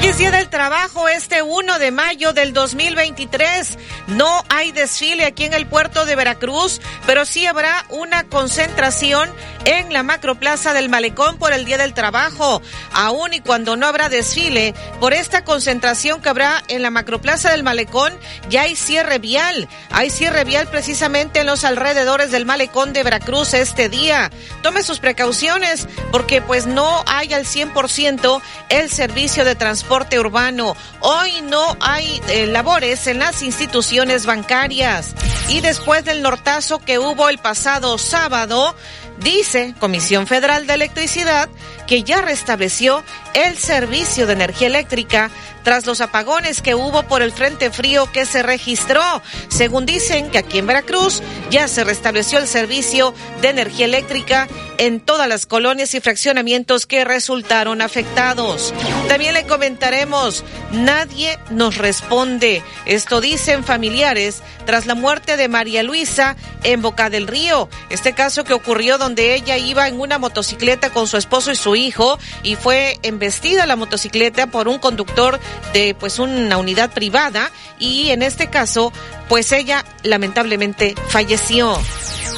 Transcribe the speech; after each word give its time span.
Hoy 0.00 0.06
es 0.06 0.16
Día 0.16 0.30
del 0.30 0.48
Trabajo, 0.48 1.10
este 1.10 1.42
1 1.42 1.78
de 1.78 1.90
mayo 1.90 2.32
del 2.32 2.54
2023. 2.54 3.76
No 4.06 4.42
hay 4.48 4.72
desfile 4.72 5.26
aquí 5.26 5.44
en 5.44 5.52
el 5.52 5.66
puerto 5.66 6.06
de 6.06 6.16
Veracruz, 6.16 6.80
pero 7.06 7.26
sí 7.26 7.44
habrá 7.44 7.84
una 7.90 8.24
concentración 8.24 9.28
en 9.66 9.92
la 9.92 10.02
macroplaza 10.02 10.72
del 10.72 10.88
Malecón 10.88 11.36
por 11.36 11.52
el 11.52 11.66
Día 11.66 11.76
del 11.76 11.92
Trabajo. 11.92 12.62
Aún 12.94 13.34
y 13.34 13.40
cuando 13.40 13.76
no 13.76 13.86
habrá 13.86 14.08
desfile, 14.08 14.74
por 15.00 15.12
esta 15.12 15.44
concentración 15.44 16.22
que 16.22 16.30
habrá 16.30 16.62
en 16.68 16.80
la 16.80 16.90
macroplaza 16.90 17.50
del 17.50 17.62
Malecón, 17.62 18.14
ya 18.48 18.62
hay 18.62 18.76
cierre 18.76 19.18
vial. 19.18 19.68
Hay 19.90 20.08
cierre 20.08 20.44
vial 20.44 20.66
precisamente 20.68 21.40
en 21.40 21.46
los 21.46 21.62
alrededores 21.62 22.30
del 22.30 22.46
Malecón 22.46 22.94
de 22.94 23.02
Veracruz 23.02 23.52
este 23.52 23.90
día. 23.90 24.30
Tome 24.62 24.82
sus 24.82 24.98
precauciones 24.98 25.86
porque 26.10 26.40
pues 26.40 26.66
no 26.66 27.04
hay 27.06 27.34
al 27.34 27.44
100% 27.44 28.40
el 28.70 28.90
servicio 28.90 29.44
de 29.44 29.54
transporte 29.56 29.89
urbano. 30.18 30.76
Hoy 31.00 31.42
no 31.42 31.76
hay 31.80 32.20
eh, 32.28 32.46
labores 32.46 33.06
en 33.06 33.18
las 33.18 33.42
instituciones 33.42 34.24
bancarias. 34.24 35.14
Y 35.48 35.60
después 35.60 36.04
del 36.04 36.22
nortazo 36.22 36.78
que 36.78 36.98
hubo 36.98 37.28
el 37.28 37.38
pasado 37.38 37.98
sábado, 37.98 38.76
dice 39.22 39.74
Comisión 39.78 40.26
Federal 40.26 40.66
de 40.66 40.74
Electricidad 40.74 41.48
que 41.86 42.02
ya 42.02 42.22
restableció 42.22 43.02
el 43.34 43.56
servicio 43.56 44.26
de 44.26 44.32
energía 44.34 44.68
eléctrica 44.68 45.30
tras 45.62 45.86
los 45.86 46.00
apagones 46.00 46.62
que 46.62 46.74
hubo 46.74 47.02
por 47.02 47.22
el 47.22 47.32
frente 47.32 47.70
frío 47.70 48.10
que 48.12 48.24
se 48.26 48.42
registró. 48.42 49.02
Según 49.48 49.86
dicen 49.86 50.30
que 50.30 50.38
aquí 50.38 50.58
en 50.58 50.66
Veracruz 50.66 51.22
ya 51.50 51.68
se 51.68 51.84
restableció 51.84 52.38
el 52.38 52.46
servicio 52.46 53.14
de 53.40 53.48
energía 53.48 53.86
eléctrica 53.86 54.48
en 54.78 55.00
todas 55.00 55.28
las 55.28 55.46
colonias 55.46 55.94
y 55.94 56.00
fraccionamientos 56.00 56.86
que 56.86 57.04
resultaron 57.04 57.82
afectados. 57.82 58.72
También 59.08 59.34
le 59.34 59.46
comentaremos, 59.46 60.44
nadie 60.72 61.38
nos 61.50 61.76
responde. 61.76 62.62
Esto 62.86 63.20
dicen 63.20 63.64
familiares 63.64 64.42
tras 64.64 64.86
la 64.86 64.94
muerte 64.94 65.36
de 65.36 65.48
María 65.48 65.82
Luisa 65.82 66.36
en 66.62 66.80
Boca 66.80 67.10
del 67.10 67.26
Río. 67.26 67.68
Este 67.90 68.12
caso 68.12 68.44
que 68.44 68.54
ocurrió 68.54 68.96
donde 68.96 69.09
ella 69.18 69.56
iba 69.58 69.88
en 69.88 70.00
una 70.00 70.18
motocicleta 70.18 70.90
con 70.90 71.06
su 71.06 71.16
esposo 71.16 71.50
y 71.50 71.56
su 71.56 71.76
hijo 71.76 72.18
y 72.42 72.56
fue 72.56 72.98
embestida 73.02 73.66
la 73.66 73.76
motocicleta 73.76 74.46
por 74.48 74.68
un 74.68 74.78
conductor 74.78 75.40
de 75.72 75.94
pues 75.94 76.18
una 76.18 76.58
unidad 76.58 76.90
privada. 76.92 77.50
Y 77.78 78.10
en 78.10 78.22
este 78.22 78.48
caso 78.48 78.92
pues 79.30 79.52
ella 79.52 79.84
lamentablemente 80.02 80.96
falleció. 81.08 81.78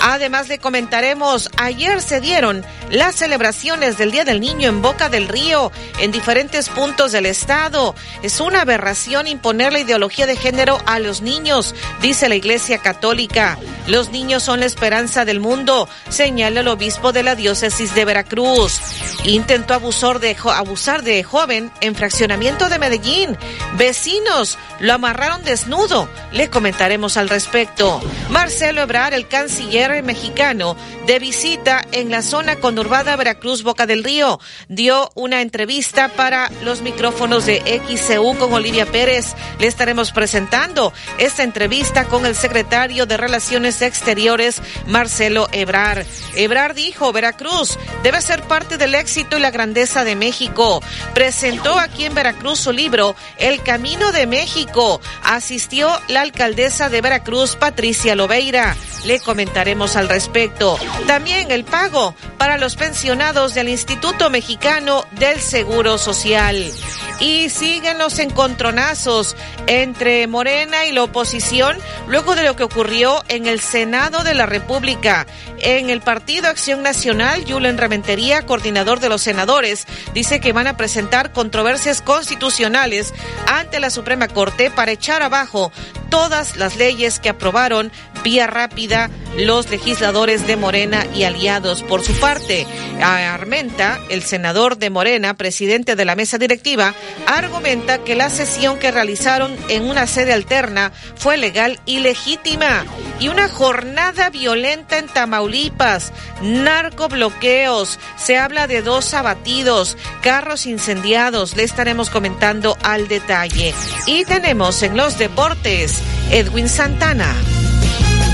Además 0.05 0.49
le 0.49 0.59
comentaremos, 0.59 1.49
ayer 1.57 2.03
se 2.03 2.21
dieron 2.21 2.67
las 2.91 3.15
celebraciones 3.15 3.97
del 3.97 4.11
Día 4.11 4.25
del 4.25 4.41
Niño 4.41 4.69
en 4.69 4.83
Boca 4.83 5.09
del 5.09 5.29
Río, 5.29 5.71
en 6.01 6.11
diferentes 6.11 6.69
puntos 6.69 7.13
del 7.13 7.25
estado. 7.25 7.95
Es 8.23 8.41
una 8.41 8.63
aberración 8.63 9.27
imponer 9.27 9.73
la 9.73 9.79
ideología 9.79 10.27
de 10.27 10.37
género 10.37 10.79
a 10.87 10.99
los 10.99 11.23
niños, 11.23 11.75
dice 12.03 12.29
la 12.29 12.35
Iglesia 12.35 12.79
Católica. 12.79 13.59
Los 13.87 14.11
niños 14.11 14.43
son 14.43 14.61
la 14.61 14.67
esperanza 14.67 15.25
del 15.25 15.41
mundo, 15.41 15.89
señala 16.09 16.61
el 16.61 16.69
obispo 16.69 17.13
de 17.13 17.23
la 17.23 17.35
diócesis 17.37 17.95
de 17.95 18.05
Veracruz. 18.05 18.81
Intentó 19.25 19.75
abusar 19.75 20.19
de, 20.19 20.37
abusar 20.53 21.03
de 21.03 21.23
joven 21.23 21.71
en 21.81 21.95
fraccionamiento 21.95 22.69
de 22.69 22.79
Medellín. 22.81 23.39
Vecinos 23.77 24.59
lo 24.81 24.95
amarraron 24.95 25.45
desnudo. 25.45 26.09
Le 26.33 26.51
comentaremos 26.83 27.17
al 27.17 27.29
respecto. 27.29 28.01
Marcelo 28.29 28.83
Ebrar, 28.83 29.15
el 29.15 29.29
canciller 29.29 30.03
mexicano, 30.03 30.77
de 31.07 31.21
visita 31.21 31.87
en 31.93 32.11
la 32.11 32.23
zona 32.23 32.57
conurbada 32.57 33.15
Veracruz 33.15 33.63
Boca 33.63 33.87
del 33.87 34.03
Río, 34.03 34.41
dio 34.69 35.13
una 35.15 35.43
entrevista 35.43 36.09
para 36.09 36.51
los 36.65 36.83
micrófonos 36.83 37.47
de 37.47 37.61
XCU 37.87 38.37
con 38.37 38.53
Olivia 38.53 38.85
Pérez. 38.85 39.35
Le 39.61 39.69
estaremos 39.69 40.11
presentando 40.11 40.93
esta 41.19 41.45
entrevista 41.45 42.07
con 42.07 42.27
el 42.27 42.35
secretario 42.35 43.07
de 43.07 43.17
Relaciones 43.17 43.81
Exteriores, 43.81 44.61
Marcelo 44.89 45.49
Ebrar. 45.53 46.05
Ebrar 46.35 46.75
dijo, 46.75 47.13
Veracruz 47.13 47.79
debe 48.03 48.21
ser 48.21 48.43
parte 48.43 48.77
del 48.77 48.97
éxito 48.97 49.39
y 49.39 49.41
la 49.41 49.53
grandeza 49.53 50.03
de 50.03 50.17
México. 50.17 50.83
Presentó 51.15 51.79
aquí 51.79 52.07
en 52.07 52.15
Veracruz 52.15 52.59
su 52.59 52.73
libro, 52.73 53.15
El 53.39 53.63
Camino 53.63 54.11
de 54.11 54.27
México. 54.27 55.01
Asistió 55.23 55.89
la 56.09 56.23
alcaldesa 56.23 56.72
de 56.73 57.03
Veracruz, 57.03 57.55
Patricia 57.57 58.17
Lobeira. 58.17 58.75
Le 59.05 59.21
comentaremos 59.21 59.95
al 59.95 60.09
respecto. 60.09 60.79
También 61.07 61.51
el 61.51 61.65
pago 61.65 62.15
para 62.39 62.57
los 62.57 62.77
pensionados 62.77 63.53
del 63.53 63.69
Instituto 63.69 64.31
Mexicano 64.31 65.05
del 65.13 65.39
Seguro 65.39 65.99
Social. 65.99 66.73
Y 67.21 67.51
siguen 67.51 67.99
los 67.99 68.19
encontronazos 68.19 69.37
entre 69.67 70.27
Morena 70.27 70.87
y 70.87 70.93
la 70.93 71.05
oposición 71.05 71.77
luego 72.09 72.35
de 72.35 72.43
lo 72.43 72.57
que 72.57 72.65
ocurrió 72.65 73.23
en 73.29 73.47
el 73.47 73.61
Senado 73.61 74.25
de 74.25 74.35
la 74.35 74.47
República. 74.47 75.27
En 75.59 75.91
el 75.91 76.01
Partido 76.01 76.49
Acción 76.49 76.83
Nacional, 76.83 77.45
Julen 77.47 77.79
Rementería, 77.79 78.47
coordinador 78.47 78.99
de 78.99 79.11
los 79.11 79.21
senadores, 79.21 79.87
dice 80.15 80.41
que 80.41 80.53
van 80.53 80.67
a 80.67 80.77
presentar 80.77 81.33
controversias 81.33 82.01
constitucionales 82.01 83.13
ante 83.47 83.79
la 83.79 83.91
Suprema 83.91 84.27
Corte 84.27 84.71
para 84.71 84.93
echar 84.93 85.23
abajo 85.23 85.71
todas 86.13 86.57
las 86.57 86.62
leyes 86.77 87.21
que 87.21 87.29
aprobaron 87.29 87.93
vía 88.23 88.47
rápida 88.47 89.11
los 89.37 89.71
legisladores 89.71 90.47
de 90.47 90.57
Morena 90.57 91.07
y 91.15 91.25
aliados. 91.25 91.83
Por 91.83 92.03
su 92.03 92.13
parte, 92.15 92.67
Armenta, 93.03 93.99
el 94.09 94.23
senador 94.23 94.79
de 94.79 94.91
Morena, 94.91 95.35
presidente 95.35 95.97
de 95.97 96.05
la 96.05 96.15
mesa 96.15 96.39
directiva, 96.39 96.95
argumenta 97.27 97.99
que 98.05 98.15
la 98.15 98.31
sesión 98.31 98.79
que 98.79 98.91
realizaron 98.91 99.57
en 99.69 99.85
una 99.85 100.07
sede 100.07 100.33
alterna 100.33 100.93
fue 101.17 101.37
legal 101.37 101.81
y 101.87 101.99
legítima. 102.01 102.85
Y 103.23 103.29
una 103.29 103.49
jornada 103.49 104.31
violenta 104.31 104.99
en 104.99 105.07
Tamaulipas, 105.07 106.13
narcobloqueos, 106.43 108.01
se 108.17 108.37
habla 108.37 108.67
de 108.67 108.83
dos 108.83 109.15
abatidos, 109.15 109.97
carros 110.23 110.67
incendiados, 110.67 111.55
le 111.55 111.63
estaremos 111.63 112.11
comentando 112.11 112.77
al 112.83 113.07
detalle. 113.07 113.75
Y 114.09 114.25
tenemos 114.25 114.83
en 114.83 114.97
los 114.97 115.19
deportes 115.19 115.99
Edwin 116.33 116.69
Santana. 116.69 117.33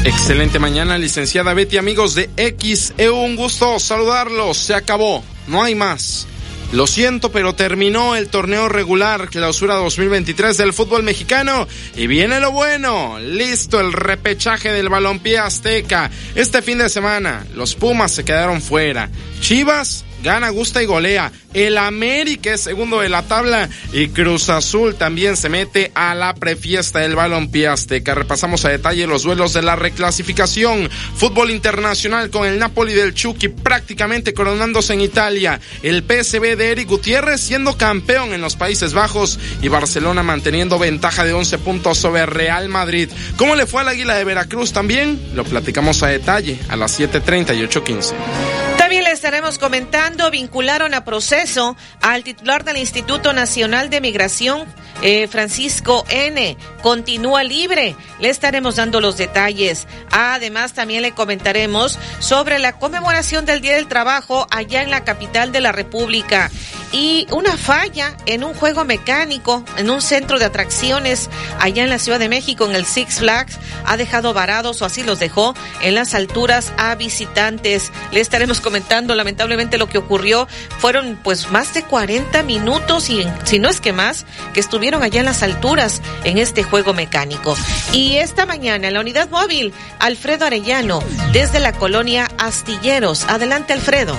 Excelente 0.04 0.58
mañana, 0.58 0.96
licenciada 0.96 1.52
Betty, 1.52 1.76
amigos 1.76 2.14
de 2.14 2.30
XEU, 2.58 3.14
un 3.14 3.36
gusto 3.36 3.78
saludarlos. 3.78 4.56
Se 4.56 4.74
acabó, 4.74 5.22
no 5.48 5.62
hay 5.62 5.74
más. 5.74 6.26
Lo 6.72 6.86
siento, 6.86 7.32
pero 7.32 7.54
terminó 7.54 8.14
el 8.14 8.28
torneo 8.28 8.68
regular 8.68 9.30
clausura 9.30 9.74
2023 9.76 10.56
del 10.58 10.74
fútbol 10.74 11.02
mexicano 11.02 11.66
y 11.96 12.06
viene 12.06 12.40
lo 12.40 12.52
bueno. 12.52 13.18
Listo 13.18 13.80
el 13.80 13.94
repechaje 13.94 14.70
del 14.70 14.90
balompié 14.90 15.38
azteca. 15.38 16.10
Este 16.34 16.60
fin 16.60 16.76
de 16.76 16.90
semana 16.90 17.46
los 17.54 17.74
Pumas 17.74 18.12
se 18.12 18.24
quedaron 18.24 18.60
fuera. 18.60 19.08
Chivas 19.40 20.04
gana, 20.22 20.50
gusta 20.50 20.82
y 20.82 20.86
golea. 20.86 21.32
El 21.54 21.78
América 21.78 22.52
es 22.52 22.60
segundo 22.60 23.00
de 23.00 23.08
la 23.08 23.22
tabla 23.22 23.68
y 23.92 24.08
Cruz 24.08 24.48
Azul 24.50 24.94
también 24.94 25.36
se 25.36 25.48
mete 25.48 25.90
a 25.94 26.14
la 26.14 26.34
prefiesta 26.34 27.00
del 27.00 27.16
balompié 27.16 27.68
azteca. 27.68 28.14
Repasamos 28.14 28.64
a 28.64 28.68
detalle 28.68 29.06
los 29.06 29.22
duelos 29.22 29.54
de 29.54 29.62
la 29.62 29.74
reclasificación. 29.74 30.90
Fútbol 31.16 31.50
internacional 31.50 32.30
con 32.30 32.46
el 32.46 32.58
Napoli 32.58 32.92
del 32.92 33.14
Chucky 33.14 33.48
prácticamente 33.48 34.34
coronándose 34.34 34.92
en 34.92 35.00
Italia. 35.00 35.60
El 35.82 36.02
PSV 36.02 36.56
de 36.56 36.72
Eric 36.72 36.88
Gutiérrez 36.88 37.40
siendo 37.40 37.76
campeón 37.76 38.34
en 38.34 38.40
los 38.40 38.56
Países 38.56 38.92
Bajos 38.92 39.38
y 39.62 39.68
Barcelona 39.68 40.22
manteniendo 40.22 40.78
ventaja 40.78 41.24
de 41.24 41.32
11 41.32 41.58
puntos 41.58 41.98
sobre 41.98 42.26
Real 42.26 42.68
Madrid. 42.68 43.08
¿Cómo 43.36 43.56
le 43.56 43.66
fue 43.66 43.80
al 43.80 43.88
Águila 43.88 44.14
de 44.14 44.24
Veracruz 44.24 44.72
también? 44.72 45.20
Lo 45.34 45.44
platicamos 45.44 46.02
a 46.02 46.08
detalle 46.08 46.58
a 46.68 46.76
las 46.76 46.98
7.30 46.98 47.56
y 47.56 47.62
8.15. 47.62 48.67
También 48.78 49.04
le 49.04 49.10
estaremos 49.10 49.58
comentando, 49.58 50.30
vincularon 50.30 50.94
a 50.94 51.04
proceso 51.04 51.76
al 52.00 52.22
titular 52.22 52.64
del 52.64 52.78
Instituto 52.78 53.32
Nacional 53.32 53.90
de 53.90 54.00
Migración, 54.00 54.66
eh, 55.02 55.26
Francisco 55.28 56.06
N. 56.08 56.56
Continúa 56.80 57.42
libre. 57.42 57.96
Le 58.20 58.30
estaremos 58.30 58.76
dando 58.76 59.00
los 59.00 59.16
detalles. 59.16 59.86
Además, 60.10 60.72
también 60.72 61.02
le 61.02 61.12
comentaremos 61.12 61.98
sobre 62.20 62.60
la 62.60 62.78
conmemoración 62.78 63.44
del 63.44 63.60
Día 63.60 63.74
del 63.74 63.88
Trabajo 63.88 64.46
allá 64.50 64.82
en 64.82 64.90
la 64.90 65.04
capital 65.04 65.52
de 65.52 65.60
la 65.60 65.72
República 65.72 66.50
y 66.90 67.26
una 67.30 67.58
falla 67.58 68.16
en 68.24 68.42
un 68.44 68.54
juego 68.54 68.84
mecánico 68.84 69.62
en 69.76 69.90
un 69.90 70.00
centro 70.00 70.38
de 70.38 70.46
atracciones 70.46 71.28
allá 71.60 71.82
en 71.82 71.90
la 71.90 71.98
Ciudad 71.98 72.18
de 72.18 72.30
México, 72.30 72.64
en 72.64 72.74
el 72.74 72.86
Six 72.86 73.18
Flags, 73.18 73.58
ha 73.84 73.98
dejado 73.98 74.32
varados 74.32 74.80
o 74.80 74.86
así 74.86 75.02
los 75.02 75.18
dejó 75.18 75.54
en 75.82 75.94
las 75.94 76.14
alturas 76.14 76.72
a 76.78 76.94
visitantes. 76.94 77.92
Le 78.10 78.20
estaremos 78.20 78.60
comentando 78.60 78.67
lamentablemente 78.70 79.78
lo 79.78 79.88
que 79.88 79.98
ocurrió. 79.98 80.46
Fueron 80.78 81.18
pues 81.22 81.50
más 81.50 81.74
de 81.74 81.82
40 81.82 82.42
minutos 82.42 83.10
y 83.10 83.26
si 83.44 83.58
no 83.58 83.68
es 83.68 83.80
que 83.80 83.92
más, 83.92 84.26
que 84.54 84.60
estuvieron 84.60 85.02
allá 85.02 85.20
en 85.20 85.26
las 85.26 85.42
alturas 85.42 86.02
en 86.24 86.38
este 86.38 86.62
juego 86.62 86.94
mecánico. 86.94 87.56
Y 87.92 88.16
esta 88.16 88.46
mañana 88.46 88.88
en 88.88 88.94
la 88.94 89.00
unidad 89.00 89.28
móvil, 89.30 89.72
Alfredo 89.98 90.46
Arellano, 90.46 91.02
desde 91.32 91.60
la 91.60 91.72
colonia 91.72 92.28
Astilleros. 92.38 93.24
Adelante, 93.24 93.72
Alfredo. 93.72 94.16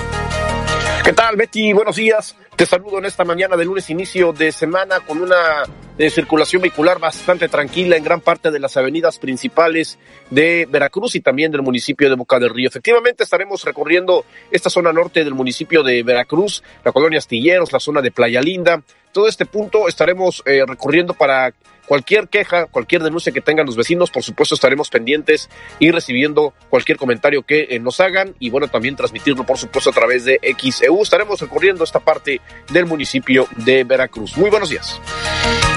¿Qué 1.03 1.13
tal, 1.13 1.35
Betty? 1.35 1.73
Buenos 1.73 1.95
días. 1.95 2.35
Te 2.55 2.65
saludo 2.65 2.99
en 2.99 3.05
esta 3.05 3.23
mañana 3.23 3.55
de 3.55 3.65
lunes, 3.65 3.89
inicio 3.89 4.33
de 4.33 4.51
semana, 4.51 4.99
con 4.99 5.21
una 5.21 5.63
eh, 5.99 6.09
circulación 6.09 6.61
vehicular 6.61 6.97
bastante 6.97 7.49
tranquila 7.49 7.97
en 7.97 8.03
gran 8.05 8.21
parte 8.21 8.51
de 8.51 8.59
las 8.59 8.77
avenidas 8.77 9.19
principales 9.19 9.99
de 10.29 10.65
Veracruz 10.71 11.15
y 11.15 11.19
también 11.19 11.51
del 11.51 11.61
municipio 11.61 12.09
de 12.09 12.15
Boca 12.15 12.39
del 12.39 12.51
Río. 12.51 12.69
Efectivamente, 12.69 13.23
estaremos 13.23 13.65
recorriendo 13.65 14.25
esta 14.49 14.69
zona 14.69 14.93
norte 14.93 15.25
del 15.25 15.33
municipio 15.33 15.83
de 15.83 16.01
Veracruz, 16.03 16.63
la 16.85 16.93
colonia 16.93 17.19
Astilleros, 17.19 17.73
la 17.73 17.81
zona 17.81 18.01
de 18.01 18.11
Playa 18.11 18.41
Linda. 18.41 18.81
Todo 19.11 19.27
este 19.27 19.45
punto 19.45 19.89
estaremos 19.89 20.41
eh, 20.45 20.63
recorriendo 20.65 21.13
para 21.13 21.53
Cualquier 21.89 22.27
queja, 22.27 22.67
cualquier 22.67 23.01
denuncia 23.01 23.31
que 23.31 23.41
tengan 23.41 23.65
los 23.65 23.75
vecinos, 23.75 24.11
por 24.11 24.21
supuesto 24.21 24.53
estaremos 24.53 24.91
pendientes 24.91 25.49
y 25.79 25.89
recibiendo 25.89 26.53
cualquier 26.69 26.99
comentario 26.99 27.41
que 27.41 27.65
eh, 27.71 27.79
nos 27.79 27.99
hagan 27.99 28.35
y 28.37 28.51
bueno, 28.51 28.67
también 28.67 28.95
transmitirlo 28.95 29.43
por 29.43 29.57
supuesto 29.57 29.89
a 29.89 29.93
través 29.93 30.23
de 30.23 30.39
XEU. 30.55 31.01
Estaremos 31.01 31.41
recorriendo 31.41 31.83
esta 31.83 31.99
parte 31.99 32.41
del 32.71 32.85
municipio 32.85 33.47
de 33.65 33.85
Veracruz. 33.85 34.37
Muy 34.37 34.51
buenos 34.51 34.69
días. 34.69 35.01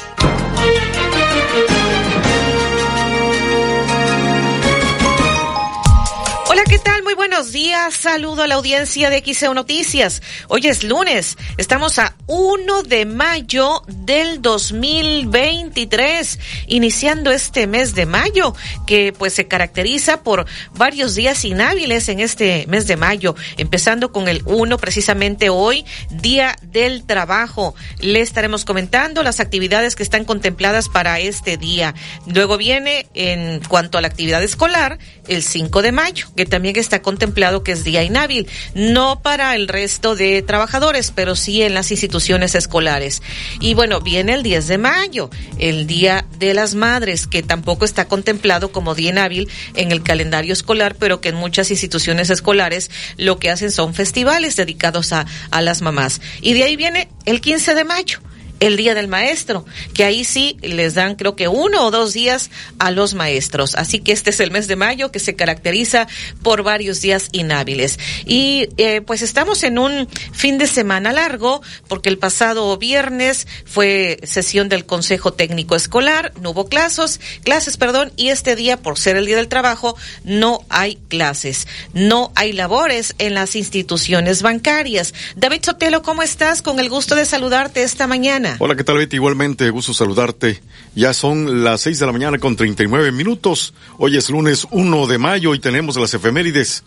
Buenos 7.41 7.53
días. 7.53 7.95
Saludo 7.95 8.43
a 8.43 8.47
la 8.47 8.53
audiencia 8.53 9.09
de 9.09 9.23
XEO 9.25 9.55
Noticias. 9.55 10.21
Hoy 10.47 10.67
es 10.67 10.83
lunes. 10.83 11.39
Estamos 11.57 11.97
a 11.97 12.15
1 12.27 12.83
de 12.83 13.07
mayo 13.07 13.81
del 13.87 14.43
2023, 14.43 16.37
iniciando 16.67 17.31
este 17.31 17.65
mes 17.65 17.95
de 17.95 18.05
mayo, 18.05 18.53
que 18.85 19.11
pues 19.17 19.33
se 19.33 19.47
caracteriza 19.47 20.21
por 20.21 20.45
varios 20.75 21.15
días 21.15 21.43
inhábiles 21.43 22.09
en 22.09 22.19
este 22.19 22.67
mes 22.67 22.85
de 22.85 22.95
mayo, 22.95 23.33
empezando 23.57 24.11
con 24.11 24.27
el 24.27 24.43
1 24.45 24.77
precisamente 24.77 25.49
hoy, 25.49 25.83
Día 26.11 26.55
del 26.61 27.07
Trabajo. 27.07 27.73
Le 28.01 28.21
estaremos 28.21 28.65
comentando 28.65 29.23
las 29.23 29.39
actividades 29.39 29.95
que 29.95 30.03
están 30.03 30.25
contempladas 30.25 30.89
para 30.89 31.19
este 31.19 31.57
día. 31.57 31.95
Luego 32.27 32.57
viene, 32.57 33.07
en 33.15 33.61
cuanto 33.67 33.97
a 33.97 34.01
la 34.01 34.09
actividad 34.09 34.43
escolar, 34.43 34.99
el 35.27 35.41
5 35.41 35.81
de 35.81 35.91
mayo, 35.91 36.27
que 36.35 36.45
también 36.45 36.75
está 36.77 37.01
contemplado 37.01 37.30
empleado 37.31 37.63
que 37.63 37.71
es 37.71 37.83
día 37.83 38.03
inhábil, 38.03 38.47
no 38.75 39.21
para 39.21 39.55
el 39.55 39.67
resto 39.67 40.15
de 40.15 40.41
trabajadores, 40.41 41.11
pero 41.15 41.35
sí 41.35 41.61
en 41.61 41.73
las 41.73 41.91
instituciones 41.91 42.55
escolares. 42.55 43.21
Y 43.61 43.73
bueno, 43.73 44.01
viene 44.01 44.33
el 44.33 44.43
10 44.43 44.67
de 44.67 44.77
mayo, 44.77 45.29
el 45.57 45.87
Día 45.87 46.25
de 46.39 46.53
las 46.53 46.75
Madres, 46.75 47.27
que 47.27 47.41
tampoco 47.41 47.85
está 47.85 48.07
contemplado 48.07 48.71
como 48.71 48.95
día 48.95 49.11
inhábil 49.11 49.49
en 49.75 49.91
el 49.91 50.03
calendario 50.03 50.51
escolar, 50.51 50.95
pero 50.95 51.21
que 51.21 51.29
en 51.29 51.35
muchas 51.35 51.71
instituciones 51.71 52.29
escolares 52.29 52.91
lo 53.17 53.39
que 53.39 53.49
hacen 53.49 53.71
son 53.71 53.93
festivales 53.93 54.57
dedicados 54.57 55.13
a, 55.13 55.25
a 55.51 55.61
las 55.61 55.81
mamás. 55.81 56.21
Y 56.41 56.53
de 56.53 56.63
ahí 56.63 56.75
viene 56.75 57.07
el 57.25 57.39
15 57.39 57.75
de 57.75 57.83
mayo 57.85 58.19
el 58.61 58.77
Día 58.77 58.93
del 58.95 59.09
Maestro, 59.09 59.65
que 59.93 60.05
ahí 60.05 60.23
sí 60.23 60.55
les 60.61 60.93
dan 60.93 61.15
creo 61.15 61.35
que 61.35 61.49
uno 61.49 61.85
o 61.85 61.91
dos 61.91 62.13
días 62.13 62.49
a 62.79 62.91
los 62.91 63.13
maestros. 63.13 63.75
Así 63.75 63.99
que 63.99 64.13
este 64.13 64.29
es 64.29 64.39
el 64.39 64.51
mes 64.51 64.67
de 64.67 64.77
mayo 64.77 65.11
que 65.11 65.19
se 65.19 65.35
caracteriza 65.35 66.07
por 66.41 66.63
varios 66.63 67.01
días 67.01 67.27
inhábiles. 67.33 67.99
Y 68.25 68.69
eh, 68.77 69.01
pues 69.01 69.21
estamos 69.23 69.63
en 69.63 69.77
un 69.77 70.07
fin 70.31 70.57
de 70.57 70.67
semana 70.67 71.11
largo 71.11 71.61
porque 71.87 72.09
el 72.09 72.17
pasado 72.17 72.77
viernes 72.77 73.47
fue 73.65 74.19
sesión 74.23 74.69
del 74.69 74.85
Consejo 74.85 75.33
Técnico 75.33 75.75
Escolar, 75.75 76.31
no 76.39 76.51
hubo 76.51 76.67
clases, 76.67 77.19
clases, 77.43 77.77
perdón, 77.77 78.13
y 78.15 78.29
este 78.29 78.55
día 78.55 78.77
por 78.77 78.99
ser 78.99 79.17
el 79.17 79.25
Día 79.25 79.37
del 79.37 79.47
Trabajo 79.47 79.97
no 80.23 80.63
hay 80.69 80.97
clases, 81.07 81.67
no 81.93 82.31
hay 82.35 82.53
labores 82.53 83.15
en 83.17 83.33
las 83.33 83.55
instituciones 83.55 84.43
bancarias. 84.43 85.13
David 85.35 85.63
Sotelo, 85.63 86.03
¿cómo 86.03 86.21
estás? 86.21 86.61
Con 86.61 86.79
el 86.79 86.89
gusto 86.89 87.15
de 87.15 87.25
saludarte 87.25 87.81
esta 87.81 88.05
mañana. 88.05 88.50
Hola, 88.59 88.75
¿qué 88.75 88.83
tal 88.83 88.97
Betty? 88.97 89.15
Igualmente, 89.15 89.69
gusto 89.69 89.93
saludarte. 89.93 90.61
Ya 90.95 91.13
son 91.13 91.63
las 91.63 91.81
seis 91.81 91.99
de 91.99 92.05
la 92.05 92.11
mañana 92.11 92.37
con 92.37 92.55
39 92.55 93.11
minutos. 93.11 93.73
Hoy 93.97 94.17
es 94.17 94.29
lunes 94.29 94.67
1 94.71 95.07
de 95.07 95.17
mayo 95.17 95.55
y 95.55 95.59
tenemos 95.59 95.95
las 95.97 96.13
efemérides. 96.13 96.83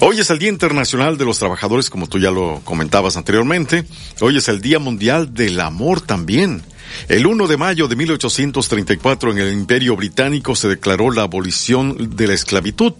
Hoy 0.00 0.20
es 0.20 0.30
el 0.30 0.38
Día 0.38 0.48
Internacional 0.48 1.16
de 1.16 1.24
los 1.24 1.38
Trabajadores, 1.38 1.88
como 1.88 2.08
tú 2.08 2.18
ya 2.18 2.30
lo 2.30 2.60
comentabas 2.64 3.16
anteriormente. 3.16 3.84
Hoy 4.20 4.36
es 4.36 4.48
el 4.48 4.60
Día 4.60 4.78
Mundial 4.78 5.32
del 5.32 5.60
Amor 5.60 6.00
también. 6.00 6.62
El 7.08 7.26
1 7.26 7.46
de 7.46 7.56
mayo 7.56 7.88
de 7.88 7.96
1834 7.96 9.32
en 9.32 9.38
el 9.38 9.52
Imperio 9.52 9.96
Británico 9.96 10.54
se 10.54 10.68
declaró 10.68 11.10
la 11.10 11.22
abolición 11.22 12.16
de 12.16 12.26
la 12.26 12.34
esclavitud. 12.34 12.94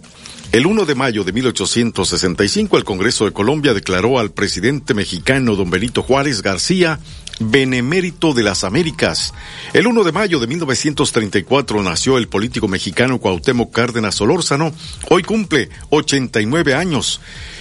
El 0.55 0.67
1 0.67 0.85
de 0.85 0.95
mayo 0.95 1.25
de 1.25 1.33
1865 1.33 2.77
el 2.77 2.85
Congreso 2.85 3.25
de 3.25 3.33
Colombia 3.33 3.73
declaró 3.73 4.19
al 4.19 4.31
presidente 4.31 4.93
mexicano 4.93 5.57
don 5.57 5.69
Benito 5.69 6.01
Juárez 6.01 6.41
García 6.41 7.01
benemérito 7.41 8.33
de 8.33 8.43
las 8.43 8.63
Américas. 8.63 9.33
El 9.73 9.85
1 9.85 10.05
de 10.05 10.13
mayo 10.13 10.39
de 10.39 10.47
1934 10.47 11.83
nació 11.83 12.17
el 12.17 12.29
político 12.29 12.69
mexicano 12.69 13.19
Cuauhtémoc 13.19 13.73
Cárdenas 13.73 14.15
Solórzano. 14.15 14.71
Hoy 15.09 15.23
cumple 15.23 15.67
89 15.89 16.73
años. 16.73 17.19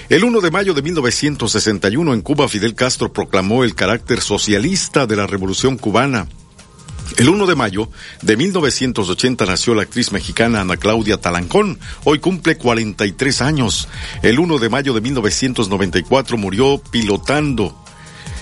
El 0.08 0.22
1 0.22 0.40
de 0.40 0.52
mayo 0.52 0.72
de 0.72 0.82
1961 0.82 2.14
en 2.14 2.20
Cuba 2.20 2.48
Fidel 2.48 2.76
Castro 2.76 3.12
proclamó 3.12 3.64
el 3.64 3.74
carácter 3.74 4.20
socialista 4.20 5.08
de 5.08 5.16
la 5.16 5.26
Revolución 5.26 5.78
cubana. 5.78 6.28
El 7.16 7.28
1 7.28 7.46
de 7.46 7.54
mayo 7.54 7.88
de 8.22 8.36
1980 8.36 9.46
nació 9.46 9.74
la 9.74 9.82
actriz 9.82 10.12
mexicana 10.12 10.60
Ana 10.60 10.76
Claudia 10.76 11.16
Talancón. 11.16 11.78
Hoy 12.04 12.18
cumple 12.18 12.56
43 12.56 13.40
años. 13.42 13.88
El 14.22 14.38
1 14.38 14.58
de 14.58 14.68
mayo 14.68 14.94
de 14.94 15.00
1994 15.00 16.36
murió 16.36 16.82
pilotando 16.90 17.84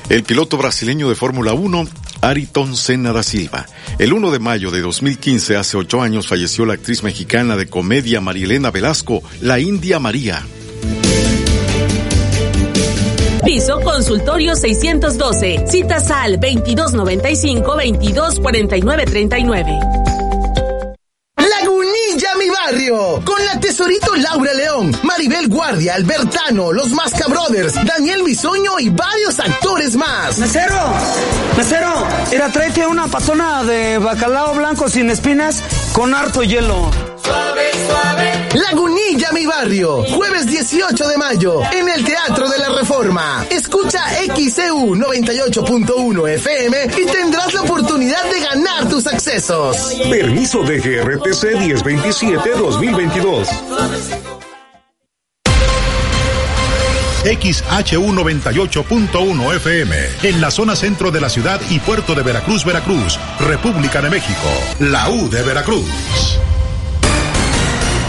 el 0.09 0.25
piloto 0.25 0.57
brasileño 0.57 1.09
de 1.09 1.14
Fórmula 1.14 1.52
1, 1.54 1.87
Ariton 2.21 2.76
Senna 2.76 3.12
da 3.12 3.23
Silva. 3.23 3.66
El 3.99 4.12
1 4.12 4.31
de 4.31 4.38
mayo 4.38 4.71
de 4.71 4.81
2015, 4.81 5.57
hace 5.57 5.76
ocho 5.76 6.02
años, 6.02 6.26
falleció 6.26 6.66
la 6.66 6.75
actriz 6.75 7.02
mexicana 7.02 7.57
de 7.57 7.69
comedia 7.69 8.21
Marielena 8.21 8.71
Velasco, 8.71 9.23
la 9.40 9.59
India 9.59 9.99
María. 10.00 10.42
Piso 13.52 13.78
Consultorio 13.80 14.56
612. 14.56 15.66
Citas 15.66 16.11
al 16.11 16.40
2295 16.40 17.75
224939. 17.75 19.78
Lagunilla, 21.37 22.30
mi 22.38 22.49
barrio. 22.49 23.23
Con 23.23 23.44
la 23.44 23.61
tesorito 23.61 24.16
Laura 24.16 24.54
León, 24.54 24.97
Maribel 25.02 25.49
Guardia, 25.49 25.97
Albertano, 25.97 26.73
los 26.73 26.88
Masca 26.92 27.28
Brothers, 27.28 27.75
Daniel 27.85 28.23
Bisoño 28.23 28.80
y 28.80 28.88
varios 28.88 29.38
actores 29.38 29.97
más. 29.97 30.38
Mesero, 30.38 30.94
mesero, 31.54 32.06
era 32.30 32.49
tráete 32.49 32.87
una 32.87 33.06
patona 33.09 33.64
de 33.64 33.99
bacalao 33.99 34.54
blanco 34.54 34.88
sin 34.88 35.11
espinas 35.11 35.62
con 35.92 36.14
harto 36.14 36.42
hielo. 36.42 36.90
Suave, 37.23 37.71
suave. 37.87 38.31
Lagunilla, 38.54 39.32
mi 39.32 39.47
barrio. 39.47 40.04
Jueves 40.04 40.47
18 40.47 41.09
de 41.09 41.16
mayo, 41.16 41.62
en 41.73 41.88
el 41.88 42.04
Teatro 42.04 42.49
de 42.50 42.59
la 42.59 42.68
Reforma. 42.68 43.47
Escucha 43.50 44.00
XCU 44.26 44.94
98.1 44.94 46.28
FM 46.28 46.76
y 46.99 47.06
tendrás 47.06 47.54
la 47.54 47.62
oportunidad 47.62 48.25
de 48.30 48.40
ganar 48.40 48.88
tus 48.88 49.06
accesos. 49.06 49.94
Permiso 50.11 50.62
de 50.64 50.78
GRTC 50.78 51.54
1027-2022. 51.61 53.49
XHU 57.23 58.12
98.1 58.12 59.56
FM, 59.56 59.97
en 60.25 60.40
la 60.40 60.50
zona 60.50 60.75
centro 60.75 61.11
de 61.11 61.21
la 61.21 61.28
ciudad 61.30 61.61
y 61.71 61.78
puerto 61.78 62.14
de 62.14 62.23
Veracruz, 62.23 62.64
Veracruz, 62.64 63.18
República 63.38 64.02
de 64.02 64.11
México, 64.11 64.49
la 64.80 65.09
U 65.09 65.30
de 65.30 65.42
Veracruz. 65.42 65.87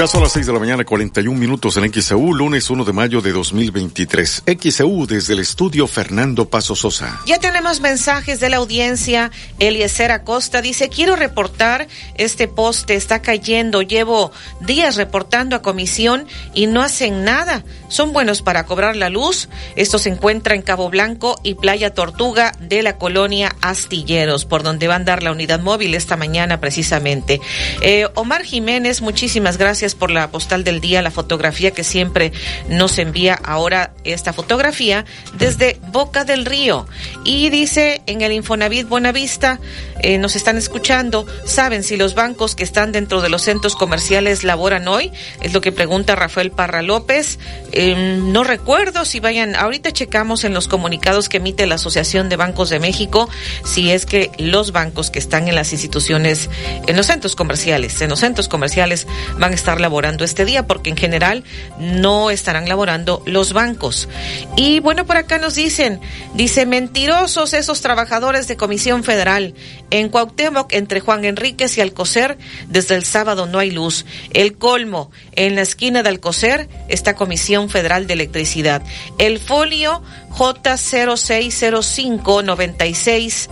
Ya 0.00 0.06
son 0.06 0.22
las 0.22 0.32
6 0.32 0.46
de 0.46 0.52
la 0.54 0.58
mañana, 0.58 0.82
41 0.82 1.38
minutos 1.38 1.76
en 1.76 1.92
XEU, 1.92 2.32
lunes 2.32 2.70
1 2.70 2.86
de 2.86 2.92
mayo 2.94 3.20
de 3.20 3.32
2023. 3.32 4.44
XEU 4.58 5.06
desde 5.06 5.34
el 5.34 5.40
estudio 5.40 5.86
Fernando 5.86 6.48
Paso 6.48 6.74
Sosa. 6.74 7.20
Ya 7.26 7.38
tenemos 7.38 7.82
mensajes 7.82 8.40
de 8.40 8.48
la 8.48 8.56
audiencia. 8.56 9.30
Eliezer 9.58 10.10
Acosta 10.10 10.62
dice, 10.62 10.88
quiero 10.88 11.16
reportar, 11.16 11.86
este 12.14 12.48
poste 12.48 12.94
está 12.94 13.20
cayendo, 13.20 13.82
llevo 13.82 14.32
días 14.62 14.96
reportando 14.96 15.54
a 15.54 15.60
comisión 15.60 16.26
y 16.54 16.66
no 16.66 16.80
hacen 16.80 17.22
nada. 17.22 17.62
Son 17.88 18.14
buenos 18.14 18.40
para 18.40 18.64
cobrar 18.64 18.96
la 18.96 19.10
luz. 19.10 19.50
Esto 19.76 19.98
se 19.98 20.08
encuentra 20.08 20.54
en 20.54 20.62
Cabo 20.62 20.88
Blanco 20.88 21.38
y 21.42 21.56
Playa 21.56 21.92
Tortuga 21.92 22.52
de 22.58 22.82
la 22.82 22.96
colonia 22.96 23.54
Astilleros, 23.60 24.46
por 24.46 24.62
donde 24.62 24.88
va 24.88 24.94
a 24.94 24.96
andar 24.96 25.22
la 25.22 25.32
unidad 25.32 25.60
móvil 25.60 25.94
esta 25.94 26.16
mañana 26.16 26.58
precisamente. 26.58 27.38
Eh, 27.82 28.08
Omar 28.14 28.44
Jiménez, 28.44 29.02
muchísimas 29.02 29.58
gracias 29.58 29.89
por 29.94 30.10
la 30.10 30.30
postal 30.30 30.64
del 30.64 30.80
día, 30.80 31.02
la 31.02 31.10
fotografía 31.10 31.70
que 31.70 31.84
siempre 31.84 32.32
nos 32.68 32.98
envía 32.98 33.34
ahora 33.34 33.92
esta 34.04 34.32
fotografía 34.32 35.04
desde 35.34 35.78
Boca 35.92 36.24
del 36.24 36.46
Río. 36.46 36.86
Y 37.24 37.50
dice 37.50 38.02
en 38.06 38.22
el 38.22 38.32
Infonavit 38.32 38.88
Buenavista, 38.88 39.60
eh, 40.02 40.18
nos 40.18 40.36
están 40.36 40.56
escuchando, 40.56 41.26
¿saben 41.44 41.82
si 41.82 41.96
los 41.96 42.14
bancos 42.14 42.54
que 42.54 42.64
están 42.64 42.92
dentro 42.92 43.20
de 43.20 43.28
los 43.28 43.42
centros 43.42 43.76
comerciales 43.76 44.44
laboran 44.44 44.88
hoy? 44.88 45.12
Es 45.42 45.52
lo 45.52 45.60
que 45.60 45.72
pregunta 45.72 46.16
Rafael 46.16 46.50
Parra 46.50 46.82
López. 46.82 47.38
Eh, 47.72 48.18
no 48.22 48.44
recuerdo 48.44 49.04
si 49.04 49.20
vayan, 49.20 49.54
ahorita 49.56 49.92
checamos 49.92 50.44
en 50.44 50.54
los 50.54 50.68
comunicados 50.68 51.28
que 51.28 51.38
emite 51.38 51.66
la 51.66 51.74
Asociación 51.76 52.28
de 52.28 52.36
Bancos 52.36 52.70
de 52.70 52.80
México 52.80 53.28
si 53.64 53.90
es 53.90 54.06
que 54.06 54.30
los 54.38 54.72
bancos 54.72 55.10
que 55.10 55.18
están 55.18 55.48
en 55.48 55.54
las 55.54 55.72
instituciones, 55.72 56.48
en 56.86 56.96
los 56.96 57.06
centros 57.06 57.36
comerciales, 57.36 58.00
en 58.00 58.10
los 58.10 58.20
centros 58.20 58.48
comerciales 58.48 59.06
van 59.38 59.52
a 59.52 59.54
estar 59.54 59.79
laborando 59.80 60.24
este 60.24 60.44
día, 60.44 60.66
porque 60.66 60.90
en 60.90 60.96
general 60.96 61.44
no 61.78 62.30
estarán 62.30 62.68
laborando 62.68 63.22
los 63.26 63.52
bancos. 63.52 64.08
Y 64.56 64.80
bueno, 64.80 65.06
por 65.06 65.16
acá 65.16 65.38
nos 65.38 65.54
dicen, 65.54 66.00
dice, 66.34 66.66
mentirosos 66.66 67.54
esos 67.54 67.80
trabajadores 67.80 68.48
de 68.48 68.56
Comisión 68.56 69.04
Federal. 69.04 69.54
En 69.90 70.08
Cuauhtémoc, 70.08 70.72
entre 70.72 71.00
Juan 71.00 71.24
Enríquez 71.24 71.76
y 71.76 71.80
Alcocer, 71.80 72.38
desde 72.68 72.94
el 72.94 73.04
sábado 73.04 73.46
no 73.46 73.58
hay 73.58 73.70
luz. 73.70 74.06
El 74.32 74.56
colmo, 74.56 75.10
en 75.32 75.56
la 75.56 75.62
esquina 75.62 76.02
de 76.02 76.08
Alcocer 76.08 76.68
está 76.88 77.14
Comisión 77.14 77.70
Federal 77.70 78.06
de 78.06 78.14
Electricidad. 78.14 78.82
El 79.18 79.38
folio 79.38 80.02
J0605 80.30 82.44
96 82.44 83.50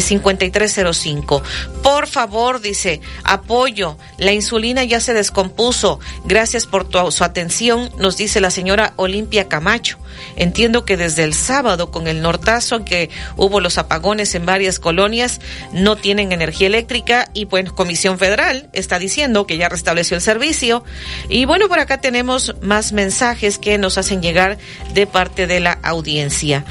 5305. 0.00 1.42
Por 1.82 2.06
favor, 2.06 2.60
dice, 2.60 3.00
apoyo, 3.24 3.96
la 4.18 4.32
insulina 4.32 4.84
ya 4.84 5.00
se 5.00 5.14
descompuso. 5.14 5.98
Gracias 6.24 6.66
por 6.66 6.88
su 7.12 7.24
atención, 7.24 7.90
nos 7.98 8.16
dice 8.16 8.40
la 8.40 8.50
señora 8.50 8.94
Olimpia 8.96 9.48
Camacho. 9.48 9.98
Entiendo 10.36 10.84
que 10.84 10.96
desde 10.96 11.24
el 11.24 11.34
sábado 11.34 11.90
con 11.90 12.06
el 12.06 12.22
nortazo 12.22 12.84
que 12.84 13.10
hubo 13.36 13.60
los 13.60 13.78
apagones 13.78 14.34
en 14.34 14.46
varias 14.46 14.78
colonias, 14.78 15.40
no 15.82 15.96
tienen 15.96 16.32
energía 16.32 16.66
eléctrica 16.66 17.28
y 17.34 17.46
pues 17.46 17.70
Comisión 17.72 18.18
Federal 18.18 18.68
está 18.72 18.98
diciendo 18.98 19.46
que 19.46 19.56
ya 19.56 19.68
restableció 19.68 20.16
el 20.16 20.22
servicio. 20.22 20.84
Y 21.28 21.44
bueno, 21.44 21.68
por 21.68 21.78
acá 21.78 22.00
tenemos 22.00 22.54
más 22.62 22.92
mensajes 22.92 23.58
que 23.58 23.78
nos 23.78 23.98
hacen 23.98 24.22
llegar 24.22 24.58
de 24.94 25.06
parte 25.06 25.46
de 25.46 25.60
la 25.60 25.72
audiencia. 25.82 26.64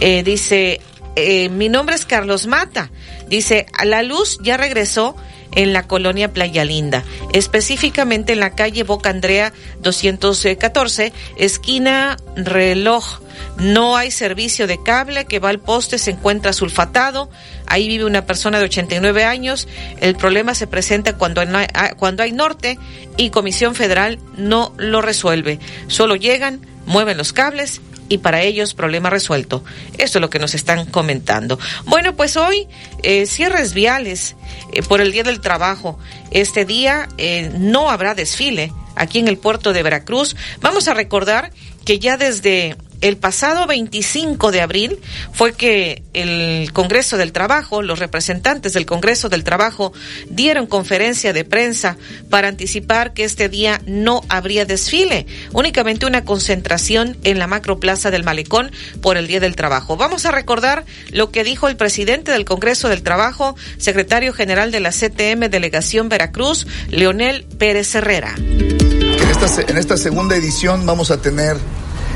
Eh, 0.00 0.22
dice, 0.22 0.80
eh, 1.16 1.48
mi 1.48 1.68
nombre 1.68 1.94
es 1.94 2.06
Carlos 2.06 2.46
Mata. 2.46 2.90
Dice, 3.28 3.66
la 3.84 4.02
luz 4.02 4.38
ya 4.42 4.56
regresó 4.56 5.16
en 5.54 5.72
la 5.72 5.86
colonia 5.86 6.32
Playa 6.32 6.64
Linda, 6.64 7.04
específicamente 7.32 8.32
en 8.32 8.40
la 8.40 8.54
calle 8.54 8.82
Boca 8.82 9.10
Andrea 9.10 9.52
214, 9.80 11.12
esquina 11.36 12.16
reloj. 12.36 13.20
No 13.58 13.96
hay 13.96 14.10
servicio 14.10 14.66
de 14.66 14.82
cable 14.82 15.26
que 15.26 15.38
va 15.38 15.48
al 15.48 15.60
poste, 15.60 15.98
se 15.98 16.12
encuentra 16.12 16.52
sulfatado. 16.52 17.30
Ahí 17.66 17.88
vive 17.88 18.04
una 18.04 18.26
persona 18.26 18.58
de 18.58 18.64
89 18.66 19.24
años. 19.24 19.68
El 20.00 20.16
problema 20.16 20.54
se 20.54 20.66
presenta 20.66 21.16
hay, 21.16 21.94
cuando 21.96 22.22
hay 22.22 22.32
norte 22.32 22.78
y 23.16 23.30
Comisión 23.30 23.74
Federal 23.74 24.18
no 24.36 24.72
lo 24.76 25.02
resuelve. 25.02 25.58
Solo 25.88 26.16
llegan, 26.16 26.60
mueven 26.86 27.16
los 27.16 27.32
cables 27.32 27.80
y 28.08 28.18
para 28.18 28.42
ellos 28.42 28.74
problema 28.74 29.10
resuelto. 29.10 29.64
Esto 29.98 30.18
es 30.18 30.22
lo 30.22 30.30
que 30.30 30.38
nos 30.38 30.54
están 30.54 30.86
comentando. 30.86 31.58
Bueno, 31.86 32.14
pues 32.16 32.36
hoy 32.36 32.68
eh, 33.02 33.26
cierres 33.26 33.74
viales 33.74 34.36
eh, 34.72 34.82
por 34.82 35.00
el 35.00 35.12
Día 35.12 35.22
del 35.22 35.40
Trabajo. 35.40 35.98
Este 36.30 36.64
día 36.64 37.08
eh, 37.18 37.50
no 37.56 37.90
habrá 37.90 38.14
desfile 38.14 38.72
aquí 38.96 39.18
en 39.18 39.28
el 39.28 39.38
puerto 39.38 39.72
de 39.72 39.82
Veracruz. 39.82 40.36
Vamos 40.60 40.88
a 40.88 40.94
recordar 40.94 41.50
que 41.84 41.98
ya 41.98 42.16
desde 42.16 42.76
el 43.04 43.18
pasado 43.18 43.66
25 43.66 44.50
de 44.50 44.62
abril 44.62 44.98
fue 45.30 45.52
que 45.52 46.02
el 46.14 46.72
Congreso 46.72 47.18
del 47.18 47.32
Trabajo, 47.32 47.82
los 47.82 47.98
representantes 47.98 48.72
del 48.72 48.86
Congreso 48.86 49.28
del 49.28 49.44
Trabajo 49.44 49.92
dieron 50.30 50.66
conferencia 50.66 51.34
de 51.34 51.44
prensa 51.44 51.98
para 52.30 52.48
anticipar 52.48 53.12
que 53.12 53.24
este 53.24 53.50
día 53.50 53.82
no 53.84 54.22
habría 54.30 54.64
desfile, 54.64 55.26
únicamente 55.52 56.06
una 56.06 56.24
concentración 56.24 57.18
en 57.24 57.38
la 57.38 57.46
macroplaza 57.46 58.10
del 58.10 58.24
Malecón 58.24 58.72
por 59.02 59.18
el 59.18 59.26
Día 59.26 59.38
del 59.38 59.54
Trabajo. 59.54 59.98
Vamos 59.98 60.24
a 60.24 60.30
recordar 60.30 60.86
lo 61.10 61.30
que 61.30 61.44
dijo 61.44 61.68
el 61.68 61.76
presidente 61.76 62.32
del 62.32 62.46
Congreso 62.46 62.88
del 62.88 63.02
Trabajo, 63.02 63.54
secretario 63.76 64.32
general 64.32 64.70
de 64.70 64.80
la 64.80 64.92
CTM 64.92 65.50
Delegación 65.50 66.08
Veracruz, 66.08 66.66
Leonel 66.88 67.44
Pérez 67.58 67.94
Herrera. 67.94 68.34
En 68.38 69.28
esta, 69.28 69.60
en 69.60 69.76
esta 69.76 69.98
segunda 69.98 70.36
edición 70.36 70.86
vamos 70.86 71.10
a 71.10 71.20
tener 71.20 71.58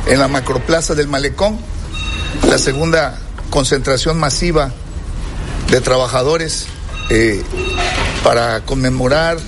en 0.08 0.18
la 0.18 0.28
macroplaza 0.28 0.94
del 0.94 1.08
Malecón, 1.08 1.58
la 2.48 2.58
segunda 2.58 3.18
concentración 3.50 4.18
masiva 4.18 4.72
de 5.70 5.80
trabajadores 5.80 6.66
eh, 7.10 7.42
para 8.24 8.60
conmemorar 8.64 9.38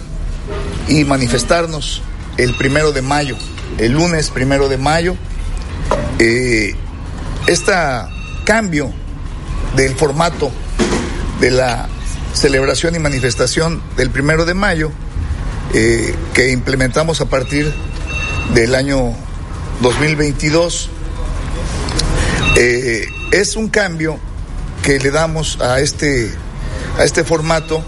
y 0.89 1.05
manifestarnos 1.05 2.03
el 2.37 2.55
primero 2.55 2.93
de 2.93 3.03
mayo, 3.03 3.37
el 3.79 3.93
lunes 3.93 4.31
primero 4.31 4.69
de 4.69 4.77
mayo. 4.77 5.17
Eh, 6.19 6.75
este 7.47 7.73
cambio 8.45 8.93
del 9.77 9.95
formato 9.95 10.51
de 11.41 11.51
la 11.51 11.89
celebración 12.35 12.95
y 12.95 12.99
manifestación 12.99 13.83
del 13.97 14.11
primero 14.11 14.45
de 14.45 14.55
mayo 14.55 14.93
eh, 15.73 16.15
que 16.35 16.51
implementamos 16.51 17.21
a 17.21 17.27
partir 17.27 17.73
del 18.55 18.75
año 18.75 19.15
2022 19.81 20.89
eh, 22.57 23.07
es 23.33 23.57
un 23.57 23.69
cambio 23.69 24.19
que 24.83 24.99
le 24.99 25.11
damos 25.11 25.61
a 25.61 25.81
este 25.81 26.31
a 26.99 27.05
este 27.05 27.25
formato 27.25 27.83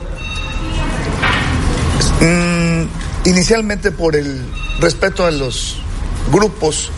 mm, 2.20 3.28
inicialmente 3.28 3.90
por 3.90 4.16
el 4.16 4.42
respeto 4.80 5.26
a 5.26 5.30
los 5.30 5.78
grupos 6.30 6.90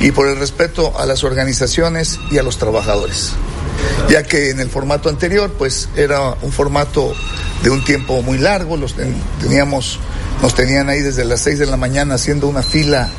y 0.00 0.12
por 0.12 0.28
el 0.28 0.36
respeto 0.36 0.98
a 0.98 1.06
las 1.06 1.24
organizaciones 1.24 2.18
y 2.30 2.38
a 2.38 2.42
los 2.42 2.58
trabajadores 2.58 3.32
ya 4.08 4.24
que 4.24 4.50
en 4.50 4.60
el 4.60 4.68
formato 4.68 5.08
anterior 5.08 5.52
pues 5.56 5.88
era 5.96 6.36
un 6.42 6.52
formato 6.52 7.14
de 7.62 7.70
un 7.70 7.84
tiempo 7.84 8.22
muy 8.22 8.38
largo, 8.38 8.76
los 8.76 8.94
teníamos, 9.40 9.98
nos 10.42 10.54
tenían 10.54 10.88
ahí 10.88 11.00
desde 11.00 11.24
las 11.24 11.40
6 11.42 11.58
de 11.58 11.66
la 11.66 11.76
mañana 11.76 12.14
haciendo 12.14 12.48
una 12.48 12.62
fila 12.62 13.10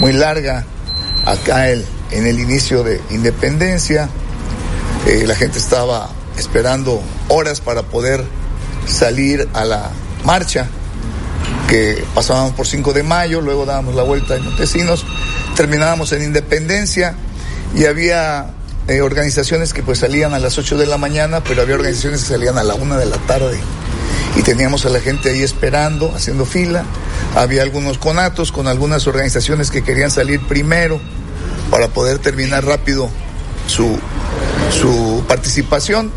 muy 0.00 0.12
larga 0.12 0.64
acá 1.24 1.70
el, 1.70 1.84
en 2.10 2.26
el 2.26 2.40
inicio 2.40 2.82
de 2.82 3.00
independencia, 3.10 4.08
eh, 5.06 5.24
la 5.26 5.34
gente 5.34 5.58
estaba 5.58 6.10
esperando 6.36 7.02
horas 7.28 7.60
para 7.60 7.82
poder 7.82 8.24
salir 8.86 9.48
a 9.54 9.64
la 9.64 9.90
marcha 10.24 10.66
que 11.68 12.04
pasábamos 12.14 12.52
por 12.52 12.66
5 12.66 12.92
de 12.92 13.02
mayo, 13.02 13.40
luego 13.40 13.64
dábamos 13.64 13.94
la 13.94 14.02
vuelta 14.02 14.36
en 14.36 14.44
Montesinos, 14.44 15.06
terminábamos 15.56 16.12
en 16.12 16.22
Independencia 16.22 17.14
y 17.74 17.86
había 17.86 18.50
eh, 18.88 19.00
organizaciones 19.00 19.72
que 19.72 19.82
pues 19.82 20.00
salían 20.00 20.34
a 20.34 20.38
las 20.38 20.58
8 20.58 20.76
de 20.76 20.86
la 20.86 20.98
mañana, 20.98 21.42
pero 21.42 21.62
había 21.62 21.76
organizaciones 21.76 22.22
que 22.22 22.28
salían 22.28 22.58
a 22.58 22.62
la 22.62 22.74
1 22.74 22.98
de 22.98 23.06
la 23.06 23.16
tarde. 23.18 23.58
Y 24.36 24.42
teníamos 24.42 24.86
a 24.86 24.88
la 24.88 25.00
gente 25.00 25.30
ahí 25.30 25.42
esperando, 25.42 26.12
haciendo 26.14 26.44
fila. 26.44 26.84
Había 27.34 27.62
algunos 27.62 27.98
conatos 27.98 28.52
con 28.52 28.66
algunas 28.68 29.06
organizaciones 29.06 29.70
que 29.70 29.82
querían 29.82 30.10
salir 30.10 30.40
primero 30.46 31.00
para 31.70 31.88
poder 31.88 32.18
terminar 32.18 32.64
rápido 32.64 33.08
su, 33.66 33.98
su 34.70 35.24
participación. 35.28 36.10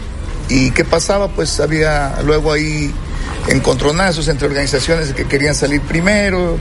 ¿Y 0.50 0.72
qué 0.72 0.86
pasaba? 0.86 1.30
Pues 1.30 1.60
había 1.60 2.22
luego 2.24 2.51
ahí 2.51 2.94
encontronazos 3.48 4.27
entre 4.27 4.48
organizaciones 4.48 5.13
que 5.13 5.25
querían 5.25 5.56
salir 5.56 5.82
primero, 5.82 6.58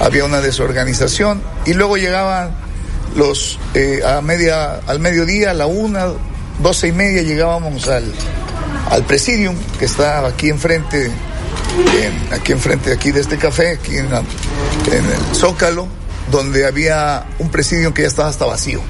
había 0.00 0.24
una 0.24 0.40
desorganización 0.40 1.42
y 1.64 1.72
luego 1.74 1.96
llegaban 1.96 2.50
los 3.14 3.58
eh, 3.74 4.02
a 4.04 4.20
media, 4.20 4.80
al 4.86 5.00
mediodía, 5.00 5.50
a 5.50 5.54
la 5.54 5.66
una, 5.66 6.08
doce 6.62 6.88
y 6.88 6.92
media 6.92 7.22
llegábamos 7.22 7.88
al, 7.88 8.12
al 8.90 9.04
presidium 9.04 9.56
que 9.78 9.84
está 9.84 10.26
aquí 10.26 10.48
enfrente, 10.48 11.10
aquí 12.32 12.52
enfrente 12.52 12.92
aquí 12.92 13.12
de 13.12 13.20
este 13.20 13.36
café, 13.36 13.72
aquí 13.72 13.96
en, 13.96 14.06
el 14.06 15.34
Zócalo, 15.34 15.88
donde 16.30 16.66
había 16.66 17.26
un 17.38 17.50
presidium 17.50 17.92
que 17.92 18.02
ya 18.02 18.08
estaba 18.08 18.28
hasta 18.28 18.44
vacío. 18.44 18.80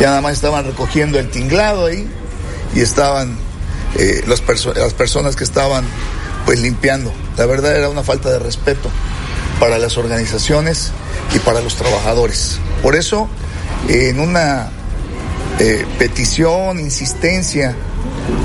Ya 0.00 0.08
nada 0.08 0.20
más 0.20 0.34
estaban 0.34 0.64
recogiendo 0.64 1.18
el 1.18 1.30
tinglado 1.30 1.86
ahí 1.86 2.08
y 2.74 2.80
estaban 2.80 3.36
eh, 3.98 4.22
las, 4.26 4.42
las 4.76 4.94
personas 4.94 5.36
que 5.36 5.44
estaban 5.44 5.84
pues 6.44 6.60
limpiando. 6.60 7.12
La 7.36 7.46
verdad 7.46 7.76
era 7.76 7.88
una 7.88 8.02
falta 8.02 8.30
de 8.30 8.38
respeto 8.38 8.90
para 9.60 9.78
las 9.78 9.96
organizaciones 9.96 10.92
y 11.34 11.38
para 11.38 11.60
los 11.60 11.76
trabajadores. 11.76 12.58
Por 12.82 12.96
eso, 12.96 13.28
en 13.88 14.20
una 14.20 14.70
eh, 15.58 15.86
petición, 15.98 16.80
insistencia 16.80 17.76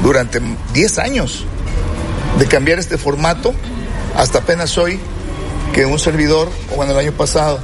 durante 0.03 0.41
10 0.73 0.99
años 0.99 1.45
de 2.39 2.45
cambiar 2.45 2.79
este 2.79 2.97
formato, 2.97 3.53
hasta 4.15 4.39
apenas 4.39 4.77
hoy 4.77 4.99
que 5.73 5.85
un 5.85 5.99
servidor, 5.99 6.49
o 6.71 6.75
bueno, 6.75 6.93
el 6.93 6.99
año 6.99 7.11
pasado, 7.11 7.59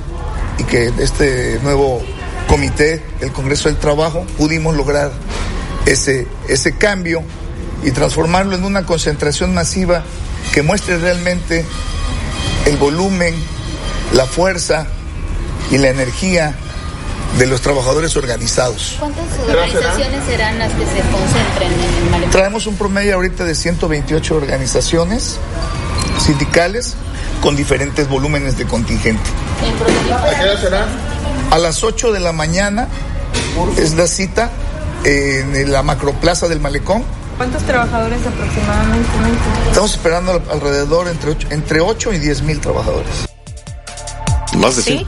y 0.57 0.63
que 0.63 0.91
este 0.99 1.59
nuevo 1.63 2.01
comité 2.47 3.03
del 3.19 3.31
Congreso 3.31 3.69
del 3.69 3.77
Trabajo 3.77 4.25
pudimos 4.37 4.75
lograr 4.75 5.11
ese, 5.85 6.27
ese 6.47 6.75
cambio 6.77 7.23
y 7.83 7.91
transformarlo 7.91 8.55
en 8.55 8.63
una 8.63 8.85
concentración 8.85 9.53
masiva 9.53 10.03
que 10.53 10.61
muestre 10.61 10.97
realmente 10.97 11.65
el 12.65 12.77
volumen, 12.77 13.33
la 14.13 14.25
fuerza 14.25 14.87
y 15.71 15.77
la 15.77 15.89
energía 15.89 16.55
de 17.37 17.47
los 17.47 17.61
trabajadores 17.61 18.15
organizados. 18.15 18.95
¿Cuántas 18.99 19.25
organizaciones 19.39 20.25
serán 20.25 20.59
las 20.59 20.71
que 20.73 20.85
se 20.85 21.01
concentren 21.11 21.71
en 21.71 22.03
el 22.03 22.09
malecón? 22.11 22.31
Traemos 22.31 22.67
un 22.67 22.75
promedio 22.75 23.15
ahorita 23.15 23.43
de 23.43 23.55
128 23.55 24.35
organizaciones 24.35 25.37
sindicales 26.19 26.95
con 27.41 27.55
diferentes 27.55 28.07
volúmenes 28.07 28.57
de 28.57 28.65
contingente. 28.65 29.29
¿A 30.13 30.39
qué 30.39 30.43
hora 30.43 30.59
será? 30.59 30.85
A 31.51 31.57
las 31.57 31.83
8 31.83 32.11
de 32.11 32.19
la 32.19 32.31
mañana 32.31 32.87
es 33.77 33.93
la 33.95 34.07
cita 34.07 34.51
en 35.03 35.71
la 35.71 35.83
macroplaza 35.83 36.47
del 36.47 36.59
malecón. 36.59 37.03
¿Cuántos 37.37 37.63
trabajadores 37.63 38.19
aproximadamente? 38.25 39.09
Estamos 39.69 39.91
esperando 39.93 40.41
alrededor 40.51 41.07
entre 41.07 41.31
8, 41.31 41.47
entre 41.49 41.81
8 41.81 42.13
y 42.13 42.19
10 42.19 42.43
mil 42.43 42.59
trabajadores. 42.59 43.27
Más 44.55 44.75
de 44.75 44.83
¿Sí? 44.83 45.05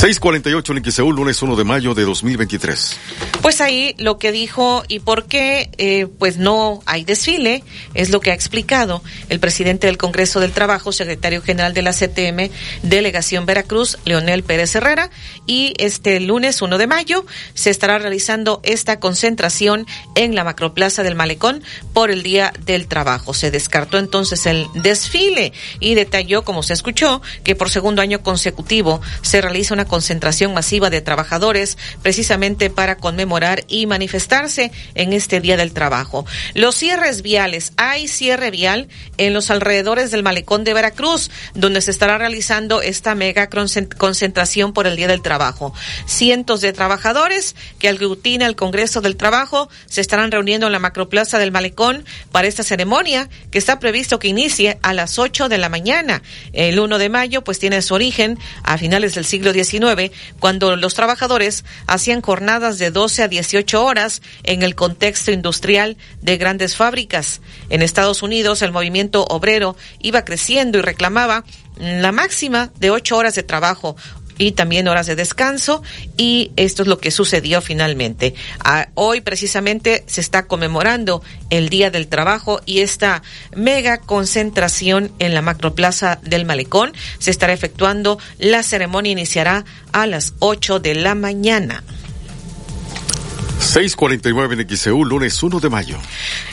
648 0.00 0.72
en 0.72 0.82
XEU, 0.82 1.12
lunes 1.12 1.42
1 1.42 1.56
de 1.56 1.64
mayo 1.64 1.92
de 1.92 2.04
2023. 2.06 2.96
Pues 3.42 3.60
ahí 3.60 3.94
lo 3.98 4.16
que 4.16 4.32
dijo 4.32 4.82
y 4.88 5.00
por 5.00 5.26
qué 5.26 5.68
eh, 5.76 6.06
pues 6.18 6.38
no 6.38 6.80
hay 6.86 7.04
desfile 7.04 7.62
es 7.92 8.08
lo 8.08 8.20
que 8.20 8.30
ha 8.30 8.34
explicado 8.34 9.02
el 9.28 9.40
presidente 9.40 9.88
del 9.88 9.98
Congreso 9.98 10.40
del 10.40 10.52
Trabajo, 10.52 10.92
secretario 10.92 11.42
general 11.42 11.74
de 11.74 11.82
la 11.82 11.92
CTM, 11.92 12.50
delegación 12.82 13.44
Veracruz, 13.44 13.98
Leonel 14.06 14.42
Pérez 14.42 14.74
Herrera, 14.74 15.10
y 15.46 15.74
este 15.76 16.18
lunes 16.18 16.62
1 16.62 16.78
de 16.78 16.86
mayo 16.86 17.26
se 17.52 17.68
estará 17.68 17.98
realizando 17.98 18.60
esta 18.62 19.00
concentración 19.00 19.86
en 20.14 20.34
la 20.34 20.44
macroplaza 20.44 21.02
del 21.02 21.14
Malecón 21.14 21.62
por 21.92 22.10
el 22.10 22.22
Día 22.22 22.54
del 22.64 22.86
Trabajo. 22.86 23.34
Se 23.34 23.50
descartó 23.50 23.98
entonces 23.98 24.46
el 24.46 24.66
desfile 24.76 25.52
y 25.78 25.94
detalló, 25.94 26.42
como 26.42 26.62
se 26.62 26.72
escuchó, 26.72 27.20
que 27.44 27.54
por 27.54 27.68
segundo 27.68 28.00
año 28.00 28.22
consecutivo 28.22 29.02
se 29.20 29.42
realiza 29.42 29.74
una 29.74 29.89
concentración 29.90 30.54
masiva 30.54 30.88
de 30.88 31.00
trabajadores 31.00 31.76
precisamente 32.00 32.70
para 32.70 32.96
conmemorar 32.96 33.64
y 33.66 33.86
manifestarse 33.86 34.70
en 34.94 35.12
este 35.12 35.40
Día 35.40 35.56
del 35.56 35.72
Trabajo. 35.72 36.24
Los 36.54 36.76
cierres 36.76 37.22
viales, 37.22 37.72
hay 37.76 38.06
cierre 38.06 38.52
vial 38.52 38.88
en 39.18 39.34
los 39.34 39.50
alrededores 39.50 40.12
del 40.12 40.22
malecón 40.22 40.62
de 40.62 40.74
Veracruz, 40.74 41.30
donde 41.54 41.80
se 41.80 41.90
estará 41.90 42.16
realizando 42.18 42.80
esta 42.82 43.16
mega 43.16 43.50
concentración 43.50 44.72
por 44.72 44.86
el 44.86 44.94
Día 44.96 45.08
del 45.08 45.22
Trabajo. 45.22 45.74
Cientos 46.06 46.60
de 46.60 46.72
trabajadores 46.72 47.56
que 47.80 47.88
aglutina 47.88 48.46
el 48.46 48.54
Congreso 48.54 49.00
del 49.00 49.16
Trabajo 49.16 49.68
se 49.86 50.00
estarán 50.00 50.30
reuniendo 50.30 50.66
en 50.66 50.72
la 50.72 50.78
macroplaza 50.78 51.40
del 51.40 51.50
malecón 51.50 52.04
para 52.30 52.46
esta 52.46 52.62
ceremonia 52.62 53.28
que 53.50 53.58
está 53.58 53.80
previsto 53.80 54.20
que 54.20 54.28
inicie 54.28 54.78
a 54.82 54.94
las 54.94 55.18
8 55.18 55.48
de 55.48 55.58
la 55.58 55.68
mañana. 55.68 56.22
El 56.52 56.78
1 56.78 56.98
de 56.98 57.08
mayo 57.08 57.42
pues 57.42 57.58
tiene 57.58 57.82
su 57.82 57.94
origen 57.94 58.38
a 58.62 58.78
finales 58.78 59.16
del 59.16 59.24
siglo 59.24 59.52
XIX 59.52 59.79
cuando 60.38 60.76
los 60.76 60.94
trabajadores 60.94 61.64
hacían 61.86 62.20
jornadas 62.22 62.78
de 62.78 62.90
12 62.90 63.22
a 63.22 63.28
18 63.28 63.84
horas 63.84 64.22
en 64.42 64.62
el 64.62 64.74
contexto 64.74 65.32
industrial 65.32 65.96
de 66.22 66.36
grandes 66.36 66.76
fábricas. 66.76 67.40
En 67.68 67.82
Estados 67.82 68.22
Unidos, 68.22 68.62
el 68.62 68.72
movimiento 68.72 69.24
obrero 69.24 69.76
iba 70.00 70.24
creciendo 70.24 70.78
y 70.78 70.82
reclamaba 70.82 71.44
la 71.78 72.12
máxima 72.12 72.70
de 72.78 72.90
ocho 72.90 73.16
horas 73.16 73.34
de 73.34 73.42
trabajo 73.42 73.96
y 74.40 74.52
también 74.52 74.88
horas 74.88 75.06
de 75.06 75.16
descanso 75.16 75.82
y 76.16 76.50
esto 76.56 76.82
es 76.82 76.88
lo 76.88 76.98
que 76.98 77.10
sucedió 77.10 77.60
finalmente. 77.60 78.34
Ah, 78.64 78.88
hoy 78.94 79.20
precisamente 79.20 80.02
se 80.06 80.22
está 80.22 80.46
conmemorando 80.46 81.22
el 81.50 81.68
Día 81.68 81.90
del 81.90 82.08
Trabajo 82.08 82.62
y 82.64 82.80
esta 82.80 83.22
mega 83.54 83.98
concentración 83.98 85.12
en 85.18 85.34
la 85.34 85.42
macroplaza 85.42 86.18
del 86.22 86.46
Malecón 86.46 86.92
se 87.18 87.30
estará 87.30 87.52
efectuando. 87.52 88.18
La 88.38 88.62
ceremonia 88.62 89.12
iniciará 89.12 89.66
a 89.92 90.06
las 90.06 90.32
8 90.38 90.80
de 90.80 90.94
la 90.94 91.14
mañana. 91.14 91.84
649 93.60 94.54
en 94.54 94.76
XEU, 94.76 95.04
lunes 95.04 95.42
1 95.42 95.60
de 95.60 95.68
mayo. 95.68 95.96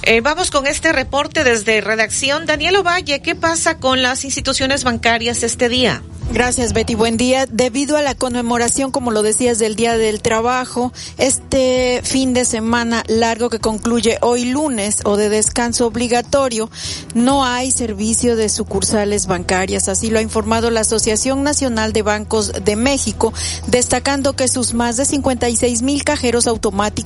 Eh, 0.04 0.22
vamos 0.22 0.52
con 0.52 0.68
este 0.68 0.92
reporte 0.92 1.44
desde 1.44 1.82
redacción. 1.82 2.46
Daniel 2.46 2.76
Ovalle, 2.76 3.22
¿qué 3.22 3.34
pasa 3.34 3.78
con 3.78 4.02
las 4.02 4.26
instituciones 4.26 4.84
bancarias 4.84 5.44
este 5.44 5.70
día? 5.70 6.04
Gracias, 6.34 6.74
Betty. 6.74 6.94
Buen 6.94 7.16
día. 7.16 7.46
Debido 7.46 7.96
a 7.96 8.02
la 8.02 8.14
conmemoración, 8.14 8.92
como 8.92 9.12
lo 9.12 9.24
decías, 9.24 9.60
del 9.60 9.76
Día 9.76 9.98
del 9.98 10.22
Trabajo, 10.22 10.92
este 11.18 12.02
fin 12.04 12.34
de 12.34 12.44
semana 12.44 13.04
largo 13.08 13.50
que 13.50 13.60
concluye 13.60 14.18
hoy 14.22 14.44
lunes 14.44 15.00
o 15.06 15.16
de 15.16 15.30
descanso 15.30 15.88
obligatorio, 15.88 16.70
no 17.16 17.46
hay 17.46 17.72
servicio 17.72 18.36
de 18.36 18.50
sucursales 18.50 19.26
bancarias. 19.26 19.88
Así 19.88 20.10
lo 20.10 20.20
ha 20.20 20.22
informado 20.22 20.70
la 20.70 20.82
Asociación 20.82 21.44
Nacional 21.44 21.94
de 21.94 22.02
Bancos 22.02 22.52
de 22.62 22.76
México, 22.76 23.34
destacando 23.68 24.34
que 24.34 24.50
sus 24.50 24.74
más 24.74 24.98
de 24.98 25.06
56 25.06 25.82
mil 25.82 26.04
cajeros 26.04 26.46
automáticos 26.46 26.97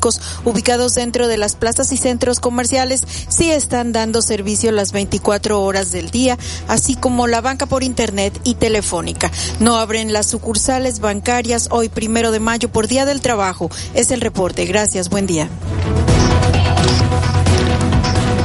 ubicados 0.46 0.96
dentro 0.96 1.28
de 1.28 1.38
las 1.38 1.56
plazas 1.56 1.92
y 1.92 1.98
centros 1.98 2.40
comerciales 2.40 3.04
sí 3.28 3.52
están 3.52 3.92
dando 3.92 4.22
servicio 4.22 4.72
las 4.72 4.92
24 4.92 5.62
horas 5.62 5.92
del 5.92 6.12
día, 6.12 6.38
así 6.68 6.96
como 6.96 7.28
la 7.28 7.42
banca 7.42 7.66
por 7.66 7.84
internet 7.84 8.40
y 8.44 8.56
telefónica. 8.56 9.32
No 9.60 9.78
abren 9.78 10.14
las 10.14 10.28
sucursales 10.28 11.00
bancarias 11.00 11.68
hoy 11.72 11.90
primero 11.90 12.32
de 12.32 12.40
mayo 12.40 12.70
por 12.70 12.88
Día 12.88 13.06
del 13.06 13.22
Trabajo. 13.22 13.70
Es 13.94 14.12
el 14.12 14.22
reporte. 14.22 14.66
Gracias. 14.66 15.10
Buen 15.10 15.28
día. 15.28 15.50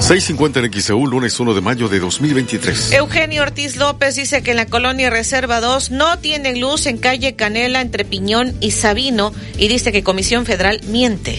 650 0.00 0.60
en 0.60 0.72
XEU, 0.72 1.06
lunes 1.06 1.40
1 1.40 1.54
de 1.54 1.60
mayo 1.60 1.88
de 1.88 1.98
2023. 1.98 2.92
Eugenio 2.92 3.42
Ortiz 3.42 3.76
López 3.76 4.14
dice 4.14 4.42
que 4.42 4.52
en 4.52 4.58
la 4.58 4.66
colonia 4.66 5.10
Reserva 5.10 5.60
2 5.60 5.90
no 5.90 6.18
tienen 6.18 6.60
luz 6.60 6.86
en 6.86 6.98
calle 6.98 7.34
Canela 7.34 7.80
entre 7.80 8.04
Piñón 8.04 8.54
y 8.60 8.70
Sabino 8.70 9.32
y 9.58 9.68
dice 9.68 9.92
que 9.92 10.04
Comisión 10.04 10.46
Federal 10.46 10.80
miente. 10.88 11.38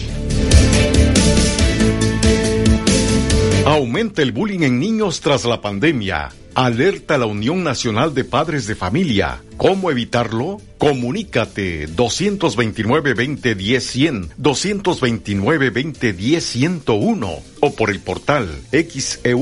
Aumenta 3.64 4.22
el 4.22 4.32
bullying 4.32 4.60
en 4.60 4.80
niños 4.80 5.20
tras 5.20 5.44
la 5.44 5.60
pandemia. 5.60 6.30
Alerta 6.58 7.16
la 7.18 7.26
Unión 7.26 7.62
Nacional 7.62 8.14
de 8.14 8.24
Padres 8.24 8.66
de 8.66 8.74
Familia. 8.74 9.44
¿Cómo 9.56 9.92
evitarlo? 9.92 10.60
Comunícate 10.76 11.88
229-2010-100, 11.88 14.30
229-2010-101 14.42 17.38
o 17.60 17.74
por 17.74 17.90
el 17.90 18.00
portal 18.00 18.48
xeu.mx, 18.72 19.20
e 19.22 19.36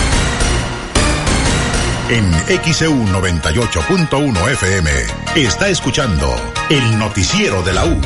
en 2.11 2.29
XEU 2.73 2.93
98.1 3.05 4.51
FM 4.51 4.91
está 5.35 5.69
escuchando 5.69 6.35
el 6.69 6.99
noticiero 6.99 7.63
de 7.63 7.71
la 7.71 7.85
U 7.85 8.01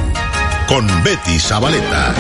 con 0.68 0.86
Betty 1.04 1.40
Zabaleta. 1.40 2.14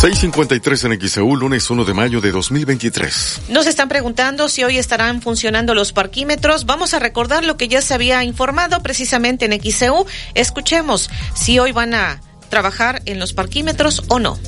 653 0.00 0.84
en 0.84 1.00
XEU, 1.00 1.36
lunes 1.36 1.70
1 1.70 1.84
de 1.84 1.94
mayo 1.94 2.20
de 2.20 2.32
2023. 2.32 3.42
Nos 3.50 3.68
están 3.68 3.88
preguntando 3.88 4.48
si 4.48 4.64
hoy 4.64 4.76
estarán 4.76 5.22
funcionando 5.22 5.74
los 5.74 5.92
parquímetros. 5.92 6.66
Vamos 6.66 6.92
a 6.92 6.98
recordar 6.98 7.44
lo 7.44 7.56
que 7.56 7.68
ya 7.68 7.80
se 7.82 7.94
había 7.94 8.24
informado 8.24 8.82
precisamente 8.82 9.44
en 9.44 9.60
XEU. 9.62 10.06
Escuchemos 10.34 11.08
si 11.34 11.60
hoy 11.60 11.70
van 11.70 11.94
a 11.94 12.20
trabajar 12.48 13.00
en 13.06 13.20
los 13.20 13.32
parquímetros 13.32 14.02
o 14.08 14.18
no. 14.18 14.38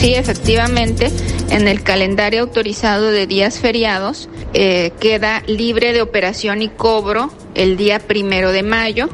Sí, 0.00 0.14
efectivamente, 0.14 1.12
en 1.50 1.68
el 1.68 1.82
calendario 1.82 2.42
autorizado 2.42 3.10
de 3.10 3.26
días 3.26 3.58
feriados 3.58 4.28
eh, 4.54 4.92
queda 5.00 5.42
libre 5.46 5.92
de 5.92 6.00
operación 6.00 6.62
y 6.62 6.68
cobro 6.68 7.30
el 7.54 7.76
día 7.76 7.98
primero 7.98 8.52
de 8.52 8.62
mayo, 8.62 9.08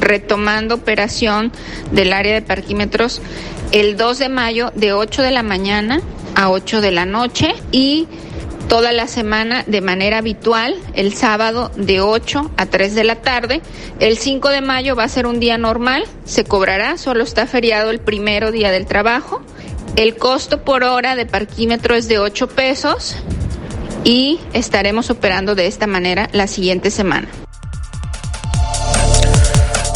retomando 0.00 0.74
operación 0.74 1.52
del 1.92 2.12
área 2.12 2.34
de 2.34 2.42
parquímetros 2.42 3.20
el 3.70 3.96
2 3.96 4.18
de 4.18 4.28
mayo 4.28 4.72
de 4.74 4.92
8 4.92 5.22
de 5.22 5.30
la 5.30 5.42
mañana 5.42 6.00
a 6.34 6.50
8 6.50 6.80
de 6.80 6.90
la 6.90 7.06
noche 7.06 7.54
y 7.70 8.08
toda 8.68 8.92
la 8.92 9.06
semana 9.06 9.62
de 9.66 9.80
manera 9.82 10.18
habitual, 10.18 10.76
el 10.94 11.12
sábado 11.14 11.70
de 11.76 12.00
8 12.00 12.50
a 12.56 12.66
3 12.66 12.94
de 12.94 13.04
la 13.04 13.16
tarde. 13.16 13.60
El 14.00 14.16
5 14.16 14.48
de 14.48 14.62
mayo 14.62 14.96
va 14.96 15.04
a 15.04 15.08
ser 15.08 15.26
un 15.26 15.38
día 15.38 15.58
normal, 15.58 16.04
se 16.24 16.44
cobrará, 16.44 16.96
solo 16.96 17.24
está 17.24 17.46
feriado 17.46 17.90
el 17.90 18.00
primero 18.00 18.52
día 18.52 18.70
del 18.70 18.86
trabajo 18.86 19.42
el 19.96 20.16
costo 20.16 20.62
por 20.62 20.82
hora 20.82 21.14
de 21.14 21.26
parquímetro 21.26 21.94
es 21.94 22.08
de 22.08 22.18
8 22.18 22.48
pesos 22.48 23.16
y 24.02 24.40
estaremos 24.52 25.10
operando 25.10 25.54
de 25.54 25.66
esta 25.66 25.86
manera 25.86 26.28
la 26.32 26.46
siguiente 26.46 26.90
semana. 26.90 27.28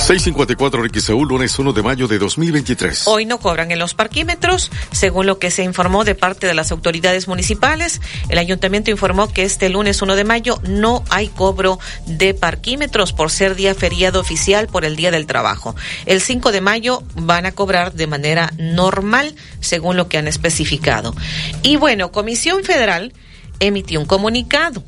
654 0.08 0.84
XEU, 0.90 1.22
lunes 1.26 1.58
1 1.58 1.74
de 1.74 1.82
mayo 1.82 2.08
de 2.08 2.18
2023. 2.18 3.06
Hoy 3.08 3.26
no 3.26 3.36
cobran 3.40 3.70
en 3.72 3.78
los 3.78 3.92
parquímetros, 3.92 4.70
según 4.90 5.26
lo 5.26 5.38
que 5.38 5.50
se 5.50 5.64
informó 5.64 6.02
de 6.04 6.14
parte 6.14 6.46
de 6.46 6.54
las 6.54 6.72
autoridades 6.72 7.28
municipales. 7.28 8.00
El 8.30 8.38
ayuntamiento 8.38 8.90
informó 8.90 9.30
que 9.30 9.44
este 9.44 9.68
lunes 9.68 10.00
1 10.00 10.16
de 10.16 10.24
mayo 10.24 10.60
no 10.66 11.04
hay 11.10 11.28
cobro 11.28 11.78
de 12.06 12.32
parquímetros 12.32 13.12
por 13.12 13.30
ser 13.30 13.54
día 13.54 13.74
feriado 13.74 14.18
oficial 14.18 14.66
por 14.68 14.86
el 14.86 14.96
Día 14.96 15.10
del 15.10 15.26
Trabajo. 15.26 15.76
El 16.06 16.22
5 16.22 16.52
de 16.52 16.62
mayo 16.62 17.02
van 17.14 17.44
a 17.44 17.52
cobrar 17.52 17.92
de 17.92 18.06
manera 18.06 18.50
normal, 18.56 19.34
según 19.60 19.98
lo 19.98 20.08
que 20.08 20.16
han 20.16 20.26
especificado. 20.26 21.14
Y 21.62 21.76
bueno, 21.76 22.12
Comisión 22.12 22.64
Federal 22.64 23.12
emitió 23.60 24.00
un 24.00 24.06
comunicado 24.06 24.82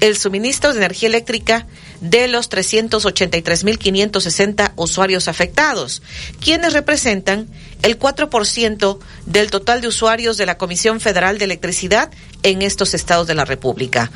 el 0.00 0.16
suministro 0.16 0.72
de 0.72 0.78
energía 0.78 1.08
eléctrica 1.08 1.66
de 2.00 2.28
los 2.28 2.48
383.560 2.50 4.72
usuarios 4.76 5.26
afectados, 5.28 6.02
quienes 6.40 6.72
representan 6.72 7.48
el 7.82 7.98
4% 7.98 8.98
del 9.26 9.50
total 9.50 9.80
de 9.80 9.88
usuarios 9.88 10.36
de 10.36 10.46
la 10.46 10.56
Comisión 10.58 11.00
Federal 11.00 11.38
de 11.38 11.46
Electricidad 11.46 12.12
en 12.42 12.62
estos 12.62 12.94
estados 12.94 13.26
de 13.26 13.34
la 13.34 13.44
República. 13.44 14.12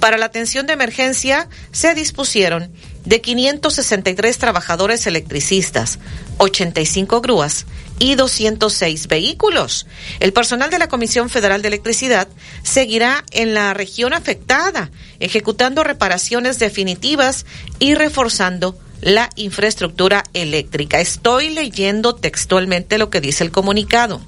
Para 0.00 0.16
la 0.18 0.26
atención 0.26 0.66
de 0.66 0.72
emergencia 0.74 1.48
se 1.72 1.94
dispusieron 1.94 2.70
de 3.04 3.20
563 3.20 4.38
trabajadores 4.38 5.06
electricistas, 5.06 5.98
85 6.38 7.20
grúas 7.20 7.66
y 7.98 8.14
206 8.14 9.06
vehículos. 9.06 9.86
El 10.20 10.32
personal 10.32 10.70
de 10.70 10.78
la 10.78 10.88
Comisión 10.88 11.30
Federal 11.30 11.62
de 11.62 11.68
Electricidad 11.68 12.28
seguirá 12.62 13.24
en 13.30 13.54
la 13.54 13.74
región 13.74 14.12
afectada, 14.12 14.90
ejecutando 15.20 15.84
reparaciones 15.84 16.58
definitivas 16.58 17.46
y 17.78 17.94
reforzando 17.94 18.78
la 19.00 19.30
infraestructura 19.36 20.24
eléctrica. 20.32 21.00
Estoy 21.00 21.50
leyendo 21.50 22.14
textualmente 22.14 22.98
lo 22.98 23.10
que 23.10 23.20
dice 23.20 23.44
el 23.44 23.50
comunicado. 23.50 24.20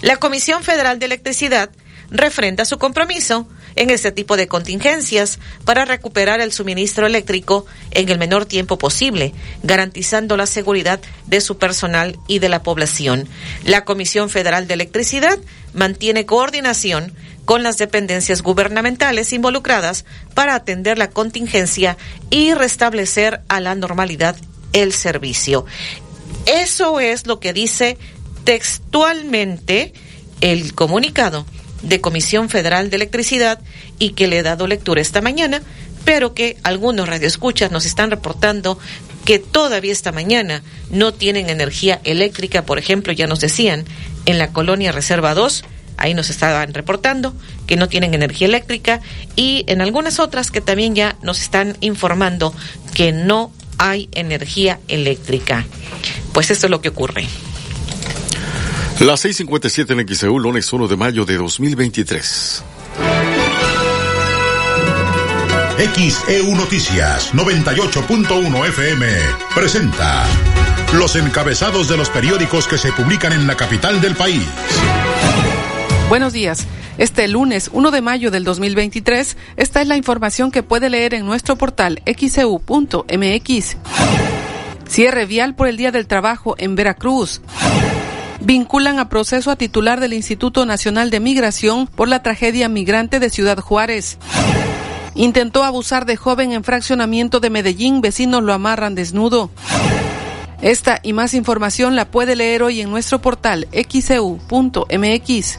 La 0.00 0.16
Comisión 0.16 0.62
Federal 0.62 0.98
de 0.98 1.06
Electricidad 1.06 1.70
refrenda 2.10 2.64
su 2.64 2.78
compromiso 2.78 3.48
en 3.76 3.90
este 3.90 4.12
tipo 4.12 4.36
de 4.36 4.48
contingencias 4.48 5.38
para 5.64 5.84
recuperar 5.84 6.40
el 6.40 6.52
suministro 6.52 7.06
eléctrico 7.06 7.66
en 7.90 8.08
el 8.08 8.18
menor 8.18 8.46
tiempo 8.46 8.78
posible, 8.78 9.32
garantizando 9.62 10.36
la 10.36 10.46
seguridad 10.46 11.00
de 11.26 11.40
su 11.40 11.58
personal 11.58 12.18
y 12.28 12.38
de 12.38 12.48
la 12.48 12.62
población. 12.62 13.28
La 13.64 13.84
Comisión 13.84 14.30
Federal 14.30 14.66
de 14.66 14.74
Electricidad 14.74 15.38
mantiene 15.72 16.26
coordinación 16.26 17.14
con 17.44 17.62
las 17.62 17.78
dependencias 17.78 18.42
gubernamentales 18.42 19.32
involucradas 19.32 20.04
para 20.34 20.54
atender 20.54 20.98
la 20.98 21.10
contingencia 21.10 21.96
y 22.30 22.54
restablecer 22.54 23.40
a 23.48 23.60
la 23.60 23.74
normalidad 23.74 24.36
el 24.72 24.92
servicio. 24.92 25.66
Eso 26.46 27.00
es 27.00 27.26
lo 27.26 27.40
que 27.40 27.52
dice 27.52 27.98
textualmente 28.44 29.92
el 30.40 30.74
comunicado 30.74 31.46
de 31.82 32.00
Comisión 32.00 32.48
Federal 32.48 32.90
de 32.90 32.96
Electricidad 32.96 33.60
y 33.98 34.10
que 34.10 34.26
le 34.26 34.38
he 34.38 34.42
dado 34.42 34.66
lectura 34.66 35.00
esta 35.00 35.20
mañana, 35.20 35.62
pero 36.04 36.34
que 36.34 36.56
algunos 36.62 37.08
radioescuchas 37.08 37.70
nos 37.70 37.86
están 37.86 38.10
reportando 38.10 38.78
que 39.24 39.38
todavía 39.38 39.92
esta 39.92 40.12
mañana 40.12 40.62
no 40.90 41.14
tienen 41.14 41.48
energía 41.48 42.00
eléctrica, 42.04 42.64
por 42.64 42.78
ejemplo, 42.78 43.12
ya 43.12 43.26
nos 43.26 43.40
decían, 43.40 43.84
en 44.26 44.38
la 44.38 44.52
colonia 44.52 44.92
Reserva 44.92 45.34
2, 45.34 45.64
ahí 45.96 46.14
nos 46.14 46.30
estaban 46.30 46.74
reportando 46.74 47.34
que 47.66 47.76
no 47.76 47.88
tienen 47.88 48.14
energía 48.14 48.48
eléctrica 48.48 49.00
y 49.36 49.64
en 49.68 49.80
algunas 49.80 50.18
otras 50.18 50.50
que 50.50 50.60
también 50.60 50.94
ya 50.94 51.16
nos 51.22 51.40
están 51.40 51.76
informando 51.80 52.54
que 52.94 53.12
no 53.12 53.52
hay 53.78 54.08
energía 54.12 54.80
eléctrica. 54.88 55.66
Pues 56.32 56.50
esto 56.50 56.66
es 56.66 56.70
lo 56.70 56.80
que 56.80 56.88
ocurre. 56.88 57.26
Las 59.02 59.24
6:57 59.24 60.00
en 60.00 60.14
XEU, 60.14 60.38
lunes 60.38 60.72
1 60.72 60.86
de 60.86 60.96
mayo 60.96 61.24
de 61.24 61.36
2023. 61.36 62.62
XEU 65.76 66.54
Noticias 66.54 67.34
98.1 67.34 68.68
FM 68.68 69.06
presenta 69.56 70.24
los 70.94 71.16
encabezados 71.16 71.88
de 71.88 71.96
los 71.96 72.10
periódicos 72.10 72.68
que 72.68 72.78
se 72.78 72.92
publican 72.92 73.32
en 73.32 73.48
la 73.48 73.56
capital 73.56 74.00
del 74.00 74.14
país. 74.14 74.46
Buenos 76.08 76.32
días. 76.32 76.68
Este 76.96 77.26
lunes 77.26 77.70
1 77.72 77.90
de 77.90 78.02
mayo 78.02 78.30
del 78.30 78.44
2023, 78.44 79.36
esta 79.56 79.82
es 79.82 79.88
la 79.88 79.96
información 79.96 80.52
que 80.52 80.62
puede 80.62 80.90
leer 80.90 81.14
en 81.14 81.26
nuestro 81.26 81.56
portal 81.56 82.00
xeu.mx. 82.06 83.76
Cierre 84.88 85.26
vial 85.26 85.56
por 85.56 85.66
el 85.66 85.76
Día 85.76 85.90
del 85.90 86.06
Trabajo 86.06 86.54
en 86.56 86.76
Veracruz 86.76 87.40
vinculan 88.44 88.98
a 88.98 89.08
proceso 89.08 89.50
a 89.50 89.56
titular 89.56 90.00
del 90.00 90.12
Instituto 90.12 90.66
Nacional 90.66 91.10
de 91.10 91.20
Migración 91.20 91.86
por 91.86 92.08
la 92.08 92.22
tragedia 92.22 92.68
migrante 92.68 93.20
de 93.20 93.30
Ciudad 93.30 93.58
Juárez. 93.58 94.18
Intentó 95.14 95.64
abusar 95.64 96.06
de 96.06 96.16
joven 96.16 96.52
en 96.52 96.64
fraccionamiento 96.64 97.40
de 97.40 97.50
Medellín, 97.50 98.00
vecinos 98.00 98.42
lo 98.42 98.52
amarran 98.52 98.94
desnudo. 98.94 99.50
Esta 100.62 101.00
y 101.02 101.12
más 101.12 101.34
información 101.34 101.96
la 101.96 102.10
puede 102.10 102.36
leer 102.36 102.62
hoy 102.62 102.80
en 102.80 102.90
nuestro 102.90 103.20
portal 103.20 103.68
xeu.mx. 103.72 105.58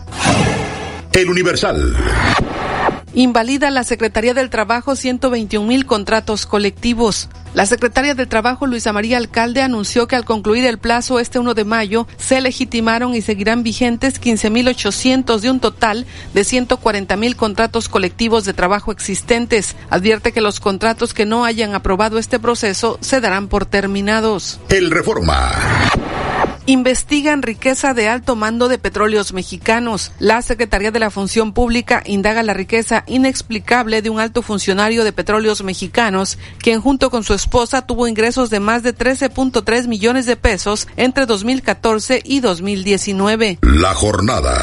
El 1.11 1.29
Universal. 1.29 1.95
Invalida 3.15 3.69
la 3.69 3.83
Secretaría 3.83 4.33
del 4.33 4.49
Trabajo 4.49 4.95
121 4.95 5.67
mil 5.67 5.85
contratos 5.85 6.47
colectivos. 6.47 7.29
La 7.53 7.67
secretaria 7.67 8.15
del 8.15 8.27
Trabajo, 8.27 8.65
Luisa 8.65 8.91
María 8.91 9.17
Alcalde, 9.17 9.61
anunció 9.61 10.07
que 10.07 10.15
al 10.15 10.25
concluir 10.25 10.65
el 10.65 10.79
plazo 10.79 11.19
este 11.19 11.37
1 11.37 11.53
de 11.53 11.63
mayo, 11.63 12.07
se 12.17 12.41
legitimaron 12.41 13.13
y 13.13 13.21
seguirán 13.21 13.61
vigentes 13.61 14.19
15.800 14.19 15.39
de 15.39 15.51
un 15.51 15.59
total 15.59 16.07
de 16.33 16.41
140.000 16.41 17.35
contratos 17.35 17.87
colectivos 17.87 18.45
de 18.45 18.53
trabajo 18.53 18.91
existentes. 18.91 19.75
Advierte 19.91 20.31
que 20.31 20.41
los 20.41 20.59
contratos 20.59 21.13
que 21.13 21.27
no 21.27 21.45
hayan 21.45 21.75
aprobado 21.75 22.17
este 22.17 22.39
proceso 22.39 22.97
se 23.01 23.21
darán 23.21 23.47
por 23.47 23.67
terminados. 23.67 24.59
El 24.69 24.89
Reforma. 24.89 25.51
Investigan 26.65 27.41
riqueza 27.41 27.93
de 27.93 28.07
alto 28.07 28.37
mando 28.37 28.69
de 28.69 28.77
petróleos 28.77 29.33
mexicanos. 29.33 30.13
La 30.17 30.41
Secretaría 30.41 30.91
de 30.91 30.99
la 30.99 31.11
Función 31.11 31.51
Pública 31.51 32.01
indaga 32.05 32.41
la 32.41 32.53
riqueza 32.53 33.02
inexplicable 33.07 34.01
de 34.01 34.09
un 34.09 34.19
alto 34.19 34.41
funcionario 34.41 35.03
de 35.03 35.13
petróleos 35.13 35.63
mexicanos, 35.63 36.37
quien 36.59 36.81
junto 36.81 37.09
con 37.09 37.23
su 37.23 37.33
esposa 37.33 37.85
tuvo 37.85 38.07
ingresos 38.07 38.49
de 38.49 38.59
más 38.59 38.83
de 38.83 38.95
13.3 38.95 39.87
millones 39.87 40.25
de 40.25 40.35
pesos 40.35 40.87
entre 40.95 41.25
2014 41.25 42.21
y 42.23 42.39
2019. 42.39 43.59
La 43.61 43.93
jornada. 43.93 44.55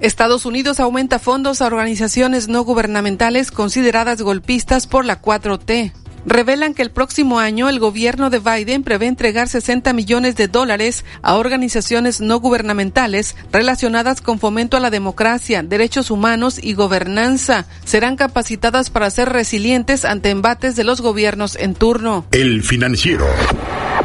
Estados 0.00 0.46
Unidos 0.46 0.80
aumenta 0.80 1.20
fondos 1.20 1.62
a 1.62 1.66
organizaciones 1.66 2.48
no 2.48 2.64
gubernamentales 2.64 3.52
consideradas 3.52 4.20
golpistas 4.20 4.88
por 4.88 5.04
la 5.04 5.22
4T 5.22 5.92
revelan 6.26 6.74
que 6.74 6.82
el 6.82 6.90
próximo 6.90 7.38
año 7.38 7.68
el 7.68 7.78
gobierno 7.78 8.30
de 8.30 8.38
Biden 8.38 8.82
prevé 8.82 9.06
entregar 9.06 9.48
60 9.48 9.92
millones 9.92 10.36
de 10.36 10.48
dólares 10.48 11.04
a 11.22 11.36
organizaciones 11.36 12.20
no 12.20 12.40
gubernamentales 12.40 13.36
relacionadas 13.52 14.20
con 14.20 14.38
fomento 14.38 14.76
a 14.76 14.80
la 14.80 14.90
democracia, 14.90 15.62
derechos 15.62 16.10
humanos 16.10 16.58
y 16.62 16.74
gobernanza. 16.74 17.66
Serán 17.84 18.16
capacitadas 18.16 18.90
para 18.90 19.10
ser 19.10 19.28
resilientes 19.30 20.04
ante 20.04 20.30
embates 20.30 20.76
de 20.76 20.84
los 20.84 21.00
gobiernos 21.00 21.56
en 21.56 21.74
turno. 21.74 22.24
El 22.30 22.62
financiero. 22.62 23.26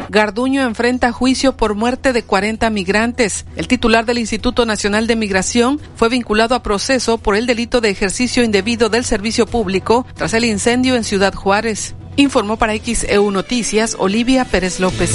Garduño 0.10 0.62
enfrenta 0.64 1.12
juicio 1.12 1.58
por 1.58 1.76
muerte 1.76 2.14
de 2.14 2.24
40 2.24 2.70
migrantes. 2.70 3.46
El 3.56 3.68
titular 3.68 4.06
del 4.06 4.18
Instituto 4.18 4.66
Nacional 4.66 5.08
de 5.08 5.16
Migración 5.16 5.80
fue 5.96 6.10
vinculado 6.10 6.56
a 6.56 6.64
proceso 6.64 7.18
por 7.18 7.36
el 7.36 7.46
delito 7.46 7.82
de 7.82 7.90
ejercicio 7.90 8.44
indebido 8.44 8.90
del 8.90 9.04
servicio 9.04 9.46
público 9.46 10.06
tras 10.16 10.34
el 10.34 10.46
incendio 10.46 10.96
en 10.96 11.04
Ciudad 11.04 11.34
Juárez. 11.34 11.96
Informó 12.16 12.58
para 12.58 12.76
XEU 12.76 13.30
Noticias 13.32 13.96
Olivia 14.00 14.46
Pérez 14.46 14.80
López. 14.80 15.12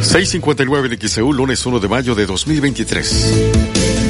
659 0.00 0.88
en 0.94 1.08
XEU, 1.08 1.32
lunes 1.32 1.64
1 1.64 1.78
de 1.78 1.88
mayo 1.88 2.14
de 2.14 2.26
2023. 2.26 4.01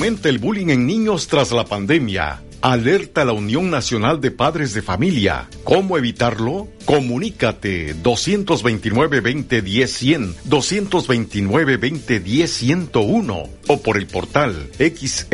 Aumenta 0.00 0.30
el 0.30 0.38
bullying 0.38 0.70
en 0.70 0.86
niños 0.86 1.26
tras 1.26 1.52
la 1.52 1.66
pandemia. 1.66 2.42
Alerta 2.62 3.22
la 3.26 3.34
Unión 3.34 3.68
Nacional 3.68 4.18
de 4.18 4.30
Padres 4.30 4.72
de 4.72 4.80
Familia. 4.80 5.46
¿Cómo 5.62 5.98
evitarlo? 5.98 6.68
Comunícate 6.86 7.94
229-2010-100, 7.96 10.36
229-2010-101 10.48 13.48
o 13.68 13.82
por 13.82 13.98
el 13.98 14.06
portal 14.06 14.70
xeu.mx, 14.78 15.26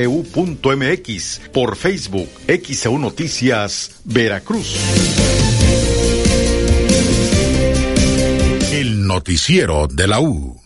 por 1.52 1.76
Facebook 1.76 2.28
XEU 2.48 2.98
Noticias 2.98 4.00
Veracruz. 4.02 4.74
El 8.72 9.06
noticiero 9.06 9.86
de 9.86 10.08
la 10.08 10.18
U. 10.18 10.65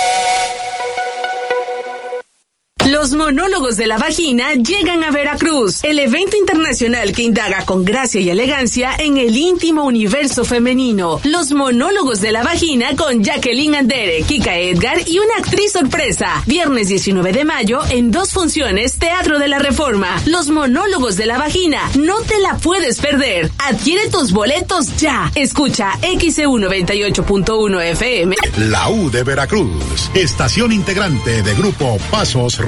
Los 2.89 3.13
monólogos 3.13 3.77
de 3.77 3.85
la 3.85 3.99
vagina 3.99 4.53
llegan 4.55 5.03
a 5.03 5.11
Veracruz, 5.11 5.83
el 5.83 5.99
evento 5.99 6.35
internacional 6.35 7.11
que 7.11 7.21
indaga 7.21 7.63
con 7.63 7.85
gracia 7.85 8.19
y 8.19 8.29
elegancia 8.29 8.95
en 8.97 9.17
el 9.17 9.37
íntimo 9.37 9.83
universo 9.83 10.43
femenino. 10.45 11.21
Los 11.23 11.51
monólogos 11.51 12.21
de 12.21 12.31
la 12.31 12.41
vagina 12.41 12.95
con 12.97 13.23
Jacqueline 13.23 13.75
Andere, 13.75 14.23
Kika 14.23 14.57
Edgar 14.57 14.97
y 15.07 15.19
una 15.19 15.35
actriz 15.37 15.73
sorpresa. 15.73 16.41
Viernes 16.47 16.87
19 16.87 17.31
de 17.31 17.45
mayo 17.45 17.81
en 17.91 18.09
dos 18.09 18.31
funciones 18.31 18.97
Teatro 18.97 19.37
de 19.37 19.47
la 19.47 19.59
Reforma. 19.59 20.19
Los 20.25 20.49
monólogos 20.49 21.17
de 21.17 21.27
la 21.27 21.37
vagina, 21.37 21.81
no 21.99 22.19
te 22.21 22.39
la 22.39 22.57
puedes 22.57 22.99
perder. 22.99 23.51
Adquiere 23.59 24.09
tus 24.09 24.31
boletos 24.31 24.97
ya. 24.97 25.31
Escucha 25.35 25.99
XEU 26.01 26.57
98.1 26.57 27.91
FM. 27.91 28.35
La 28.57 28.89
U 28.89 29.11
de 29.11 29.23
Veracruz, 29.23 30.09
estación 30.15 30.71
integrante 30.71 31.43
de 31.43 31.53
Grupo 31.53 31.99
Pasos 32.09 32.57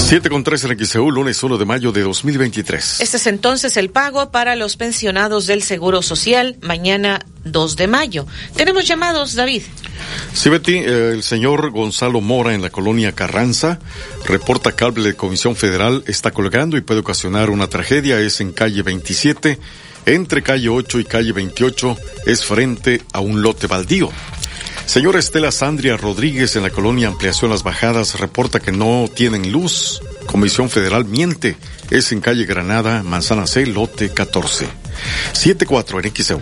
7 0.00 0.28
con 0.28 0.42
3 0.42 0.64
en 0.64 0.86
XEU, 0.86 1.10
lunes 1.10 1.42
1 1.42 1.56
de 1.56 1.64
mayo 1.64 1.92
de 1.92 2.02
2023. 2.02 3.00
Este 3.00 3.16
es 3.16 3.26
entonces 3.26 3.76
el 3.76 3.90
pago 3.90 4.32
para 4.32 4.56
los 4.56 4.76
pensionados 4.76 5.46
del 5.46 5.62
Seguro 5.62 6.02
Social, 6.02 6.56
mañana 6.62 7.24
2 7.44 7.76
de 7.76 7.86
mayo. 7.86 8.26
Tenemos 8.56 8.88
llamados, 8.88 9.34
David. 9.34 9.62
Sí, 10.32 10.48
Betty, 10.48 10.78
eh, 10.78 11.12
el 11.12 11.22
señor 11.22 11.70
Gonzalo 11.70 12.20
Mora 12.20 12.54
en 12.54 12.62
la 12.62 12.70
colonia 12.70 13.12
Carranza 13.12 13.78
reporta 14.26 14.72
cable 14.72 15.04
de 15.04 15.14
Comisión 15.14 15.54
Federal 15.54 16.02
está 16.06 16.32
colgando 16.32 16.76
y 16.76 16.80
puede 16.80 17.00
ocasionar 17.00 17.50
una 17.50 17.68
tragedia. 17.68 18.18
Es 18.18 18.40
en 18.40 18.52
calle 18.52 18.82
27, 18.82 19.58
entre 20.06 20.42
calle 20.42 20.68
8 20.70 20.98
y 20.98 21.04
calle 21.04 21.32
28, 21.32 21.96
es 22.26 22.44
frente 22.44 23.02
a 23.12 23.20
un 23.20 23.42
lote 23.42 23.66
baldío. 23.66 24.10
Señora 24.90 25.20
Estela 25.20 25.52
Sandria 25.52 25.96
Rodríguez 25.96 26.56
en 26.56 26.64
la 26.64 26.70
colonia 26.70 27.06
Ampliación 27.06 27.48
Las 27.48 27.62
Bajadas 27.62 28.18
reporta 28.18 28.58
que 28.58 28.72
no 28.72 29.06
tienen 29.06 29.52
luz. 29.52 30.02
Comisión 30.26 30.68
Federal 30.68 31.04
miente. 31.04 31.56
Es 31.90 32.10
en 32.10 32.20
calle 32.20 32.44
Granada, 32.44 33.04
Manzana 33.04 33.46
C, 33.46 33.66
lote 33.66 34.12
14. 34.12 34.66
7-4 35.32 36.04
en 36.04 36.12
XEU. 36.12 36.40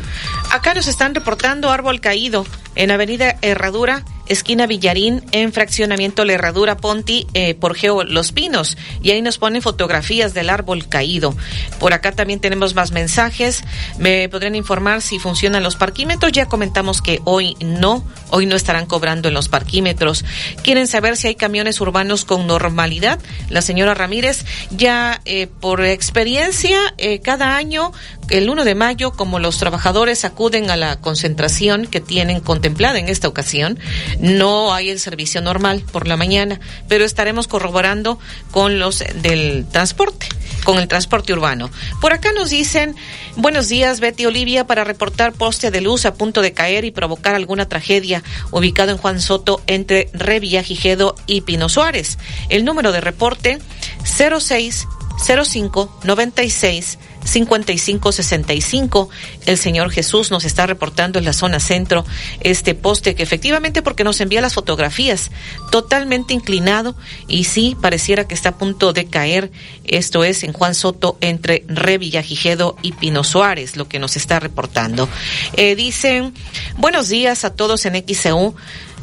Acá 0.51 0.73
nos 0.73 0.87
están 0.87 1.15
reportando 1.15 1.71
árbol 1.71 2.01
caído 2.01 2.47
en 2.75 2.91
Avenida 2.91 3.37
Herradura, 3.43 4.03
esquina 4.29 4.67
Villarín, 4.67 5.23
en 5.33 5.53
fraccionamiento 5.53 6.25
La 6.25 6.35
Herradura 6.35 6.77
Ponti, 6.77 7.27
eh, 7.35 7.55
por 7.55 7.75
Geo 7.75 8.05
Los 8.05 8.33
Pinos. 8.33 8.77
Y 9.03 9.11
ahí 9.11 9.23
nos 9.23 9.39
ponen 9.39 9.63
fotografías 9.63 10.35
del 10.35 10.51
árbol 10.51 10.89
caído. 10.89 11.35
Por 11.79 11.93
acá 11.93 12.13
también 12.13 12.41
tenemos 12.41 12.75
más 12.75 12.93
mensajes. 12.93 13.65
Me 13.99 14.29
podrían 14.29 14.55
informar 14.55 15.03
si 15.03 15.19
funcionan 15.19 15.63
los 15.63 15.77
parquímetros. 15.77 16.33
Ya 16.33 16.47
comentamos 16.47 17.03
que 17.03 17.21
hoy 17.25 17.57
no, 17.61 18.05
hoy 18.31 18.47
no 18.47 18.57
estarán 18.57 18.87
cobrando 18.87 19.29
en 19.29 19.35
los 19.35 19.49
parquímetros. 19.49 20.25
Quieren 20.63 20.87
saber 20.87 21.17
si 21.17 21.29
hay 21.29 21.35
camiones 21.35 21.81
urbanos 21.81 22.25
con 22.25 22.47
normalidad. 22.47 23.19
La 23.49 23.63
señora 23.63 23.95
Ramírez, 23.95 24.45
ya 24.71 25.21
eh, 25.25 25.47
por 25.47 25.85
experiencia, 25.85 26.79
eh, 26.99 27.21
cada 27.21 27.57
año 27.57 27.93
el 28.31 28.51
1 28.51 28.65
de 28.65 28.75
mayo, 28.75 29.13
como 29.13 29.39
los 29.39 29.59
trabajadores 29.59 30.25
acuden 30.25 30.71
a 30.71 30.77
la 30.77 31.01
concentración 31.01 31.87
que 31.87 32.01
tienen 32.01 32.41
contemplada 32.41 32.99
en 32.99 33.09
esta 33.09 33.29
ocasión, 33.29 33.79
no 34.21 34.75
hay 34.75 34.91
el 34.91 35.01
servicio 35.01 35.41
normal 35.41 35.85
por 35.93 36.09
la 36.09 36.17
mañana, 36.17 36.61
pero 36.89 37.05
estaremos 37.05 37.49
corroborando 37.49 38.19
con 38.51 38.79
los 38.79 39.05
del 39.23 39.67
transporte, 39.71 40.29
con 40.65 40.79
el 40.79 40.89
transporte 40.89 41.33
urbano. 41.33 41.71
Por 42.01 42.13
acá 42.13 42.33
nos 42.33 42.51
dicen, 42.51 42.97
buenos 43.37 43.69
días 43.69 44.01
Betty 44.01 44.27
Olivia, 44.27 44.67
para 44.67 44.85
reportar 44.85 45.33
poste 45.33 45.71
de 45.71 45.81
luz 45.81 46.07
a 46.07 46.15
punto 46.15 46.43
de 46.43 46.53
caer 46.53 46.85
y 46.85 46.91
provocar 46.91 47.35
alguna 47.35 47.69
tragedia 47.69 48.23
ubicado 48.51 48.91
en 48.91 48.99
Juan 48.99 49.21
Soto 49.21 49.63
entre 49.67 50.11
Revillagigedo 50.13 51.15
y 51.27 51.43
Pino 51.43 51.69
Suárez. 51.69 52.19
El 52.49 52.65
número 52.65 52.93
de 52.93 53.01
reporte 53.01 53.59
06 54.05 54.87
05 55.21 56.01
96 56.05 56.99
5565. 57.29 59.09
El 59.47 59.59
Señor 59.59 59.91
Jesús 59.91 60.31
nos 60.31 60.45
está 60.45 60.67
reportando 60.67 61.19
en 61.19 61.25
la 61.25 61.33
zona 61.33 61.61
centro 61.61 62.05
este 62.41 62.75
poste 62.75 63.15
que 63.15 63.23
efectivamente 63.23 63.83
porque 63.83 64.05
nos 64.05 64.21
envía 64.21 64.41
las 64.41 64.55
fotografías 64.55 65.31
totalmente 65.71 66.35
inclinado 66.35 66.95
y 67.27 67.45
sí 67.45 67.77
pareciera 67.81 68.27
que 68.27 68.35
está 68.35 68.51
a 68.51 68.59
punto 68.59 68.93
de 68.93 69.07
caer. 69.07 69.51
Esto 69.85 70.25
es 70.25 70.43
en 70.43 70.53
Juan 70.53 70.75
Soto 70.75 71.19
entre 71.21 71.65
Re 71.69 71.99
Villagigedo 71.99 72.77
y 72.83 72.93
Pino 72.93 73.25
Suárez, 73.25 73.77
lo 73.77 73.89
que 73.89 73.99
nos 73.99 74.17
está 74.17 74.41
reportando. 74.41 75.09
Eh, 75.57 75.75
dicen, 75.77 76.35
buenos 76.77 77.09
días 77.09 77.45
a 77.45 77.55
todos 77.55 77.85
en 77.87 78.05
XEU. 78.07 78.55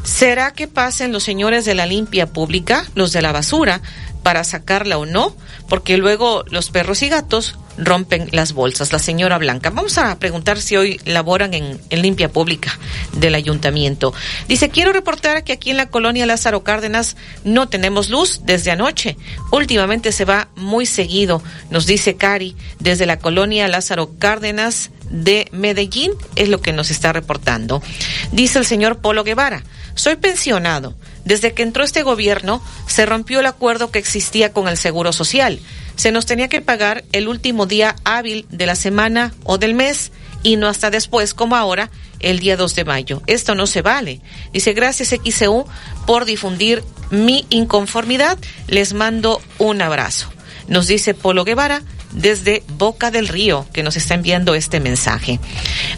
¿Será 0.03 0.53
que 0.53 0.67
pasen 0.67 1.11
los 1.11 1.23
señores 1.23 1.65
de 1.65 1.73
la 1.73 1.87
limpia 1.87 2.27
pública, 2.27 2.85
los 2.93 3.11
de 3.11 3.23
la 3.23 3.31
basura, 3.31 3.81
para 4.25 4.43
sacarla 4.43 4.97
o 4.97 5.05
no? 5.05 5.35
Porque 5.69 5.97
luego 5.97 6.43
los 6.49 6.71
perros 6.71 7.03
y 7.03 7.09
gatos 7.09 7.59
rompen 7.77 8.27
las 8.31 8.53
bolsas. 8.53 8.91
La 8.91 8.97
señora 8.97 9.37
Blanca. 9.37 9.69
Vamos 9.69 9.99
a 9.99 10.17
preguntar 10.17 10.59
si 10.59 10.75
hoy 10.75 10.99
laboran 11.05 11.53
en, 11.53 11.79
limpia 11.91 12.31
pública 12.31 12.75
del 13.13 13.35
ayuntamiento. 13.35 14.15
Dice, 14.47 14.69
quiero 14.69 14.93
reportar 14.93 15.43
que 15.43 15.53
aquí 15.53 15.69
en 15.69 15.77
la 15.77 15.89
colonia 15.89 16.25
Lázaro 16.25 16.63
Cárdenas 16.63 17.17
no 17.43 17.69
tenemos 17.69 18.09
luz 18.09 18.41
desde 18.45 18.71
anoche. 18.71 19.15
Últimamente 19.51 20.11
se 20.11 20.25
va 20.25 20.47
muy 20.55 20.87
seguido, 20.87 21.43
nos 21.69 21.85
dice 21.85 22.15
Cari, 22.15 22.55
desde 22.79 23.05
la 23.05 23.19
colonia 23.19 23.67
Lázaro 23.67 24.17
Cárdenas 24.17 24.89
de 25.11 25.49
Medellín, 25.51 26.13
es 26.35 26.49
lo 26.49 26.61
que 26.61 26.73
nos 26.73 26.89
está 26.89 27.13
reportando. 27.13 27.83
Dice 28.31 28.57
el 28.57 28.65
señor 28.65 28.97
Polo 29.01 29.23
Guevara, 29.23 29.63
soy 29.93 30.15
pensionado. 30.15 30.95
Desde 31.25 31.53
que 31.53 31.63
entró 31.63 31.83
este 31.83 32.03
gobierno, 32.03 32.61
se 32.87 33.05
rompió 33.05 33.41
el 33.41 33.45
acuerdo 33.47 33.91
que 33.91 33.99
existía 33.99 34.53
con 34.53 34.67
el 34.67 34.77
Seguro 34.77 35.11
Social 35.11 35.59
se 35.95 36.11
nos 36.11 36.25
tenía 36.25 36.49
que 36.49 36.61
pagar 36.61 37.03
el 37.11 37.27
último 37.27 37.65
día 37.65 37.95
hábil 38.03 38.45
de 38.49 38.65
la 38.65 38.75
semana 38.75 39.33
o 39.43 39.57
del 39.57 39.73
mes 39.73 40.11
y 40.43 40.57
no 40.57 40.67
hasta 40.67 40.91
después, 40.91 41.33
como 41.33 41.55
ahora, 41.55 41.89
el 42.19 42.39
día 42.39 42.57
2 42.57 42.75
de 42.75 42.85
mayo. 42.85 43.21
Esto 43.27 43.55
no 43.55 43.65
se 43.65 43.81
vale. 43.81 44.21
Dice, 44.53 44.73
gracias 44.73 45.09
XCU 45.09 45.65
por 46.05 46.25
difundir 46.25 46.83
mi 47.09 47.45
inconformidad. 47.49 48.37
Les 48.67 48.93
mando 48.93 49.41
un 49.57 49.81
abrazo. 49.81 50.29
Nos 50.67 50.87
dice 50.87 51.13
Polo 51.13 51.45
Guevara 51.45 51.81
desde 52.11 52.63
Boca 52.77 53.11
del 53.11 53.27
Río, 53.27 53.65
que 53.73 53.83
nos 53.83 53.97
está 53.97 54.13
enviando 54.13 54.55
este 54.55 54.79
mensaje. 54.79 55.39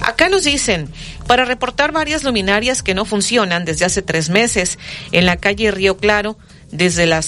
Acá 0.01 0.29
nos 0.29 0.43
dicen, 0.43 0.89
para 1.27 1.45
reportar 1.45 1.91
varias 1.91 2.23
luminarias 2.23 2.81
que 2.81 2.93
no 2.93 3.05
funcionan 3.05 3.65
desde 3.65 3.85
hace 3.85 4.01
tres 4.01 4.29
meses 4.29 4.79
en 5.11 5.25
la 5.25 5.37
calle 5.37 5.71
Río 5.71 5.97
Claro, 5.97 6.37
desde 6.71 7.05
la 7.05 7.21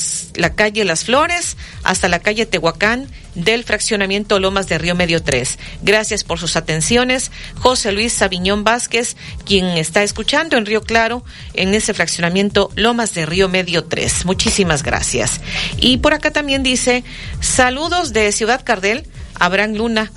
calle 0.55 0.83
Las 0.83 1.05
Flores 1.05 1.55
hasta 1.83 2.09
la 2.09 2.19
calle 2.19 2.45
Tehuacán 2.45 3.09
del 3.35 3.63
fraccionamiento 3.63 4.39
Lomas 4.39 4.67
de 4.67 4.77
Río 4.77 4.95
Medio 4.95 5.23
3. 5.23 5.59
Gracias 5.81 6.23
por 6.23 6.39
sus 6.39 6.55
atenciones. 6.55 7.31
José 7.55 7.91
Luis 7.91 8.13
Sabiñón 8.13 8.63
Vázquez, 8.63 9.15
quien 9.45 9.65
está 9.65 10.03
escuchando 10.03 10.57
en 10.57 10.65
Río 10.65 10.81
Claro, 10.81 11.23
en 11.53 11.73
ese 11.73 11.93
fraccionamiento 11.93 12.71
Lomas 12.75 13.13
de 13.13 13.25
Río 13.25 13.47
Medio 13.49 13.85
3. 13.85 14.25
Muchísimas 14.25 14.83
gracias. 14.83 15.39
Y 15.77 15.97
por 15.97 16.13
acá 16.13 16.31
también 16.31 16.63
dice, 16.63 17.03
saludos 17.39 18.11
de 18.13 18.31
Ciudad 18.31 18.63
Cardel, 18.63 19.07
Abraham 19.35 19.75
Luna. 19.75 20.11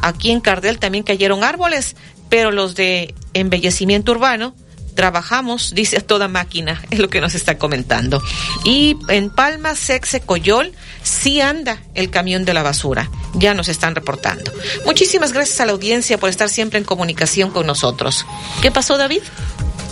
Aquí 0.00 0.30
en 0.30 0.40
Cardel 0.40 0.78
también 0.78 1.02
cayeron 1.02 1.42
árboles, 1.42 1.96
pero 2.28 2.52
los 2.52 2.76
de 2.76 3.14
embellecimiento 3.34 4.12
urbano 4.12 4.54
trabajamos, 4.98 5.74
dice 5.76 6.00
toda 6.00 6.26
máquina, 6.26 6.82
es 6.90 6.98
lo 6.98 7.08
que 7.08 7.20
nos 7.20 7.36
está 7.36 7.56
comentando. 7.56 8.20
Y 8.64 8.96
en 9.06 9.30
Palma, 9.30 9.76
Sexe, 9.76 10.20
Coyol, 10.20 10.72
sí 11.04 11.40
anda 11.40 11.80
el 11.94 12.10
camión 12.10 12.44
de 12.44 12.52
la 12.52 12.64
basura. 12.64 13.08
Ya 13.34 13.54
nos 13.54 13.68
están 13.68 13.94
reportando. 13.94 14.52
Muchísimas 14.84 15.32
gracias 15.32 15.60
a 15.60 15.66
la 15.66 15.72
audiencia 15.72 16.18
por 16.18 16.30
estar 16.30 16.48
siempre 16.48 16.80
en 16.80 16.84
comunicación 16.84 17.52
con 17.52 17.64
nosotros. 17.64 18.26
¿Qué 18.60 18.72
pasó, 18.72 18.98
David? 18.98 19.22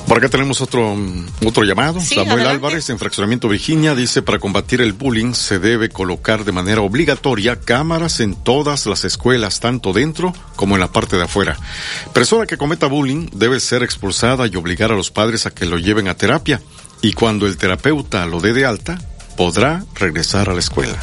Por 0.06 0.18
acá 0.18 0.28
tenemos 0.28 0.60
otro, 0.60 0.94
mm, 0.94 1.46
otro 1.46 1.64
llamado. 1.64 2.00
Samuel 2.00 2.46
Álvarez, 2.46 2.90
en 2.90 2.98
Fraccionamiento 2.98 3.48
Virginia, 3.48 3.94
dice, 3.94 4.22
para 4.22 4.38
combatir 4.38 4.80
el 4.80 4.92
bullying 4.92 5.32
se 5.32 5.58
debe 5.58 5.88
colocar 5.88 6.44
de 6.44 6.52
manera 6.52 6.80
obligatoria 6.80 7.60
cámaras 7.60 8.20
en 8.20 8.36
todas 8.36 8.86
las 8.86 9.04
escuelas, 9.04 9.58
tanto 9.58 9.92
dentro 9.92 10.32
como 10.54 10.76
en 10.76 10.80
la 10.80 10.92
parte 10.92 11.16
de 11.16 11.24
afuera. 11.24 11.56
Persona 12.12 12.46
que 12.46 12.56
cometa 12.56 12.86
bullying 12.86 13.28
debe 13.32 13.58
ser 13.58 13.82
expulsada 13.82 14.46
y 14.46 14.54
obligar 14.54 14.92
a 14.92 14.96
los 14.96 15.10
padres 15.10 15.44
a 15.46 15.50
que 15.50 15.66
lo 15.66 15.76
lleven 15.76 16.06
a 16.06 16.16
terapia. 16.16 16.62
Y 17.02 17.12
cuando 17.12 17.46
el 17.46 17.56
terapeuta 17.56 18.26
lo 18.26 18.40
dé 18.40 18.52
de 18.52 18.64
alta, 18.64 18.98
podrá 19.36 19.84
regresar 19.96 20.48
a 20.48 20.54
la 20.54 20.60
escuela. 20.60 20.96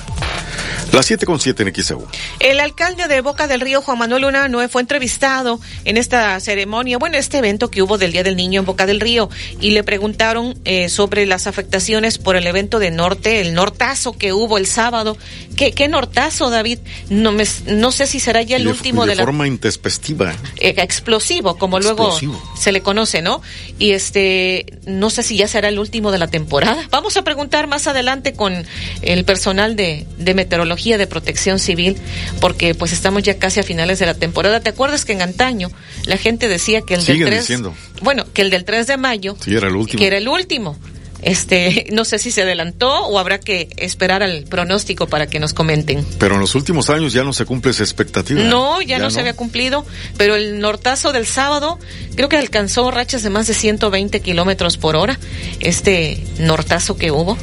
Las 0.91 1.05
7 1.05 1.26
con 1.26 1.39
7 1.39 1.63
en 1.63 1.74
XEU. 1.76 2.07
El 2.39 2.59
alcalde 2.59 3.07
de 3.07 3.21
Boca 3.21 3.47
del 3.47 3.61
Río, 3.61 3.82
Juan 3.82 3.97
Manuel 3.97 4.24
Luna 4.24 4.49
fue 4.69 4.82
entrevistado 4.82 5.59
en 5.86 5.97
esta 5.97 6.39
ceremonia, 6.39 6.97
bueno, 6.97 7.17
este 7.17 7.38
evento 7.38 7.69
que 7.69 7.82
hubo 7.82 7.97
del 7.97 8.11
Día 8.11 8.24
del 8.24 8.36
Niño 8.36 8.59
en 8.59 8.65
Boca 8.65 8.86
del 8.86 8.99
Río, 8.99 9.30
y 9.59 9.71
le 9.71 9.84
preguntaron 9.84 10.57
eh, 10.65 10.89
sobre 10.89 11.26
las 11.26 11.47
afectaciones 11.47 12.17
por 12.17 12.36
el 12.36 12.47
evento 12.47 12.80
de 12.80 12.91
Norte, 12.91 13.41
el 13.41 13.53
nortazo 13.53 14.13
que 14.13 14.34
hubo 14.34 14.57
el 14.57 14.67
sábado. 14.67 15.17
¿Qué, 15.55 15.71
qué 15.71 15.88
nortazo, 15.88 16.49
David? 16.49 16.80
No, 17.09 17.32
me, 17.32 17.45
no 17.67 17.91
sé 17.91 18.07
si 18.07 18.19
será 18.19 18.41
ya 18.41 18.57
el 18.57 18.67
último 18.67 19.05
de, 19.05 19.15
de 19.15 19.24
forma 19.24 19.47
intespectiva. 19.47 20.34
Eh, 20.57 20.76
explosivo, 20.78 21.57
como 21.57 21.80
luego 21.80 22.17
se 22.57 22.71
le 22.71 22.82
conoce, 22.82 23.21
¿no? 23.21 23.41
Y 23.80 23.91
este, 23.91 24.65
no 24.86 25.09
sé 25.09 25.24
si 25.24 25.38
ya 25.38 25.47
será 25.47 25.69
el 25.69 25.80
último 25.80 26.11
de 26.11 26.19
la 26.19 26.28
temporada. 26.28 26.88
Vamos 26.89 27.17
a 27.17 27.24
preguntar 27.24 27.67
más 27.67 27.88
adelante 27.88 28.34
con 28.34 28.65
el 29.01 29.26
personal 29.26 29.76
de, 29.76 30.05
de 30.17 30.34
meteorología 30.34 30.62
de 30.64 31.07
protección 31.07 31.59
civil, 31.59 31.97
porque 32.39 32.76
pues 32.76 32.91
estamos 32.93 33.24
ya 33.24 33.38
casi 33.38 33.59
a 33.59 33.64
finales 33.64 33.99
de 33.99 34.05
la 34.05 34.14
temporada. 34.14 34.59
¿Te 34.59 34.70
acuerdas 34.70 35.05
que 35.05 35.14
en 35.14 35.22
antaño 35.22 35.70
la 36.05 36.18
gente 36.18 36.47
decía 36.47 36.82
que 36.82 36.95
el 36.95 37.05
del 37.05 37.26
3, 37.26 37.61
bueno, 38.01 38.26
que 38.34 38.41
el 38.41 38.49
del 38.49 38.66
3 38.66 38.88
de 38.88 38.97
mayo, 38.97 39.38
era 39.47 39.68
el 39.68 39.76
último. 39.76 39.99
que 39.99 40.07
era 40.07 40.18
el 40.18 40.28
último? 40.28 40.78
Este, 41.24 41.88
no 41.91 42.05
sé 42.05 42.20
si 42.20 42.32
se 42.32 42.41
adelantó 42.41 43.05
o 43.05 43.18
habrá 43.18 43.39
que 43.39 43.70
esperar 43.78 44.24
al 44.24 44.43
pronóstico 44.43 45.07
para 45.07 45.28
que 45.28 45.39
nos 45.39 45.53
comenten. 45.53 46.05
Pero 46.20 46.36
en 46.36 46.41
los 46.41 46.55
últimos 46.55 46.89
años 46.89 47.14
ya 47.14 47.24
no 47.24 47.34
se 47.34 47.45
cumple 47.45 47.72
esa 47.72 47.84
expectativa. 47.84 48.43
No, 48.43 48.82
ya, 48.82 48.99
no, 48.99 49.09
se 49.09 49.22
había 49.22 49.36
cumplido, 49.36 49.86
pero 50.18 50.36
el 50.36 50.59
nortazo 50.59 51.11
del 51.11 51.26
sábado 51.26 51.80
creo 52.16 52.30
que 52.30 52.38
alcanzó 52.38 52.91
rachas 52.91 53.24
de 53.24 53.30
más 53.30 53.47
de 53.47 53.53
120 53.53 54.20
kilómetros 54.22 54.78
por 54.78 54.95
hora, 54.95 55.20
este 55.59 56.22
nortazo 56.39 56.97
que 56.97 57.11
hubo. 57.11 57.38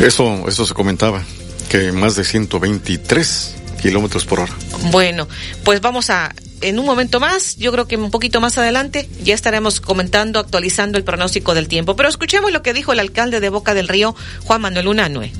Eso, 0.00 0.44
eso 0.48 0.66
se 0.66 0.74
comentaba 0.74 1.24
que 1.68 1.92
más 1.92 2.16
de 2.16 2.24
123 2.24 3.54
kilómetros 3.80 4.24
por 4.24 4.40
hora. 4.40 4.52
Bueno, 4.90 5.28
pues 5.64 5.80
vamos 5.80 6.10
a 6.10 6.34
en 6.64 6.78
un 6.78 6.86
momento 6.86 7.20
más, 7.20 7.56
yo 7.56 7.72
creo 7.72 7.86
que 7.86 7.96
un 7.96 8.10
poquito 8.10 8.40
más 8.40 8.56
adelante, 8.56 9.08
ya 9.22 9.34
estaremos 9.34 9.80
comentando, 9.80 10.40
actualizando 10.40 10.96
el 10.96 11.04
pronóstico 11.04 11.54
del 11.54 11.68
tiempo. 11.68 11.94
Pero 11.94 12.08
escuchemos 12.08 12.52
lo 12.52 12.62
que 12.62 12.72
dijo 12.72 12.92
el 12.92 13.00
alcalde 13.00 13.40
de 13.40 13.50
Boca 13.50 13.74
del 13.74 13.86
Río, 13.86 14.16
Juan 14.44 14.62
Manuel 14.62 14.88
Unanue. 14.88 15.32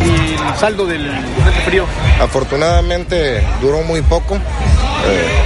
¿El 0.00 0.60
saldo 0.60 0.86
del 0.86 1.10
Afortunadamente 2.20 3.46
duró 3.60 3.82
muy 3.82 4.00
poco, 4.00 4.36
eh, 4.36 4.40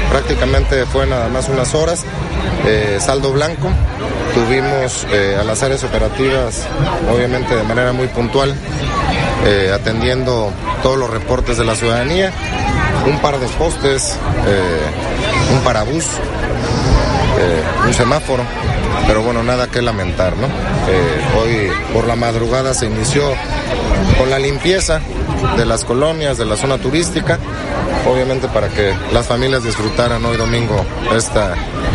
prácticamente 0.08 0.86
fue 0.86 1.04
nada 1.04 1.28
más 1.28 1.48
unas 1.48 1.74
horas, 1.74 2.04
eh, 2.64 2.98
saldo 3.00 3.32
blanco. 3.32 3.68
Tuvimos 4.32 5.04
a 5.38 5.42
las 5.42 5.62
áreas 5.64 5.82
operativas, 5.82 6.66
obviamente 7.12 7.56
de 7.56 7.64
manera 7.64 7.92
muy 7.92 8.06
puntual, 8.06 8.54
eh, 9.44 9.72
atendiendo 9.74 10.52
todos 10.82 10.96
los 10.96 11.10
reportes 11.10 11.58
de 11.58 11.64
la 11.64 11.74
ciudadanía, 11.74 12.32
un 13.04 13.18
par 13.18 13.38
de 13.40 13.48
postes, 13.48 14.16
un 15.52 15.60
parabús, 15.64 16.06
un 17.84 17.92
semáforo, 17.92 18.44
pero 19.06 19.22
bueno, 19.22 19.42
nada 19.42 19.68
que 19.68 19.82
lamentar, 19.82 20.34
¿no? 20.36 20.48
hoy 21.38 21.70
por 21.92 22.06
la 22.06 22.16
madrugada 22.16 22.74
se 22.74 22.86
inició 22.86 23.22
con 24.18 24.30
la 24.30 24.38
limpieza 24.38 25.00
de 25.56 25.66
las 25.66 25.84
colonias, 25.84 26.38
de 26.38 26.44
la 26.44 26.56
zona 26.56 26.78
turística, 26.78 27.38
obviamente 28.06 28.48
para 28.48 28.68
que 28.68 28.94
las 29.12 29.26
familias 29.26 29.64
disfrutaran 29.64 30.24
hoy 30.24 30.36
domingo 30.36 30.84
esta, 31.14 31.54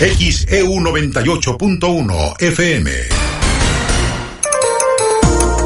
XEU 0.01 0.67
98.1 0.67 2.43
FM. 2.43 2.91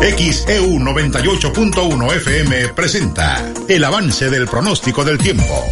XEU 0.02 0.78
98.1 0.80 2.12
FM 2.16 2.68
presenta 2.74 3.50
el 3.68 3.84
avance 3.84 4.28
del 4.28 4.46
pronóstico 4.46 5.02
del 5.02 5.16
tiempo. 5.16 5.64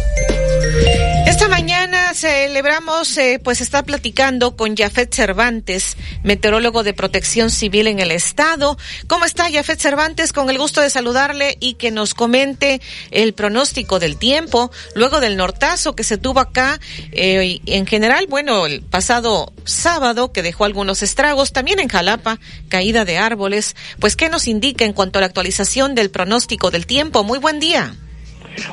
Celebramos, 2.13 3.17
eh, 3.17 3.39
pues 3.43 3.61
está 3.61 3.83
platicando 3.83 4.55
con 4.55 4.75
Jafet 4.75 5.13
Cervantes, 5.13 5.97
meteorólogo 6.23 6.83
de 6.83 6.93
protección 6.93 7.49
civil 7.49 7.87
en 7.87 7.99
el 7.99 8.11
estado. 8.11 8.77
¿Cómo 9.07 9.25
está 9.25 9.51
Jafet 9.51 9.79
Cervantes? 9.79 10.33
Con 10.33 10.49
el 10.49 10.57
gusto 10.57 10.81
de 10.81 10.89
saludarle 10.89 11.57
y 11.59 11.73
que 11.73 11.91
nos 11.91 12.13
comente 12.13 12.81
el 13.11 13.33
pronóstico 13.33 13.99
del 13.99 14.17
tiempo 14.17 14.71
luego 14.95 15.19
del 15.19 15.37
nortazo 15.37 15.95
que 15.95 16.03
se 16.03 16.17
tuvo 16.17 16.39
acá. 16.39 16.79
Eh, 17.11 17.59
en 17.65 17.85
general, 17.85 18.25
bueno, 18.27 18.65
el 18.65 18.81
pasado 18.81 19.51
sábado 19.65 20.31
que 20.31 20.43
dejó 20.43 20.65
algunos 20.65 21.03
estragos, 21.03 21.51
también 21.51 21.79
en 21.79 21.89
Jalapa, 21.89 22.39
caída 22.69 23.05
de 23.05 23.17
árboles. 23.17 23.75
Pues, 23.99 24.15
¿qué 24.15 24.29
nos 24.29 24.47
indica 24.47 24.85
en 24.85 24.93
cuanto 24.93 25.19
a 25.19 25.21
la 25.21 25.27
actualización 25.27 25.93
del 25.93 26.09
pronóstico 26.09 26.71
del 26.71 26.85
tiempo? 26.85 27.23
Muy 27.23 27.39
buen 27.39 27.59
día. 27.59 27.95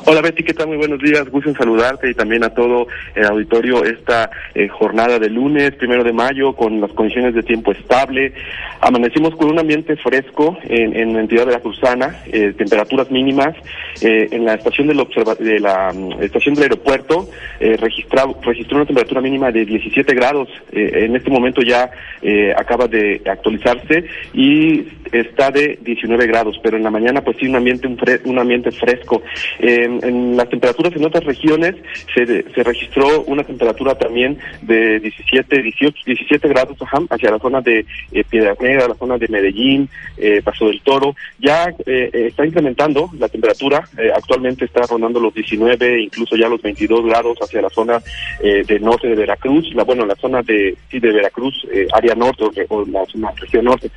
Hola 0.05 0.21
Betty, 0.21 0.43
¿qué 0.43 0.53
tal? 0.53 0.67
Muy 0.67 0.77
buenos 0.77 0.99
días. 0.99 1.29
Gusto 1.29 1.49
en 1.49 1.55
saludarte 1.55 2.09
y 2.09 2.13
también 2.13 2.43
a 2.43 2.49
todo 2.49 2.87
el 3.13 3.25
auditorio 3.25 3.83
esta 3.83 4.31
eh, 4.55 4.67
jornada 4.67 5.19
de 5.19 5.29
lunes, 5.29 5.75
primero 5.75 6.03
de 6.03 6.11
mayo, 6.11 6.55
con 6.55 6.81
las 6.81 6.91
condiciones 6.91 7.35
de 7.35 7.43
tiempo 7.43 7.71
estable. 7.71 8.33
Amanecimos 8.81 9.35
con 9.35 9.51
un 9.51 9.59
ambiente 9.59 9.95
fresco 9.97 10.57
en, 10.63 11.13
la 11.13 11.21
entidad 11.21 11.45
de 11.45 11.51
la 11.51 11.59
Cruzana, 11.59 12.23
eh, 12.31 12.53
temperaturas 12.57 13.11
mínimas. 13.11 13.55
Eh, 14.01 14.29
en 14.31 14.45
la 14.45 14.55
estación 14.55 14.87
del 14.87 15.05
de 15.39 15.59
la 15.59 15.91
mm, 15.93 16.23
estación 16.23 16.55
del 16.55 16.63
aeropuerto 16.63 17.29
registró, 17.59 18.35
registró 18.41 18.77
una 18.77 18.85
temperatura 18.85 19.21
mínima 19.21 19.51
de 19.51 19.65
17 19.65 20.13
grados. 20.13 20.49
en 20.71 21.15
este 21.15 21.29
momento 21.29 21.61
ya 21.61 21.89
acaba 22.57 22.87
de 22.87 23.21
actualizarse 23.25 24.05
y 24.33 24.87
está 25.11 25.51
de 25.51 25.77
19 25.81 26.27
grados, 26.27 26.59
pero 26.63 26.77
en 26.77 26.83
la 26.83 26.89
mañana 26.89 27.21
pues 27.21 27.37
sí 27.37 27.47
un 27.47 27.55
ambiente 27.55 27.87
un 27.87 28.39
ambiente 28.39 28.71
fresco. 28.71 29.21
En, 29.83 30.37
las 30.37 30.49
temperaturas 30.49 30.95
en 30.95 31.05
otras 31.05 31.23
regiones 31.23 31.75
se, 32.13 32.25
se 32.25 32.63
registró 32.63 33.23
una 33.23 33.43
temperatura 33.43 33.95
también 33.95 34.37
de 34.61 34.99
17, 34.99 35.61
18, 35.61 35.97
17 36.05 36.47
grados 36.47 36.77
hacia 37.09 37.31
la 37.31 37.39
zona 37.39 37.61
de 37.61 37.85
eh, 38.11 38.23
Piedra 38.29 38.55
Negra, 38.59 38.87
la 38.87 38.95
zona 38.95 39.17
de 39.17 39.27
Medellín, 39.27 39.89
eh, 40.17 40.41
Paso 40.43 40.67
del 40.67 40.81
Toro. 40.81 41.15
Ya 41.39 41.65
eh, 41.85 42.09
eh, 42.13 42.27
está 42.27 42.45
incrementando 42.45 43.09
la 43.17 43.27
temperatura, 43.29 43.87
actualmente 44.15 44.65
está 44.65 44.81
rondando 44.83 45.19
los 45.19 45.33
19, 45.33 46.01
incluso 46.03 46.35
ya 46.35 46.47
los 46.47 46.61
22 46.61 47.05
grados 47.05 47.37
hacia 47.41 47.61
la 47.61 47.69
zona 47.69 48.01
del 48.41 48.81
norte 48.81 49.07
de 49.07 49.15
Veracruz, 49.15 49.73
la, 49.73 49.83
bueno, 49.83 50.05
la 50.05 50.15
zona 50.15 50.41
de, 50.41 50.75
sí, 50.89 50.99
de 50.99 51.11
Veracruz, 51.11 51.65
área 51.93 52.15
norte 52.15 52.43
o, 52.69 52.85
la, 52.85 53.03
la 53.15 53.31
región 53.31 53.65
norte. 53.65 53.89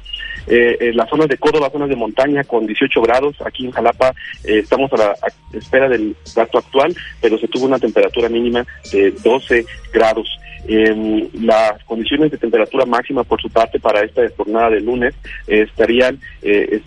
Eh, 0.46 0.76
en 0.80 0.96
las 0.96 1.08
zonas 1.08 1.28
de 1.28 1.38
Córdoba, 1.38 1.70
zonas 1.70 1.88
de 1.88 1.96
montaña 1.96 2.44
con 2.44 2.66
18 2.66 3.00
grados. 3.02 3.36
Aquí 3.44 3.66
en 3.66 3.72
Jalapa 3.72 4.14
eh, 4.44 4.58
estamos 4.58 4.92
a 4.92 4.96
la 4.96 5.14
espera 5.52 5.88
del 5.88 6.16
dato 6.34 6.58
actual, 6.58 6.94
pero 7.20 7.38
se 7.38 7.48
tuvo 7.48 7.66
una 7.66 7.78
temperatura 7.78 8.28
mínima 8.28 8.66
de 8.92 9.10
12 9.10 9.66
grados. 9.92 10.28
Eh, 10.66 11.28
las 11.40 11.82
condiciones 11.84 12.30
de 12.30 12.38
temperatura 12.38 12.84
máxima, 12.86 13.24
por 13.24 13.40
su 13.40 13.48
parte, 13.50 13.78
para 13.78 14.02
esta 14.02 14.22
jornada 14.36 14.70
de 14.70 14.80
lunes 14.80 15.14
eh, 15.46 15.62
estarían, 15.62 16.18
eh, 16.42 16.80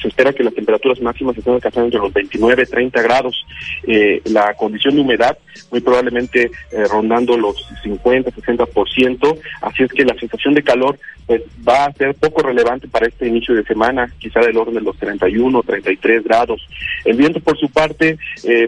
se 0.00 0.08
espera 0.08 0.32
que 0.32 0.44
las 0.44 0.54
temperaturas 0.54 1.00
máximas 1.00 1.36
estén 1.36 1.54
alcanzando 1.54 1.86
entre 1.86 2.00
los 2.00 2.12
29 2.12 2.62
y 2.62 2.70
30 2.70 3.02
grados. 3.02 3.46
Eh, 3.86 4.22
la 4.26 4.54
condición 4.54 4.94
de 4.94 5.00
humedad, 5.00 5.38
muy 5.70 5.80
probablemente 5.80 6.50
rondando 6.90 7.36
los 7.36 7.56
50, 7.82 8.30
60%, 8.30 9.38
así 9.62 9.82
es 9.82 9.92
que 9.92 10.04
la 10.04 10.14
sensación 10.18 10.54
de 10.54 10.62
calor 10.62 10.98
pues 11.26 11.42
va 11.66 11.84
a 11.84 11.92
ser 11.92 12.14
poco 12.14 12.42
relevante 12.42 12.88
para 12.88 13.06
este 13.06 13.28
inicio 13.28 13.54
de 13.54 13.62
semana, 13.64 14.10
quizá 14.18 14.40
del 14.40 14.56
orden 14.56 14.76
de 14.76 14.80
los 14.80 14.96
31, 14.96 15.62
33 15.62 16.24
grados. 16.24 16.66
El 17.04 17.18
viento, 17.18 17.40
por 17.40 17.58
su 17.58 17.68
parte, 17.68 18.18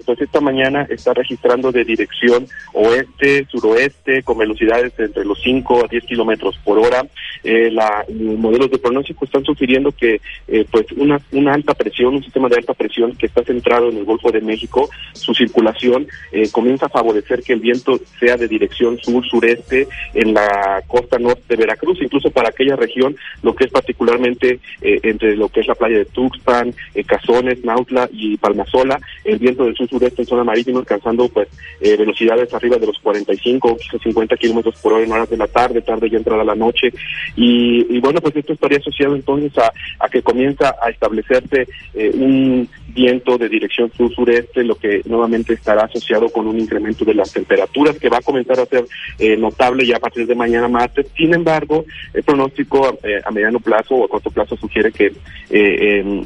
pues 0.04 0.20
esta 0.20 0.40
mañana 0.42 0.86
está 0.90 1.14
registrando 1.14 1.72
de 1.72 1.84
dirección 1.84 2.46
oeste, 2.74 3.46
suroeste, 3.50 4.22
velocidades 4.40 4.92
entre 4.98 5.24
los 5.24 5.40
5 5.42 5.84
a 5.84 5.88
10 5.88 6.04
kilómetros 6.04 6.58
por 6.64 6.78
hora. 6.78 7.06
Eh, 7.44 7.70
la, 7.70 8.04
los 8.08 8.38
modelos 8.38 8.70
de 8.70 8.78
pronóstico 8.78 9.24
están 9.24 9.44
sugiriendo 9.44 9.92
que 9.92 10.20
eh, 10.48 10.66
pues 10.70 10.86
una, 10.96 11.20
una 11.32 11.54
alta 11.54 11.74
presión, 11.74 12.16
un 12.16 12.24
sistema 12.24 12.48
de 12.48 12.56
alta 12.56 12.74
presión 12.74 13.14
que 13.16 13.26
está 13.26 13.42
centrado 13.44 13.88
en 13.88 13.98
el 13.98 14.04
Golfo 14.04 14.32
de 14.32 14.40
México, 14.40 14.88
su 15.12 15.34
circulación 15.34 16.08
eh, 16.32 16.50
comienza 16.50 16.86
a 16.86 16.90
favorecer 16.90 17.42
que 17.42 17.52
el 17.52 17.60
viento 17.60 18.00
sea 18.18 18.36
de 18.36 18.48
dirección 18.48 18.98
sur-sureste 18.98 19.86
en 20.14 20.34
la 20.34 20.82
costa 20.86 21.18
norte 21.18 21.42
de 21.48 21.56
Veracruz, 21.56 21.98
incluso 22.02 22.30
para 22.30 22.48
aquella 22.48 22.76
región, 22.76 23.16
lo 23.42 23.54
que 23.54 23.64
es 23.64 23.70
particularmente 23.70 24.60
entre 24.80 25.36
lo 25.36 25.48
que 25.48 25.60
es 25.60 25.66
la 25.66 25.74
playa 25.74 25.98
de 25.98 26.04
Tuxpan, 26.06 26.74
Cazones, 27.06 27.64
Nautla 27.64 28.08
y 28.12 28.36
Palmasola, 28.38 28.98
el 29.24 29.38
viento 29.38 29.64
del 29.64 29.76
sur-sureste 29.76 30.22
en 30.22 30.28
zona 30.28 30.44
marítima 30.44 30.80
alcanzando 30.80 31.28
pues 31.28 31.48
velocidades 31.80 32.52
arriba 32.54 32.76
de 32.76 32.86
los 32.86 32.98
45 32.98 33.76
50 34.02 34.29
kilómetros 34.36 34.76
por 34.80 34.92
hora 34.92 35.04
en 35.04 35.12
horas 35.12 35.30
de 35.30 35.36
la 35.36 35.46
tarde, 35.46 35.82
tarde 35.82 36.10
ya 36.10 36.18
entrada 36.18 36.44
la 36.44 36.54
noche. 36.54 36.92
Y, 37.36 37.98
bueno, 38.00 38.20
pues 38.20 38.36
esto 38.36 38.52
estaría 38.52 38.78
asociado 38.78 39.14
entonces 39.14 39.52
a, 39.58 40.08
que 40.08 40.22
comienza 40.22 40.74
a 40.82 40.90
establecerse 40.90 41.68
eh, 41.94 42.10
un 42.14 42.68
viento 42.88 43.38
de 43.38 43.48
dirección 43.48 43.90
sur-sureste, 43.96 44.64
lo 44.64 44.74
que 44.74 45.02
nuevamente 45.04 45.54
estará 45.54 45.84
asociado 45.84 46.28
con 46.28 46.46
un 46.46 46.58
incremento 46.58 47.04
de 47.04 47.14
las 47.14 47.32
temperaturas 47.32 47.98
que 47.98 48.08
va 48.08 48.18
a 48.18 48.22
comenzar 48.22 48.58
a 48.58 48.66
ser 48.66 48.84
eh, 49.18 49.36
notable 49.36 49.86
ya 49.86 49.96
a 49.96 50.00
partir 50.00 50.26
de 50.26 50.34
mañana 50.34 50.68
martes. 50.68 51.06
Sin 51.16 51.32
embargo, 51.32 51.84
el 52.12 52.22
pronóstico 52.24 52.98
eh, 53.04 53.20
a 53.24 53.30
mediano 53.30 53.60
plazo 53.60 53.94
o 53.94 54.04
a 54.04 54.08
corto 54.08 54.30
plazo 54.30 54.56
sugiere 54.56 54.92
que 54.92 55.12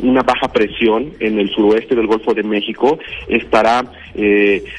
una 0.03 0.23
baja 0.23 0.49
presión 0.49 1.11
en 1.19 1.39
el 1.39 1.49
suroeste 1.49 1.95
del 1.95 2.07
Golfo 2.07 2.35
de 2.35 2.43
México 2.43 2.99
estará 3.27 3.83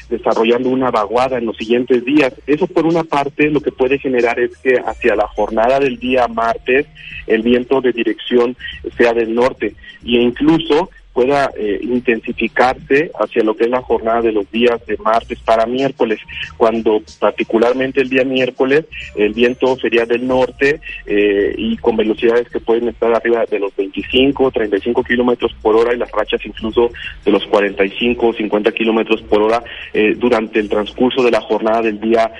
desarrollando 0.08 0.68
una 0.68 0.92
vaguada 0.92 1.38
en 1.38 1.46
los 1.46 1.56
siguientes 1.56 2.04
días. 2.04 2.32
Eso 2.46 2.68
por 2.68 2.86
una 2.86 3.02
parte 3.02 3.15
lo 3.50 3.60
que 3.60 3.72
puede 3.72 3.98
generar 3.98 4.38
es 4.38 4.56
que 4.58 4.78
hacia 4.84 5.16
la 5.16 5.26
jornada 5.28 5.78
del 5.80 5.98
día 5.98 6.28
martes 6.28 6.86
el 7.26 7.42
viento 7.42 7.80
de 7.80 7.92
dirección 7.92 8.56
sea 8.96 9.12
del 9.12 9.34
norte. 9.34 9.74
E 10.04 10.20
incluso 10.20 10.90
pueda 11.16 11.50
eh, 11.56 11.80
intensificarse 11.80 13.10
hacia 13.18 13.42
lo 13.42 13.56
que 13.56 13.64
es 13.64 13.70
la 13.70 13.80
jornada 13.80 14.20
de 14.20 14.32
los 14.32 14.50
días 14.50 14.84
de 14.84 14.98
martes 14.98 15.38
para 15.40 15.64
miércoles, 15.64 16.20
cuando 16.58 17.00
particularmente 17.18 18.02
el 18.02 18.10
día 18.10 18.22
miércoles 18.22 18.84
el 19.14 19.32
viento 19.32 19.78
sería 19.78 20.04
del 20.04 20.26
norte 20.26 20.78
eh, 21.06 21.54
y 21.56 21.78
con 21.78 21.96
velocidades 21.96 22.50
que 22.50 22.60
pueden 22.60 22.88
estar 22.88 23.14
arriba 23.14 23.46
de 23.50 23.58
los 23.58 23.74
25, 23.74 24.50
35 24.50 25.02
kilómetros 25.04 25.54
por 25.62 25.74
hora 25.76 25.94
y 25.94 25.96
las 25.96 26.12
rachas 26.12 26.44
incluso 26.44 26.90
de 27.24 27.32
los 27.32 27.46
45 27.46 28.26
o 28.26 28.32
50 28.34 28.72
kilómetros 28.72 29.22
por 29.22 29.40
hora 29.40 29.64
eh, 29.94 30.14
durante 30.18 30.60
el 30.60 30.68
transcurso 30.68 31.22
de 31.22 31.30
la 31.30 31.40
jornada 31.40 31.80
del 31.80 31.98
día 31.98 32.30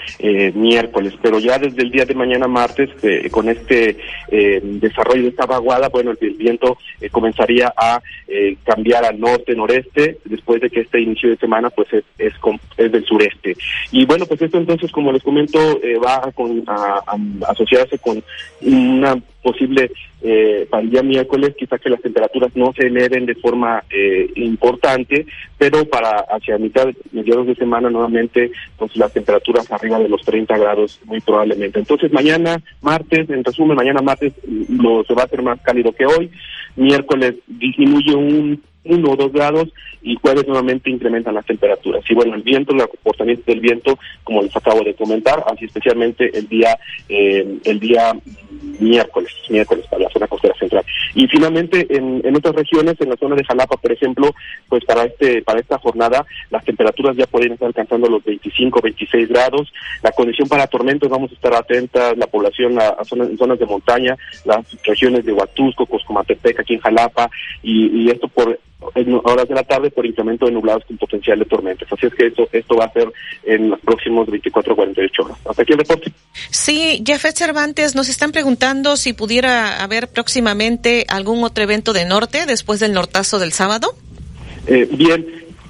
miércoles. 0.55 1.15
Pero 1.23 1.39
ya 1.39 1.59
desde 1.59 1.81
el 1.81 1.91
día 1.91 2.05
de 2.05 2.15
mañana 2.15 2.47
martes, 2.47 2.91
con 3.31 3.49
este 3.49 3.97
desarrollo 4.29 5.23
de 5.23 5.29
esta 5.29 5.47
vaguada, 5.47 5.89
bueno, 5.89 6.13
el, 6.21 6.35
viento 6.35 6.77
comenzaría 7.11 7.73
a 7.75 8.03
cambiar 8.67 9.05
al 9.05 9.19
norte, 9.21 9.55
noreste, 9.55 10.19
después 10.25 10.61
de 10.61 10.69
que 10.69 10.81
este 10.81 11.01
inicio 11.01 11.31
de 11.31 11.37
semana 11.37 11.71
pues 11.71 11.93
es, 11.93 12.05
es, 12.19 12.35
es 12.77 12.93
del 12.93 13.05
sureste. 13.05 13.57
Y 13.93 14.05
bueno, 14.05 14.27
pues 14.27 14.43
esto 14.43 14.59
entonces, 14.59 14.91
como 14.91 15.13
les 15.13 15.23
comento, 15.23 15.59
eh, 15.83 15.97
va 15.99 16.17
a, 16.67 17.17
asociarse 17.49 17.99
con 17.99 18.23
una 18.63 19.17
posible 19.47 19.93
eh, 20.23 20.67
para 20.69 20.83
el 20.83 20.91
día 20.91 21.05
miércoles, 21.05 21.55
quizá 21.57 21.79
que 21.79 21.89
las 21.89 22.03
temperaturas 22.03 22.51
no 22.57 22.73
se 22.73 22.89
eleven 22.89 23.27
de 23.27 23.37
forma 23.37 23.85
eh, 23.89 24.29
importante, 24.35 25.25
pero 25.57 25.85
para 25.85 26.25
hacia 26.31 26.59
mitad, 26.59 26.89
mediados 27.13 27.47
de 27.47 27.55
semana 27.55 27.89
nuevamente, 27.89 28.51
pues 28.77 28.97
las 28.97 29.13
temperaturas 29.13 29.71
arriba 29.71 30.01
de 30.01 30.09
los 30.09 30.23
30 30.23 30.59
grados 30.59 31.01
muy 31.05 31.21
probablemente. 31.21 31.79
Entonces 31.79 32.13
mañana, 32.13 32.61
martes, 32.83 33.31
en 33.31 33.45
resumen, 33.45 33.77
mañana 33.77 34.03
martes 34.03 34.33
lo, 34.69 35.05
se 35.05 35.15
va 35.15 35.23
a 35.23 35.27
hacer 35.27 35.43
más 35.43 35.61
cálido 35.61 35.93
que 35.93 36.07
hoy, 36.07 36.29
miércoles 36.75 37.37
disminuye 37.47 38.17
un 38.17 38.61
uno 38.89 39.11
o 39.13 39.17
dos 39.17 39.33
grados 39.33 39.69
y 40.03 40.17
jueves 40.17 40.47
nuevamente 40.47 40.91
incrementan 40.91 41.35
las 41.35 41.47
temperaturas. 41.47 42.05
Y 42.09 42.15
bueno, 42.15 42.35
el 42.35 42.43
viento, 42.43 42.73
el 42.73 42.89
comportamiento 42.89 43.43
del 43.47 43.61
viento, 43.61 43.99
como 44.23 44.43
les 44.43 44.57
acabo 44.57 44.83
de 44.83 44.95
comentar, 44.95 45.43
así 45.47 45.65
especialmente 45.65 46.31
el 46.37 46.49
día 46.49 46.79
eh, 47.09 47.59
el 47.65 47.81
día 47.81 48.13
miércoles, 48.79 49.33
miércoles 49.49 49.87
para 49.91 50.05
la 50.05 50.11
zona 50.11 50.27
costera 50.27 50.55
central. 50.59 50.85
Y 51.15 51.27
finalmente 51.29 51.87
en, 51.91 52.21
en 52.25 52.37
otras 52.37 52.55
regiones, 52.55 53.01
en 53.01 53.11
la 53.11 53.17
zona 53.17 53.37
de 53.37 53.45
Jalapa, 53.45 53.77
por 53.77 53.93
ejemplo, 53.93 54.35
pues 54.69 54.85
para 54.85 55.05
este 55.05 55.43
para 55.43 55.61
esta 55.61 55.79
jornada 55.79 56.25
las 56.51 56.65
temperaturas 56.65 57.17
ya 57.17 57.27
pueden 57.27 57.53
estar 57.53 57.69
alcanzando 57.69 58.09
los 58.09 58.25
25, 58.25 58.81
26 58.81 59.29
grados. 59.29 59.73
La 60.03 60.13
condición 60.13 60.49
para 60.49 60.67
tormentos 60.67 61.09
vamos 61.09 61.31
a 61.31 61.35
estar 61.35 61.55
atentas, 61.55 62.17
la 62.17 62.27
población 62.27 62.81
a, 62.81 63.05
zonas, 63.05 63.29
en 63.29 63.39
zonas 63.39 63.59
de 63.59 63.67
montaña, 63.67 64.17
las 64.45 64.65
regiones 64.83 65.25
de 65.25 65.33
Huatusco, 65.33 65.87
Coscomatepec, 65.87 66.61
aquí 66.61 66.75
en 66.75 66.81
Jalapa, 66.81 67.31
y 67.63 68.11
esto 68.11 68.29
por 68.29 68.59
en 68.95 69.15
horas 69.15 69.49
de 69.49 69.55
la 69.55 69.63
tarde 69.63 69.91
por 69.91 70.07
incremento 70.07 70.47
de 70.47 70.53
nublados 70.53 70.85
con 70.85 70.97
potencial 70.97 71.39
de 71.39 71.45
tormentas. 71.45 71.89
Así 71.93 72.07
es 72.07 72.15
que 72.15 72.27
esto, 72.27 72.49
esto 72.53 72.77
va 72.77 72.87
a 72.87 72.93
ser 72.93 73.13
en 73.45 73.71
los 73.71 73.81
próximos 73.81 74.29
24 74.29 74.73
o 74.73 74.77
48 74.77 75.23
horas. 75.23 75.39
Hasta 75.45 75.63
aquí 75.63 75.73
el 75.73 75.79
reporte. 75.79 76.13
Sí, 76.51 77.03
Jeffet 77.05 77.37
Cervantes, 77.37 77.95
nos 77.95 78.09
están 78.09 78.33
preguntando 78.33 78.97
si 78.97 79.13
pudiera 79.13 79.83
haber 79.83 80.09
próximamente 80.09 81.05
algún 81.09 81.43
otro 81.45 81.65
evento 81.65 81.93
de 81.93 82.05
norte 82.05 82.47
después 82.47 82.81
del 82.81 82.93
nortazo 82.93 83.39
del 83.39 83.53
sábado. 83.53 83.95
Eh, 84.67 84.89
bien, 84.91 85.27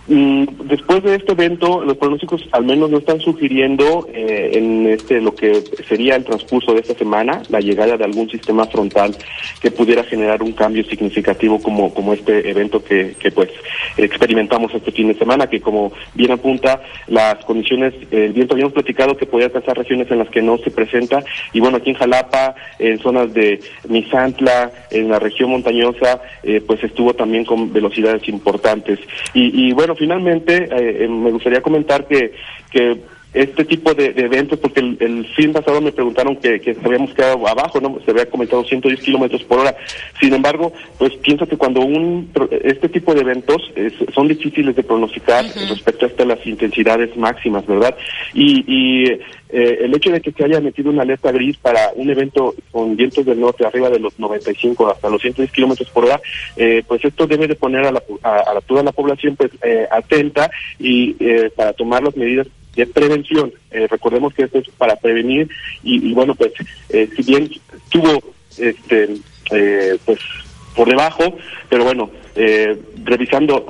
después 0.09 1.03
de 1.03 1.17
este 1.17 1.33
evento, 1.33 1.85
los 1.85 1.97
pronósticos 1.97 2.49
al 2.53 2.65
menos 2.65 2.91
no 2.91 2.99
están 2.99 3.21
sugiriendo 3.21 4.07
eh, 4.13 4.51
en 4.55 4.87
este 4.87 5.21
lo 5.21 5.35
que 5.35 5.65
sería 5.89 6.15
el 6.15 6.25
transcurso 6.25 6.75
de 6.75 6.81
esta 6.81 6.95
semana 6.95 7.43
la 7.49 7.59
llegada 7.59 7.97
de 7.97 8.05
algún 8.05 8.31
sistema 8.31 8.67
frontal 8.67 9.17
que 9.61 9.73
pudiera 9.73 10.05
generar 10.05 10.43
un 10.45 10.53
cambio 10.53 10.85
significativo 10.85 11.61
como 11.61 11.93
como 11.93 12.13
este 12.13 12.49
evento 12.49 12.85
que, 12.85 13.17
que 13.19 13.33
pues 13.33 13.51
experimentamos 13.97 14.73
este 14.75 14.93
fin 14.93 15.09
de 15.09 15.15
semana, 15.15 15.49
que 15.49 15.61
como 15.61 15.93
bien 16.15 16.31
apunta 16.31 16.83
las 17.09 17.45
condiciones, 17.45 17.95
el 18.13 18.33
viento 18.33 18.55
habíamos 18.55 18.75
platicado 18.75 19.17
que 19.17 19.27
podía 19.27 19.47
alcanzar 19.47 19.77
regiones 19.77 20.09
en 20.11 20.19
las 20.19 20.29
que 20.29 20.43
no 20.43 20.59
se 20.59 20.71
presenta 20.71 21.25
y 21.53 21.59
bueno 21.59 21.79
aquí 21.79 21.91
en 21.91 21.97
Jalapa, 21.97 22.55
en 22.79 22.99
zonas 23.01 23.35
de 23.35 23.61
Misantla, 23.89 24.71
en 24.91 25.09
la 25.09 25.19
región 25.19 25.51
montañosa, 25.51 26.21
eh, 26.45 26.63
pues 26.65 26.83
estuvo 26.85 27.15
también 27.15 27.45
con 27.45 27.73
velocidades 27.73 28.29
importantes. 28.29 29.01
Y 29.35 29.73
bueno 29.73 29.96
finalmente, 29.97 30.65
eh, 30.65 31.05
eh, 31.05 31.09
me 31.09 31.31
gustaría 31.31 31.61
comentar 31.61 32.07
que, 32.07 32.33
que 32.71 33.01
este 33.35 33.65
tipo 33.67 33.93
de, 33.93 34.15
eventos, 34.17 34.59
porque 34.59 34.81
el, 34.81 35.27
fin 35.37 35.53
pasado 35.53 35.81
me 35.83 35.93
preguntaron 35.93 36.37
que, 36.37 36.59
que 36.59 36.75
habíamos 36.83 37.13
quedado 37.13 37.47
abajo, 37.47 37.81
no 37.81 37.99
se 38.03 38.11
había 38.11 38.31
comentado 38.31 38.65
110 38.65 39.01
kilómetros 39.01 39.45
por 39.45 39.59
hora. 39.59 39.77
Sin 40.19 40.33
embargo, 40.33 40.73
pues 40.97 41.13
pienso 41.17 41.47
que 41.47 41.59
cuando 41.59 41.83
un 41.83 42.31
este 42.65 42.89
tipo 42.89 43.13
de 43.13 43.21
eventos 43.21 43.71
son 44.15 44.29
difíciles 44.29 44.75
de 44.75 44.83
pronosticar 44.83 45.45
respecto 45.69 46.07
a 46.23 46.27
las 46.27 46.47
intensidades 46.47 47.15
máximas, 47.17 47.67
¿verdad? 47.67 47.95
Y, 48.33 48.65
y 48.67 49.19
eh, 49.51 49.79
el 49.83 49.95
hecho 49.95 50.11
de 50.11 50.21
que 50.21 50.33
se 50.33 50.45
haya 50.45 50.61
metido 50.61 50.91
una 50.91 51.03
alerta 51.03 51.33
gris 51.33 51.57
para 51.57 51.91
un 51.95 52.11
evento 52.11 52.55
con 52.71 52.97
vientos 52.97 53.25
del 53.25 53.41
norte 53.41 53.67
arriba 53.67 53.91
de 53.91 54.01
los 54.01 54.19
95 54.19 54.91
hasta 54.91 55.09
los 55.09 55.21
110 55.23 55.51
kilómetros 55.53 55.91
por 55.91 56.05
hora, 56.05 56.21
eh, 56.57 56.83
pues 56.87 57.05
esto 57.05 57.27
debe 57.27 57.47
de 57.47 57.55
poner 57.55 57.87
a, 57.87 57.93
la, 57.93 58.03
a, 58.23 58.61
toda 58.67 58.83
la 58.83 58.93
población 58.93 59.37
pues 59.37 59.51
eh, 59.63 59.87
atenta 59.91 60.51
y 60.79 61.15
para 61.57 61.73
tomar 61.73 62.03
las 62.03 62.17
medidas 62.17 62.47
de 62.77 62.87
prevención. 62.87 63.53
Eh, 63.71 63.89
recordemos 63.89 64.33
que 64.35 64.45
esto 64.45 64.59
es 64.59 64.69
para 64.77 64.97
prevenir 64.97 65.49
y, 65.83 66.13
bueno, 66.13 66.35
pues 66.35 66.53
eh, 66.91 67.09
si 67.17 67.23
bien 67.23 67.51
tuvo 67.89 68.23
este 68.59 69.17
eh, 69.51 69.99
pues 70.05 70.21
por 70.75 70.89
debajo, 70.89 71.37
pero 71.71 71.85
bueno, 71.85 72.11
revisando 73.05 73.67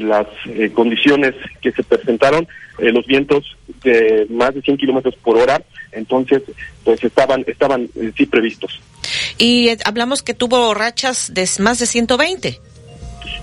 las 0.00 0.26
condiciones 0.74 1.34
que 1.60 1.72
se 1.72 1.82
presentaron, 1.82 2.48
los 2.78 3.06
vientos 3.06 3.56
de 3.82 4.26
más 4.30 4.54
de 4.54 4.62
100 4.62 4.76
kilómetros 4.78 5.14
por 5.16 5.36
hora, 5.36 5.62
entonces 5.92 6.42
pues 6.84 7.02
estaban 7.04 7.44
estaban 7.46 7.88
sí 8.16 8.26
previstos. 8.26 8.80
Y 9.38 9.68
hablamos 9.84 10.22
que 10.22 10.34
tuvo 10.34 10.72
rachas 10.74 11.32
de 11.34 11.48
más 11.60 11.78
de 11.78 11.86
120. 11.86 12.60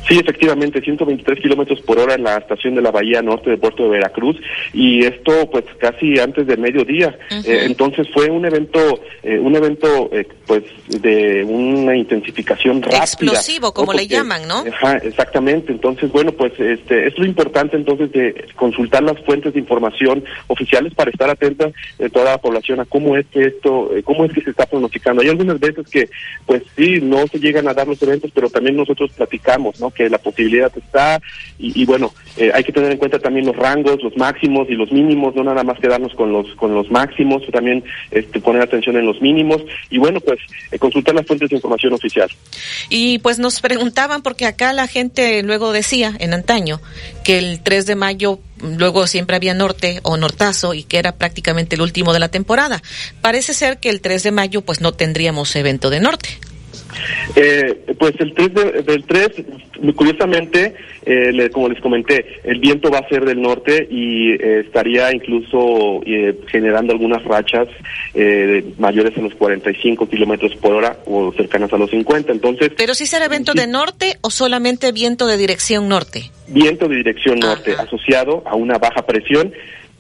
Sí, 0.08 0.20
efectivamente, 0.20 0.82
123 0.82 1.40
kilómetros 1.40 1.80
por 1.82 1.98
hora 1.98 2.16
en 2.16 2.24
la 2.24 2.38
estación 2.38 2.76
de 2.76 2.82
la 2.82 2.92
Bahía 2.92 3.22
Norte 3.22 3.50
de 3.50 3.58
Puerto 3.58 3.84
de 3.84 3.90
Veracruz 3.90 4.36
y 4.74 5.06
esto 5.06 5.50
pues 5.50 5.64
casi 5.78 6.20
antes 6.20 6.46
del 6.46 6.60
mediodía. 6.60 7.18
Eh, 7.32 7.64
entonces 7.66 8.08
fue 8.14 8.30
un 8.30 8.46
evento, 8.46 8.80
eh, 9.24 9.40
un 9.40 9.56
evento 9.56 10.10
eh, 10.12 10.28
pues 10.46 10.64
de 10.88 11.44
una 11.46 11.96
intensificación 11.96 12.82
rápida. 12.82 13.00
Explosivo, 13.00 13.74
como 13.74 13.94
le 13.94 14.08
llaman, 14.08 14.48
¿no? 14.48 14.64
Ajá, 14.72 14.98
exactamente. 14.98 15.72
Entonces, 15.72 16.12
bueno, 16.12 16.34
pues 16.34 16.52
este 16.60 17.08
es 17.08 17.18
lo 17.18 17.26
importante 17.26 17.78
entonces 17.78 18.12
de 18.12 18.46
consultar 18.56 19.04
las 19.04 19.20
fuentes 19.24 19.54
de 19.54 19.60
información 19.60 20.24
oficiales 20.48 20.94
para 20.94 21.12
estar 21.12 21.30
atenta 21.30 21.72
de 21.98 22.10
toda 22.10 22.32
la 22.32 22.38
población 22.40 22.82
a 22.82 22.86
cómo 22.86 23.16
es 23.16 23.26
que 23.28 23.46
esto, 23.46 23.90
cómo 24.04 24.26
es 24.26 24.34
que 24.34 24.42
se 24.42 24.50
está 24.50 24.66
pronosticando. 24.66 25.22
Hay 25.22 25.30
algunas 25.30 25.60
veces 25.60 25.88
que 25.88 26.10
pues 26.46 26.64
sí, 26.76 27.00
no 27.02 27.26
se 27.28 27.40
llegan 27.40 27.68
a 27.70 27.74
dar 27.74 27.88
los 27.88 28.02
eventos, 28.04 28.32
pero 28.34 28.50
también 28.50 28.76
nosotros 28.76 29.12
platicamos, 29.14 29.80
¿no? 29.80 29.93
Que 29.94 30.10
la 30.10 30.18
posibilidad 30.18 30.72
está 30.76 31.22
y, 31.60 31.86
bueno, 31.86 32.14
eh, 32.36 32.52
hay 32.54 32.64
que 32.64 32.74
tener 32.74 32.92
en 32.92 32.98
cuenta 32.98 33.20
también 33.20 33.46
los 33.46 33.56
rangos, 33.56 34.02
los 34.04 34.18
máximos 34.18 34.68
y 34.70 34.74
los 34.74 34.92
mínimos, 34.92 35.36
no 35.36 35.44
nada 35.44 35.64
más 35.64 35.80
quedarnos 35.80 36.14
con 36.14 36.32
los 36.32 36.54
con 36.56 36.74
los 36.74 36.90
máximos, 36.92 37.44
también 37.52 37.84
este, 38.12 38.42
poner 38.42 38.62
atención 38.62 38.98
en 38.98 39.06
los 39.06 39.22
mínimos 39.22 39.62
y 39.90 39.98
bueno, 39.98 40.20
pues 40.20 40.40
eh, 40.72 40.80
consultar 40.80 41.16
las 41.16 41.26
fuentes 41.26 41.50
de 41.50 41.56
información 41.56 41.94
oficial. 41.94 42.30
Y 42.90 43.20
pues 43.20 43.40
nos 43.40 43.62
preguntaban, 43.62 44.24
porque 44.24 44.46
acá 44.46 44.74
la 44.74 44.88
gente 44.88 45.42
luego 45.44 45.72
decía 45.72 46.14
en 46.20 46.34
antaño 46.34 46.82
que 47.24 47.38
el 47.38 47.62
3 47.62 47.86
de 47.86 47.96
mayo 47.96 48.40
luego 48.62 49.08
siempre 49.08 49.36
había 49.36 49.54
norte 49.54 50.00
o 50.04 50.18
nortazo 50.18 50.74
y 50.74 50.84
que 50.84 50.98
era 50.98 51.14
prácticamente 51.14 51.76
el 51.76 51.82
último 51.82 52.14
de 52.14 52.20
la 52.20 52.30
temporada. 52.30 52.82
Parece 53.22 53.54
ser 53.54 53.80
que 53.80 53.90
el 53.90 54.02
3 54.02 54.24
de 54.24 54.32
mayo 54.32 54.62
pues 54.62 54.82
no 54.82 54.94
tendríamos 54.94 55.56
evento 55.56 55.90
de 55.90 56.00
norte. 56.00 56.30
Eh, 57.36 57.96
pues 57.98 58.14
el 58.20 58.34
3 58.34 58.86
del 58.86 59.04
3, 59.06 59.30
curiosamente, 59.96 60.74
eh, 61.06 61.50
como 61.52 61.70
les 61.70 61.82
comenté, 61.82 62.40
el 62.44 62.60
viento 62.60 62.90
va 62.90 63.00
a 63.00 63.10
ser 63.10 63.26
del 63.26 63.42
norte 63.42 63.88
y 63.90 64.32
eh, 64.32 64.64
estaría 64.66 65.14
incluso 65.14 66.02
eh, 66.06 66.40
generando 66.48 66.94
algunas 66.94 67.24
rachas 67.24 67.68
mayores 68.78 69.18
a 69.18 69.22
los 69.22 69.34
45 69.36 70.08
kilómetros 70.08 70.56
por 70.58 70.74
hora 70.74 70.98
o 71.06 71.34
cercanas 71.34 71.74
a 71.74 71.78
los 71.78 71.90
50. 71.90 72.32
Entonces. 72.32 72.72
¿Pero 72.78 72.94
si 72.94 73.06
será 73.06 73.28
viento 73.28 73.54
de 73.54 73.68
norte 73.68 74.18
o 74.22 74.30
solamente 74.30 74.92
viento 74.92 75.26
de 75.26 75.38
dirección 75.38 75.90
norte? 75.90 76.32
Viento 76.48 76.88
de 76.88 76.98
dirección 76.98 77.40
norte, 77.40 77.74
asociado 77.74 78.44
a 78.46 78.56
una 78.56 78.78
baja 78.78 79.06
presión 79.06 79.54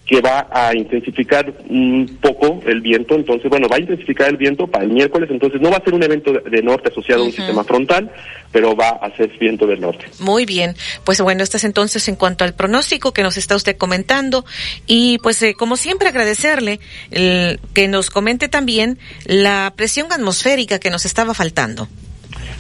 que 0.05 0.19
va 0.19 0.47
a 0.51 0.75
intensificar 0.75 1.53
un 1.69 2.17
poco 2.21 2.59
el 2.65 2.81
viento, 2.81 3.15
entonces, 3.15 3.49
bueno, 3.49 3.67
va 3.69 3.77
a 3.77 3.79
intensificar 3.79 4.29
el 4.29 4.37
viento 4.37 4.67
para 4.67 4.83
el 4.83 4.91
miércoles, 4.91 5.29
entonces 5.31 5.61
no 5.61 5.71
va 5.71 5.77
a 5.77 5.83
ser 5.83 5.93
un 5.93 6.03
evento 6.03 6.33
de, 6.33 6.61
norte 6.61 6.89
asociado 6.89 7.23
a 7.23 7.25
un 7.25 7.31
sistema 7.31 7.63
frontal, 7.63 8.11
pero 8.51 8.75
va 8.75 8.89
a 8.89 9.15
ser 9.15 9.31
viento 9.39 9.65
del 9.65 9.79
norte. 9.79 10.05
Muy 10.19 10.45
bien, 10.45 10.75
pues 11.05 11.21
bueno, 11.21 11.41
esto 11.41 11.57
es 11.57 11.63
entonces 11.63 12.07
en 12.09 12.15
cuanto 12.15 12.43
al 12.43 12.53
pronóstico 12.53 13.13
que 13.13 13.23
nos 13.23 13.37
está 13.37 13.55
usted 13.55 13.77
comentando. 13.77 14.45
Y 14.87 15.19
pues 15.19 15.41
eh, 15.41 15.53
como 15.53 15.77
siempre 15.77 16.09
agradecerle 16.09 16.79
que 17.11 17.87
nos 17.87 18.09
comente 18.09 18.49
también 18.49 18.99
la 19.25 19.73
presión 19.75 20.11
atmosférica 20.11 20.79
que 20.79 20.89
nos 20.89 21.05
estaba 21.05 21.33
faltando. 21.33 21.87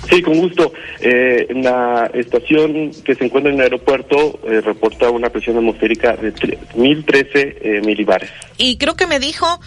Sí, 0.09 0.21
con 0.21 0.37
gusto. 0.39 0.73
Eh, 0.99 1.47
la 1.55 2.09
estación 2.13 2.91
que 3.03 3.15
se 3.15 3.25
encuentra 3.25 3.51
en 3.51 3.57
el 3.59 3.63
aeropuerto 3.63 4.39
eh, 4.45 4.61
reporta 4.61 5.09
una 5.09 5.29
presión 5.29 5.57
atmosférica 5.57 6.15
de 6.15 6.33
1013 6.75 7.57
eh, 7.61 7.81
milibares. 7.85 8.29
Y 8.57 8.77
creo 8.77 8.95
que 8.95 9.07
me 9.07 9.19
dijo 9.19 9.59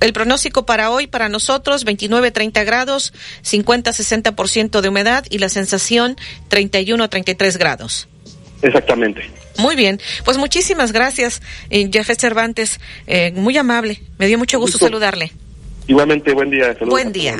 el 0.00 0.12
pronóstico 0.12 0.64
para 0.64 0.90
hoy, 0.90 1.06
para 1.06 1.28
nosotros, 1.28 1.84
29-30 1.86 2.64
grados, 2.64 3.12
50-60% 3.44 4.80
de 4.80 4.88
humedad 4.88 5.24
y 5.28 5.38
la 5.38 5.48
sensación 5.48 6.16
31-33 6.50 7.58
grados. 7.58 8.08
Exactamente. 8.62 9.22
Muy 9.58 9.76
bien, 9.76 10.00
pues 10.24 10.38
muchísimas 10.38 10.92
gracias, 10.92 11.42
eh, 11.68 11.90
Jeffet 11.92 12.18
Cervantes, 12.18 12.80
eh, 13.06 13.32
muy 13.32 13.56
amable, 13.56 14.00
me 14.18 14.26
dio 14.26 14.38
mucho 14.38 14.58
gusto, 14.58 14.78
saludarle. 14.78 15.32
Igualmente, 15.86 16.32
buen 16.32 16.50
día. 16.50 16.76
buen 16.80 17.12
día. 17.12 17.36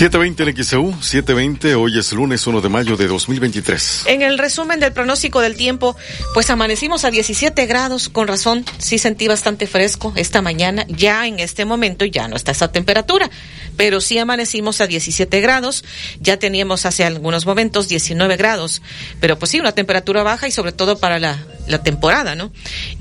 720 0.00 0.44
en 0.44 0.64
XEU, 0.64 1.02
720, 1.02 1.74
hoy 1.74 1.98
es 1.98 2.10
lunes 2.14 2.46
1 2.46 2.62
de 2.62 2.70
mayo 2.70 2.96
de 2.96 3.06
2023. 3.06 4.04
En 4.06 4.22
el 4.22 4.38
resumen 4.38 4.80
del 4.80 4.94
pronóstico 4.94 5.42
del 5.42 5.56
tiempo, 5.56 5.94
pues 6.32 6.48
amanecimos 6.48 7.04
a 7.04 7.10
17 7.10 7.66
grados, 7.66 8.08
con 8.08 8.26
razón, 8.26 8.64
sí 8.78 8.96
sentí 8.96 9.28
bastante 9.28 9.66
fresco 9.66 10.14
esta 10.16 10.40
mañana, 10.40 10.86
ya 10.88 11.26
en 11.26 11.38
este 11.38 11.66
momento 11.66 12.06
ya 12.06 12.28
no 12.28 12.36
está 12.36 12.52
esa 12.52 12.72
temperatura, 12.72 13.28
pero 13.76 14.00
sí 14.00 14.16
amanecimos 14.16 14.80
a 14.80 14.86
17 14.86 15.38
grados, 15.42 15.84
ya 16.18 16.38
teníamos 16.38 16.86
hace 16.86 17.04
algunos 17.04 17.44
momentos 17.44 17.86
19 17.88 18.38
grados, 18.38 18.80
pero 19.20 19.38
pues 19.38 19.50
sí, 19.50 19.60
una 19.60 19.72
temperatura 19.72 20.22
baja 20.22 20.48
y 20.48 20.50
sobre 20.50 20.72
todo 20.72 20.98
para 20.98 21.18
la, 21.18 21.44
temporada, 21.84 22.34
¿no? 22.34 22.50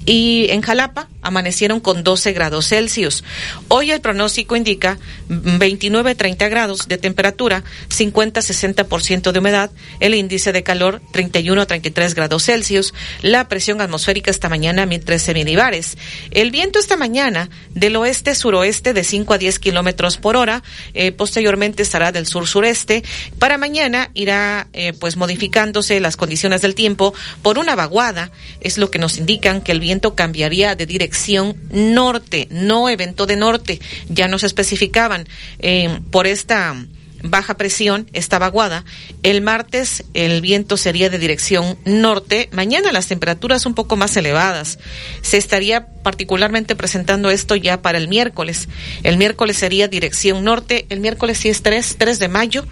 Y 0.06 0.45
en 0.52 0.62
Jalapa 0.62 1.08
amanecieron 1.24 1.80
con 1.80 2.04
12 2.04 2.34
grados 2.34 2.68
Celsius. 2.68 3.24
Hoy 3.68 3.89
el 3.89 4.00
pronóstico 4.00 4.56
indica 4.56 5.00
29-30 5.28 6.50
grados 6.52 6.89
de 6.90 6.98
temperatura, 6.98 7.64
50-60% 7.90 9.32
de 9.32 9.40
humedad, 9.40 9.72
el 10.02 10.16
índice 10.16 10.52
de 10.52 10.64
calor 10.64 11.02
31-33 11.14 12.14
grados 12.14 12.44
Celsius, 12.44 12.94
la 13.22 13.48
presión 13.48 13.80
atmosférica 13.80 14.32
esta 14.32 14.50
mañana 14.50 14.86
1013 14.86 15.34
milibares. 15.34 15.98
El 16.32 16.52
viento 16.52 16.80
esta 16.80 16.98
mañana 16.98 17.50
del 17.70 17.96
oeste-suroeste 17.96 18.94
de 18.94 19.04
5 19.04 19.34
a 19.34 19.38
10 19.38 19.60
kilómetros 19.60 20.18
por 20.18 20.36
hora, 20.36 20.64
eh, 20.94 21.12
posteriormente 21.12 21.84
estará 21.84 22.12
del 22.12 22.26
sur-sureste. 22.26 23.04
Para 23.38 23.58
mañana 23.58 24.10
irá 24.14 24.68
eh, 24.74 24.94
pues 24.94 25.16
modificándose 25.16 26.00
las 26.00 26.18
condiciones 26.18 26.62
del 26.62 26.76
tiempo 26.76 27.14
por 27.42 27.58
una 27.58 27.76
vaguada, 27.76 28.32
es 28.62 28.78
lo 28.78 28.92
que 28.92 29.00
nos 29.00 29.18
indican 29.18 29.62
que 29.62 29.72
el 29.72 29.80
viento 29.80 30.16
cambiaría 30.16 30.76
de 30.76 30.86
dirección 30.86 31.56
norte, 31.70 32.48
no 32.50 32.90
evento 32.90 33.26
de 33.26 33.36
norte, 33.36 33.80
ya 34.10 34.28
nos 34.28 34.44
especificaban 34.44 35.28
eh, 35.60 36.00
por 36.12 36.28
esta 36.28 36.76
baja 37.24 37.57
presión, 37.57 38.09
esta 38.13 38.39
vaguada. 38.39 38.86
El 39.24 39.41
martes 39.41 40.05
el 40.13 40.41
viento 40.41 40.78
sería 40.78 41.09
de 41.09 41.17
dirección 41.17 41.78
norte. 41.86 42.49
Mañana 42.51 42.91
las 42.91 43.07
temperaturas 43.07 43.65
un 43.65 43.74
poco 43.74 43.95
más 43.95 44.15
elevadas. 44.17 44.80
Se 45.22 45.38
estaría 45.38 45.88
particularmente 46.03 46.76
presentando 46.76 47.30
esto 47.30 47.55
ya 47.55 47.82
para 47.82 47.97
el 47.97 48.07
miércoles. 48.07 48.67
El 49.03 49.17
miércoles 49.17 49.57
sería 49.57 49.88
dirección 49.88 50.43
norte. 50.43 50.86
El 50.89 50.99
miércoles 50.99 51.38
sí 51.38 51.49
es 51.49 51.61
3, 51.61 51.95
3 51.97 52.20
de 52.20 52.28
mayo. 52.28 52.65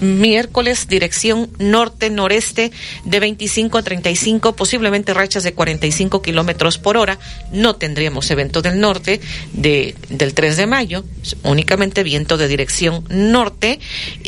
Miércoles 0.00 0.88
dirección 0.88 1.50
norte-noreste 1.58 2.72
de 3.04 3.20
25 3.20 3.78
a 3.78 3.82
35, 3.82 4.56
posiblemente 4.56 5.14
rachas 5.14 5.42
de 5.42 5.54
45 5.54 6.22
kilómetros 6.22 6.78
por 6.78 6.96
hora. 6.96 7.18
No 7.52 7.76
tendríamos 7.76 8.30
evento 8.30 8.62
del 8.62 8.80
norte 8.80 9.20
de, 9.52 9.94
del 10.08 10.34
3 10.34 10.56
de 10.56 10.66
mayo, 10.66 11.04
únicamente 11.42 12.02
viento 12.02 12.36
de 12.36 12.48
dirección 12.48 13.04
norte. 13.08 13.80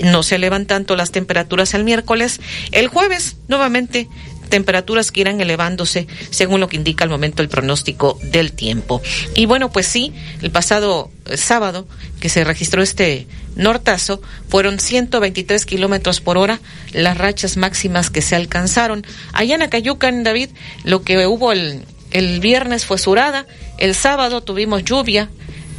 No 0.03 0.23
se 0.23 0.37
elevan 0.37 0.67
tanto 0.67 0.97
las 0.97 1.11
temperaturas 1.11 1.75
el 1.75 1.85
miércoles. 1.85 2.41
El 2.73 2.89
jueves, 2.89 3.37
nuevamente, 3.49 4.09
temperaturas 4.49 5.13
que 5.13 5.21
irán 5.21 5.41
elevándose 5.41 6.07
según 6.31 6.61
lo 6.61 6.69
que 6.69 6.77
indica 6.77 7.05
al 7.05 7.11
momento 7.11 7.43
el 7.43 7.49
pronóstico 7.49 8.19
del 8.23 8.53
tiempo. 8.53 9.01
Y 9.35 9.47
bueno, 9.47 9.71
pues 9.71 9.87
sí, 9.87 10.13
el 10.43 10.51
pasado 10.51 11.11
eh, 11.27 11.37
sábado 11.37 11.87
que 12.21 12.29
se 12.29 12.45
registró 12.45 12.83
este 12.83 13.27
nortazo 13.55 14.21
fueron 14.49 14.81
123 14.81 15.65
kilómetros 15.67 16.21
por 16.21 16.39
hora 16.39 16.61
las 16.93 17.19
rachas 17.19 17.57
máximas 17.57 18.11
que 18.11 18.23
se 18.23 18.37
alcanzaron. 18.37 19.07
Allá 19.33 19.55
en 19.55 19.63
Acayucan, 19.63 20.25
David, 20.25 20.51
lo 20.85 21.03
que 21.03 21.27
hubo 21.27 21.53
el, 21.53 21.85
el 22.11 22.41
viernes 22.41 22.87
fue 22.87 22.99
surada, 22.99 23.47
el 23.79 23.95
sábado 23.95 24.41
tuvimos 24.43 24.85
lluvia 24.85 25.29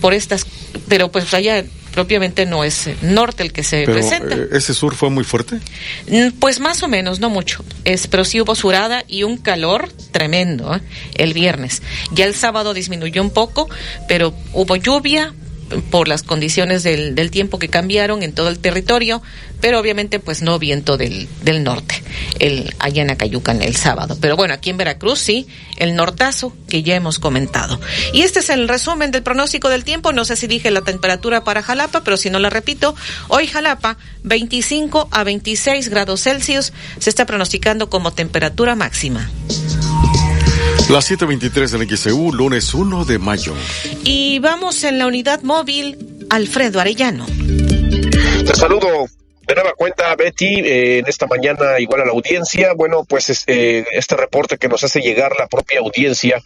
por 0.02 0.14
estas, 0.14 0.46
pero 0.88 1.12
pues 1.12 1.34
allá 1.34 1.64
propiamente 2.00 2.46
no 2.46 2.64
es 2.64 2.90
norte 3.02 3.44
el 3.44 3.52
que 3.52 3.62
se 3.62 3.84
presenta. 3.84 4.34
Eh, 4.34 4.48
¿Ese 4.54 4.74
sur 4.74 4.96
fue 4.96 5.10
muy 5.10 5.26
fuerte? 5.26 5.60
Mm, 6.08 6.30
pues 6.40 6.62
más 6.62 6.82
o 6.82 6.88
menos, 6.88 7.20
no 7.20 7.30
mucho. 7.30 7.66
Es, 7.84 8.08
pero 8.08 8.24
sí 8.24 8.40
hubo 8.40 8.56
surada 8.56 9.04
y 9.06 9.24
un 9.24 9.36
calor 9.36 9.92
tremendo 10.12 10.74
¿eh? 10.74 10.80
el 11.16 11.34
viernes. 11.34 11.82
Ya 12.14 12.24
el 12.24 12.36
sábado 12.36 12.74
disminuyó 12.74 13.22
un 13.22 13.32
poco, 13.32 13.70
pero 14.08 14.34
hubo 14.54 14.78
lluvia, 14.78 15.34
por 15.90 16.08
las 16.08 16.24
condiciones 16.24 16.84
del, 16.84 17.16
del, 17.16 17.32
tiempo 17.32 17.60
que 17.60 17.70
cambiaron 17.70 18.24
en 18.24 18.34
todo 18.34 18.50
el 18.50 18.60
territorio, 18.60 19.22
pero 19.62 19.80
obviamente 19.80 20.20
pues 20.20 20.42
no 20.42 20.60
viento 20.60 20.98
del, 20.98 21.28
del 21.44 21.64
norte, 21.64 22.02
el, 22.40 22.74
allá 22.80 23.04
en 23.04 23.12
Acayucan 23.12 23.62
el 23.62 23.76
sábado. 23.76 24.18
Pero 24.20 24.36
bueno, 24.36 24.54
aquí 24.54 24.70
en 24.70 24.78
Veracruz 24.78 25.20
sí, 25.20 25.48
el 25.78 25.96
nortazo 25.96 26.56
que 26.68 26.84
ya 26.84 26.96
hemos 26.96 27.20
comentado. 27.20 27.80
Y 28.14 28.22
este 28.22 28.40
es 28.40 28.50
el 28.50 28.68
resumen 28.68 29.12
del 29.12 29.24
pronóstico 29.24 29.70
del 29.70 29.84
tiempo, 29.84 30.12
no 30.14 30.26
sé 30.26 30.36
si 30.36 30.48
dije 30.48 30.72
la 30.72 30.82
temperatura 30.82 31.44
para 31.44 31.62
Jalapa, 31.62 32.04
pero 32.04 32.18
si 32.18 32.30
no 32.30 32.40
la 32.40 32.50
repito, 32.50 32.96
hoy 33.28 33.48
Jalapa 33.48 33.98
25 34.24 35.10
a 35.12 35.24
26 35.24 35.90
grados 35.90 36.24
Celsius 36.24 36.74
se 37.00 37.10
está 37.10 37.26
pronosticando 37.26 37.90
como 37.90 38.14
temperatura 38.14 38.76
máxima. 38.76 39.30
Las 40.90 41.12
7.23 41.12 41.82
en 41.82 41.98
XEU, 41.98 42.34
lunes 42.34 42.74
1 42.74 43.06
de 43.06 43.20
mayo. 43.20 43.54
Y 44.04 44.40
vamos 44.40 44.84
en 44.84 44.98
la 44.98 45.06
unidad 45.06 45.44
móvil, 45.44 46.26
Alfredo 46.32 46.80
Arellano. 46.80 47.28
Te 47.28 48.56
saludo, 48.56 49.06
de 49.50 49.56
nueva 49.56 49.74
cuenta, 49.74 50.16
Betty, 50.16 50.60
eh, 50.60 51.00
en 51.00 51.08
esta 51.08 51.26
mañana 51.26 51.80
igual 51.80 52.02
a 52.02 52.06
la 52.06 52.12
audiencia. 52.12 52.74
Bueno, 52.74 53.04
pues 53.04 53.30
este, 53.30 53.84
este 53.98 54.16
reporte 54.16 54.60
que 54.60 54.68
nos 54.68 54.84
hace 54.84 55.02
llegar 55.02 55.32
la 55.40 55.48
propia 55.48 55.80
audiencia 55.80 56.40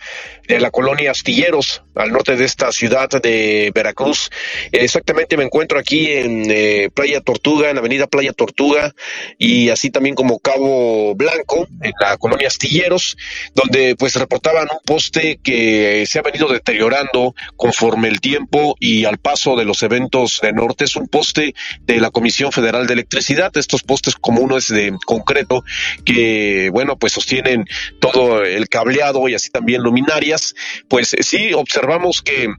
de 0.47 0.59
la 0.61 0.71
colonia 0.71 1.11
Astilleros, 1.11 1.83
al 1.95 2.13
norte 2.13 2.37
de 2.37 2.45
esta 2.45 2.71
ciudad 2.71 3.09
de 3.09 3.71
Veracruz. 3.75 4.29
exactamente 4.71 5.35
me 5.35 5.43
encuentro 5.43 5.77
aquí 5.77 6.11
en 6.11 6.45
eh, 6.49 6.89
Playa 6.93 7.19
Tortuga, 7.19 7.69
en 7.69 7.75
la 7.75 7.81
avenida 7.81 8.07
Playa 8.07 8.31
Tortuga, 8.31 8.93
y 9.37 9.69
así 9.69 9.89
también 9.89 10.15
como 10.15 10.39
Cabo 10.39 11.13
Blanco, 11.15 11.67
en 11.81 11.91
la 11.99 12.15
colonia 12.15 12.47
Astilleros, 12.47 13.17
donde 13.53 13.97
pues 13.97 14.15
reportaban 14.15 14.69
un 14.71 14.79
poste 14.85 15.39
que 15.43 16.05
se 16.07 16.19
ha 16.19 16.21
venido 16.21 16.47
deteriorando 16.47 17.35
conforme 17.57 18.07
el 18.07 18.21
tiempo 18.21 18.77
y 18.79 19.03
al 19.03 19.17
paso 19.17 19.57
de 19.57 19.65
los 19.65 19.83
eventos 19.83 20.39
de 20.41 20.53
norte. 20.53 20.85
Es 20.85 20.95
un 20.95 21.09
poste 21.09 21.53
de 21.81 21.99
la 21.99 22.09
Comisión 22.09 22.53
Federal 22.53 22.87
de 22.87 22.92
electricidad. 22.93 23.51
Estos 23.55 23.83
postes, 23.83 24.15
como 24.15 24.41
uno 24.41 24.57
es 24.57 24.69
de 24.69 24.95
concreto, 25.05 25.63
que, 26.05 26.69
bueno, 26.71 26.97
pues 26.97 27.13
sostienen 27.13 27.65
todo 27.99 28.43
el 28.43 28.69
cableado 28.69 29.27
y 29.27 29.35
así 29.35 29.49
también 29.49 29.81
luminarias, 29.81 30.55
pues 30.87 31.15
sí 31.19 31.53
observamos 31.53 32.21
que 32.21 32.53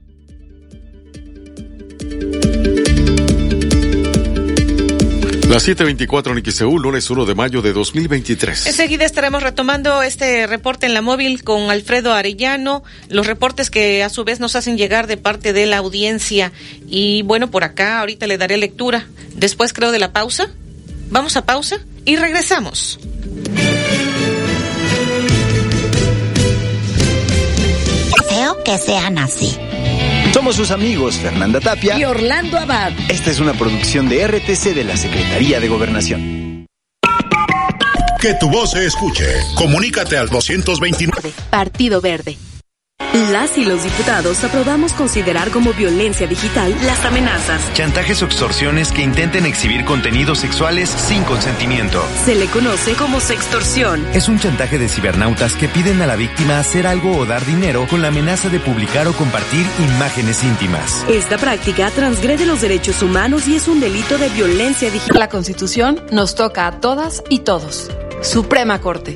las 5.55 5.69
7.24 5.69 6.37
en 6.37 6.51
XEU, 6.51 6.79
lunes 6.79 7.09
1 7.09 7.25
de 7.25 7.33
mayo 7.33 7.61
de 7.61 7.71
2023. 7.71 8.67
Enseguida 8.67 9.05
estaremos 9.05 9.41
retomando 9.41 10.01
este 10.01 10.47
reporte 10.47 10.85
en 10.85 10.93
la 10.93 11.01
móvil 11.01 11.45
con 11.45 11.71
Alfredo 11.71 12.11
Arellano, 12.11 12.83
los 13.07 13.25
reportes 13.25 13.69
que 13.69 14.03
a 14.03 14.09
su 14.09 14.25
vez 14.25 14.41
nos 14.41 14.57
hacen 14.57 14.77
llegar 14.77 15.07
de 15.07 15.15
parte 15.15 15.53
de 15.53 15.65
la 15.65 15.77
audiencia. 15.77 16.51
Y 16.89 17.21
bueno, 17.21 17.51
por 17.51 17.63
acá 17.63 18.01
ahorita 18.01 18.27
le 18.27 18.37
daré 18.37 18.57
lectura. 18.57 19.07
Después 19.33 19.71
creo 19.71 19.93
de 19.93 19.99
la 19.99 20.11
pausa. 20.11 20.49
Vamos 21.09 21.37
a 21.37 21.45
pausa 21.45 21.77
y 22.03 22.17
regresamos. 22.17 22.99
Deseo 28.19 28.61
que 28.65 28.77
sean 28.77 29.17
así. 29.19 29.57
Somos 30.35 30.57
sus 30.57 30.71
amigos 30.71 31.15
Fernanda 31.15 31.61
Tapia 31.61 31.97
y 31.97 32.03
Orlando 32.03 32.57
Abad. 32.57 32.91
Esta 33.07 33.31
es 33.31 33.39
una 33.39 33.53
producción 33.53 34.09
de 34.09 34.27
RTC 34.27 34.75
de 34.75 34.83
la 34.83 34.97
Secretaría 34.97 35.61
de 35.61 35.69
Gobernación. 35.69 36.65
Que 38.19 38.33
tu 38.33 38.49
voz 38.49 38.71
se 38.71 38.85
escuche. 38.85 39.23
Comunícate 39.55 40.17
al 40.17 40.27
229. 40.27 41.31
Partido 41.49 42.01
Verde. 42.01 42.35
Las 43.31 43.57
y 43.57 43.63
los 43.63 43.81
diputados 43.83 44.43
aprobamos 44.43 44.91
considerar 44.91 45.49
como 45.49 45.73
violencia 45.73 46.27
digital 46.27 46.75
las 46.85 47.05
amenazas, 47.05 47.61
chantajes 47.73 48.21
o 48.21 48.25
extorsiones 48.25 48.91
que 48.91 49.03
intenten 49.03 49.45
exhibir 49.45 49.85
contenidos 49.85 50.39
sexuales 50.39 50.89
sin 50.89 51.23
consentimiento. 51.23 52.03
Se 52.25 52.35
le 52.35 52.47
conoce 52.47 52.93
como 52.93 53.21
sextorsión. 53.21 54.05
Es 54.13 54.27
un 54.27 54.37
chantaje 54.37 54.77
de 54.77 54.89
cibernautas 54.89 55.55
que 55.55 55.69
piden 55.69 56.01
a 56.01 56.07
la 56.07 56.17
víctima 56.17 56.59
hacer 56.59 56.87
algo 56.87 57.17
o 57.17 57.25
dar 57.25 57.45
dinero 57.45 57.87
con 57.89 58.01
la 58.01 58.09
amenaza 58.09 58.49
de 58.49 58.59
publicar 58.59 59.07
o 59.07 59.13
compartir 59.13 59.65
imágenes 59.95 60.43
íntimas. 60.43 61.05
Esta 61.09 61.37
práctica 61.37 61.89
transgrede 61.91 62.45
los 62.45 62.61
derechos 62.61 63.01
humanos 63.01 63.47
y 63.47 63.55
es 63.55 63.69
un 63.69 63.79
delito 63.79 64.17
de 64.17 64.27
violencia 64.27 64.91
digital. 64.91 65.19
La 65.19 65.29
Constitución 65.29 66.01
nos 66.11 66.35
toca 66.35 66.67
a 66.67 66.81
todas 66.81 67.23
y 67.29 67.39
todos. 67.39 67.89
Suprema 68.21 68.81
Corte. 68.81 69.15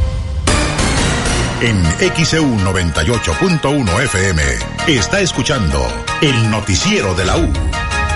En 1.61 1.79
XEU 2.25 2.43
98.1 2.43 4.03
FM 4.05 4.41
está 4.87 5.21
escuchando 5.21 5.79
el 6.19 6.49
noticiero 6.49 7.13
de 7.13 7.23
la 7.23 7.37
U 7.37 7.53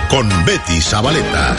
con 0.10 0.28
Betty 0.46 0.82
Zabaleta. 0.82 1.56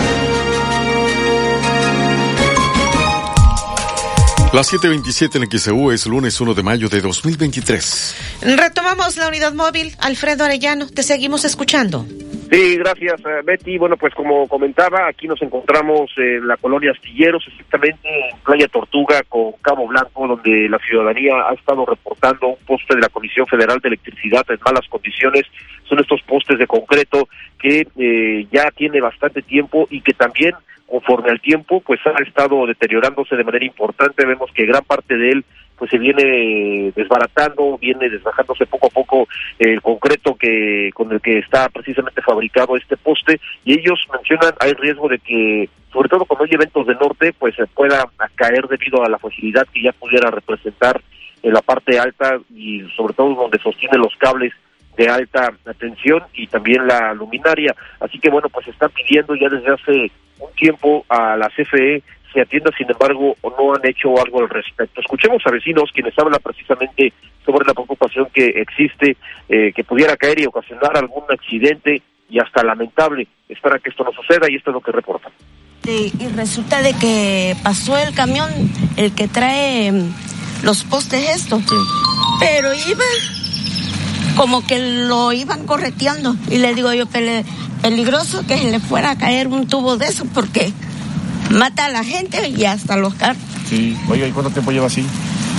Las 4.53 4.73
7:27 4.73 5.37
en 5.37 5.49
XEU 5.61 5.93
es 5.93 6.07
lunes 6.07 6.41
1 6.41 6.55
de 6.55 6.63
mayo 6.65 6.89
de 6.89 7.01
2023. 7.01 8.15
Retomamos 8.41 9.17
la 9.17 9.29
unidad 9.29 9.55
móvil. 9.55 9.95
Alfredo 10.01 10.45
Arellano, 10.45 10.89
te 10.89 11.05
seguimos 11.05 11.45
escuchando. 11.45 12.05
Sí, 12.51 12.77
gracias, 12.77 13.21
eh, 13.21 13.41
Betty. 13.45 13.77
Bueno, 13.77 13.97
pues 13.97 14.15
como 14.15 14.47
comentaba, 14.47 15.09
aquí 15.09 15.27
nos 15.27 15.43
encontramos 15.43 16.13
en 16.17 16.47
la 16.47 16.57
colonia 16.57 16.93
Astilleros, 16.93 17.45
exactamente 17.49 18.09
en 18.09 18.39
Playa 18.39 18.69
Tortuga 18.69 19.23
con 19.29 19.53
Cabo 19.61 19.89
Blanco, 19.89 20.29
donde 20.29 20.69
la 20.69 20.79
ciudadanía 20.79 21.35
ha 21.49 21.55
estado 21.55 21.85
reportando 21.85 22.49
un 22.49 22.65
poste 22.65 22.95
de 22.95 23.01
la 23.01 23.09
Comisión 23.09 23.47
Federal 23.47 23.81
de 23.81 23.89
Electricidad 23.89 24.45
en 24.49 24.61
malas 24.65 24.87
condiciones. 24.89 25.43
Son 25.89 25.99
estos 25.99 26.23
postes 26.23 26.59
de 26.59 26.69
concreto 26.69 27.29
que 27.59 27.89
eh, 27.97 28.47
ya 28.53 28.71
tiene 28.71 29.01
bastante 29.01 29.43
tiempo 29.43 29.89
y 29.91 30.01
que 30.01 30.13
también 30.13 30.53
conforme 30.87 31.31
al 31.31 31.41
tiempo, 31.41 31.81
pues 31.81 31.99
ha 32.07 32.23
estado 32.23 32.65
deteriorándose 32.65 33.35
de 33.35 33.43
manera 33.43 33.65
importante. 33.65 34.25
Vemos 34.25 34.51
que 34.55 34.67
gran 34.67 34.85
parte 34.85 35.17
de 35.17 35.31
él 35.31 35.45
pues 35.77 35.91
se 35.91 35.99
viene 35.99 36.93
desbaratando, 36.95 37.79
viene 37.79 38.09
desbajándose 38.09 38.67
poco 38.67 38.87
a 38.87 38.91
poco 38.91 39.29
el 39.59 39.81
concreto 39.83 40.35
que 40.35 40.91
con 40.95 41.13
el 41.13 41.21
que 41.21 41.39
está 41.39 41.69
precisamente 41.69 42.23
fabricado 42.23 42.77
este 42.77 42.97
poste 42.97 43.41
y 43.65 43.75
ellos 43.75 44.01
mencionan 44.13 44.55
hay 44.61 44.73
riesgo 44.75 45.09
de 45.09 45.19
que 45.19 45.69
sobre 45.93 46.09
todo 46.09 46.25
cuando 46.25 46.45
hay 46.45 46.51
eventos 46.55 46.87
de 46.87 46.95
norte 46.95 47.35
pues 47.39 47.55
se 47.55 47.67
pueda 47.67 48.09
caer 48.35 48.67
debido 48.69 49.05
a 49.05 49.09
la 49.09 49.19
facilidad 49.19 49.67
que 49.73 49.83
ya 49.83 49.93
pudiera 49.93 50.31
representar 50.31 51.01
en 51.43 51.53
la 51.53 51.61
parte 51.61 51.99
alta 51.99 52.39
y 52.55 52.81
sobre 52.97 53.15
todo 53.15 53.35
donde 53.35 53.59
sostiene 53.59 53.99
los 53.99 54.15
cables 54.17 54.53
de 54.97 55.09
alta 55.09 55.53
tensión 55.79 56.23
y 56.33 56.47
también 56.47 56.87
la 56.87 57.13
luminaria. 57.15 57.75
Así 58.01 58.19
que 58.19 58.31
bueno, 58.31 58.49
pues 58.49 58.67
están 58.67 58.91
pidiendo 58.91 59.35
ya 59.35 59.49
desde 59.49 59.73
hace 59.73 60.11
un 60.39 60.53
tiempo 60.55 61.05
a 61.09 61.37
la 61.37 61.49
CFE 61.49 62.03
se 62.33 62.41
atienda, 62.41 62.71
sin 62.77 62.91
embargo, 62.91 63.37
o 63.41 63.51
no 63.51 63.75
han 63.75 63.87
hecho 63.87 64.09
algo 64.21 64.41
al 64.41 64.49
respecto. 64.49 65.01
Escuchemos 65.01 65.43
a 65.47 65.51
vecinos 65.51 65.91
quienes 65.93 66.19
hablan 66.19 66.41
precisamente 66.43 67.13
sobre 67.45 67.67
la 67.67 67.75
preocupación 67.75 68.29
que 68.33 68.47
existe, 68.49 69.17
eh, 69.49 69.73
que 69.75 69.85
pudiera 69.85 70.17
caer 70.17 70.41
y 70.41 70.47
ocasionar 70.47 70.97
algún 70.97 71.25
accidente 71.31 72.03
y 72.29 72.39
hasta 72.39 72.63
lamentable. 72.63 73.27
Espera 73.49 73.79
que 73.79 73.91
esto 73.91 74.05
no 74.05 74.13
suceda 74.13 74.51
y 74.51 74.57
esto 74.57 74.71
es 74.71 74.75
lo 74.75 74.81
que 74.81 74.93
reportan. 74.93 75.33
y 75.85 76.27
resulta 76.35 76.83
de 76.83 76.95
que 76.95 77.55
pasó 77.63 77.97
el 77.97 78.13
camión, 78.13 78.51
el 78.97 79.15
que 79.15 79.29
trae 79.29 79.93
mm, 79.93 80.65
los 80.65 80.85
postes 80.85 81.29
estos, 81.37 81.63
pero 82.41 82.75
iba 82.75 83.05
como 84.37 84.67
que 84.67 85.07
lo 85.07 85.33
iban 85.33 85.67
correteando 85.67 86.37
y 86.51 86.59
le 86.59 86.75
digo 86.75 86.93
yo 86.93 87.07
peligroso 87.07 88.47
que 88.47 88.59
se 88.59 88.71
le 88.71 88.81
fuera 88.81 89.13
a 89.13 89.19
caer 89.19 89.49
un 89.49 89.67
tubo 89.67 89.97
de 89.97 90.07
eso 90.07 90.27
porque 90.35 90.73
mata 91.51 91.87
a 91.87 91.89
la 91.89 92.05
gente 92.05 92.49
y 92.49 92.65
hasta 92.65 92.97
los 92.97 93.15
carros. 93.15 93.43
Sí, 93.69 93.97
oiga, 94.09 94.27
¿y 94.27 94.33
cuánto 94.33 94.51
tiempo 94.51 94.71
lleva 94.71 94.87
así? 94.87 95.05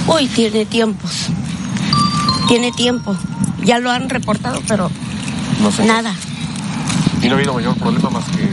Uy, 0.07 0.27
tiene 0.27 0.65
tiempos. 0.65 1.27
Tiene 2.47 2.71
tiempo. 2.71 3.15
Ya 3.63 3.79
lo 3.79 3.91
han 3.91 4.09
reportado, 4.09 4.61
pero 4.67 4.89
no 5.61 5.71
sé. 5.71 5.85
nada. 5.85 6.13
¿Y 7.21 7.27
no 7.27 7.33
ha 7.33 7.37
habido 7.37 7.53
mayor 7.53 7.75
problema 7.75 8.09
más 8.09 8.25
que 8.25 8.47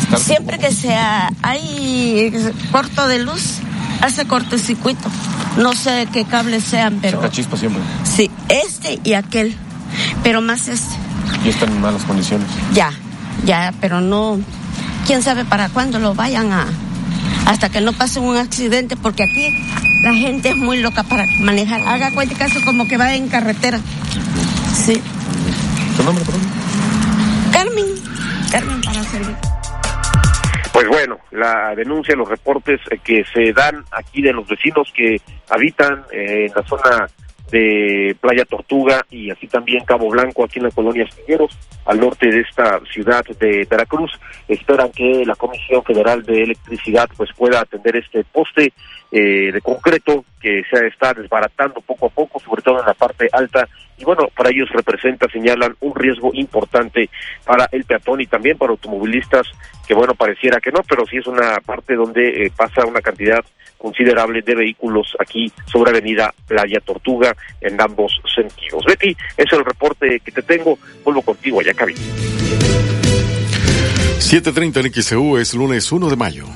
estar... 0.00 0.18
Siempre 0.18 0.58
que 0.58 0.72
sea 0.72 1.32
hay 1.42 2.32
corto 2.72 3.06
de 3.06 3.20
luz, 3.20 3.60
hace 4.00 4.26
cortocircuito. 4.26 5.08
No 5.56 5.72
sé 5.72 6.08
qué 6.12 6.24
cables 6.24 6.64
sean, 6.64 6.98
pero... 7.00 7.20
Saca 7.20 7.32
chispa 7.32 7.56
siempre. 7.56 7.82
Sí, 8.02 8.30
este 8.48 9.00
y 9.04 9.14
aquel, 9.14 9.56
pero 10.22 10.42
más 10.42 10.68
este. 10.68 10.96
Y 11.44 11.48
están 11.48 11.70
en 11.70 11.80
malas 11.80 12.02
condiciones. 12.02 12.48
Ya, 12.74 12.92
ya, 13.46 13.72
pero 13.80 14.00
no 14.00 14.40
quién 15.06 15.22
sabe 15.22 15.44
para 15.44 15.68
cuándo 15.68 15.98
lo 15.98 16.14
vayan 16.14 16.52
a, 16.52 16.66
hasta 17.46 17.68
que 17.68 17.80
no 17.80 17.92
pase 17.92 18.20
un 18.20 18.36
accidente, 18.36 18.96
porque 18.96 19.24
aquí 19.24 19.54
la 20.02 20.14
gente 20.14 20.50
es 20.50 20.56
muy 20.56 20.80
loca 20.80 21.02
para 21.02 21.26
manejar. 21.40 21.80
Haga 21.86 22.10
cualquier 22.12 22.38
caso 22.38 22.60
como 22.64 22.86
que 22.86 22.96
va 22.96 23.14
en 23.14 23.28
carretera. 23.28 23.78
Sí. 24.74 25.00
¿Tu 25.96 26.02
nombre, 26.02 26.24
por 26.24 26.34
Carmen. 27.52 27.86
Carmen 28.50 28.80
para 28.82 29.02
servir. 29.04 29.36
Pues 30.72 30.88
bueno, 30.88 31.18
la 31.30 31.74
denuncia, 31.76 32.16
los 32.16 32.28
reportes 32.28 32.80
que 33.04 33.24
se 33.32 33.52
dan 33.52 33.84
aquí 33.92 34.20
de 34.22 34.32
los 34.32 34.46
vecinos 34.48 34.88
que 34.94 35.20
habitan 35.48 36.02
en 36.10 36.50
la 36.54 36.62
zona 36.66 37.06
de 37.50 38.16
Playa 38.20 38.44
Tortuga 38.44 39.04
y 39.10 39.30
así 39.30 39.46
también 39.46 39.84
Cabo 39.84 40.08
Blanco 40.08 40.44
aquí 40.44 40.58
en 40.58 40.64
la 40.64 40.70
colonia 40.70 41.04
Astilleros, 41.04 41.56
al 41.84 42.00
norte 42.00 42.28
de 42.28 42.40
esta 42.40 42.80
ciudad 42.92 43.24
de 43.24 43.66
Veracruz. 43.68 44.12
Esperan 44.48 44.90
que 44.92 45.24
la 45.26 45.36
Comisión 45.36 45.82
Federal 45.84 46.22
de 46.24 46.42
Electricidad 46.42 47.08
pues 47.16 47.30
pueda 47.36 47.60
atender 47.60 47.96
este 47.96 48.24
poste 48.24 48.72
eh, 49.12 49.52
de 49.52 49.60
concreto 49.60 50.24
que 50.40 50.62
se 50.70 50.86
está 50.88 51.14
desbaratando 51.14 51.80
poco 51.80 52.06
a 52.06 52.10
poco, 52.10 52.40
sobre 52.40 52.62
todo 52.62 52.80
en 52.80 52.86
la 52.86 52.94
parte 52.94 53.28
alta 53.32 53.68
y 53.96 54.04
bueno, 54.04 54.28
para 54.36 54.50
ellos 54.50 54.68
representa, 54.70 55.28
señalan, 55.30 55.76
un 55.80 55.94
riesgo 55.94 56.30
importante 56.34 57.08
para 57.44 57.68
el 57.70 57.84
peatón 57.84 58.20
y 58.20 58.26
también 58.26 58.58
para 58.58 58.72
automovilistas, 58.72 59.46
que 59.86 59.94
bueno, 59.94 60.14
pareciera 60.14 60.60
que 60.60 60.72
no, 60.72 60.80
pero 60.88 61.06
sí 61.06 61.18
es 61.18 61.26
una 61.26 61.60
parte 61.64 61.94
donde 61.94 62.46
eh, 62.46 62.52
pasa 62.56 62.86
una 62.86 63.00
cantidad 63.00 63.44
considerable 63.84 64.40
de 64.40 64.54
vehículos 64.54 65.14
aquí 65.20 65.52
sobre 65.70 65.90
Avenida 65.90 66.32
Playa 66.48 66.80
Tortuga 66.80 67.36
en 67.60 67.78
ambos 67.78 68.18
sentidos. 68.34 68.82
Betty, 68.86 69.14
es 69.36 69.52
el 69.52 69.62
reporte 69.62 70.20
que 70.20 70.32
te 70.32 70.40
tengo. 70.40 70.78
Vuelvo 71.04 71.20
contigo 71.20 71.60
allá, 71.60 71.74
Cabi. 71.74 71.92
7.30 71.92 74.86
en 74.86 74.90
XCU 74.90 75.36
es 75.36 75.52
lunes 75.52 75.92
1 75.92 76.08
de 76.08 76.16
mayo. 76.16 76.46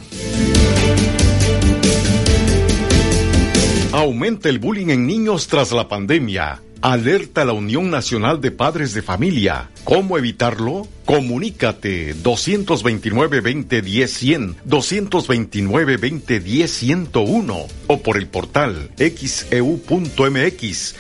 Aumenta 3.92 4.48
el 4.48 4.58
bullying 4.58 4.88
en 4.88 5.06
niños 5.06 5.48
tras 5.48 5.72
la 5.72 5.86
pandemia. 5.86 6.62
Alerta 6.80 7.42
a 7.42 7.44
la 7.44 7.52
Unión 7.52 7.90
Nacional 7.90 8.40
de 8.40 8.50
Padres 8.50 8.94
de 8.94 9.02
Familia. 9.02 9.68
¿Cómo 9.84 10.16
evitarlo? 10.16 10.88
Comunícate 11.04 12.16
229-2010-100, 12.16 14.54
229-2010-101 14.66 17.66
o 17.88 18.02
por 18.02 18.16
el 18.16 18.28
portal 18.28 18.90
xeu.mx, 18.96 19.46
e 19.50 19.60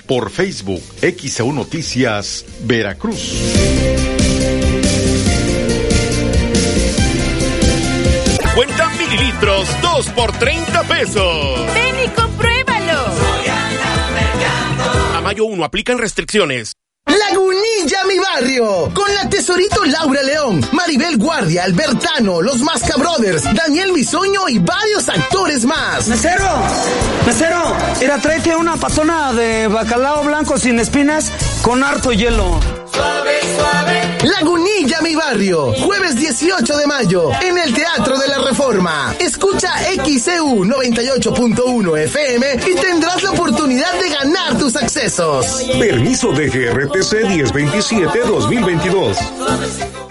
por 0.06 0.28
Facebook, 0.30 0.82
XEU 1.00 1.52
Noticias, 1.52 2.44
Veracruz. 2.64 3.32
Cuenta 8.54 8.90
mililitros, 8.98 9.68
2 9.82 10.06
por 10.10 10.30
30 10.32 10.82
pesos. 10.84 11.87
Mayo 15.28 15.44
1 15.44 15.62
aplican 15.62 15.98
restricciones. 15.98 16.72
Lagunilla, 17.04 17.98
mi 18.06 18.18
barrio. 18.18 18.90
Con 18.94 19.14
la 19.14 19.28
tesorito 19.28 19.84
Laura 19.84 20.22
León, 20.22 20.66
Maribel 20.72 21.18
Guardia, 21.18 21.64
Albertano, 21.64 22.40
los 22.40 22.60
Masca 22.60 22.96
Brothers, 22.96 23.44
Daniel 23.54 23.92
Bisoño 23.92 24.48
y 24.48 24.58
varios 24.58 25.06
actores 25.06 25.66
más. 25.66 26.08
Mesero, 26.08 26.48
mesero, 27.26 27.76
era 28.00 28.18
tráete 28.18 28.56
una 28.56 28.78
patona 28.78 29.34
de 29.34 29.68
bacalao 29.68 30.24
blanco 30.24 30.58
sin 30.58 30.78
espinas 30.80 31.30
con 31.60 31.84
harto 31.84 32.10
hielo. 32.10 32.77
Suave, 32.92 33.40
suave. 33.56 34.18
Lagunilla, 34.24 35.00
mi 35.02 35.14
barrio. 35.14 35.72
Jueves 35.74 36.16
18 36.16 36.76
de 36.76 36.86
mayo, 36.86 37.30
en 37.42 37.58
el 37.58 37.72
Teatro 37.74 38.16
de 38.18 38.28
la 38.28 38.38
Reforma. 38.38 39.14
Escucha 39.18 39.70
XCU 39.78 40.64
98.1 40.64 41.98
FM 42.04 42.46
y 42.66 42.74
tendrás 42.74 43.22
la 43.22 43.30
oportunidad 43.32 43.92
de 44.00 44.08
ganar 44.10 44.56
tus 44.58 44.76
accesos. 44.76 45.64
Permiso 45.78 46.32
de 46.32 46.48
GRTC 46.48 47.24
1027-2022. 47.28 50.07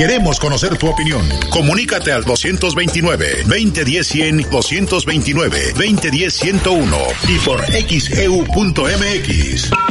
Queremos 0.00 0.40
conocer 0.40 0.76
tu 0.78 0.88
opinión. 0.88 1.20
Comunícate 1.50 2.10
al 2.10 2.24
229-2010-100, 2.24 4.48
229-2010-101 4.48 6.96
y 7.28 7.38
por 7.40 7.62
xeu.mx. 7.66 9.89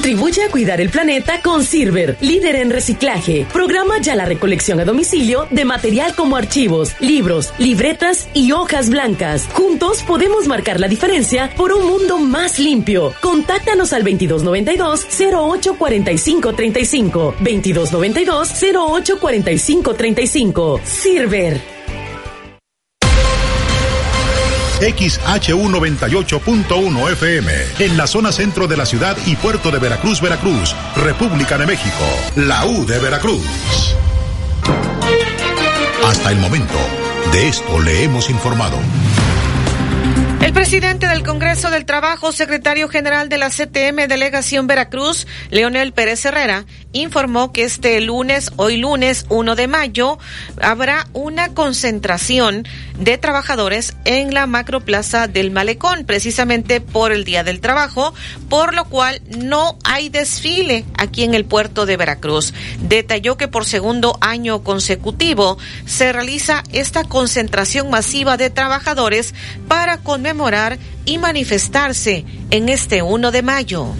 Contribuye 0.00 0.42
a 0.42 0.50
cuidar 0.50 0.80
el 0.80 0.88
planeta 0.88 1.42
con 1.42 1.62
Silver, 1.62 2.16
líder 2.22 2.56
en 2.56 2.70
reciclaje. 2.70 3.46
Programa 3.52 4.00
ya 4.00 4.14
la 4.14 4.24
recolección 4.24 4.80
a 4.80 4.86
domicilio 4.86 5.46
de 5.50 5.66
material 5.66 6.14
como 6.14 6.36
archivos, 6.36 6.94
libros, 7.00 7.52
libretas 7.58 8.26
y 8.32 8.52
hojas 8.52 8.88
blancas. 8.88 9.46
Juntos 9.52 10.02
podemos 10.04 10.48
marcar 10.48 10.80
la 10.80 10.88
diferencia 10.88 11.50
por 11.54 11.74
un 11.74 11.86
mundo 11.86 12.16
más 12.16 12.58
limpio. 12.58 13.12
Contáctanos 13.20 13.92
al 13.92 14.02
2292 14.02 15.04
084535 15.04 17.34
2292 17.38 18.48
084535 18.48 20.80
Silver. 20.82 21.79
XHU98.1 24.80 27.12
FM, 27.12 27.52
en 27.80 27.98
la 27.98 28.06
zona 28.06 28.32
centro 28.32 28.66
de 28.66 28.78
la 28.78 28.86
ciudad 28.86 29.14
y 29.26 29.36
puerto 29.36 29.70
de 29.70 29.78
Veracruz, 29.78 30.22
Veracruz, 30.22 30.74
República 30.96 31.58
de 31.58 31.66
México, 31.66 32.06
la 32.36 32.64
U 32.64 32.86
de 32.86 32.98
Veracruz. 32.98 33.44
Hasta 36.04 36.32
el 36.32 36.38
momento, 36.38 36.78
de 37.32 37.48
esto 37.48 37.78
le 37.78 38.04
hemos 38.04 38.30
informado. 38.30 38.78
El 40.40 40.54
presidente 40.54 41.06
del 41.06 41.22
Congreso 41.22 41.70
del 41.70 41.84
Trabajo, 41.84 42.32
secretario 42.32 42.88
general 42.88 43.28
de 43.28 43.36
la 43.36 43.50
CTM 43.50 44.08
Delegación 44.08 44.66
Veracruz, 44.66 45.26
Leonel 45.50 45.92
Pérez 45.92 46.24
Herrera, 46.24 46.64
informó 46.92 47.52
que 47.52 47.64
este 47.64 48.00
lunes, 48.00 48.50
hoy 48.56 48.78
lunes 48.78 49.26
1 49.28 49.54
de 49.54 49.68
mayo, 49.68 50.18
habrá 50.60 51.06
una 51.12 51.52
concentración 51.52 52.66
de 53.00 53.18
trabajadores 53.18 53.96
en 54.04 54.32
la 54.32 54.46
macroplaza 54.46 55.26
del 55.26 55.50
Malecón, 55.50 56.04
precisamente 56.04 56.80
por 56.80 57.12
el 57.12 57.24
Día 57.24 57.42
del 57.42 57.60
Trabajo, 57.60 58.14
por 58.48 58.74
lo 58.74 58.84
cual 58.84 59.20
no 59.38 59.76
hay 59.84 60.10
desfile 60.10 60.84
aquí 60.96 61.24
en 61.24 61.34
el 61.34 61.44
puerto 61.44 61.86
de 61.86 61.96
Veracruz. 61.96 62.52
Detalló 62.82 63.36
que 63.36 63.48
por 63.48 63.64
segundo 63.64 64.16
año 64.20 64.62
consecutivo 64.62 65.58
se 65.86 66.12
realiza 66.12 66.62
esta 66.72 67.04
concentración 67.04 67.90
masiva 67.90 68.36
de 68.36 68.50
trabajadores 68.50 69.34
para 69.66 69.98
conmemorar 69.98 70.78
y 71.06 71.18
manifestarse 71.18 72.24
en 72.50 72.68
este 72.68 73.02
1 73.02 73.30
de 73.30 73.42
mayo. 73.42 73.94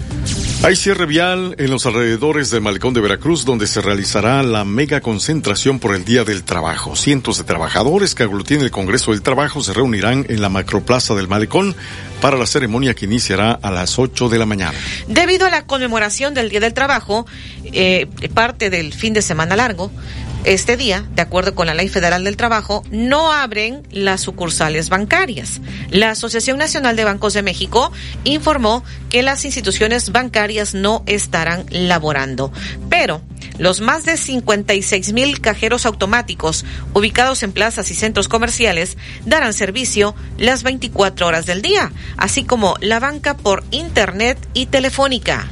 Hay 0.63 0.75
cierre 0.75 1.07
vial 1.07 1.55
en 1.57 1.71
los 1.71 1.87
alrededores 1.87 2.51
del 2.51 2.61
Malecón 2.61 2.93
de 2.93 3.01
Veracruz, 3.01 3.45
donde 3.45 3.65
se 3.65 3.81
realizará 3.81 4.43
la 4.43 4.63
mega 4.63 5.01
concentración 5.01 5.79
por 5.79 5.95
el 5.95 6.05
Día 6.05 6.23
del 6.23 6.43
Trabajo. 6.43 6.95
Cientos 6.95 7.39
de 7.39 7.45
trabajadores 7.45 8.13
que 8.13 8.21
aglutinan 8.21 8.65
el 8.65 8.69
Congreso 8.69 9.09
del 9.09 9.23
Trabajo 9.23 9.61
se 9.61 9.73
reunirán 9.73 10.23
en 10.29 10.39
la 10.39 10.49
macroplaza 10.49 11.15
del 11.15 11.27
Malecón 11.27 11.75
para 12.21 12.37
la 12.37 12.45
ceremonia 12.45 12.93
que 12.93 13.05
iniciará 13.05 13.53
a 13.53 13.71
las 13.71 13.97
8 13.97 14.29
de 14.29 14.37
la 14.37 14.45
mañana. 14.45 14.77
Debido 15.07 15.47
a 15.47 15.49
la 15.49 15.65
conmemoración 15.65 16.35
del 16.35 16.49
Día 16.49 16.59
del 16.59 16.75
Trabajo, 16.75 17.25
eh, 17.73 18.07
parte 18.35 18.69
del 18.69 18.93
fin 18.93 19.15
de 19.15 19.23
semana 19.23 19.55
largo, 19.55 19.91
este 20.43 20.75
día, 20.75 21.05
de 21.13 21.21
acuerdo 21.21 21.53
con 21.53 21.67
la 21.67 21.73
Ley 21.73 21.87
Federal 21.87 22.23
del 22.23 22.37
Trabajo, 22.37 22.83
no 22.89 23.31
abren 23.31 23.83
las 23.91 24.21
sucursales 24.21 24.89
bancarias. 24.89 25.61
La 25.91 26.09
Asociación 26.11 26.57
Nacional 26.57 26.95
de 26.95 27.03
Bancos 27.03 27.33
de 27.33 27.43
México 27.43 27.91
informó 28.23 28.83
que 29.09 29.21
las 29.21 29.45
instituciones 29.45 30.11
bancarias 30.11 30.73
no 30.73 31.03
estarán 31.05 31.65
laborando, 31.69 32.51
pero 32.89 33.21
los 33.59 33.81
más 33.81 34.05
de 34.05 34.17
56 34.17 35.13
mil 35.13 35.39
cajeros 35.41 35.85
automáticos 35.85 36.65
ubicados 36.93 37.43
en 37.43 37.51
plazas 37.51 37.91
y 37.91 37.95
centros 37.95 38.27
comerciales 38.27 38.97
darán 39.25 39.53
servicio 39.53 40.15
las 40.37 40.63
24 40.63 41.27
horas 41.27 41.45
del 41.45 41.61
día, 41.61 41.91
así 42.17 42.43
como 42.43 42.75
la 42.81 42.99
banca 42.99 43.37
por 43.37 43.63
Internet 43.69 44.39
y 44.55 44.65
telefónica. 44.65 45.47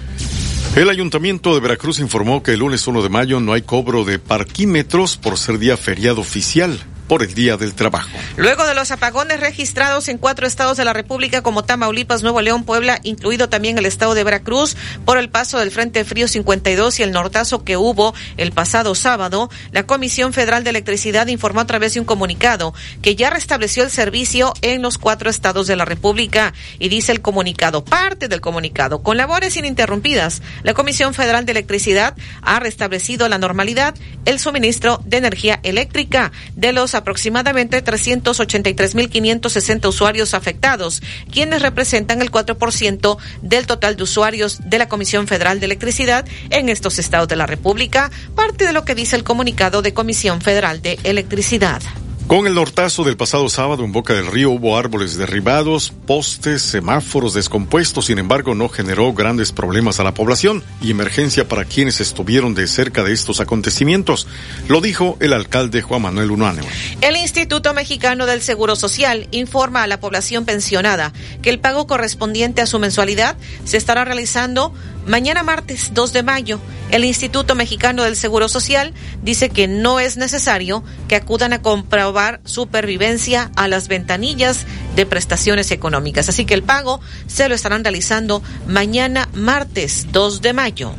El 0.75 0.89
Ayuntamiento 0.89 1.55
de 1.55 1.61
Veracruz 1.61 1.99
informó 1.99 2.43
que 2.43 2.53
el 2.53 2.59
lunes 2.59 2.87
1 2.87 3.01
de 3.01 3.09
mayo 3.09 3.39
no 3.39 3.53
hay 3.53 3.63
cobro 3.63 4.05
de 4.05 4.19
parquímetros 4.19 5.17
por 5.17 5.37
ser 5.37 5.57
día 5.57 5.75
feriado 5.77 6.21
oficial 6.21 6.79
por 7.09 7.23
el 7.23 7.33
Día 7.33 7.57
del 7.57 7.73
Trabajo. 7.73 8.07
Luego 8.37 8.65
de 8.67 8.75
los 8.75 8.91
apagones 8.91 9.39
registrados 9.39 10.07
en 10.09 10.19
cuatro 10.19 10.45
estados 10.45 10.77
de 10.77 10.85
la 10.85 10.93
República 10.93 11.41
como 11.41 11.63
Tamaulipas, 11.63 12.21
Nuevo 12.21 12.39
León, 12.39 12.63
Puebla, 12.63 12.99
incluido 13.03 13.49
también 13.49 13.79
el 13.79 13.87
estado 13.87 14.13
de 14.13 14.23
Veracruz, 14.23 14.77
por 15.05 15.17
el 15.17 15.29
paso 15.29 15.57
del 15.57 15.71
Frente 15.71 16.05
Frío 16.05 16.27
52 16.27 16.99
y 16.99 17.03
el 17.03 17.11
nortazo 17.11 17.63
que 17.63 17.77
hubo 17.77 18.13
el 18.37 18.51
pasado 18.51 18.93
sábado, 18.93 19.49
la 19.71 19.87
Comisión 19.87 20.33
Federal 20.33 20.63
de 20.63 20.69
Electricidad 20.69 21.25
informó 21.27 21.61
a 21.61 21.67
través 21.67 21.95
de 21.95 21.99
un 21.99 22.05
comunicado 22.05 22.75
que 23.01 23.15
ya 23.15 23.31
restableció 23.31 23.83
el 23.83 23.89
servicio 23.89 24.53
en 24.61 24.83
los 24.83 24.99
cuatro 24.99 25.31
estados 25.31 25.65
de 25.65 25.75
la 25.75 25.85
República 25.85 26.53
y 26.77 26.89
dice 26.89 27.11
el 27.11 27.21
comunicado, 27.21 27.83
parte 27.83 28.27
del 28.27 28.39
comunicado, 28.39 29.01
con 29.01 29.17
labores 29.17 29.57
ininterrumpidas, 29.57 30.43
la 30.61 30.75
Comisión 30.75 31.15
Federal 31.15 31.45
de 31.47 31.53
Electricidad 31.53 32.15
ha 32.43 32.59
restablecido 32.59 33.27
la 33.29 33.39
normalidad 33.39 33.95
el 34.25 34.37
suministro 34.37 35.01
de 35.05 35.17
energía 35.17 35.59
eléctrica 35.63 36.31
de 36.55 36.71
los 36.71 36.93
aproximadamente 36.99 37.83
383.560 37.83 39.87
usuarios 39.87 40.33
afectados, 40.33 41.01
quienes 41.31 41.61
representan 41.61 42.21
el 42.21 42.31
4% 42.31 43.17
del 43.41 43.67
total 43.67 43.95
de 43.95 44.03
usuarios 44.03 44.59
de 44.63 44.77
la 44.77 44.87
Comisión 44.87 45.27
Federal 45.27 45.59
de 45.59 45.65
Electricidad 45.65 46.25
en 46.49 46.69
estos 46.69 46.99
estados 46.99 47.27
de 47.27 47.35
la 47.35 47.45
República, 47.45 48.11
parte 48.35 48.65
de 48.65 48.73
lo 48.73 48.85
que 48.85 48.95
dice 48.95 49.15
el 49.15 49.23
comunicado 49.23 49.81
de 49.81 49.93
Comisión 49.93 50.41
Federal 50.41 50.81
de 50.81 50.99
Electricidad. 51.03 51.81
Con 52.29 52.45
el 52.45 52.53
nortazo 52.53 53.03
del 53.03 53.17
pasado 53.17 53.49
sábado 53.49 53.83
en 53.83 53.91
Boca 53.91 54.13
del 54.13 54.27
Río 54.27 54.51
hubo 54.51 54.77
árboles 54.77 55.17
derribados, 55.17 55.91
postes, 56.05 56.61
semáforos 56.61 57.33
descompuestos, 57.33 58.05
sin 58.05 58.19
embargo 58.19 58.53
no 58.53 58.69
generó 58.69 59.11
grandes 59.13 59.51
problemas 59.51 59.99
a 59.99 60.03
la 60.03 60.13
población 60.13 60.63
y 60.79 60.91
emergencia 60.91 61.47
para 61.47 61.65
quienes 61.65 62.01
estuvieron 62.01 62.53
de 62.53 62.67
cerca 62.67 63.03
de 63.03 63.13
estos 63.13 63.39
acontecimientos, 63.39 64.27
lo 64.67 64.79
dijo 64.79 65.17
el 65.21 65.33
alcalde 65.33 65.81
Juan 65.81 66.03
Manuel 66.03 66.29
Unánimo. 66.29 66.67
El 67.01 67.15
Instituto 67.17 67.73
Mexicano 67.73 68.27
del 68.27 68.43
Seguro 68.43 68.75
Social 68.75 69.27
informa 69.31 69.81
a 69.81 69.87
la 69.87 69.99
población 69.99 70.45
pensionada 70.45 71.13
que 71.41 71.49
el 71.49 71.57
pago 71.57 71.87
correspondiente 71.87 72.61
a 72.61 72.67
su 72.67 72.77
mensualidad 72.77 73.37
se 73.65 73.77
estará 73.77 74.05
realizando 74.05 74.71
Mañana 75.05 75.43
martes 75.43 75.91
2 75.93 76.13
de 76.13 76.23
mayo, 76.23 76.59
el 76.91 77.03
Instituto 77.03 77.55
Mexicano 77.55 78.03
del 78.03 78.15
Seguro 78.15 78.47
Social 78.47 78.93
dice 79.23 79.49
que 79.49 79.67
no 79.67 79.99
es 79.99 80.17
necesario 80.17 80.83
que 81.07 81.15
acudan 81.15 81.53
a 81.53 81.61
comprobar 81.61 82.41
supervivencia 82.43 83.51
a 83.55 83.67
las 83.67 83.87
ventanillas 83.87 84.65
de 84.95 85.05
prestaciones 85.05 85.71
económicas. 85.71 86.29
Así 86.29 86.45
que 86.45 86.53
el 86.53 86.63
pago 86.63 86.99
se 87.27 87.49
lo 87.49 87.55
estarán 87.55 87.83
realizando 87.83 88.43
mañana 88.67 89.29
martes 89.33 90.07
2 90.11 90.41
de 90.41 90.53
mayo. 90.53 90.93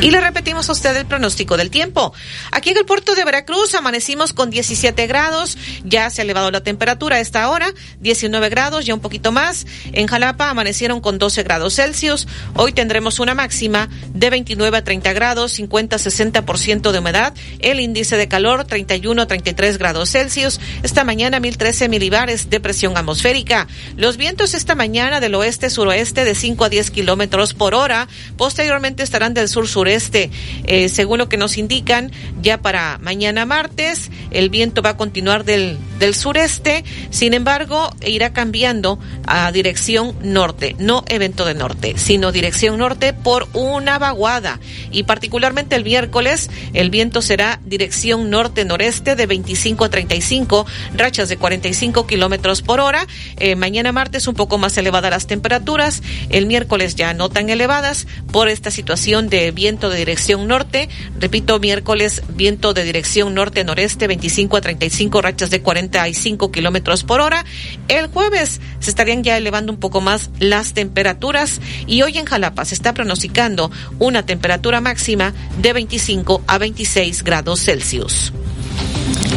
Y 0.00 0.10
le 0.10 0.20
repetimos 0.20 0.68
a 0.68 0.72
usted 0.72 0.96
el 0.96 1.06
pronóstico 1.06 1.56
del 1.56 1.70
tiempo. 1.70 2.12
Aquí 2.50 2.70
en 2.70 2.76
el 2.76 2.84
puerto 2.84 3.14
de 3.14 3.24
Veracruz 3.24 3.74
amanecimos 3.74 4.32
con 4.32 4.50
17 4.50 5.06
grados, 5.06 5.56
ya 5.84 6.10
se 6.10 6.20
ha 6.20 6.24
elevado 6.24 6.50
la 6.50 6.62
temperatura 6.62 7.16
a 7.16 7.20
esta 7.20 7.48
hora, 7.48 7.72
19 8.00 8.48
grados, 8.50 8.84
ya 8.84 8.94
un 8.94 9.00
poquito 9.00 9.32
más. 9.32 9.66
En 9.92 10.06
Jalapa 10.06 10.50
amanecieron 10.50 11.00
con 11.00 11.18
12 11.18 11.42
grados 11.42 11.76
Celsius. 11.76 12.28
Hoy 12.54 12.72
tendremos 12.72 13.18
una 13.18 13.34
máxima 13.34 13.88
de 14.12 14.30
29 14.30 14.76
a 14.76 14.84
30 14.84 15.12
grados, 15.14 15.58
50-60% 15.58 16.92
de 16.92 16.98
humedad. 16.98 17.34
El 17.60 17.80
índice 17.80 18.16
de 18.16 18.28
calor 18.28 18.64
31 18.64 19.22
a 19.22 19.26
33 19.26 19.78
grados 19.78 20.10
Celsius. 20.10 20.60
Esta 20.82 21.04
mañana 21.04 21.40
1013 21.40 21.88
milibares 21.88 22.50
de 22.50 22.60
presión 22.60 22.96
atmosférica. 22.96 23.68
Los 23.96 24.16
vientos 24.16 24.54
esta 24.54 24.74
mañana 24.74 25.20
del 25.20 25.34
oeste-suroeste 25.34 26.24
de 26.24 26.34
5 26.34 26.64
a 26.64 26.68
10 26.68 26.90
kilómetros 26.90 27.54
por 27.54 27.74
hora. 27.74 28.08
Posteriormente 28.36 29.02
estarán 29.02 29.34
del 29.34 29.48
sur-sureste. 29.84 30.30
Eh, 30.64 30.88
según 30.88 31.18
lo 31.18 31.28
que 31.28 31.36
nos 31.36 31.58
indican, 31.58 32.10
ya 32.40 32.58
para 32.58 32.98
mañana 32.98 33.46
martes, 33.46 34.10
el 34.30 34.50
viento 34.50 34.82
va 34.82 34.90
a 34.90 34.96
continuar 34.96 35.44
del, 35.44 35.78
del 35.98 36.14
sureste. 36.14 36.84
Sin 37.10 37.34
embargo, 37.34 37.90
irá 38.04 38.32
cambiando 38.32 38.98
a 39.26 39.50
dirección 39.52 40.14
norte. 40.22 40.74
No 40.78 41.04
evento 41.08 41.44
de 41.44 41.54
norte, 41.54 41.94
sino 41.96 42.32
dirección 42.32 42.78
norte 42.78 43.12
por 43.12 43.48
una 43.52 43.98
vaguada. 43.98 44.60
Y 44.90 45.04
particularmente 45.04 45.76
el 45.76 45.84
miércoles, 45.84 46.50
el 46.72 46.90
viento 46.90 47.22
será 47.22 47.60
dirección 47.64 48.30
norte-noreste 48.30 49.16
de 49.16 49.26
25 49.26 49.84
a 49.84 49.90
35, 49.90 50.66
rachas 50.96 51.28
de 51.28 51.36
45 51.36 52.06
kilómetros 52.06 52.62
por 52.62 52.80
hora. 52.80 53.06
Eh, 53.38 53.56
mañana 53.56 53.92
martes, 53.92 54.26
un 54.28 54.34
poco 54.34 54.58
más 54.58 54.76
elevadas 54.78 55.10
las 55.10 55.26
temperaturas. 55.26 56.02
El 56.30 56.46
miércoles 56.46 56.94
ya 56.94 57.12
no 57.14 57.28
tan 57.28 57.50
elevadas 57.50 58.06
por 58.32 58.48
esta 58.48 58.70
situación 58.70 59.28
de 59.28 59.50
viento 59.50 59.73
de 59.80 59.96
dirección 59.96 60.46
norte. 60.46 60.88
Repito, 61.18 61.58
miércoles, 61.58 62.22
viento 62.28 62.74
de 62.74 62.84
dirección 62.84 63.34
norte-noreste, 63.34 64.06
25 64.06 64.56
a 64.56 64.60
35, 64.60 65.22
rachas 65.22 65.50
de 65.50 65.62
45 65.62 66.50
kilómetros 66.50 67.04
por 67.04 67.20
hora. 67.20 67.44
El 67.88 68.06
jueves 68.08 68.60
se 68.80 68.90
estarían 68.90 69.22
ya 69.24 69.36
elevando 69.36 69.72
un 69.72 69.80
poco 69.80 70.00
más 70.00 70.30
las 70.38 70.74
temperaturas 70.74 71.60
y 71.86 72.02
hoy 72.02 72.18
en 72.18 72.24
Jalapa 72.24 72.64
se 72.64 72.74
está 72.74 72.94
pronosticando 72.94 73.70
una 73.98 74.24
temperatura 74.24 74.80
máxima 74.80 75.34
de 75.60 75.72
25 75.72 76.42
a 76.46 76.58
26 76.58 77.24
grados 77.24 77.60
Celsius. 77.64 78.32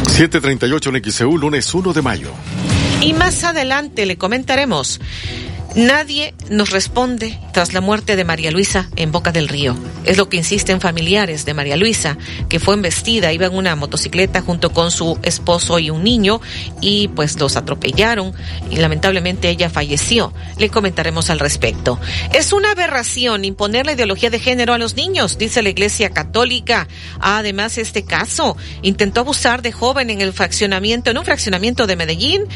738 0.06 0.90
en 0.90 1.12
XEU, 1.12 1.38
lunes 1.38 1.74
1 1.74 1.92
de 1.92 2.02
mayo. 2.02 2.30
Y 3.00 3.12
más 3.12 3.44
adelante 3.44 4.06
le 4.06 4.18
comentaremos. 4.18 5.00
Nadie 5.78 6.34
nos 6.50 6.70
responde 6.70 7.38
tras 7.52 7.72
la 7.72 7.80
muerte 7.80 8.16
de 8.16 8.24
María 8.24 8.50
Luisa 8.50 8.90
en 8.96 9.12
Boca 9.12 9.30
del 9.30 9.46
Río. 9.46 9.76
Es 10.04 10.16
lo 10.16 10.28
que 10.28 10.36
insisten 10.36 10.80
familiares 10.80 11.44
de 11.44 11.54
María 11.54 11.76
Luisa, 11.76 12.18
que 12.48 12.58
fue 12.58 12.74
embestida, 12.74 13.32
iba 13.32 13.46
en 13.46 13.54
una 13.54 13.76
motocicleta 13.76 14.40
junto 14.40 14.72
con 14.72 14.90
su 14.90 15.20
esposo 15.22 15.78
y 15.78 15.90
un 15.90 16.02
niño 16.02 16.40
y 16.80 17.06
pues 17.06 17.38
los 17.38 17.54
atropellaron 17.54 18.32
y 18.72 18.76
lamentablemente 18.78 19.50
ella 19.50 19.70
falleció. 19.70 20.34
Le 20.58 20.68
comentaremos 20.68 21.30
al 21.30 21.38
respecto. 21.38 22.00
Es 22.34 22.52
una 22.52 22.72
aberración 22.72 23.44
imponer 23.44 23.86
la 23.86 23.92
ideología 23.92 24.30
de 24.30 24.40
género 24.40 24.74
a 24.74 24.78
los 24.78 24.96
niños, 24.96 25.38
dice 25.38 25.62
la 25.62 25.68
Iglesia 25.68 26.10
Católica. 26.10 26.88
Además, 27.20 27.78
este 27.78 28.02
caso 28.02 28.56
intentó 28.82 29.20
abusar 29.20 29.62
de 29.62 29.70
joven 29.70 30.10
en 30.10 30.22
el 30.22 30.32
fraccionamiento, 30.32 31.12
en 31.12 31.18
un 31.18 31.24
fraccionamiento 31.24 31.86
de 31.86 31.94
Medellín 31.94 32.46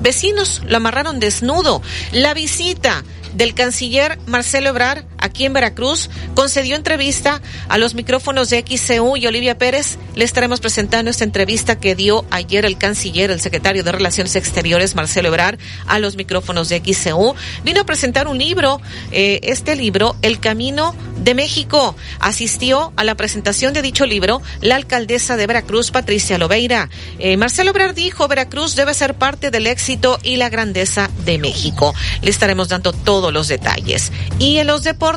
vecinos 0.00 0.62
lo 0.66 0.76
amarraron 0.76 1.20
desnudo. 1.20 1.82
La 2.12 2.34
visita 2.34 3.04
del 3.34 3.54
canciller 3.54 4.18
Marcelo 4.26 4.70
Ebrar 4.70 5.04
aquí 5.18 5.44
en 5.44 5.52
Veracruz 5.52 6.10
concedió 6.34 6.76
entrevista 6.76 7.42
a 7.68 7.78
los 7.78 7.94
micrófonos 7.94 8.50
de 8.50 8.64
XCU 8.66 9.16
y 9.16 9.26
Olivia 9.26 9.58
Pérez. 9.58 9.98
Le 10.14 10.24
estaremos 10.24 10.60
presentando 10.60 11.10
esta 11.10 11.24
entrevista 11.24 11.78
que 11.78 11.94
dio 11.94 12.24
ayer 12.30 12.64
el 12.64 12.78
canciller, 12.78 13.30
el 13.30 13.40
secretario 13.40 13.84
de 13.84 13.92
Relaciones 13.92 14.36
Exteriores 14.36 14.94
Marcelo 14.94 15.28
Ebrar 15.28 15.58
a 15.86 15.98
los 15.98 16.16
micrófonos 16.16 16.68
de 16.68 16.78
XCU. 16.80 17.34
Vino 17.64 17.80
a 17.80 17.84
presentar 17.84 18.28
un 18.28 18.38
libro, 18.38 18.80
eh, 19.12 19.40
este 19.42 19.76
libro, 19.76 20.16
El 20.22 20.40
Camino 20.40 20.94
de 21.18 21.34
México. 21.34 21.96
Asistió 22.20 22.92
a 22.96 23.04
la 23.04 23.16
presentación 23.16 23.74
de 23.74 23.82
dicho 23.82 24.06
libro 24.06 24.40
la 24.60 24.76
alcaldesa 24.76 25.36
de 25.36 25.46
Veracruz, 25.46 25.90
Patricia 25.90 26.38
Lobeira. 26.38 26.88
Eh, 27.18 27.36
Marcelo 27.36 27.70
Ebrar 27.70 27.94
dijo, 27.94 28.28
Veracruz 28.28 28.76
debe 28.76 28.94
ser 28.94 29.14
parte 29.14 29.50
del 29.50 29.66
éxito 29.66 30.18
y 30.22 30.36
la 30.36 30.48
grandeza 30.48 31.10
de 31.24 31.38
México. 31.38 31.94
Le 32.22 32.30
estaremos 32.30 32.68
dando 32.68 32.92
todos 32.92 33.32
los 33.32 33.48
detalles. 33.48 34.12
Y 34.38 34.58
en 34.58 34.66
los 34.66 34.84
deportes, 34.84 35.07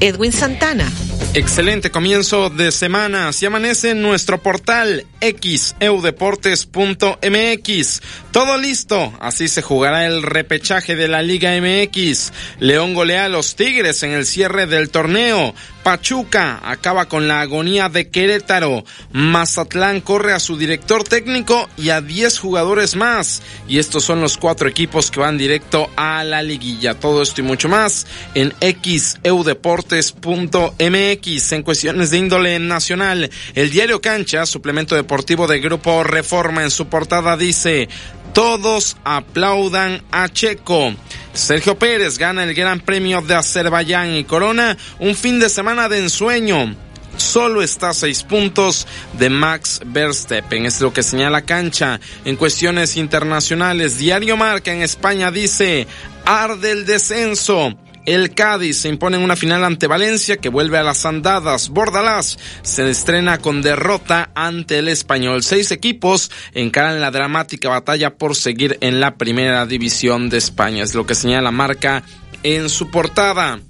Edwin 0.00 0.32
Santana. 0.32 0.90
Excelente 1.34 1.90
comienzo 1.90 2.48
de 2.48 2.72
semana. 2.72 3.34
Si 3.34 3.44
amanece 3.44 3.90
en 3.90 4.00
nuestro 4.00 4.42
portal 4.42 5.04
xeudeportes.mx. 5.20 8.02
Todo 8.30 8.56
listo. 8.56 9.12
Así 9.20 9.48
se 9.48 9.60
jugará 9.60 10.06
el 10.06 10.22
repechaje 10.22 10.96
de 10.96 11.08
la 11.08 11.20
Liga 11.22 11.52
MX. 11.60 12.32
León 12.60 12.94
golea 12.94 13.26
a 13.26 13.28
los 13.28 13.56
Tigres 13.56 14.02
en 14.04 14.12
el 14.12 14.24
cierre 14.24 14.66
del 14.66 14.88
torneo. 14.88 15.54
Pachuca 15.84 16.60
acaba 16.64 17.06
con 17.06 17.28
la 17.28 17.42
agonía 17.42 17.90
de 17.90 18.08
Querétaro. 18.08 18.84
Mazatlán 19.12 20.00
corre 20.00 20.32
a 20.32 20.40
su 20.40 20.56
director 20.56 21.04
técnico 21.04 21.68
y 21.76 21.90
a 21.90 22.00
10 22.00 22.38
jugadores 22.38 22.96
más. 22.96 23.42
Y 23.68 23.78
estos 23.78 24.02
son 24.02 24.22
los 24.22 24.38
cuatro 24.38 24.66
equipos 24.66 25.10
que 25.10 25.20
van 25.20 25.36
directo 25.36 25.90
a 25.94 26.24
la 26.24 26.42
liguilla. 26.42 26.94
Todo 26.94 27.20
esto 27.22 27.42
y 27.42 27.44
mucho 27.44 27.68
más 27.68 28.06
en 28.34 28.54
xeudeportes.mx. 28.60 31.52
En 31.52 31.62
cuestiones 31.62 32.10
de 32.10 32.18
índole 32.18 32.58
nacional, 32.58 33.30
el 33.54 33.70
diario 33.70 34.00
Cancha, 34.00 34.46
suplemento 34.46 34.94
deportivo 34.94 35.46
de 35.46 35.60
Grupo 35.60 36.02
Reforma, 36.02 36.62
en 36.62 36.70
su 36.70 36.86
portada 36.86 37.36
dice: 37.36 37.90
Todos 38.32 38.96
aplaudan 39.04 40.02
a 40.10 40.30
Checo. 40.30 40.94
Sergio 41.34 41.76
Pérez 41.76 42.16
gana 42.16 42.44
el 42.44 42.54
Gran 42.54 42.80
Premio 42.80 43.20
de 43.20 43.34
Azerbaiyán 43.34 44.14
y 44.14 44.24
Corona 44.24 44.76
un 45.00 45.16
fin 45.16 45.40
de 45.40 45.48
semana 45.48 45.88
de 45.88 45.98
ensueño. 45.98 46.76
Solo 47.16 47.62
está 47.62 47.90
a 47.90 47.94
seis 47.94 48.22
puntos 48.22 48.86
de 49.18 49.30
Max 49.30 49.80
Verstappen. 49.84 50.64
Es 50.64 50.80
lo 50.80 50.92
que 50.92 51.02
señala 51.02 51.42
cancha. 51.42 52.00
En 52.24 52.36
cuestiones 52.36 52.96
internacionales, 52.96 53.98
Diario 53.98 54.36
Marca 54.36 54.72
en 54.72 54.82
España 54.82 55.30
dice, 55.30 55.86
arde 56.24 56.70
el 56.70 56.86
descenso. 56.86 57.76
El 58.06 58.34
Cádiz 58.34 58.78
se 58.78 58.88
impone 58.88 59.16
en 59.16 59.22
una 59.22 59.34
final 59.34 59.64
ante 59.64 59.86
Valencia 59.86 60.36
que 60.36 60.50
vuelve 60.50 60.76
a 60.76 60.82
las 60.82 61.06
andadas. 61.06 61.70
Bordalás 61.70 62.38
se 62.62 62.88
estrena 62.90 63.38
con 63.38 63.62
derrota 63.62 64.30
ante 64.34 64.78
el 64.78 64.88
español. 64.88 65.42
Seis 65.42 65.70
equipos 65.70 66.30
encaran 66.52 67.00
la 67.00 67.10
dramática 67.10 67.70
batalla 67.70 68.14
por 68.16 68.36
seguir 68.36 68.76
en 68.82 69.00
la 69.00 69.16
primera 69.16 69.64
división 69.64 70.28
de 70.28 70.36
España. 70.36 70.82
Es 70.82 70.94
lo 70.94 71.06
que 71.06 71.14
señala 71.14 71.50
marca 71.50 72.02
en 72.42 72.68
su 72.68 72.90
portada 72.90 73.60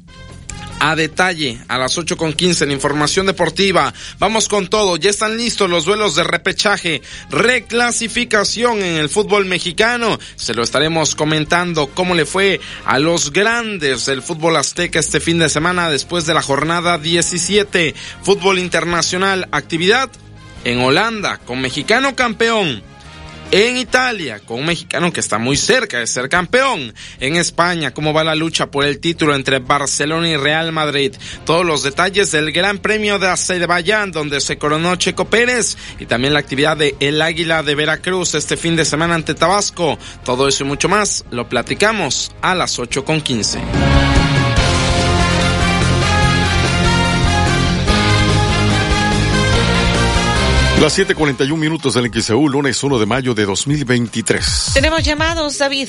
a 0.85 0.97
detalle 0.97 1.59
a 1.69 1.79
las 1.79 1.97
8 1.97 2.19
con 2.19 2.35
15 2.35 2.65
en 2.65 2.71
información 2.71 3.25
deportiva. 3.25 3.95
Vamos 4.19 4.49
con 4.49 4.67
todo, 4.67 4.99
ya 4.99 5.09
están 5.09 5.39
listos 5.39 5.71
los 5.71 5.87
duelos 5.87 6.15
de 6.15 6.25
repechaje, 6.25 7.01
reclasificación 7.31 8.83
en 8.83 8.97
el 8.97 9.09
fútbol 9.09 9.47
mexicano. 9.47 10.19
Se 10.37 10.53
lo 10.53 10.63
estaremos 10.63 11.15
comentando 11.15 11.87
cómo 11.87 12.15
le 12.15 12.27
fue 12.27 12.61
a 12.85 12.99
los 12.99 13.33
grandes 13.33 14.05
del 14.05 14.21
fútbol 14.21 14.57
azteca 14.57 14.99
este 14.99 15.21
fin 15.21 15.39
de 15.39 15.49
semana 15.49 15.89
después 15.89 16.27
de 16.27 16.35
la 16.35 16.43
jornada 16.43 16.99
17. 16.99 17.95
Fútbol 18.23 18.59
internacional, 18.59 19.49
actividad 19.53 20.11
en 20.65 20.81
Holanda 20.81 21.39
con 21.39 21.63
mexicano 21.63 22.15
campeón 22.15 22.83
en 23.51 23.77
Italia, 23.77 24.41
con 24.41 24.61
un 24.61 24.67
mexicano 24.67 25.13
que 25.13 25.21
está 25.21 25.39
muy 25.39 25.57
cerca 25.57 25.99
de 25.99 26.07
ser 26.07 26.29
campeón. 26.29 26.95
En 27.21 27.37
España, 27.37 27.93
cómo 27.93 28.13
va 28.13 28.25
la 28.25 28.35
lucha 28.35 28.71
por 28.71 28.85
el 28.85 28.99
título 28.99 29.35
entre 29.35 29.59
Barcelona 29.59 30.29
y 30.29 30.37
Real 30.37 30.73
Madrid. 30.73 31.15
Todos 31.45 31.65
los 31.65 31.83
detalles 31.83 32.33
del 32.33 32.53
Gran 32.53 32.79
Premio 32.79 33.19
de 33.19 33.29
Azerbaiyán, 33.29 34.11
donde 34.11 34.41
se 34.41 34.59
coronó 34.59 34.97
Checo 34.97 35.27
Pérez. 35.27 35.77
Y 35.99 36.07
también 36.07 36.33
la 36.33 36.41
actividad 36.41 36.77
de 36.77 36.97
El 37.01 37.23
Águila 37.23 37.63
de 37.63 37.75
Veracruz 37.75 38.35
este 38.35 38.57
fin 38.57 38.77
de 38.77 38.85
semana 38.85 39.15
ante 39.15 39.35
Tabasco. 39.35 39.99
Todo 40.25 40.49
eso 40.49 40.65
y 40.65 40.67
mucho 40.67 40.89
más 40.89 41.25
lo 41.31 41.49
platicamos 41.49 42.33
a 42.43 42.55
las 42.55 42.79
8 42.79 43.05
Las 50.81 50.99
7:41 50.99 51.57
minutos 51.57 51.95
del 51.95 52.11
XEU, 52.13 52.49
lunes 52.49 52.83
1 52.83 52.99
de 52.99 53.07
mayo 53.07 53.35
de 53.35 53.47
2023. 53.47 54.73
Tenemos 54.75 55.03
llamados, 55.03 55.59
David. 55.59 55.89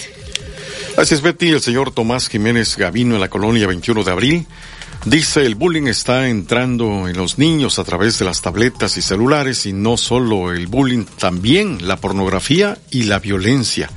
Así 0.98 1.16
es, 1.16 1.22
Betty. 1.22 1.50
El 1.50 1.62
señor 1.62 1.92
Tomás 1.92 2.30
Jiménez 2.30 2.78
Gavino 2.78 3.16
en 3.16 3.22
la 3.22 3.28
colonia 3.28 3.68
21 3.68 4.04
de 4.04 4.12
abril 4.12 4.48
dice 5.06 5.46
el 5.46 5.56
bullying 5.56 5.88
está 5.88 6.28
entrando 6.30 7.08
en 7.08 7.16
los 7.16 7.38
niños 7.38 7.78
a 7.78 7.84
través 7.84 8.18
de 8.18 8.26
las 8.26 8.42
tabletas 8.42 8.98
y 8.98 9.02
celulares 9.02 9.66
y 9.66 9.74
no 9.74 9.98
solo 9.98 10.52
el 10.52 10.68
bullying, 10.68 11.06
también 11.20 11.88
la 11.88 11.98
pornografía 11.98 12.78
y 12.90 13.04
la 13.04 13.20
violencia. 13.20 13.90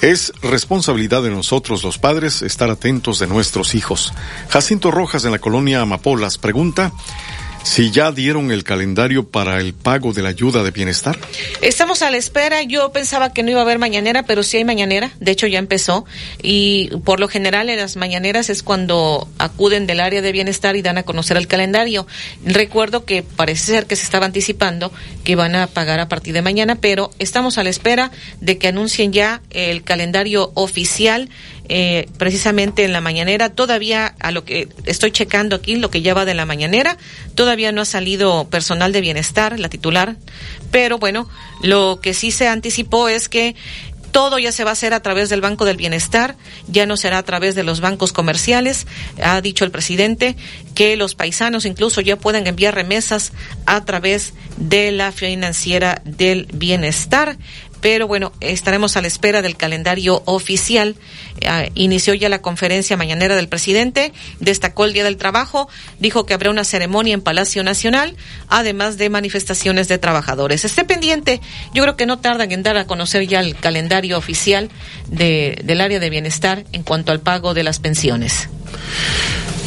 Es 0.00 0.32
responsabilidad 0.40 1.22
de 1.22 1.30
nosotros 1.30 1.84
los 1.84 1.98
padres 1.98 2.40
estar 2.40 2.70
atentos 2.70 3.18
de 3.18 3.26
nuestros 3.26 3.74
hijos. 3.74 4.14
Jacinto 4.48 4.90
Rojas 4.90 5.24
en 5.24 5.32
la 5.32 5.38
colonia 5.38 5.82
Amapolas 5.82 6.38
pregunta, 6.38 6.90
si 7.62 7.90
ya 7.90 8.12
dieron 8.12 8.50
el 8.50 8.64
calendario 8.64 9.28
para 9.28 9.60
el 9.60 9.74
pago 9.74 10.12
de 10.12 10.22
la 10.22 10.30
ayuda 10.30 10.62
de 10.62 10.70
bienestar. 10.70 11.18
Estamos 11.60 12.02
a 12.02 12.10
la 12.10 12.16
espera. 12.16 12.62
Yo 12.62 12.90
pensaba 12.92 13.32
que 13.32 13.42
no 13.42 13.50
iba 13.50 13.60
a 13.60 13.62
haber 13.62 13.78
mañanera, 13.78 14.22
pero 14.24 14.42
sí 14.42 14.56
hay 14.56 14.64
mañanera. 14.64 15.12
De 15.20 15.32
hecho, 15.32 15.46
ya 15.46 15.58
empezó. 15.58 16.04
Y 16.42 16.90
por 17.04 17.20
lo 17.20 17.28
general 17.28 17.68
en 17.68 17.78
las 17.78 17.96
mañaneras 17.96 18.50
es 18.50 18.62
cuando 18.62 19.28
acuden 19.38 19.86
del 19.86 20.00
área 20.00 20.22
de 20.22 20.32
bienestar 20.32 20.76
y 20.76 20.82
dan 20.82 20.98
a 20.98 21.02
conocer 21.02 21.36
el 21.36 21.46
calendario. 21.46 22.06
Recuerdo 22.44 23.04
que 23.04 23.22
parece 23.22 23.72
ser 23.72 23.86
que 23.86 23.96
se 23.96 24.04
estaba 24.04 24.26
anticipando 24.26 24.92
que 25.24 25.36
van 25.36 25.54
a 25.54 25.66
pagar 25.66 26.00
a 26.00 26.08
partir 26.08 26.34
de 26.34 26.42
mañana, 26.42 26.76
pero 26.76 27.10
estamos 27.18 27.58
a 27.58 27.64
la 27.64 27.70
espera 27.70 28.10
de 28.40 28.58
que 28.58 28.68
anuncien 28.68 29.12
ya 29.12 29.42
el 29.50 29.82
calendario 29.82 30.50
oficial 30.54 31.28
eh, 31.72 32.08
precisamente 32.18 32.82
en 32.82 32.92
la 32.92 33.00
mañanera. 33.00 33.48
Todavía 33.48 34.16
a 34.18 34.32
lo 34.32 34.44
que 34.44 34.68
estoy 34.86 35.12
checando 35.12 35.54
aquí, 35.54 35.76
lo 35.76 35.88
que 35.88 36.02
ya 36.02 36.14
va 36.14 36.24
de 36.24 36.34
la 36.34 36.44
mañanera, 36.44 36.98
todavía 37.36 37.70
no 37.70 37.82
ha 37.82 37.84
salido 37.84 38.48
personal 38.50 38.90
de 38.90 39.00
bienestar, 39.00 39.60
la 39.60 39.68
titular, 39.68 40.16
pero 40.72 40.98
bueno, 40.98 41.28
lo 41.62 42.00
que 42.02 42.12
sí 42.12 42.32
se 42.32 42.48
anticipó 42.48 43.08
es 43.08 43.28
que 43.28 43.54
todo 44.10 44.40
ya 44.40 44.50
se 44.50 44.64
va 44.64 44.70
a 44.70 44.72
hacer 44.72 44.94
a 44.94 45.00
través 45.00 45.28
del 45.28 45.42
Banco 45.42 45.64
del 45.64 45.76
Bienestar, 45.76 46.34
ya 46.66 46.86
no 46.86 46.96
será 46.96 47.18
a 47.18 47.22
través 47.22 47.54
de 47.54 47.62
los 47.62 47.80
bancos 47.80 48.12
comerciales. 48.12 48.88
Ha 49.22 49.40
dicho 49.40 49.64
el 49.64 49.70
presidente 49.70 50.34
que 50.74 50.96
los 50.96 51.14
paisanos 51.14 51.66
incluso 51.66 52.00
ya 52.00 52.16
pueden 52.16 52.48
enviar 52.48 52.74
remesas 52.74 53.32
a 53.66 53.84
través 53.84 54.32
de 54.56 54.90
la 54.90 55.12
financiera 55.12 56.02
del 56.04 56.48
bienestar 56.52 57.38
pero 57.80 58.06
bueno, 58.06 58.32
estaremos 58.40 58.96
a 58.96 59.02
la 59.02 59.08
espera 59.08 59.42
del 59.42 59.56
calendario 59.56 60.22
oficial. 60.26 60.96
Eh, 61.40 61.70
inició 61.74 62.14
ya 62.14 62.28
la 62.28 62.42
conferencia 62.42 62.96
mañanera 62.96 63.36
del 63.36 63.48
presidente, 63.48 64.12
destacó 64.38 64.84
el 64.84 64.92
Día 64.92 65.04
del 65.04 65.16
Trabajo, 65.16 65.68
dijo 65.98 66.26
que 66.26 66.34
habrá 66.34 66.50
una 66.50 66.64
ceremonia 66.64 67.14
en 67.14 67.22
Palacio 67.22 67.62
Nacional, 67.64 68.16
además 68.48 68.98
de 68.98 69.10
manifestaciones 69.10 69.88
de 69.88 69.98
trabajadores. 69.98 70.64
Esté 70.64 70.84
pendiente, 70.84 71.40
yo 71.74 71.82
creo 71.82 71.96
que 71.96 72.06
no 72.06 72.18
tardan 72.18 72.52
en 72.52 72.62
dar 72.62 72.76
a 72.76 72.86
conocer 72.86 73.26
ya 73.26 73.40
el 73.40 73.56
calendario 73.56 74.18
oficial 74.18 74.70
de, 75.08 75.60
del 75.64 75.80
área 75.80 76.00
de 76.00 76.10
bienestar 76.10 76.64
en 76.72 76.82
cuanto 76.82 77.12
al 77.12 77.20
pago 77.20 77.54
de 77.54 77.62
las 77.62 77.78
pensiones. 77.78 78.48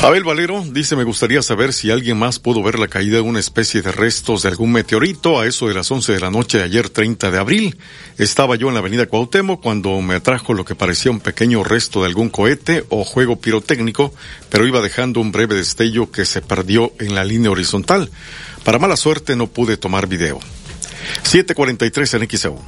Abel 0.02 0.26
Valero 0.26 0.62
dice, 0.70 0.98
me 0.98 1.06
gustaría 1.06 1.42
saber 1.42 1.72
si 1.72 1.90
alguien 1.90 2.18
más 2.18 2.38
pudo 2.38 2.62
ver 2.62 2.78
la 2.78 2.90
caída 2.90 3.16
de 3.16 3.22
una 3.22 3.40
especie 3.40 3.82
de 3.82 3.94
restos 3.94 4.44
de 4.44 4.50
algún 4.50 4.74
meteorito 4.74 5.40
a 5.40 5.48
eso 5.48 5.70
de 5.70 5.74
las 5.74 5.90
11 5.90 6.12
de 6.12 6.20
la 6.20 6.30
noche 6.30 6.58
de 6.58 6.66
ayer 6.66 6.90
30 6.90 7.32
de 7.32 7.40
abril. 7.40 7.78
Estaba 8.18 8.58
yo 8.58 8.68
en 8.68 8.74
la 8.74 8.82
avenida 8.82 9.06
Cuauhtémoc 9.06 9.62
cuando 9.62 10.02
me 10.02 10.16
atrajo 10.16 10.54
lo 10.54 10.66
que 10.66 10.76
parecía 10.76 11.10
un 11.10 11.22
pequeño 11.22 11.63
resto 11.64 12.02
de 12.02 12.08
algún 12.08 12.30
cohete 12.30 12.86
o 12.90 13.04
juego 13.04 13.40
pirotécnico, 13.40 14.14
pero 14.50 14.68
iba 14.68 14.82
dejando 14.82 15.20
un 15.20 15.32
breve 15.32 15.56
destello 15.56 16.12
que 16.12 16.26
se 16.26 16.42
perdió 16.42 16.94
en 17.00 17.16
la 17.16 17.24
línea 17.24 17.52
horizontal. 17.52 18.10
Para 18.64 18.80
mala 18.80 18.98
suerte 18.98 19.36
no 19.36 19.48
pude 19.48 19.78
tomar 19.78 20.08
video. 20.08 20.40
743 21.24 22.14
en 22.14 22.30
XEU. 22.30 22.60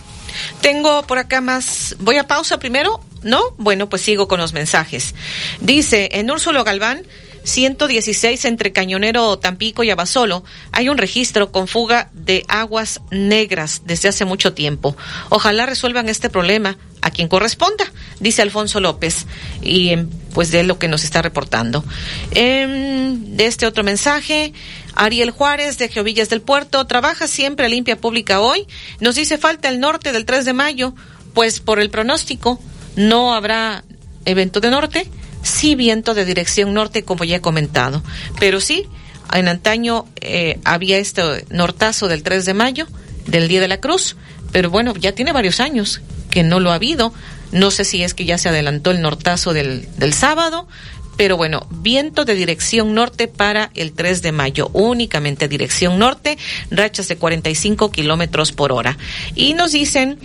Tengo 0.62 1.04
por 1.08 1.18
acá 1.18 1.42
más. 1.42 1.96
Voy 2.00 2.18
a 2.18 2.28
pausa 2.28 2.60
primero, 2.60 3.00
¿no? 3.24 3.42
Bueno, 3.58 3.90
pues 3.90 4.02
sigo 4.02 4.28
con 4.28 4.40
los 4.40 4.54
mensajes. 4.54 5.16
Dice, 5.62 6.10
en 6.14 6.30
Úrsulo 6.30 6.64
Galván, 6.64 7.04
116 7.44 8.44
entre 8.46 8.74
Cañonero 8.74 9.38
Tampico 9.38 9.84
y 9.84 9.92
Abasolo, 9.92 10.44
hay 10.72 10.90
un 10.90 10.98
registro 10.98 11.52
con 11.52 11.68
fuga 11.68 12.10
de 12.14 12.44
aguas 12.48 13.02
negras 13.12 13.84
desde 13.86 14.10
hace 14.10 14.26
mucho 14.26 14.54
tiempo. 14.54 14.98
Ojalá 15.30 15.66
resuelvan 15.66 16.10
este 16.10 16.30
problema 16.30 16.78
a 17.06 17.12
quien 17.12 17.28
corresponda, 17.28 17.86
dice 18.20 18.42
Alfonso 18.42 18.80
López, 18.80 19.28
y 19.62 19.90
em, 19.90 20.10
pues 20.34 20.50
de 20.50 20.64
lo 20.64 20.80
que 20.80 20.88
nos 20.88 21.04
está 21.04 21.22
reportando. 21.22 21.86
Em, 22.32 23.36
de 23.38 23.46
este 23.46 23.68
otro 23.68 23.84
mensaje, 23.84 24.54
Ariel 24.96 25.30
Juárez 25.30 25.78
de 25.78 25.88
Geovillas 25.88 26.30
del 26.30 26.42
Puerto, 26.42 26.84
trabaja 26.88 27.28
siempre 27.28 27.68
a 27.68 27.70
limpia 27.70 27.96
pública 27.96 28.40
hoy, 28.40 28.66
nos 29.00 29.14
dice 29.14 29.38
falta 29.38 29.70
el 29.70 29.80
norte 29.80 30.14
del 30.14 30.26
3 30.26 30.46
de 30.46 30.54
mayo, 30.54 30.96
pues 31.36 31.60
por 31.60 31.80
el 31.80 31.92
pronóstico 31.92 32.60
no 32.96 33.36
habrá 33.36 33.84
evento 34.26 34.60
de 34.60 34.72
norte, 34.72 35.08
sí 35.44 35.76
viento 35.76 36.16
de 36.16 36.26
dirección 36.26 36.74
norte, 36.74 37.04
como 37.04 37.24
ya 37.24 37.36
he 37.36 37.42
comentado. 37.42 38.02
Pero 38.40 38.60
sí, 38.60 38.88
en 39.32 39.48
antaño 39.48 40.08
eh, 40.22 40.60
había 40.64 40.98
este 40.98 41.46
nortazo 41.52 42.08
del 42.08 42.24
3 42.24 42.46
de 42.46 42.54
mayo, 42.56 42.88
del 43.28 43.48
Día 43.48 43.62
de 43.62 43.68
la 43.68 43.80
Cruz, 43.80 44.16
pero 44.52 44.72
bueno, 44.72 44.96
ya 44.96 45.12
tiene 45.12 45.34
varios 45.34 45.60
años 45.60 46.02
que 46.36 46.44
no 46.44 46.60
lo 46.60 46.72
ha 46.72 46.76
habido. 46.76 47.14
No 47.54 47.72
sé 47.72 47.86
si 47.86 48.04
es 48.04 48.14
que 48.14 48.26
ya 48.26 48.38
se 48.38 48.50
adelantó 48.50 48.92
el 48.92 49.02
nortazo 49.02 49.54
del, 49.54 49.88
del 49.98 50.14
sábado, 50.14 50.68
pero 51.16 51.38
bueno, 51.38 51.66
viento 51.72 52.26
de 52.26 52.36
dirección 52.36 52.94
norte 52.94 53.30
para 53.30 53.72
el 53.74 53.94
3 53.94 54.22
de 54.22 54.34
mayo, 54.34 54.70
únicamente 54.74 55.48
dirección 55.48 55.98
norte, 55.98 56.38
rachas 56.70 57.08
de 57.08 57.16
45 57.16 57.90
kilómetros 57.90 58.52
por 58.52 58.74
hora. 58.74 58.98
Y 59.34 59.54
nos 59.54 59.72
dicen, 59.72 60.20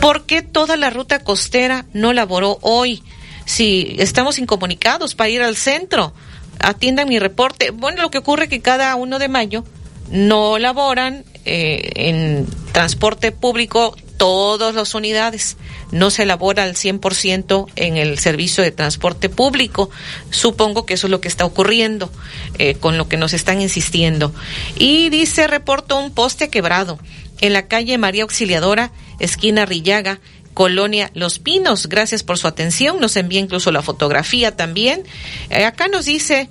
¿por 0.00 0.24
qué 0.24 0.42
toda 0.42 0.76
la 0.76 0.90
ruta 0.90 1.24
costera 1.24 1.86
no 1.92 2.12
laboró 2.12 2.58
hoy? 2.62 3.02
Si 3.44 3.96
estamos 3.98 4.38
incomunicados 4.38 5.16
para 5.16 5.30
ir 5.30 5.42
al 5.42 5.56
centro, 5.56 6.14
atiendan 6.60 7.08
mi 7.08 7.18
reporte. 7.18 7.72
Bueno, 7.72 8.02
lo 8.02 8.10
que 8.12 8.18
ocurre 8.18 8.44
es 8.44 8.50
que 8.50 8.60
cada 8.60 8.94
uno 8.94 9.18
de 9.18 9.26
mayo 9.26 9.64
no 10.12 10.60
laboran 10.60 11.24
eh, 11.44 11.90
en 11.96 12.46
transporte 12.70 13.32
público 13.32 13.96
todas 14.24 14.74
las 14.74 14.94
unidades. 14.94 15.58
No 15.92 16.10
se 16.10 16.22
elabora 16.22 16.62
al 16.62 16.76
100% 16.76 17.66
en 17.76 17.98
el 17.98 18.18
servicio 18.18 18.64
de 18.64 18.70
transporte 18.70 19.28
público. 19.28 19.90
Supongo 20.30 20.86
que 20.86 20.94
eso 20.94 21.08
es 21.08 21.10
lo 21.10 21.20
que 21.20 21.28
está 21.28 21.44
ocurriendo 21.44 22.10
eh, 22.56 22.72
con 22.76 22.96
lo 22.96 23.06
que 23.06 23.18
nos 23.18 23.34
están 23.34 23.60
insistiendo. 23.60 24.32
Y 24.78 25.10
dice, 25.10 25.46
reporto 25.46 25.98
un 25.98 26.10
poste 26.10 26.48
quebrado 26.48 26.98
en 27.42 27.52
la 27.52 27.66
calle 27.68 27.98
María 27.98 28.22
Auxiliadora, 28.22 28.92
esquina 29.20 29.66
Rillaga, 29.66 30.20
Colonia 30.54 31.10
Los 31.12 31.38
Pinos. 31.38 31.86
Gracias 31.86 32.22
por 32.22 32.38
su 32.38 32.48
atención. 32.48 33.00
Nos 33.00 33.18
envía 33.18 33.40
incluso 33.40 33.72
la 33.72 33.82
fotografía 33.82 34.56
también. 34.56 35.02
Eh, 35.50 35.66
acá 35.66 35.88
nos 35.88 36.06
dice, 36.06 36.48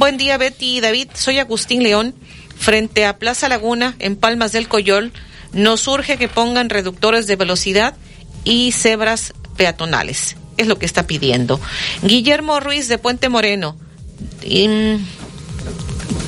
buen 0.00 0.16
día 0.16 0.36
Betty 0.36 0.78
y 0.78 0.80
David, 0.80 1.10
soy 1.14 1.38
Agustín 1.38 1.84
León, 1.84 2.16
frente 2.58 3.06
a 3.06 3.18
Plaza 3.18 3.48
Laguna, 3.48 3.94
en 4.00 4.16
Palmas 4.16 4.50
del 4.50 4.66
Coyol. 4.66 5.12
Nos 5.52 5.86
urge 5.88 6.18
que 6.18 6.28
pongan 6.28 6.70
reductores 6.70 7.26
de 7.26 7.36
velocidad 7.36 7.94
y 8.44 8.72
cebras 8.72 9.32
peatonales. 9.56 10.36
Es 10.56 10.66
lo 10.66 10.78
que 10.78 10.86
está 10.86 11.06
pidiendo. 11.06 11.60
Guillermo 12.02 12.60
Ruiz 12.60 12.88
de 12.88 12.98
Puente 12.98 13.28
Moreno. 13.28 13.76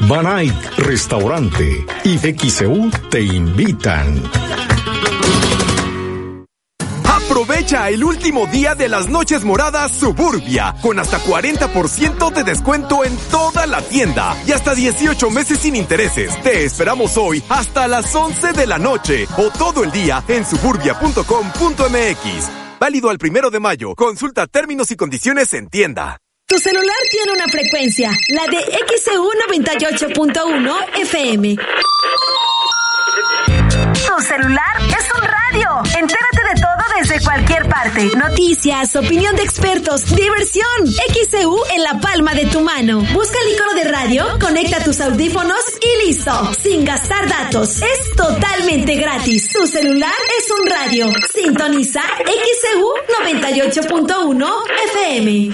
Banait 0.07 0.55
Restaurante 0.77 1.85
y 2.05 2.17
XEU 2.17 2.89
te 3.09 3.21
invitan. 3.21 4.23
Aprovecha 7.37 7.91
el 7.91 8.03
último 8.03 8.47
día 8.47 8.73
de 8.73 8.89
las 8.89 9.09
noches 9.09 9.43
moradas 9.43 9.91
Suburbia, 9.91 10.73
con 10.81 10.97
hasta 10.97 11.19
40% 11.19 12.33
de 12.33 12.43
descuento 12.43 13.05
en 13.05 13.15
toda 13.29 13.67
la 13.67 13.83
tienda 13.83 14.35
y 14.47 14.53
hasta 14.53 14.73
18 14.73 15.29
meses 15.29 15.59
sin 15.59 15.75
intereses. 15.75 16.33
Te 16.41 16.65
esperamos 16.65 17.15
hoy 17.15 17.43
hasta 17.47 17.87
las 17.87 18.15
11 18.15 18.53
de 18.53 18.65
la 18.65 18.79
noche 18.79 19.27
o 19.37 19.51
todo 19.51 19.83
el 19.83 19.91
día 19.91 20.23
en 20.27 20.47
suburbia.com.mx. 20.47 22.79
Válido 22.79 23.11
al 23.11 23.19
primero 23.19 23.51
de 23.51 23.59
mayo. 23.59 23.93
Consulta 23.93 24.47
términos 24.47 24.89
y 24.89 24.95
condiciones 24.95 25.53
en 25.53 25.69
tienda. 25.69 26.17
Tu 26.47 26.57
celular 26.57 26.97
tiene 27.11 27.33
una 27.33 27.45
frecuencia, 27.45 28.09
la 28.29 28.47
de 28.47 28.65
XEU 28.97 29.29
98.1 29.47 30.75
FM. 31.01 31.55
Tu 33.47 34.23
celular 34.23 34.77
es 34.79 35.05
un 35.15 35.21
radio. 35.21 35.69
Entérate 35.99 36.41
de 36.46 36.46
desde 36.99 37.23
cualquier 37.23 37.67
parte. 37.69 38.09
Noticias, 38.15 38.95
opinión 38.95 39.35
de 39.35 39.43
expertos, 39.43 40.05
diversión. 40.15 40.65
XEU 40.85 41.57
en 41.75 41.83
la 41.83 41.99
palma 41.99 42.33
de 42.33 42.45
tu 42.45 42.61
mano. 42.61 43.01
Busca 43.13 43.37
el 43.45 43.53
icono 43.53 43.73
de 43.73 43.83
radio, 43.83 44.25
conecta 44.39 44.83
tus 44.83 44.99
audífonos 45.01 45.59
y 45.81 46.07
listo. 46.07 46.31
Sin 46.61 46.85
gastar 46.85 47.27
datos. 47.27 47.81
Es 47.81 48.15
totalmente 48.15 48.95
gratis. 48.95 49.49
Tu 49.49 49.67
celular 49.67 50.13
es 50.39 50.51
un 50.51 50.69
radio. 50.69 51.09
Sintoniza 51.33 52.01
XEU 52.25 52.89
98.1 53.23 54.53
FM. 54.93 55.53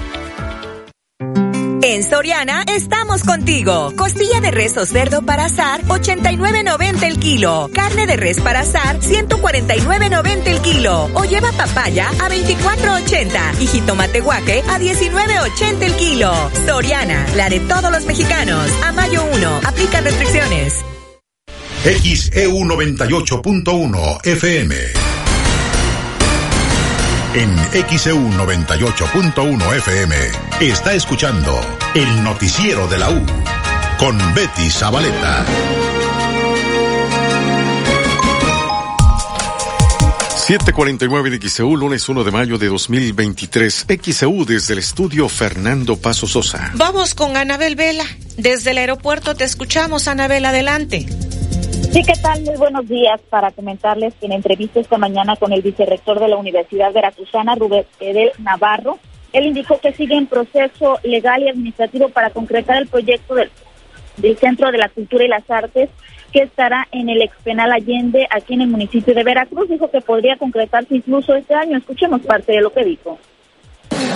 En 1.83 2.03
Soriana 2.03 2.63
estamos 2.67 3.23
contigo. 3.23 3.91
Costilla 3.97 4.39
de 4.39 4.51
res 4.51 4.77
o 4.77 4.85
para 5.23 5.45
asar, 5.45 5.81
89.90 5.85 7.03
el 7.03 7.17
kilo. 7.17 7.71
Carne 7.73 8.05
de 8.05 8.17
res 8.17 8.39
para 8.39 8.59
asar, 8.59 8.99
149.90 8.99 10.47
el 10.47 10.61
kilo. 10.61 11.09
O 11.15 11.23
lleva 11.23 11.51
papaya 11.53 12.09
a 12.09 12.29
24.80 12.29 13.61
y 13.61 13.67
jitomate 13.67 14.21
guaque 14.21 14.63
a 14.69 14.77
19.80 14.77 15.81
el 15.81 15.95
kilo. 15.95 16.31
Soriana, 16.67 17.25
la 17.35 17.49
de 17.49 17.59
todos 17.61 17.91
los 17.91 18.05
mexicanos. 18.05 18.69
A 18.83 18.91
mayo 18.91 19.23
1, 19.33 19.61
aplican 19.65 20.03
restricciones. 20.03 20.85
XEU 21.83 22.59
98.1 22.63 24.25
FM. 24.25 25.10
En 27.33 27.55
XEU 27.97 28.17
98.1 28.31 29.77
FM 29.77 30.15
está 30.59 30.93
escuchando 30.93 31.57
el 31.95 32.23
noticiero 32.25 32.89
de 32.89 32.97
la 32.97 33.09
U 33.09 33.25
con 33.97 34.17
Betty 34.33 34.69
Zabaleta. 34.69 35.45
749 40.35 41.29
de 41.29 41.49
XEU, 41.49 41.77
lunes 41.77 42.09
1 42.09 42.25
de 42.25 42.31
mayo 42.31 42.57
de 42.57 42.67
2023. 42.67 43.85
XEU 44.03 44.43
desde 44.43 44.73
el 44.73 44.79
estudio 44.79 45.29
Fernando 45.29 45.95
Paso 45.95 46.27
Sosa. 46.27 46.71
Vamos 46.75 47.13
con 47.13 47.37
Anabel 47.37 47.77
Vela. 47.77 48.03
Desde 48.35 48.71
el 48.71 48.77
aeropuerto 48.77 49.35
te 49.35 49.45
escuchamos, 49.45 50.09
Anabel, 50.09 50.43
adelante. 50.43 51.05
Sí, 51.91 52.03
¿qué 52.03 52.13
tal? 52.21 52.41
Muy 52.43 52.55
buenos 52.55 52.87
días 52.87 53.19
para 53.29 53.51
comentarles 53.51 54.13
que 54.15 54.25
en 54.25 54.31
entrevista 54.31 54.79
esta 54.79 54.97
mañana 54.97 55.35
con 55.35 55.51
el 55.51 55.61
vicerrector 55.61 56.21
de 56.21 56.29
la 56.29 56.37
Universidad 56.37 56.93
Veracruzana, 56.93 57.55
Rubén 57.55 57.85
Edel 57.99 58.31
Navarro, 58.39 58.97
él 59.33 59.47
indicó 59.47 59.77
que 59.77 59.91
sigue 59.91 60.15
en 60.15 60.27
proceso 60.27 60.99
legal 61.03 61.43
y 61.43 61.49
administrativo 61.49 62.07
para 62.07 62.29
concretar 62.29 62.77
el 62.77 62.87
proyecto 62.87 63.35
del, 63.35 63.51
del 64.15 64.37
Centro 64.37 64.71
de 64.71 64.77
la 64.77 64.87
Cultura 64.87 65.25
y 65.25 65.27
las 65.27 65.49
Artes 65.49 65.89
que 66.31 66.43
estará 66.43 66.87
en 66.93 67.09
el 67.09 67.21
expenal 67.21 67.73
Allende, 67.73 68.25
aquí 68.29 68.53
en 68.53 68.61
el 68.61 68.69
municipio 68.69 69.13
de 69.13 69.23
Veracruz. 69.25 69.67
Dijo 69.67 69.91
que 69.91 69.99
podría 69.99 70.37
concretarse 70.37 70.95
incluso 70.95 71.35
este 71.35 71.53
año. 71.53 71.77
Escuchemos 71.77 72.21
parte 72.21 72.53
de 72.53 72.61
lo 72.61 72.71
que 72.71 72.85
dijo. 72.85 73.19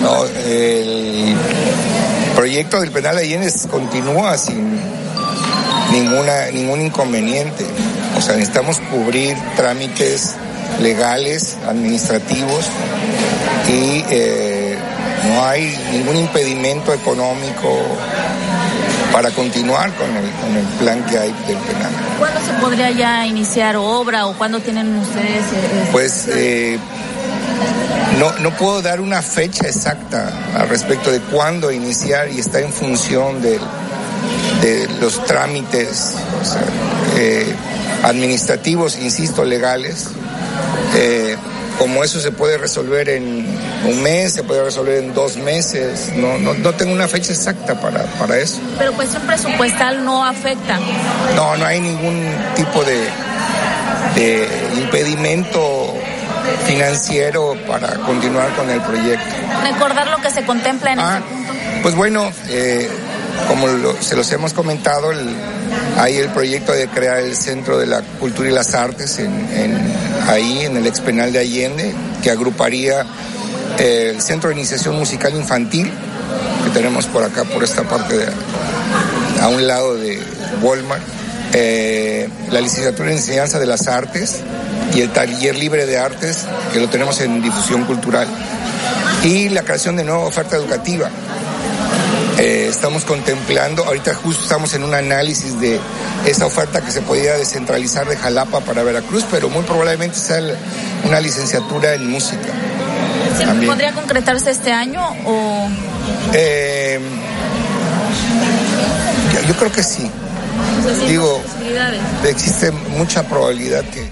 No, 0.01 0.23
el 0.45 1.35
proyecto 2.35 2.79
del 2.79 2.91
penal 2.91 3.17
Allende 3.17 3.49
continúa 3.69 4.37
sin 4.37 4.79
ninguna, 5.95 6.51
ningún 6.51 6.81
inconveniente. 6.81 7.65
O 8.17 8.21
sea, 8.21 8.35
necesitamos 8.35 8.79
cubrir 8.91 9.35
trámites 9.55 10.35
legales, 10.81 11.57
administrativos 11.67 12.65
y 13.67 14.03
eh, 14.09 14.77
no 15.29 15.45
hay 15.45 15.75
ningún 15.91 16.17
impedimento 16.17 16.93
económico 16.93 17.69
para 19.11 19.31
continuar 19.31 19.93
con 19.93 20.07
el, 20.17 20.29
con 20.31 20.57
el 20.57 20.65
plan 20.79 21.03
que 21.05 21.17
hay 21.17 21.31
del 21.47 21.57
penal. 21.57 21.91
¿Cuándo 22.19 22.39
se 22.41 22.53
podría 22.53 22.91
ya 22.91 23.25
iniciar 23.25 23.75
obra 23.77 24.25
o 24.25 24.33
cuándo 24.33 24.59
tienen 24.59 24.97
ustedes? 24.97 25.43
Eh, 25.53 25.89
pues 25.91 26.27
eh, 26.29 26.79
no, 28.19 28.31
no 28.39 28.51
puedo 28.51 28.81
dar 28.81 28.99
una 28.99 29.21
fecha 29.21 29.67
exacta 29.67 30.29
al 30.57 30.67
respecto 30.67 31.11
de 31.11 31.19
cuándo 31.19 31.71
iniciar 31.71 32.29
y 32.29 32.39
está 32.39 32.59
en 32.59 32.71
función 32.71 33.41
del 33.41 33.61
de 34.61 34.87
los 35.01 35.23
trámites 35.25 36.13
o 36.41 36.45
sea, 36.45 36.61
eh, 37.17 37.55
administrativos, 38.03 38.97
insisto, 38.97 39.43
legales. 39.43 40.07
Eh, 40.95 41.35
como 41.77 42.03
eso 42.03 42.19
se 42.21 42.31
puede 42.31 42.57
resolver 42.57 43.09
en 43.09 43.45
un 43.85 44.01
mes, 44.01 44.33
se 44.33 44.43
puede 44.43 44.63
resolver 44.63 45.03
en 45.03 45.13
dos 45.13 45.35
meses, 45.35 46.11
no, 46.15 46.37
no, 46.37 46.53
no 46.53 46.73
tengo 46.73 46.93
una 46.93 47.07
fecha 47.07 47.33
exacta 47.33 47.79
para, 47.79 48.03
para 48.17 48.37
eso. 48.37 48.59
Pero 48.77 48.93
cuestión 48.93 49.23
presupuestal 49.23 50.05
no 50.05 50.25
afecta. 50.25 50.79
No, 51.35 51.57
no 51.57 51.65
hay 51.65 51.81
ningún 51.81 52.23
tipo 52.55 52.83
de, 52.85 53.09
de 54.15 54.47
impedimento 54.77 55.93
financiero 56.65 57.55
para 57.67 57.95
continuar 57.95 58.55
con 58.55 58.69
el 58.69 58.81
proyecto. 58.81 59.35
Recordar 59.63 60.09
lo 60.09 60.17
que 60.17 60.29
se 60.29 60.45
contempla 60.45 60.93
en 60.93 60.99
ah, 60.99 61.17
este 61.17 61.29
punto. 61.29 61.53
Pues 61.83 61.95
bueno, 61.95 62.31
eh, 62.49 62.89
como 63.47 63.67
se 64.01 64.15
los 64.15 64.31
hemos 64.31 64.53
comentado, 64.53 65.11
hay 65.97 66.17
el 66.17 66.29
proyecto 66.29 66.73
de 66.73 66.87
crear 66.87 67.19
el 67.19 67.35
Centro 67.35 67.77
de 67.77 67.85
la 67.85 68.01
Cultura 68.19 68.49
y 68.49 68.53
las 68.53 68.73
Artes 68.73 69.19
ahí 70.27 70.65
en 70.65 70.77
el 70.77 70.87
expenal 70.87 71.31
de 71.31 71.39
Allende, 71.39 71.93
que 72.23 72.31
agruparía 72.31 73.05
eh, 73.77 74.13
el 74.15 74.21
Centro 74.21 74.49
de 74.49 74.55
Iniciación 74.55 74.97
Musical 74.97 75.33
Infantil, 75.35 75.91
que 76.63 76.69
tenemos 76.71 77.05
por 77.07 77.23
acá, 77.23 77.43
por 77.43 77.63
esta 77.63 77.83
parte, 77.83 78.17
de, 78.17 78.27
a 79.41 79.47
un 79.49 79.67
lado 79.67 79.95
de 79.95 80.19
Walmart, 80.61 81.03
eh, 81.53 82.27
la 82.51 82.61
licenciatura 82.61 83.09
en 83.09 83.17
Enseñanza 83.17 83.59
de 83.59 83.65
las 83.65 83.87
Artes 83.87 84.41
y 84.93 85.01
el 85.01 85.11
taller 85.11 85.55
libre 85.55 85.85
de 85.85 85.97
artes, 85.97 86.45
que 86.73 86.79
lo 86.79 86.89
tenemos 86.89 87.19
en 87.21 87.41
difusión 87.41 87.85
cultural, 87.85 88.27
y 89.23 89.49
la 89.49 89.63
creación 89.63 89.95
de 89.97 90.03
nueva 90.03 90.25
oferta 90.25 90.55
educativa. 90.55 91.09
Eh, 92.37 92.67
estamos 92.69 93.05
contemplando, 93.05 93.85
ahorita 93.85 94.13
justo 94.15 94.43
estamos 94.43 94.73
en 94.73 94.83
un 94.83 94.93
análisis 94.93 95.59
de 95.59 95.79
esa 96.25 96.45
oferta 96.45 96.81
que 96.81 96.91
se 96.91 97.01
podía 97.01 97.33
descentralizar 97.35 98.07
de 98.07 98.17
Jalapa 98.17 98.59
para 98.59 98.83
Veracruz, 98.83 99.25
pero 99.31 99.49
muy 99.49 99.63
probablemente 99.63 100.17
sea 100.17 100.39
el, 100.39 100.55
una 101.05 101.21
licenciatura 101.21 101.93
en 101.93 102.09
música. 102.09 102.49
¿Sí, 103.37 103.65
¿Podría 103.65 103.93
concretarse 103.93 104.51
este 104.51 104.71
año 104.71 105.01
o...? 105.25 105.69
Eh, 106.33 106.99
yo, 109.33 109.47
yo, 109.47 109.53
creo 109.55 109.71
que 109.71 109.83
sí. 109.83 110.09
sí 110.99 111.05
Digo, 111.07 111.41
existe 112.27 112.71
mucha 112.71 113.23
probabilidad 113.23 113.83
que 113.85 114.11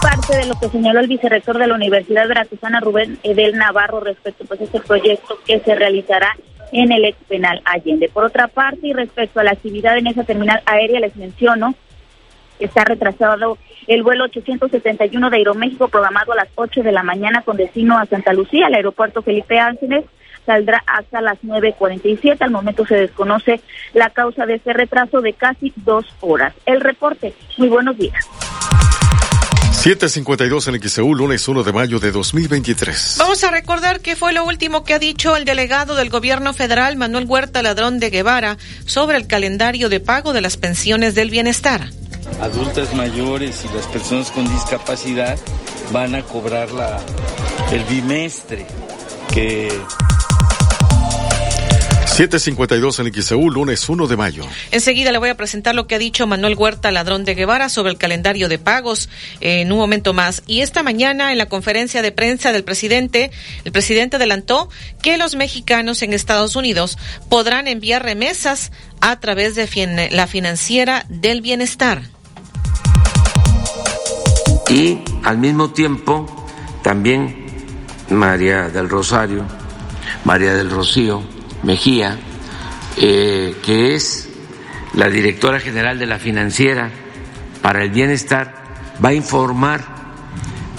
parte 0.00 0.36
de 0.36 0.46
lo 0.46 0.58
que 0.58 0.68
señaló 0.70 1.00
el 1.00 1.08
vicerrector 1.08 1.58
de 1.58 1.66
la 1.66 1.74
Universidad 1.74 2.26
Veracruzana, 2.26 2.80
Rubén 2.80 3.18
Edel 3.22 3.56
Navarro, 3.56 4.00
respecto 4.00 4.44
pues, 4.46 4.60
a 4.60 4.64
este 4.64 4.80
proyecto 4.80 5.38
que 5.44 5.60
se 5.60 5.74
realizará 5.74 6.34
en 6.72 6.92
el 6.92 7.04
ex 7.04 7.16
penal 7.28 7.60
Allende. 7.64 8.08
Por 8.08 8.24
otra 8.24 8.48
parte, 8.48 8.88
y 8.88 8.92
respecto 8.92 9.40
a 9.40 9.44
la 9.44 9.52
actividad 9.52 9.96
en 9.98 10.06
esa 10.06 10.24
terminal 10.24 10.62
aérea, 10.66 11.00
les 11.00 11.16
menciono 11.16 11.74
que 12.58 12.66
está 12.66 12.84
retrasado 12.84 13.58
el 13.86 14.02
vuelo 14.02 14.24
871 14.24 15.30
de 15.30 15.36
Aeroméxico 15.36 15.88
programado 15.88 16.32
a 16.32 16.36
las 16.36 16.48
8 16.54 16.82
de 16.82 16.92
la 16.92 17.02
mañana 17.02 17.42
con 17.42 17.56
destino 17.56 17.98
a 17.98 18.06
Santa 18.06 18.32
Lucía, 18.32 18.66
el 18.68 18.74
aeropuerto 18.74 19.22
Felipe 19.22 19.58
Ángeles 19.58 20.04
saldrá 20.44 20.82
hasta 20.86 21.20
las 21.20 21.40
9.47. 21.42 22.36
Al 22.40 22.50
momento 22.50 22.86
se 22.86 22.96
desconoce 22.96 23.60
la 23.94 24.10
causa 24.10 24.46
de 24.46 24.54
ese 24.54 24.72
retraso 24.72 25.20
de 25.20 25.32
casi 25.32 25.72
dos 25.76 26.06
horas. 26.20 26.54
El 26.66 26.80
reporte. 26.80 27.34
Muy 27.56 27.68
buenos 27.68 27.96
días. 27.96 28.49
752 29.80 30.68
en 30.68 30.78
XEU, 30.78 31.14
lunes 31.14 31.48
1 31.48 31.62
de 31.62 31.72
mayo 31.72 31.98
de 31.98 32.12
2023. 32.12 33.14
Vamos 33.18 33.42
a 33.44 33.50
recordar 33.50 34.00
que 34.00 34.14
fue 34.14 34.34
lo 34.34 34.44
último 34.44 34.84
que 34.84 34.92
ha 34.92 34.98
dicho 34.98 35.34
el 35.36 35.46
delegado 35.46 35.94
del 35.94 36.10
gobierno 36.10 36.52
federal, 36.52 36.98
Manuel 36.98 37.24
Huerta 37.24 37.62
Ladrón 37.62 37.98
de 37.98 38.10
Guevara, 38.10 38.58
sobre 38.84 39.16
el 39.16 39.26
calendario 39.26 39.88
de 39.88 39.98
pago 39.98 40.34
de 40.34 40.42
las 40.42 40.58
pensiones 40.58 41.14
del 41.14 41.30
bienestar. 41.30 41.88
Adultas 42.42 42.94
mayores 42.94 43.64
y 43.64 43.74
las 43.74 43.86
personas 43.86 44.30
con 44.30 44.46
discapacidad 44.52 45.38
van 45.94 46.14
a 46.14 46.24
cobrar 46.24 46.70
la, 46.72 47.00
el 47.72 47.82
bimestre 47.84 48.66
que 49.32 49.72
752 52.20 52.98
en 52.98 53.14
XEU, 53.14 53.48
lunes 53.48 53.88
1 53.88 54.06
de 54.06 54.14
mayo. 54.14 54.44
Enseguida 54.72 55.10
le 55.10 55.16
voy 55.16 55.30
a 55.30 55.38
presentar 55.38 55.74
lo 55.74 55.86
que 55.86 55.94
ha 55.94 55.98
dicho 55.98 56.26
Manuel 56.26 56.54
Huerta 56.54 56.90
Ladrón 56.90 57.24
de 57.24 57.34
Guevara 57.34 57.70
sobre 57.70 57.92
el 57.92 57.96
calendario 57.96 58.50
de 58.50 58.58
pagos 58.58 59.08
eh, 59.40 59.62
en 59.62 59.72
un 59.72 59.78
momento 59.78 60.12
más. 60.12 60.42
Y 60.46 60.60
esta 60.60 60.82
mañana 60.82 61.32
en 61.32 61.38
la 61.38 61.46
conferencia 61.46 62.02
de 62.02 62.12
prensa 62.12 62.52
del 62.52 62.62
presidente, 62.62 63.30
el 63.64 63.72
presidente 63.72 64.16
adelantó 64.16 64.68
que 65.00 65.16
los 65.16 65.34
mexicanos 65.34 66.02
en 66.02 66.12
Estados 66.12 66.56
Unidos 66.56 66.98
podrán 67.30 67.68
enviar 67.68 68.02
remesas 68.02 68.70
a 69.00 69.18
través 69.18 69.54
de 69.54 69.66
fin 69.66 69.96
la 70.10 70.26
financiera 70.26 71.06
del 71.08 71.40
bienestar. 71.40 72.02
Y 74.68 74.98
al 75.24 75.38
mismo 75.38 75.70
tiempo 75.70 76.26
también 76.82 77.46
María 78.10 78.68
del 78.68 78.90
Rosario, 78.90 79.46
María 80.26 80.52
del 80.52 80.68
Rocío, 80.70 81.39
Mejía, 81.62 82.18
eh, 82.96 83.56
que 83.62 83.94
es 83.94 84.28
la 84.94 85.08
directora 85.08 85.60
general 85.60 85.98
de 85.98 86.06
la 86.06 86.18
financiera 86.18 86.90
para 87.62 87.84
el 87.84 87.90
bienestar, 87.90 88.54
va 89.04 89.10
a 89.10 89.14
informar 89.14 89.84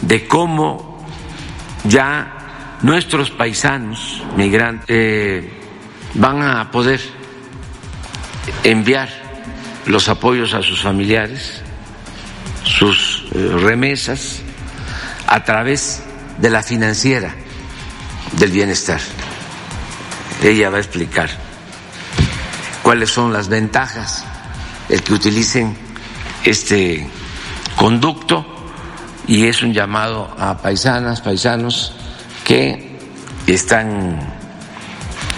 de 0.02 0.28
cómo 0.28 1.06
ya 1.84 2.78
nuestros 2.82 3.30
paisanos 3.30 4.24
migrantes 4.36 4.86
eh, 4.90 5.50
van 6.16 6.42
a 6.42 6.72
poder 6.72 7.00
enviar 8.64 9.10
los 9.86 10.10
apoyos 10.10 10.54
a 10.54 10.62
sus 10.62 10.82
familiares, 10.82 11.62
sus 12.64 13.26
eh, 13.34 13.56
remesas, 13.62 14.42
a 15.28 15.44
través 15.44 16.04
de 16.40 16.50
la 16.50 16.64
financiera 16.64 17.36
del 18.34 18.52
bienestar 18.52 19.00
ella 20.50 20.70
va 20.70 20.78
a 20.78 20.80
explicar 20.80 21.30
cuáles 22.82 23.10
son 23.10 23.32
las 23.32 23.48
ventajas 23.48 24.26
el 24.90 25.04
que 25.04 25.14
utilicen 25.14 25.76
este 26.44 27.08
conducto 27.76 28.46
y 29.28 29.46
es 29.46 29.62
un 29.62 29.74
llamado 29.74 30.34
a 30.38 30.58
paisanas, 30.58 31.22
paisanos 31.22 31.94
que 32.44 32.98
están 33.48 34.20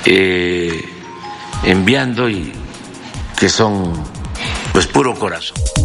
eh, 0.05 0.83
enviando 1.63 2.29
y 2.29 2.53
que 3.37 3.49
son 3.49 3.93
pues 4.71 4.87
puro 4.87 5.13
corazón. 5.13 5.82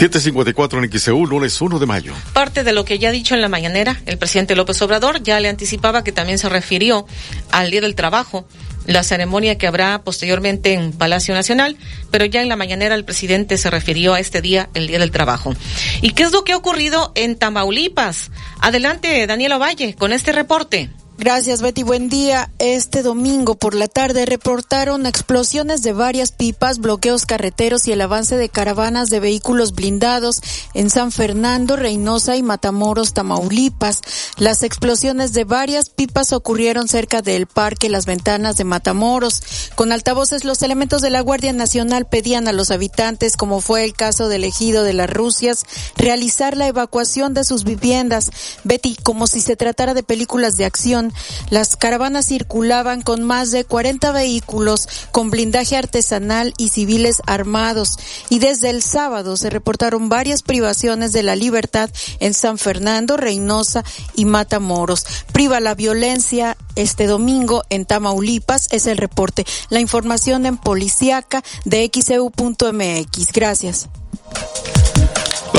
754 0.00 0.82
en 0.82 0.90
XEU, 0.90 1.26
lunes 1.26 1.60
1 1.60 1.78
de 1.78 1.84
mayo. 1.84 2.14
Parte 2.32 2.64
de 2.64 2.72
lo 2.72 2.86
que 2.86 2.98
ya 2.98 3.10
ha 3.10 3.12
dicho 3.12 3.34
en 3.34 3.42
la 3.42 3.50
mañanera, 3.50 4.00
el 4.06 4.16
presidente 4.16 4.56
López 4.56 4.80
Obrador 4.80 5.22
ya 5.22 5.38
le 5.40 5.50
anticipaba 5.50 6.02
que 6.02 6.10
también 6.10 6.38
se 6.38 6.48
refirió 6.48 7.06
al 7.50 7.70
Día 7.70 7.82
del 7.82 7.94
Trabajo, 7.94 8.48
la 8.86 9.02
ceremonia 9.02 9.58
que 9.58 9.66
habrá 9.66 10.02
posteriormente 10.02 10.72
en 10.72 10.92
Palacio 10.92 11.34
Nacional, 11.34 11.76
pero 12.10 12.24
ya 12.24 12.40
en 12.40 12.48
la 12.48 12.56
mañanera 12.56 12.94
el 12.94 13.04
presidente 13.04 13.58
se 13.58 13.68
refirió 13.68 14.14
a 14.14 14.20
este 14.20 14.40
día, 14.40 14.70
el 14.72 14.86
Día 14.86 15.00
del 15.00 15.10
Trabajo. 15.10 15.54
¿Y 16.00 16.12
qué 16.12 16.22
es 16.22 16.32
lo 16.32 16.44
que 16.44 16.52
ha 16.52 16.56
ocurrido 16.56 17.12
en 17.14 17.36
Tamaulipas? 17.36 18.30
Adelante, 18.58 19.26
Daniela 19.26 19.58
Valle, 19.58 19.94
con 19.96 20.14
este 20.14 20.32
reporte. 20.32 20.88
Gracias, 21.20 21.60
Betty. 21.60 21.82
Buen 21.82 22.08
día. 22.08 22.50
Este 22.58 23.02
domingo 23.02 23.54
por 23.54 23.74
la 23.74 23.88
tarde 23.88 24.24
reportaron 24.24 25.04
explosiones 25.04 25.82
de 25.82 25.92
varias 25.92 26.32
pipas, 26.32 26.78
bloqueos 26.78 27.26
carreteros 27.26 27.86
y 27.86 27.92
el 27.92 28.00
avance 28.00 28.38
de 28.38 28.48
caravanas 28.48 29.10
de 29.10 29.20
vehículos 29.20 29.74
blindados 29.74 30.40
en 30.72 30.88
San 30.88 31.12
Fernando, 31.12 31.76
Reynosa 31.76 32.36
y 32.36 32.42
Matamoros, 32.42 33.12
Tamaulipas. 33.12 34.00
Las 34.38 34.62
explosiones 34.62 35.34
de 35.34 35.44
varias 35.44 35.90
pipas 35.90 36.32
ocurrieron 36.32 36.88
cerca 36.88 37.20
del 37.20 37.44
Parque 37.44 37.90
Las 37.90 38.06
Ventanas 38.06 38.56
de 38.56 38.64
Matamoros. 38.64 39.42
Con 39.74 39.92
altavoces, 39.92 40.46
los 40.46 40.62
elementos 40.62 41.02
de 41.02 41.10
la 41.10 41.20
Guardia 41.20 41.52
Nacional 41.52 42.06
pedían 42.06 42.48
a 42.48 42.52
los 42.52 42.70
habitantes, 42.70 43.36
como 43.36 43.60
fue 43.60 43.84
el 43.84 43.92
caso 43.92 44.30
del 44.30 44.44
ejido 44.44 44.84
de 44.84 44.94
las 44.94 45.10
Rusias, 45.10 45.66
realizar 45.96 46.56
la 46.56 46.66
evacuación 46.66 47.34
de 47.34 47.44
sus 47.44 47.64
viviendas. 47.64 48.30
Betty, 48.64 48.96
como 49.02 49.26
si 49.26 49.42
se 49.42 49.54
tratara 49.54 49.92
de 49.92 50.02
películas 50.02 50.56
de 50.56 50.64
acción, 50.64 51.09
las 51.50 51.76
caravanas 51.76 52.26
circulaban 52.26 53.02
con 53.02 53.22
más 53.22 53.50
de 53.50 53.64
40 53.64 54.12
vehículos 54.12 54.88
con 55.10 55.30
blindaje 55.30 55.76
artesanal 55.76 56.54
y 56.56 56.68
civiles 56.68 57.22
armados 57.26 57.98
y 58.28 58.38
desde 58.38 58.70
el 58.70 58.82
sábado 58.82 59.36
se 59.36 59.50
reportaron 59.50 60.08
varias 60.08 60.42
privaciones 60.42 61.12
de 61.12 61.22
la 61.22 61.36
libertad 61.36 61.90
en 62.20 62.34
San 62.34 62.58
Fernando, 62.58 63.16
Reynosa 63.16 63.84
y 64.14 64.24
Matamoros. 64.24 65.06
Priva 65.32 65.60
la 65.60 65.74
violencia 65.74 66.56
este 66.76 67.06
domingo 67.06 67.64
en 67.68 67.84
Tamaulipas 67.84 68.68
es 68.70 68.86
el 68.86 68.96
reporte. 68.96 69.44
La 69.68 69.80
información 69.80 70.46
en 70.46 70.56
Policiaca 70.56 71.42
de 71.64 71.90
xeu.mx. 71.92 73.32
Gracias. 73.32 73.88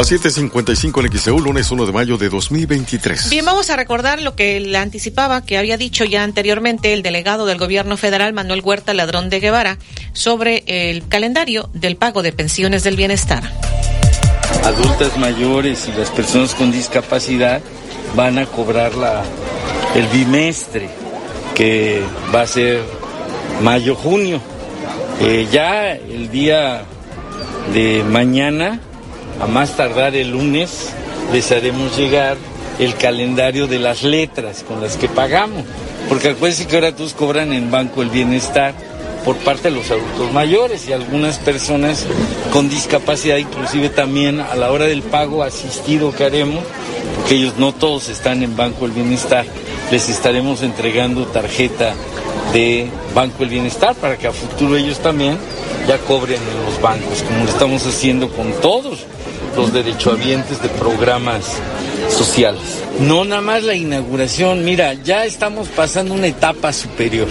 Las 0.01 0.11
7.55 0.11 1.05
en 1.05 1.19
XEU, 1.19 1.39
lunes 1.39 1.69
1 1.69 1.85
de 1.85 1.91
mayo 1.91 2.17
de 2.17 2.27
2023. 2.27 3.29
Bien, 3.29 3.45
vamos 3.45 3.69
a 3.69 3.75
recordar 3.75 4.19
lo 4.19 4.35
que 4.35 4.59
le 4.59 4.75
anticipaba, 4.79 5.45
que 5.45 5.59
había 5.59 5.77
dicho 5.77 6.05
ya 6.05 6.23
anteriormente 6.23 6.93
el 6.93 7.03
delegado 7.03 7.45
del 7.45 7.59
gobierno 7.59 7.97
federal, 7.97 8.33
Manuel 8.33 8.61
Huerta 8.63 8.95
Ladrón 8.95 9.29
de 9.29 9.39
Guevara, 9.39 9.77
sobre 10.13 10.63
el 10.65 11.07
calendario 11.07 11.69
del 11.73 11.97
pago 11.97 12.23
de 12.23 12.33
pensiones 12.33 12.83
del 12.83 12.95
bienestar. 12.95 13.43
Adultas 14.63 15.19
mayores 15.19 15.87
y 15.87 15.91
las 15.91 16.09
personas 16.09 16.55
con 16.55 16.71
discapacidad 16.71 17.61
van 18.15 18.39
a 18.39 18.47
cobrar 18.47 18.95
la, 18.95 19.23
el 19.93 20.07
bimestre, 20.07 20.89
que 21.53 22.01
va 22.33 22.41
a 22.41 22.47
ser 22.47 22.81
mayo-junio. 23.61 24.41
Eh, 25.19 25.47
ya 25.51 25.91
el 25.91 26.31
día 26.31 26.85
de 27.71 28.03
mañana 28.03 28.79
a 29.41 29.47
más 29.47 29.75
tardar 29.75 30.15
el 30.15 30.31
lunes 30.31 30.89
les 31.33 31.51
haremos 31.51 31.97
llegar 31.97 32.37
el 32.79 32.95
calendario 32.95 33.67
de 33.67 33.79
las 33.79 34.03
letras 34.03 34.63
con 34.67 34.81
las 34.81 34.97
que 34.97 35.07
pagamos. 35.07 35.63
Porque 36.09 36.29
acuérdense 36.29 36.67
que 36.67 36.75
ahora 36.75 36.95
todos 36.95 37.13
cobran 37.13 37.53
en 37.53 37.71
Banco 37.71 38.01
el 38.01 38.09
Bienestar 38.09 38.73
por 39.25 39.37
parte 39.37 39.69
de 39.69 39.75
los 39.75 39.89
adultos 39.91 40.31
mayores 40.33 40.87
y 40.87 40.93
algunas 40.93 41.37
personas 41.37 42.05
con 42.51 42.69
discapacidad, 42.69 43.37
inclusive 43.37 43.89
también 43.89 44.39
a 44.39 44.55
la 44.55 44.71
hora 44.71 44.85
del 44.85 45.03
pago 45.03 45.43
asistido 45.43 46.11
que 46.11 46.25
haremos, 46.25 46.63
porque 47.15 47.35
ellos 47.35 47.53
no 47.57 47.71
todos 47.71 48.09
están 48.09 48.41
en 48.41 48.57
Banco 48.57 48.85
el 48.85 48.91
Bienestar, 48.91 49.45
les 49.91 50.09
estaremos 50.09 50.63
entregando 50.63 51.27
tarjeta 51.27 51.93
de 52.51 52.89
Banco 53.13 53.43
el 53.43 53.49
Bienestar 53.49 53.95
para 53.95 54.17
que 54.17 54.27
a 54.27 54.31
futuro 54.31 54.75
ellos 54.75 54.99
también 54.99 55.37
ya 55.87 55.97
cobren 55.99 56.41
en 56.41 56.65
los 56.65 56.81
bancos, 56.81 57.21
como 57.21 57.45
lo 57.45 57.49
estamos 57.49 57.85
haciendo 57.85 58.29
con 58.29 58.51
todos 58.53 59.05
los 59.55 59.73
derechohabientes 59.73 60.61
de 60.61 60.69
programas 60.69 61.45
sociales. 62.09 62.61
No 62.99 63.25
nada 63.25 63.41
más 63.41 63.63
la 63.63 63.75
inauguración, 63.75 64.63
mira, 64.65 64.93
ya 64.93 65.25
estamos 65.25 65.67
pasando 65.69 66.13
una 66.13 66.27
etapa 66.27 66.73
superior, 66.73 67.27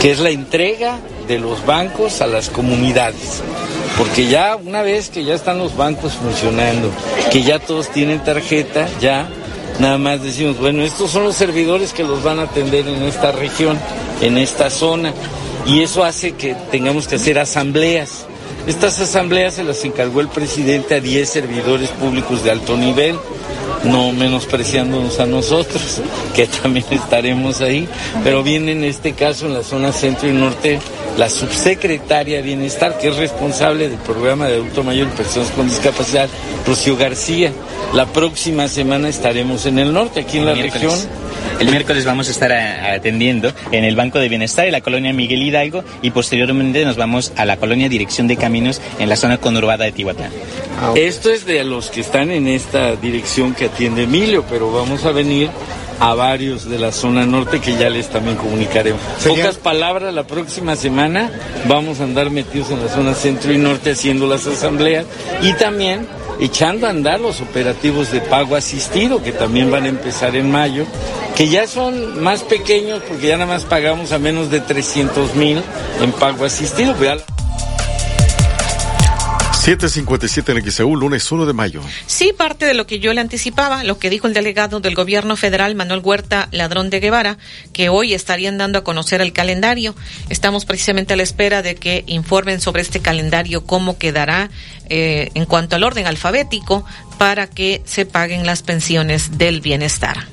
que 0.00 0.12
es 0.12 0.20
la 0.20 0.30
entrega 0.30 0.98
de 1.26 1.38
los 1.38 1.64
bancos 1.64 2.20
a 2.20 2.26
las 2.26 2.48
comunidades. 2.48 3.42
Porque 3.98 4.28
ya 4.28 4.56
una 4.56 4.82
vez 4.82 5.10
que 5.10 5.24
ya 5.24 5.34
están 5.34 5.58
los 5.58 5.76
bancos 5.76 6.14
funcionando, 6.14 6.90
que 7.30 7.42
ya 7.42 7.58
todos 7.58 7.88
tienen 7.90 8.22
tarjeta, 8.24 8.88
ya 9.00 9.28
nada 9.78 9.98
más 9.98 10.22
decimos, 10.22 10.58
bueno, 10.58 10.82
estos 10.82 11.10
son 11.10 11.24
los 11.24 11.36
servidores 11.36 11.92
que 11.92 12.04
los 12.04 12.22
van 12.22 12.38
a 12.38 12.42
atender 12.42 12.86
en 12.86 13.02
esta 13.02 13.32
región, 13.32 13.78
en 14.20 14.38
esta 14.38 14.70
zona. 14.70 15.12
Y 15.66 15.82
eso 15.82 16.04
hace 16.04 16.32
que 16.32 16.54
tengamos 16.70 17.06
que 17.06 17.16
hacer 17.16 17.38
asambleas 17.38 18.26
estas 18.66 19.00
asambleas 19.00 19.54
se 19.54 19.64
las 19.64 19.84
encargó 19.84 20.20
el 20.20 20.28
presidente 20.28 20.94
a 20.94 21.00
10 21.00 21.28
servidores 21.28 21.90
públicos 21.90 22.44
de 22.44 22.50
alto 22.50 22.76
nivel, 22.76 23.16
no 23.84 24.12
menospreciándonos 24.12 25.18
a 25.20 25.26
nosotros, 25.26 26.00
que 26.34 26.46
también 26.46 26.86
estaremos 26.90 27.60
ahí, 27.60 27.88
pero 28.22 28.42
viene 28.42 28.72
en 28.72 28.84
este 28.84 29.12
caso 29.12 29.46
en 29.46 29.54
la 29.54 29.62
zona 29.62 29.92
centro 29.92 30.28
y 30.28 30.32
norte 30.32 30.78
la 31.16 31.28
subsecretaria 31.28 32.36
de 32.36 32.42
Bienestar, 32.42 32.98
que 32.98 33.08
es 33.08 33.16
responsable 33.16 33.88
del 33.88 33.98
programa 33.98 34.46
de 34.46 34.54
adulto 34.54 34.84
mayor 34.84 35.08
y 35.08 35.16
personas 35.16 35.50
con 35.50 35.68
discapacidad, 35.68 36.28
Rocío 36.66 36.96
García. 36.96 37.52
La 37.94 38.06
próxima 38.06 38.68
semana 38.68 39.08
estaremos 39.08 39.66
en 39.66 39.78
el 39.78 39.92
norte, 39.92 40.20
aquí 40.20 40.38
en 40.38 40.46
la 40.46 40.54
región 40.54 40.98
el 41.60 41.68
miércoles 41.70 42.04
vamos 42.06 42.28
a 42.28 42.30
estar 42.30 42.52
atendiendo 42.52 43.52
en 43.70 43.84
el 43.84 43.94
Banco 43.94 44.18
de 44.18 44.28
Bienestar 44.28 44.66
en 44.66 44.72
la 44.72 44.80
colonia 44.80 45.12
Miguel 45.12 45.42
Hidalgo 45.42 45.84
y 46.02 46.10
posteriormente 46.10 46.84
nos 46.84 46.96
vamos 46.96 47.32
a 47.36 47.44
la 47.44 47.58
colonia 47.58 47.88
Dirección 47.88 48.26
de 48.26 48.36
Caminos 48.36 48.80
en 48.98 49.08
la 49.08 49.16
zona 49.16 49.36
conurbada 49.38 49.84
de 49.84 49.92
Tihuatán. 49.92 50.30
Ah, 50.80 50.92
Esto 50.96 51.30
es 51.30 51.44
de 51.44 51.62
los 51.64 51.90
que 51.90 52.00
están 52.00 52.30
en 52.30 52.48
esta 52.48 52.96
dirección 52.96 53.54
que 53.54 53.66
atiende 53.66 54.04
Emilio, 54.04 54.44
pero 54.48 54.72
vamos 54.72 55.04
a 55.04 55.12
venir 55.12 55.50
a 56.00 56.14
varios 56.14 56.68
de 56.68 56.78
la 56.78 56.92
zona 56.92 57.26
norte 57.26 57.60
que 57.60 57.76
ya 57.76 57.90
les 57.90 58.08
también 58.08 58.38
comunicaremos. 58.38 59.00
Pocas 59.22 59.56
palabras, 59.56 60.14
la 60.14 60.26
próxima 60.26 60.74
semana 60.76 61.30
vamos 61.68 62.00
a 62.00 62.04
andar 62.04 62.30
metidos 62.30 62.70
en 62.70 62.82
la 62.82 62.88
zona 62.88 63.14
centro 63.14 63.52
y 63.52 63.58
norte 63.58 63.90
haciendo 63.90 64.26
las 64.26 64.46
asambleas 64.46 65.04
y 65.42 65.52
también 65.52 66.06
echando 66.40 66.86
a 66.86 66.90
andar 66.90 67.20
los 67.20 67.40
operativos 67.40 68.10
de 68.10 68.20
pago 68.20 68.56
asistido 68.56 69.22
que 69.22 69.32
también 69.32 69.70
van 69.70 69.84
a 69.84 69.88
empezar 69.88 70.34
en 70.36 70.50
mayo, 70.50 70.86
que 71.36 71.48
ya 71.48 71.66
son 71.66 72.22
más 72.22 72.42
pequeños 72.42 73.02
porque 73.06 73.28
ya 73.28 73.36
nada 73.36 73.52
más 73.52 73.64
pagamos 73.64 74.12
a 74.12 74.18
menos 74.18 74.50
de 74.50 74.60
300 74.60 75.34
mil 75.34 75.62
en 76.00 76.12
pago 76.12 76.44
asistido. 76.44 76.94
757 79.60 80.52
en 80.52 80.70
XEU, 80.70 80.96
lunes 80.96 81.30
1 81.30 81.44
de 81.44 81.52
mayo. 81.52 81.82
Sí, 82.06 82.32
parte 82.32 82.64
de 82.64 82.72
lo 82.72 82.86
que 82.86 82.98
yo 82.98 83.12
le 83.12 83.20
anticipaba, 83.20 83.84
lo 83.84 83.98
que 83.98 84.08
dijo 84.08 84.26
el 84.26 84.32
delegado 84.32 84.80
del 84.80 84.94
gobierno 84.94 85.36
federal, 85.36 85.74
Manuel 85.74 86.00
Huerta 86.02 86.48
Ladrón 86.50 86.88
de 86.88 86.98
Guevara, 86.98 87.36
que 87.74 87.90
hoy 87.90 88.14
estarían 88.14 88.56
dando 88.56 88.78
a 88.78 88.84
conocer 88.84 89.20
el 89.20 89.34
calendario. 89.34 89.94
Estamos 90.30 90.64
precisamente 90.64 91.12
a 91.12 91.16
la 91.18 91.24
espera 91.24 91.60
de 91.60 91.74
que 91.74 92.04
informen 92.06 92.62
sobre 92.62 92.80
este 92.80 93.00
calendario, 93.00 93.66
cómo 93.66 93.98
quedará 93.98 94.48
eh, 94.88 95.30
en 95.34 95.44
cuanto 95.44 95.76
al 95.76 95.84
orden 95.84 96.06
alfabético, 96.06 96.86
para 97.18 97.46
que 97.46 97.82
se 97.84 98.06
paguen 98.06 98.46
las 98.46 98.62
pensiones 98.62 99.36
del 99.36 99.60
bienestar. 99.60 100.26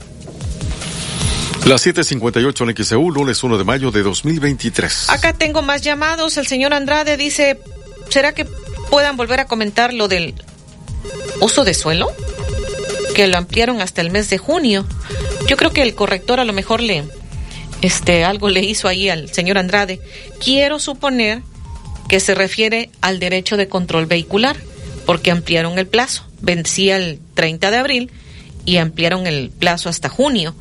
Las 1.65 1.85
7:58 1.85 2.69
en 2.69 2.85
XEU, 2.85 3.11
lunes 3.11 3.43
1 3.43 3.57
de 3.57 3.63
mayo 3.65 3.91
de 3.91 4.03
2023. 4.03 5.09
Acá 5.09 5.33
tengo 5.33 5.61
más 5.61 5.81
llamados. 5.81 6.37
El 6.37 6.47
señor 6.47 6.73
Andrade 6.73 7.17
dice: 7.17 7.59
¿será 8.09 8.33
que 8.33 8.47
puedan 8.89 9.17
volver 9.17 9.39
a 9.39 9.45
comentar 9.45 9.93
lo 9.93 10.07
del 10.07 10.33
uso 11.41 11.63
de 11.63 11.73
suelo? 11.73 12.11
Que 13.15 13.27
lo 13.27 13.37
ampliaron 13.37 13.81
hasta 13.81 14.01
el 14.01 14.11
mes 14.11 14.29
de 14.29 14.37
junio. 14.37 14.85
Yo 15.47 15.57
creo 15.57 15.71
que 15.71 15.81
el 15.81 15.95
corrector 15.95 16.39
a 16.39 16.45
lo 16.45 16.53
mejor 16.53 16.81
le, 16.81 17.03
este, 17.81 18.23
algo 18.23 18.49
le 18.49 18.61
hizo 18.61 18.87
ahí 18.87 19.09
al 19.09 19.33
señor 19.33 19.57
Andrade. 19.57 19.99
Quiero 20.43 20.79
suponer 20.79 21.41
que 22.07 22.19
se 22.19 22.35
refiere 22.35 22.89
al 23.01 23.19
derecho 23.19 23.57
de 23.57 23.67
control 23.67 24.05
vehicular, 24.05 24.57
porque 25.05 25.31
ampliaron 25.31 25.77
el 25.77 25.87
plazo. 25.87 26.25
Vencía 26.41 26.97
el 26.97 27.19
30 27.33 27.71
de 27.71 27.77
abril 27.77 28.11
y 28.65 28.77
ampliaron 28.77 29.27
el 29.27 29.49
plazo 29.49 29.89
hasta 29.89 30.09
junio. 30.09 30.55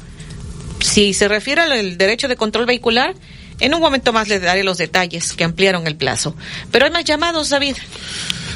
Si 0.81 1.15
se 1.15 1.29
refiere 1.29 1.63
al 1.63 1.99
derecho 1.99 2.29
de 2.29 2.37
control 2.37 2.67
vehicular, 2.67 3.15
en 3.61 3.75
un 3.75 3.81
momento 3.81 4.13
más 4.13 4.29
les 4.29 4.43
daré 4.43 4.65
los 4.65 4.79
detalles 4.79 5.33
que 5.33 5.45
ampliaron 5.45 5.87
el 5.87 5.97
plazo. 5.97 6.35
Pero 6.71 6.85
hay 6.85 6.91
más 6.91 7.05
llamados, 7.05 7.51
David. 7.51 7.77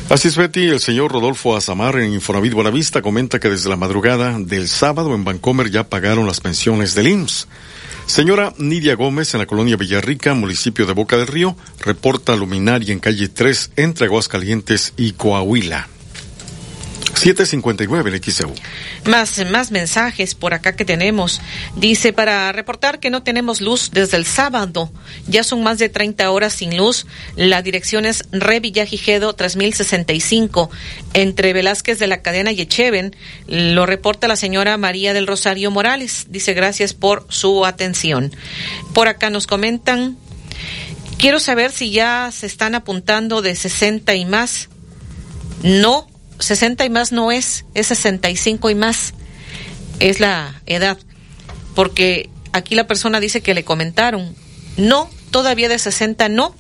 Así 0.09 0.29
es, 0.29 0.37
Betty. 0.37 0.69
El 0.69 0.81
señor 0.81 1.13
Rodolfo 1.13 1.57
Azamar 1.57 1.97
en 1.99 2.13
Infonavit 2.13 2.53
Buenavista 2.53 3.01
comenta 3.01 3.39
que 3.39 3.49
desde 3.49 3.71
la 3.71 3.77
madrugada 3.77 4.39
del 4.39 4.69
sábado 4.69 5.15
en 5.15 5.25
Vancomer 5.25 5.71
ya 5.71 5.85
pagaron 5.85 6.27
las 6.27 6.41
pensiones 6.41 6.95
del 6.95 7.07
IMSS. 7.07 7.47
Señora 8.07 8.53
Nidia 8.59 8.97
Gómez, 8.97 9.35
en 9.35 9.39
la 9.39 9.47
colonia 9.47 9.77
Villarrica, 9.77 10.35
municipio 10.35 10.85
de 10.85 10.95
Boca 10.95 11.17
del 11.17 11.29
Río, 11.29 11.57
reporta 11.79 12.35
luminaria 12.35 12.93
en 12.93 12.99
calle 12.99 13.29
3 13.29 13.71
entre 13.77 14.07
Aguascalientes 14.07 14.95
y 14.97 15.13
Coahuila. 15.13 15.87
759 17.21 18.11
el 18.11 18.23
XEU. 18.23 18.55
Más, 19.05 19.45
más 19.51 19.71
mensajes 19.71 20.35
por 20.35 20.55
acá 20.55 20.75
que 20.75 20.87
tenemos. 20.87 21.43
Dice, 21.77 22.15
para 22.15 22.51
reportar 22.53 22.99
que 22.99 23.11
no 23.11 23.23
tenemos 23.23 23.61
luz 23.61 23.91
desde 23.93 24.17
el 24.17 24.25
sábado. 24.25 24.91
Ya 25.27 25.45
son 25.45 25.63
más 25.63 25.79
de 25.79 25.91
30 25.91 26.31
horas 26.31 26.55
sin 26.55 26.79
luz. 26.79 27.07
La 27.37 27.61
dirección 27.61 28.07
es 28.07 28.25
Re 28.33 28.61
Villagigedo 28.61 29.35
3065, 29.35 30.71
entre 31.13 31.53
Velázquez 31.53 31.99
de 31.99 32.07
la 32.07 32.23
Cadena 32.23 32.53
y 32.53 32.63
Echeven. 32.63 33.15
Lo 33.47 33.85
reporta 33.85 34.27
la 34.27 34.37
señora 34.37 34.79
María 34.79 35.13
del 35.13 35.27
Rosario 35.27 35.71
Morales. 35.71 36.29
Dice, 36.31 36.55
gracias 36.55 36.95
por 36.95 37.27
su 37.29 37.67
atención. 37.67 38.35
Por 38.95 39.09
acá 39.09 39.29
nos 39.29 39.47
comentan, 39.47 40.17
quiero 41.19 41.39
saber 41.39 41.71
si 41.71 41.91
ya 41.91 42.31
se 42.33 42.47
están 42.47 42.75
apuntando 42.75 43.43
de 43.43 43.55
60 43.55 44.15
y 44.15 44.25
más. 44.25 44.71
No, 45.63 46.09
60 46.41 46.85
y 46.85 46.91
más 46.91 47.13
no 47.13 47.31
es, 47.31 47.65
es 47.75 47.87
65 47.89 48.71
y 48.71 48.75
más. 48.75 49.15
Es 49.99 50.21
la 50.21 50.61
edad. 50.67 50.99
Porque 51.75 52.29
aquí 52.53 52.75
la 52.75 52.87
persona 52.87 53.21
dice 53.21 53.43
que 53.43 53.55
le 53.55 53.65
comentaron, 53.65 54.35
no, 54.77 55.09
todavía 55.31 55.69
de 55.69 55.79
60 55.79 56.29
no, 56.29 56.55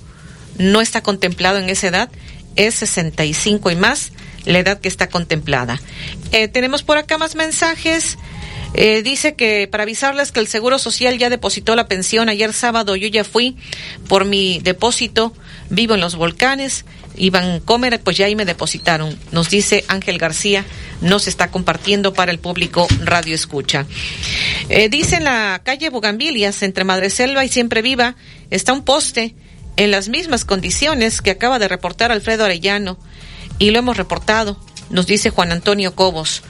no 0.59 0.81
está 0.81 1.03
contemplado 1.03 1.59
en 1.59 1.69
esa 1.69 1.89
edad, 1.89 2.11
es 2.57 2.77
65 2.77 3.71
y 3.71 3.77
más 3.77 4.13
la 4.45 4.59
edad 4.59 4.81
que 4.81 4.89
está 4.89 5.09
contemplada. 5.09 5.81
Eh, 6.33 6.49
tenemos 6.49 6.83
por 6.83 6.99
acá 6.99 7.19
más 7.19 7.35
mensajes. 7.35 8.19
Eh, 8.73 9.03
dice 9.03 9.35
que 9.35 9.69
para 9.69 9.83
avisarles 9.83 10.31
que 10.31 10.41
el 10.41 10.47
Seguro 10.47 10.79
Social 10.79 11.19
ya 11.19 11.29
depositó 11.29 11.75
la 11.75 11.89
pensión 11.89 12.29
ayer 12.29 12.53
sábado, 12.53 12.95
yo 12.95 13.09
ya 13.09 13.25
fui 13.25 13.57
por 14.09 14.25
mi 14.25 14.61
depósito, 14.61 15.35
vivo 15.71 15.95
en 15.95 16.01
los 16.01 16.15
volcanes, 16.15 16.85
Iván 17.17 17.61
Comer, 17.61 18.01
pues 18.01 18.17
ya 18.17 18.27
ahí 18.27 18.37
me 18.37 18.45
depositaron. 18.45 19.19
Nos 19.33 19.51
dice 19.51 19.85
Ángel 19.89 20.19
García, 20.19 20.65
no 21.01 21.19
se 21.19 21.31
está 21.31 21.51
compartiendo 21.51 22.13
para 22.13 22.33
el 22.33 22.39
público 22.39 22.87
Radio 23.03 23.35
Escucha. 23.35 23.87
Eh, 24.69 24.89
dice 24.89 25.17
en 25.17 25.25
la 25.25 25.61
calle 25.65 25.91
Bugambilias, 25.91 26.63
entre 26.63 26.85
Madreselva 26.85 27.45
y 27.45 27.49
Siempre 27.49 27.83
Viva, 27.83 28.17
está 28.51 28.73
un 28.73 28.85
poste 28.85 29.35
en 29.77 29.91
las 29.91 30.09
mismas 30.09 30.45
condiciones 30.45 31.23
que 31.23 31.31
acaba 31.31 31.59
de 31.59 31.69
reportar 31.69 32.13
Alfredo 32.13 32.45
Arellano 32.45 32.99
y 33.59 33.71
lo 33.71 33.79
hemos 33.79 33.97
reportado, 33.97 34.59
nos 34.91 35.07
dice 35.07 35.31
Juan 35.31 35.53
Antonio 35.53 35.95
Cobos. 35.95 36.43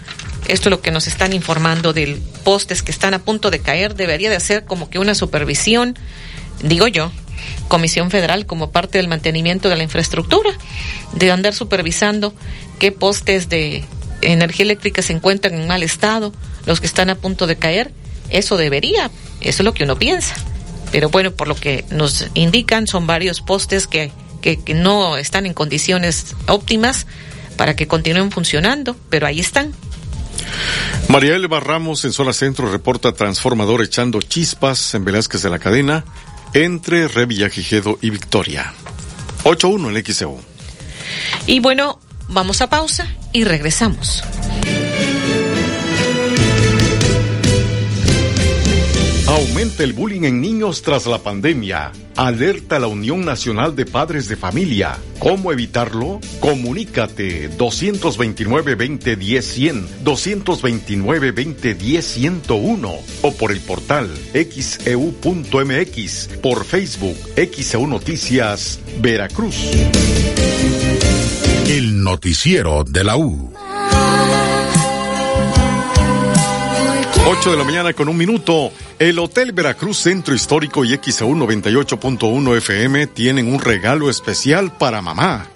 Esto 0.48 0.68
es 0.68 0.70
lo 0.70 0.80
que 0.80 0.90
nos 0.90 1.06
están 1.06 1.32
informando 1.32 1.92
del 1.92 2.20
postes 2.44 2.82
que 2.82 2.90
están 2.90 3.14
a 3.14 3.20
punto 3.20 3.50
de 3.50 3.60
caer. 3.60 3.94
Debería 3.94 4.30
de 4.30 4.36
hacer 4.36 4.64
como 4.64 4.90
que 4.90 4.98
una 4.98 5.14
supervisión, 5.14 5.96
digo 6.62 6.88
yo, 6.88 7.12
Comisión 7.70 8.10
Federal 8.10 8.44
como 8.44 8.72
parte 8.72 8.98
del 8.98 9.08
mantenimiento 9.08 9.70
de 9.70 9.76
la 9.76 9.84
infraestructura, 9.84 10.50
de 11.14 11.30
andar 11.30 11.54
supervisando 11.54 12.34
qué 12.78 12.92
postes 12.92 13.48
de 13.48 13.84
energía 14.20 14.64
eléctrica 14.64 15.00
se 15.00 15.14
encuentran 15.14 15.54
en 15.54 15.66
mal 15.66 15.82
estado, 15.82 16.34
los 16.66 16.80
que 16.80 16.86
están 16.86 17.08
a 17.08 17.14
punto 17.14 17.46
de 17.46 17.56
caer. 17.56 17.92
Eso 18.28 18.56
debería, 18.56 19.10
eso 19.40 19.62
es 19.62 19.64
lo 19.64 19.72
que 19.72 19.84
uno 19.84 19.96
piensa. 19.96 20.34
Pero 20.92 21.08
bueno, 21.10 21.30
por 21.30 21.48
lo 21.48 21.54
que 21.54 21.84
nos 21.90 22.26
indican, 22.34 22.88
son 22.88 23.06
varios 23.06 23.40
postes 23.40 23.86
que, 23.86 24.12
que, 24.42 24.58
no 24.74 25.16
están 25.16 25.46
en 25.46 25.54
condiciones 25.54 26.34
óptimas 26.48 27.06
para 27.56 27.76
que 27.76 27.86
continúen 27.86 28.32
funcionando, 28.32 28.96
pero 29.08 29.28
ahí 29.28 29.38
están. 29.38 29.72
María 31.08 31.36
Elba 31.36 31.60
Ramos 31.60 32.04
en 32.04 32.12
zona 32.12 32.32
centro 32.32 32.70
reporta 32.70 33.12
transformador 33.12 33.82
echando 33.82 34.20
chispas 34.20 34.94
en 34.94 35.04
Velázquez 35.04 35.42
de 35.42 35.50
la 35.50 35.60
cadena 35.60 36.04
entre 36.54 37.08
Revillagigedo 37.08 37.98
y 38.00 38.10
Victoria. 38.10 38.72
8-1 39.44 39.96
el 39.96 40.04
XEU. 40.04 40.38
Y 41.46 41.60
bueno, 41.60 42.00
vamos 42.28 42.60
a 42.60 42.68
pausa 42.68 43.06
y 43.32 43.44
regresamos. 43.44 44.22
Aumenta 49.30 49.84
el 49.84 49.92
bullying 49.92 50.24
en 50.24 50.40
niños 50.40 50.82
tras 50.82 51.06
la 51.06 51.18
pandemia. 51.18 51.92
Alerta 52.16 52.80
la 52.80 52.88
Unión 52.88 53.24
Nacional 53.24 53.76
de 53.76 53.86
Padres 53.86 54.28
de 54.28 54.34
Familia. 54.34 54.98
¿Cómo 55.20 55.52
evitarlo? 55.52 56.18
Comunícate 56.40 57.48
229-2010-100, 57.56 59.84
229-2010-101 60.04 62.98
o 63.22 63.32
por 63.36 63.52
el 63.52 63.60
portal 63.60 64.10
xeu.mx, 64.32 66.28
por 66.42 66.64
Facebook 66.64 67.16
XEU 67.36 67.86
Noticias, 67.86 68.80
Veracruz. 69.00 69.54
El 71.68 72.02
noticiero 72.02 72.82
de 72.82 73.04
la 73.04 73.16
U. 73.16 73.59
8 77.32 77.52
de 77.52 77.56
la 77.56 77.62
mañana 77.62 77.92
con 77.92 78.08
un 78.08 78.16
minuto. 78.16 78.72
El 78.98 79.20
Hotel 79.20 79.52
Veracruz 79.52 79.98
Centro 79.98 80.34
Histórico 80.34 80.84
y 80.84 80.98
XAU 80.98 81.36
98.1 81.36 82.56
FM 82.56 83.06
tienen 83.06 83.46
un 83.46 83.60
regalo 83.60 84.10
especial 84.10 84.76
para 84.76 85.00
mamá. 85.00 85.46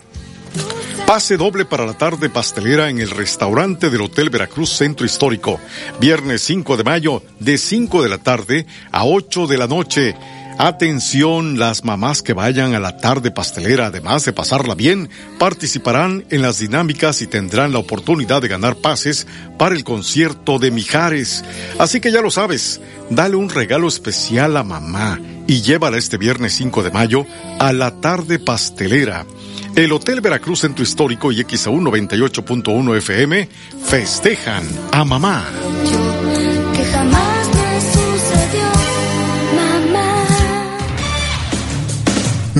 Pase 1.04 1.36
doble 1.36 1.64
para 1.64 1.84
la 1.84 1.94
tarde 1.94 2.30
pastelera 2.30 2.90
en 2.90 3.00
el 3.00 3.10
restaurante 3.10 3.90
del 3.90 4.02
Hotel 4.02 4.30
Veracruz 4.30 4.70
Centro 4.70 5.04
Histórico. 5.04 5.58
Viernes 5.98 6.42
5 6.42 6.76
de 6.76 6.84
mayo 6.84 7.22
de 7.40 7.58
5 7.58 8.04
de 8.04 8.08
la 8.08 8.18
tarde 8.18 8.66
a 8.92 9.04
8 9.04 9.48
de 9.48 9.58
la 9.58 9.66
noche. 9.66 10.14
Atención, 10.58 11.58
las 11.58 11.84
mamás 11.84 12.22
que 12.22 12.32
vayan 12.32 12.74
a 12.74 12.80
la 12.80 12.96
tarde 12.96 13.32
pastelera, 13.32 13.86
además 13.86 14.24
de 14.24 14.32
pasarla 14.32 14.74
bien, 14.74 15.10
participarán 15.38 16.24
en 16.30 16.42
las 16.42 16.60
dinámicas 16.60 17.22
y 17.22 17.26
tendrán 17.26 17.72
la 17.72 17.80
oportunidad 17.80 18.40
de 18.40 18.48
ganar 18.48 18.76
pases 18.76 19.26
para 19.58 19.74
el 19.74 19.82
concierto 19.82 20.60
de 20.60 20.70
Mijares. 20.70 21.44
Así 21.78 22.00
que 22.00 22.12
ya 22.12 22.22
lo 22.22 22.30
sabes, 22.30 22.80
dale 23.10 23.34
un 23.34 23.50
regalo 23.50 23.88
especial 23.88 24.56
a 24.56 24.62
mamá 24.62 25.20
y 25.48 25.62
llévala 25.62 25.98
este 25.98 26.18
viernes 26.18 26.54
5 26.54 26.84
de 26.84 26.90
mayo 26.92 27.26
a 27.58 27.72
la 27.72 28.00
tarde 28.00 28.38
pastelera. 28.38 29.26
El 29.74 29.90
Hotel 29.90 30.20
Veracruz 30.20 30.60
Centro 30.60 30.84
Histórico 30.84 31.32
y 31.32 31.42
XAU 31.42 31.80
98.1 31.80 32.96
FM 32.98 33.48
festejan 33.84 34.64
a 34.92 35.04
mamá. 35.04 35.44
Que 36.76 36.84
jamás 36.84 37.33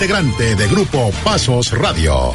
integrante 0.00 0.56
de 0.56 0.66
Grupo 0.68 1.12
Pasos 1.22 1.72
Radio. 1.72 2.32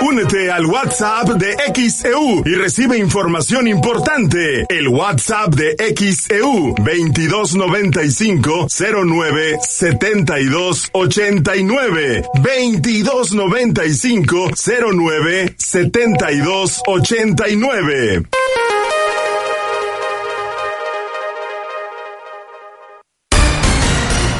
Únete 0.00 0.52
al 0.52 0.64
WhatsApp 0.66 1.30
de 1.30 1.56
XEU 1.74 2.44
y 2.46 2.54
recibe 2.54 2.96
información 2.96 3.66
importante. 3.66 4.66
El 4.68 4.86
WhatsApp 4.86 5.52
de 5.56 5.74
XEU 5.96 6.76
2295 6.76 8.68
09 9.04 9.58
72 9.68 10.90
89 10.92 12.22
2295 12.36 14.50
09 14.92 15.56
72 15.58 16.82
89. 16.86 18.22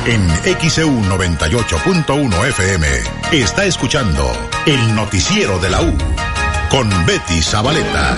en 0.07 0.29
XEU 0.69 0.91
98.1 0.91 2.49
FM 2.49 2.87
está 3.33 3.65
escuchando 3.65 4.31
el 4.67 4.95
noticiero 4.95 5.59
de 5.59 5.71
la 5.71 5.81
U 5.81 5.97
con 6.71 6.91
Betty 7.07 7.41
Zabaleta. 7.41 8.17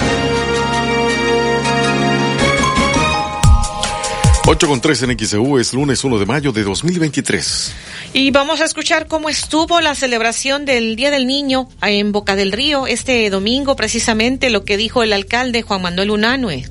8 4.49 4.69
con 4.69 4.81
3 4.81 5.03
en 5.03 5.19
XEU 5.19 5.59
es 5.59 5.75
lunes 5.75 6.03
1 6.03 6.19
de 6.19 6.27
mayo 6.27 6.53
de 6.53 6.65
2023. 6.65 7.73
Y 8.13 8.31
vamos 8.33 8.61
a 8.61 8.65
escuchar 8.65 9.07
cómo 9.07 9.29
estuvo 9.29 9.81
la 9.81 9.95
celebración 9.95 10.65
del 10.65 10.97
Día 10.97 11.11
del 11.11 11.27
Niño 11.27 11.69
en 11.83 12.11
Boca 12.11 12.35
del 12.35 12.51
Río 12.51 12.87
este 12.87 13.31
domingo, 13.31 13.77
precisamente 13.77 14.51
lo 14.51 14.65
que 14.65 14.77
dijo 14.77 15.05
el 15.05 15.13
alcalde 15.13 15.63
Juan 15.63 15.83
Manuel 15.83 16.11
Unanue. 16.11 16.65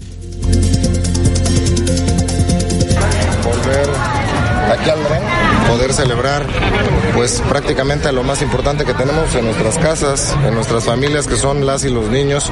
Volver 3.43 4.14
aquí 4.75 4.91
poder 5.67 5.93
celebrar 5.93 6.45
pues 7.13 7.41
prácticamente 7.47 8.11
lo 8.11 8.23
más 8.23 8.41
importante 8.41 8.85
que 8.85 8.93
tenemos 8.93 9.33
en 9.35 9.45
nuestras 9.45 9.77
casas, 9.77 10.35
en 10.45 10.53
nuestras 10.53 10.83
familias 10.83 11.27
que 11.27 11.37
son 11.37 11.65
las 11.65 11.83
y 11.85 11.89
los 11.89 12.09
niños. 12.09 12.51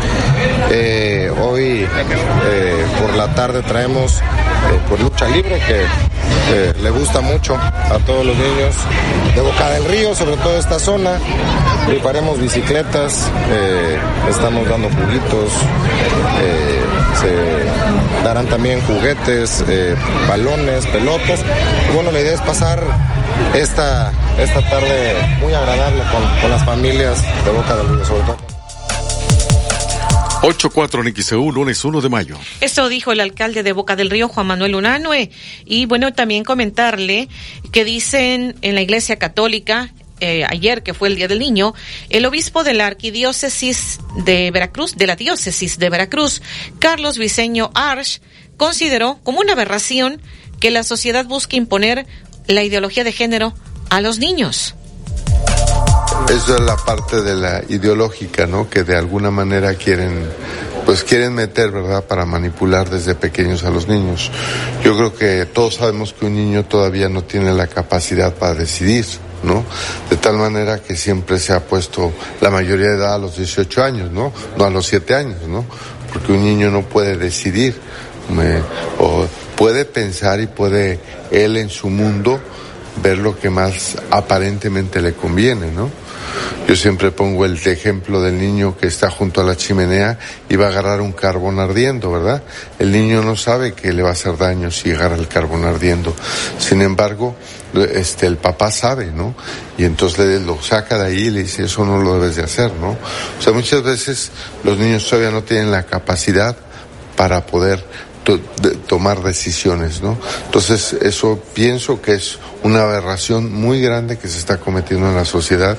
Eh, 0.72 1.32
hoy 1.42 1.88
eh, 2.46 2.86
por 3.02 3.16
la 3.16 3.34
tarde 3.36 3.62
traemos 3.62 4.20
eh, 4.20 4.22
por 4.90 5.00
lucha 5.00 5.28
libre 5.28 5.60
que 5.60 5.86
le 6.82 6.90
gusta 6.92 7.22
mucho 7.22 7.56
a 7.56 7.98
todos 8.06 8.26
los 8.26 8.36
niños 8.36 8.76
de 9.36 9.42
Boca 9.42 9.70
del 9.72 9.86
Río, 9.86 10.14
sobre 10.14 10.38
todo 10.38 10.58
esta 10.58 10.80
zona. 10.80 11.18
Preparemos 11.88 12.40
bicicletas, 12.40 13.30
estamos 14.30 14.68
dando 14.68 14.90
juguitos, 14.90 15.52
se 17.20 17.73
darán 18.24 18.48
también 18.48 18.82
juguetes, 18.82 19.64
balones, 20.28 20.86
pelotas. 20.88 21.42
bueno, 21.94 22.12
la 22.12 22.20
idea 22.22 22.34
es 22.34 22.42
pasar 22.42 22.84
esta, 23.54 24.12
esta 24.40 24.62
tarde 24.70 25.16
muy 25.40 25.54
agradable 25.54 26.04
con, 26.12 26.42
con 26.42 26.50
las 26.50 26.66
familias 26.66 27.22
de 27.46 27.52
Boca 27.52 27.76
del 27.76 27.90
Río, 27.90 28.06
sobre 28.06 28.24
todo. 28.24 28.54
8-4 30.44 31.08
en 31.08 31.16
XEU, 31.24 31.54
lunes 31.54 31.86
1 31.86 32.02
de 32.02 32.10
mayo. 32.10 32.38
Esto 32.60 32.90
dijo 32.90 33.14
el 33.14 33.22
alcalde 33.22 33.64
de 33.64 33.72
Boca 33.72 33.96
del 33.96 34.10
Río, 34.10 34.28
Juan 34.28 34.46
Manuel 34.46 34.76
Unanue. 34.76 35.32
Y 35.64 35.86
bueno, 35.86 36.12
también 36.12 36.44
comentarle 36.44 37.30
que 37.72 37.86
dicen 37.86 38.54
en 38.62 38.76
la 38.76 38.82
Iglesia 38.82 39.18
Católica, 39.18 39.94
eh, 40.24 40.46
ayer 40.48 40.84
que 40.84 40.94
fue 40.94 41.10
el 41.10 41.18
Día 41.18 41.28
del 41.28 41.40
Niño, 41.40 41.74
el 42.10 42.26
obispo 42.26 42.64
de 42.64 42.74
la 42.74 42.88
Arquidiócesis 42.88 44.00
de 44.24 44.52
Veracruz, 44.52 44.96
de 44.96 45.06
la 45.06 45.18
Diócesis 45.18 45.78
de 45.78 45.90
Veracruz, 45.90 46.42
Carlos 46.80 47.18
Viceño 47.18 47.72
Arch, 47.76 48.22
consideró 48.56 49.20
como 49.24 49.42
una 49.42 49.52
aberración 49.52 50.22
que 50.62 50.72
la 50.72 50.84
sociedad 50.84 51.26
busque 51.26 51.58
imponer 51.58 52.08
la 52.48 52.64
ideología 52.64 53.04
de 53.04 53.12
género 53.12 53.54
a 53.90 54.00
los 54.00 54.18
niños. 54.18 54.76
Eso 56.30 56.56
es 56.56 56.62
la 56.62 56.78
parte 56.78 57.22
de 57.22 57.36
la 57.36 57.62
ideológica, 57.68 58.48
¿no? 58.48 58.70
Que 58.70 58.84
de 58.84 58.96
alguna 58.96 59.30
manera 59.30 59.76
quieren, 59.76 60.26
pues 60.86 61.04
quieren 61.04 61.34
meter, 61.34 61.72
¿verdad? 61.72 62.04
Para 62.04 62.26
manipular 62.26 62.90
desde 62.90 63.16
pequeños 63.16 63.64
a 63.64 63.70
los 63.70 63.88
niños. 63.88 64.32
Yo 64.84 64.96
creo 64.96 65.14
que 65.14 65.46
todos 65.46 65.76
sabemos 65.76 66.14
que 66.14 66.26
un 66.26 66.36
niño 66.36 66.66
todavía 66.66 67.10
no 67.10 67.24
tiene 67.24 67.54
la 67.54 67.68
capacidad 67.68 68.34
para 68.34 68.54
decidir, 68.54 69.06
¿no? 69.44 69.64
De 70.10 70.18
tal 70.18 70.38
manera 70.38 70.82
que 70.82 70.96
siempre 70.96 71.40
se 71.40 71.54
ha 71.54 71.62
puesto 71.62 72.12
la 72.42 72.50
mayoría 72.50 72.90
de 72.90 72.96
edad 72.96 73.16
a 73.16 73.18
los 73.18 73.38
18 73.38 73.84
años, 73.84 74.12
¿no? 74.12 74.32
No 74.58 74.66
a 74.66 74.70
los 74.70 74.86
7 74.88 75.16
años, 75.16 75.42
¿no? 75.48 75.66
Porque 76.12 76.32
un 76.32 76.44
niño 76.44 76.70
no 76.70 76.84
puede 76.84 77.18
decidir, 77.18 77.80
o 79.00 79.26
puede 79.58 79.86
pensar 79.86 80.40
y 80.40 80.48
puede 80.48 81.00
él 81.32 81.58
en 81.58 81.70
su 81.70 81.90
mundo 81.90 82.40
ver 83.02 83.18
lo 83.18 83.38
que 83.38 83.50
más 83.50 83.98
aparentemente 84.12 85.02
le 85.02 85.14
conviene, 85.14 85.72
¿no? 85.72 85.90
Yo 86.68 86.76
siempre 86.76 87.12
pongo 87.12 87.46
el 87.46 87.58
ejemplo 87.58 88.22
del 88.22 88.38
niño 88.38 88.78
que 88.78 88.88
está 88.88 89.10
junto 89.10 89.42
a 89.42 89.44
la 89.44 89.56
chimenea 89.56 90.18
y 90.50 90.56
va 90.56 90.68
a 90.68 90.70
agarrar 90.70 91.02
un 91.02 91.12
carbón 91.12 91.60
ardiendo, 91.60 92.12
¿verdad? 92.12 92.44
El 92.80 92.92
niño 92.92 93.22
no 93.22 93.36
sabe 93.36 93.74
que 93.74 93.92
le 93.94 94.02
va 94.02 94.10
a 94.10 94.14
hacer 94.14 94.38
daño 94.38 94.72
si 94.72 94.92
agarra 94.92 95.16
el 95.16 95.28
carbón 95.28 95.66
ardiendo. 95.66 96.16
Sin 96.58 96.82
embargo, 96.82 97.36
este, 97.94 98.28
el 98.28 98.38
papá 98.38 98.72
sabe, 98.72 99.12
¿no? 99.12 99.36
Y 99.78 99.86
entonces 99.86 100.42
lo 100.42 100.62
saca 100.62 100.98
de 100.98 101.06
ahí 101.08 101.24
y 101.24 101.30
le 101.32 101.44
dice, 101.44 101.64
eso 101.64 101.86
no 101.86 102.02
lo 102.02 102.20
debes 102.20 102.36
de 102.36 102.44
hacer, 102.44 102.72
¿no? 102.74 102.92
O 102.92 103.42
sea, 103.42 103.54
muchas 103.54 103.84
veces 103.84 104.32
los 104.64 104.78
niños 104.78 105.08
todavía 105.08 105.32
no 105.32 105.44
tienen 105.44 105.72
la 105.72 105.84
capacidad 105.84 106.56
para 107.16 107.46
poder 107.46 107.84
tomar 108.88 109.22
decisiones, 109.22 110.02
¿no? 110.02 110.18
Entonces, 110.46 110.94
eso 111.02 111.40
pienso 111.54 112.02
que 112.02 112.14
es 112.14 112.40
una 112.64 112.82
aberración 112.84 113.52
muy 113.52 113.82
grande 113.82 114.18
que 114.18 114.28
se 114.28 114.40
está 114.40 114.58
cometiendo 114.58 115.10
en 115.10 115.16
la 115.16 115.26
sociedad 115.26 115.78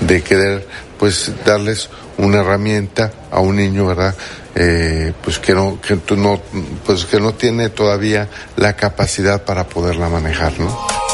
de 0.00 0.22
querer, 0.22 0.66
pues, 0.98 1.30
darles 1.44 1.88
una 2.18 2.40
herramienta 2.40 3.12
a 3.30 3.40
un 3.40 3.56
niño, 3.56 3.86
¿verdad? 3.86 4.14
Eh, 4.54 5.12
pues 5.22 5.38
que 5.38 5.52
no, 5.52 5.78
que 5.80 6.00
no, 6.16 6.40
pues 6.86 7.04
que 7.04 7.20
no 7.20 7.34
tiene 7.34 7.68
todavía 7.68 8.28
la 8.56 8.74
capacidad 8.74 9.44
para 9.44 9.68
poderla 9.68 10.08
manejar, 10.08 10.58
¿no? 10.58 11.05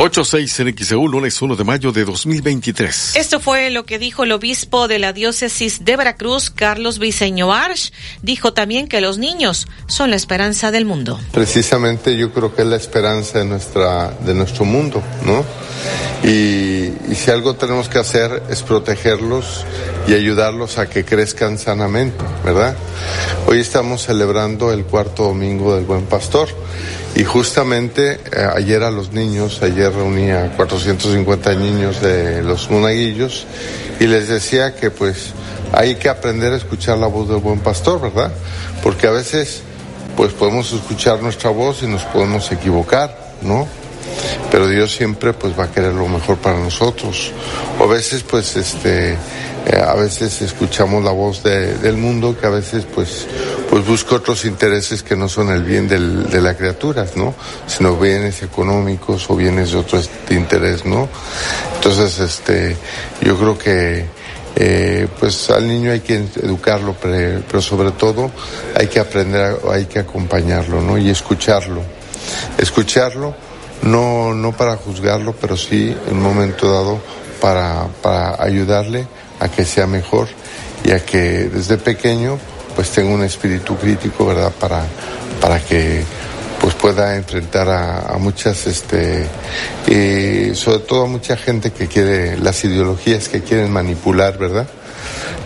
86 0.00 0.60
en 0.60 0.76
XEU, 0.78 1.08
lunes 1.08 1.42
1 1.42 1.56
de 1.56 1.64
mayo 1.64 1.90
de 1.90 2.04
2023. 2.04 3.16
Esto 3.16 3.40
fue 3.40 3.68
lo 3.70 3.84
que 3.84 3.98
dijo 3.98 4.22
el 4.22 4.30
obispo 4.30 4.86
de 4.86 5.00
la 5.00 5.12
diócesis 5.12 5.84
de 5.84 5.96
Veracruz, 5.96 6.50
Carlos 6.50 7.00
Viceño 7.00 7.52
Arch. 7.52 7.92
Dijo 8.22 8.52
también 8.52 8.86
que 8.86 9.00
los 9.00 9.18
niños 9.18 9.66
son 9.88 10.10
la 10.10 10.16
esperanza 10.16 10.70
del 10.70 10.84
mundo. 10.84 11.18
Precisamente 11.32 12.16
yo 12.16 12.32
creo 12.32 12.54
que 12.54 12.62
es 12.62 12.68
la 12.68 12.76
esperanza 12.76 13.40
de, 13.40 13.46
nuestra, 13.46 14.10
de 14.24 14.34
nuestro 14.34 14.64
mundo, 14.64 15.02
¿no? 15.26 15.44
Y, 16.22 16.92
y 17.10 17.14
si 17.16 17.32
algo 17.32 17.56
tenemos 17.56 17.88
que 17.88 17.98
hacer 17.98 18.44
es 18.48 18.62
protegerlos 18.62 19.64
y 20.06 20.14
ayudarlos 20.14 20.78
a 20.78 20.88
que 20.88 21.04
crezcan 21.04 21.58
sanamente, 21.58 22.24
¿verdad? 22.44 22.76
Hoy 23.48 23.58
estamos 23.58 24.04
celebrando 24.04 24.72
el 24.72 24.84
cuarto 24.84 25.24
domingo 25.24 25.74
del 25.74 25.86
Buen 25.86 26.06
Pastor 26.06 26.48
y 27.14 27.24
justamente 27.24 28.20
eh, 28.32 28.48
ayer 28.54 28.82
a 28.82 28.90
los 28.90 29.12
niños, 29.12 29.60
ayer 29.62 29.92
reunía 29.92 30.44
a 30.44 30.56
450 30.56 31.54
niños 31.54 32.00
de 32.00 32.42
los 32.42 32.70
monaguillos 32.70 33.46
y 33.98 34.06
les 34.06 34.28
decía 34.28 34.74
que 34.74 34.90
pues 34.90 35.32
hay 35.72 35.96
que 35.96 36.08
aprender 36.08 36.52
a 36.52 36.56
escuchar 36.56 36.98
la 36.98 37.06
voz 37.06 37.28
del 37.28 37.38
buen 37.38 37.60
pastor, 37.60 38.00
¿verdad? 38.00 38.32
Porque 38.82 39.06
a 39.06 39.10
veces 39.10 39.62
pues 40.16 40.32
podemos 40.32 40.72
escuchar 40.72 41.22
nuestra 41.22 41.50
voz 41.50 41.82
y 41.82 41.86
nos 41.86 42.04
podemos 42.04 42.50
equivocar, 42.52 43.36
¿no? 43.42 43.66
Pero 44.50 44.66
Dios 44.68 44.92
siempre 44.92 45.32
pues 45.32 45.58
va 45.58 45.64
a 45.64 45.70
querer 45.70 45.94
lo 45.94 46.08
mejor 46.08 46.38
para 46.38 46.58
nosotros. 46.58 47.32
O 47.78 47.84
a 47.84 47.86
veces 47.86 48.22
pues 48.22 48.56
este 48.56 49.12
eh, 49.12 49.82
a 49.86 49.94
veces 49.94 50.40
escuchamos 50.40 51.04
la 51.04 51.10
voz 51.10 51.42
del 51.42 51.96
mundo 51.96 52.36
que 52.38 52.46
a 52.46 52.50
veces 52.50 52.86
pues 52.94 53.26
pues 53.68 53.86
busca 53.86 54.16
otros 54.16 54.44
intereses 54.44 55.02
que 55.02 55.14
no 55.14 55.28
son 55.28 55.50
el 55.50 55.62
bien 55.62 55.88
del, 55.88 56.30
de 56.30 56.40
la 56.40 56.56
criatura, 56.56 57.06
¿no? 57.16 57.34
Sino 57.66 57.96
bienes 57.96 58.42
económicos 58.42 59.28
o 59.28 59.36
bienes 59.36 59.72
de 59.72 59.78
otro 59.78 60.00
interés, 60.30 60.86
¿no? 60.86 61.08
Entonces, 61.74 62.18
este, 62.18 62.76
yo 63.20 63.36
creo 63.36 63.58
que 63.58 64.06
eh, 64.56 65.06
pues 65.20 65.50
al 65.50 65.68
niño 65.68 65.92
hay 65.92 66.00
que 66.00 66.16
educarlo, 66.42 66.96
pero, 67.00 67.42
pero, 67.46 67.62
sobre 67.62 67.92
todo 67.92 68.30
hay 68.74 68.88
que 68.88 68.98
aprender, 68.98 69.56
hay 69.70 69.84
que 69.84 70.00
acompañarlo, 70.00 70.80
¿no? 70.80 70.98
Y 70.98 71.10
escucharlo. 71.10 71.82
Escucharlo, 72.56 73.34
no, 73.82 74.34
no 74.34 74.52
para 74.52 74.76
juzgarlo, 74.76 75.34
pero 75.40 75.56
sí 75.56 75.94
en 76.08 76.16
un 76.16 76.22
momento 76.22 76.72
dado 76.72 77.00
para, 77.40 77.86
para 78.02 78.42
ayudarle 78.42 79.06
a 79.40 79.48
que 79.48 79.64
sea 79.64 79.86
mejor 79.86 80.28
y 80.84 80.90
a 80.92 81.04
que 81.04 81.48
desde 81.48 81.78
pequeño 81.78 82.38
pues 82.74 82.90
tenga 82.90 83.12
un 83.12 83.24
espíritu 83.24 83.76
crítico, 83.76 84.26
¿verdad? 84.26 84.52
Para, 84.58 84.84
para 85.40 85.60
que 85.60 86.04
pues 86.60 86.74
pueda 86.74 87.16
enfrentar 87.16 87.68
a, 87.68 88.16
muchas, 88.18 88.66
este, 88.66 89.26
sobre 90.54 90.78
todo 90.80 91.04
a 91.04 91.06
mucha 91.06 91.36
gente 91.36 91.72
que 91.72 91.86
quiere, 91.86 92.36
las 92.38 92.64
ideologías 92.64 93.28
que 93.28 93.42
quieren 93.42 93.72
manipular, 93.72 94.38
¿verdad? 94.38 94.68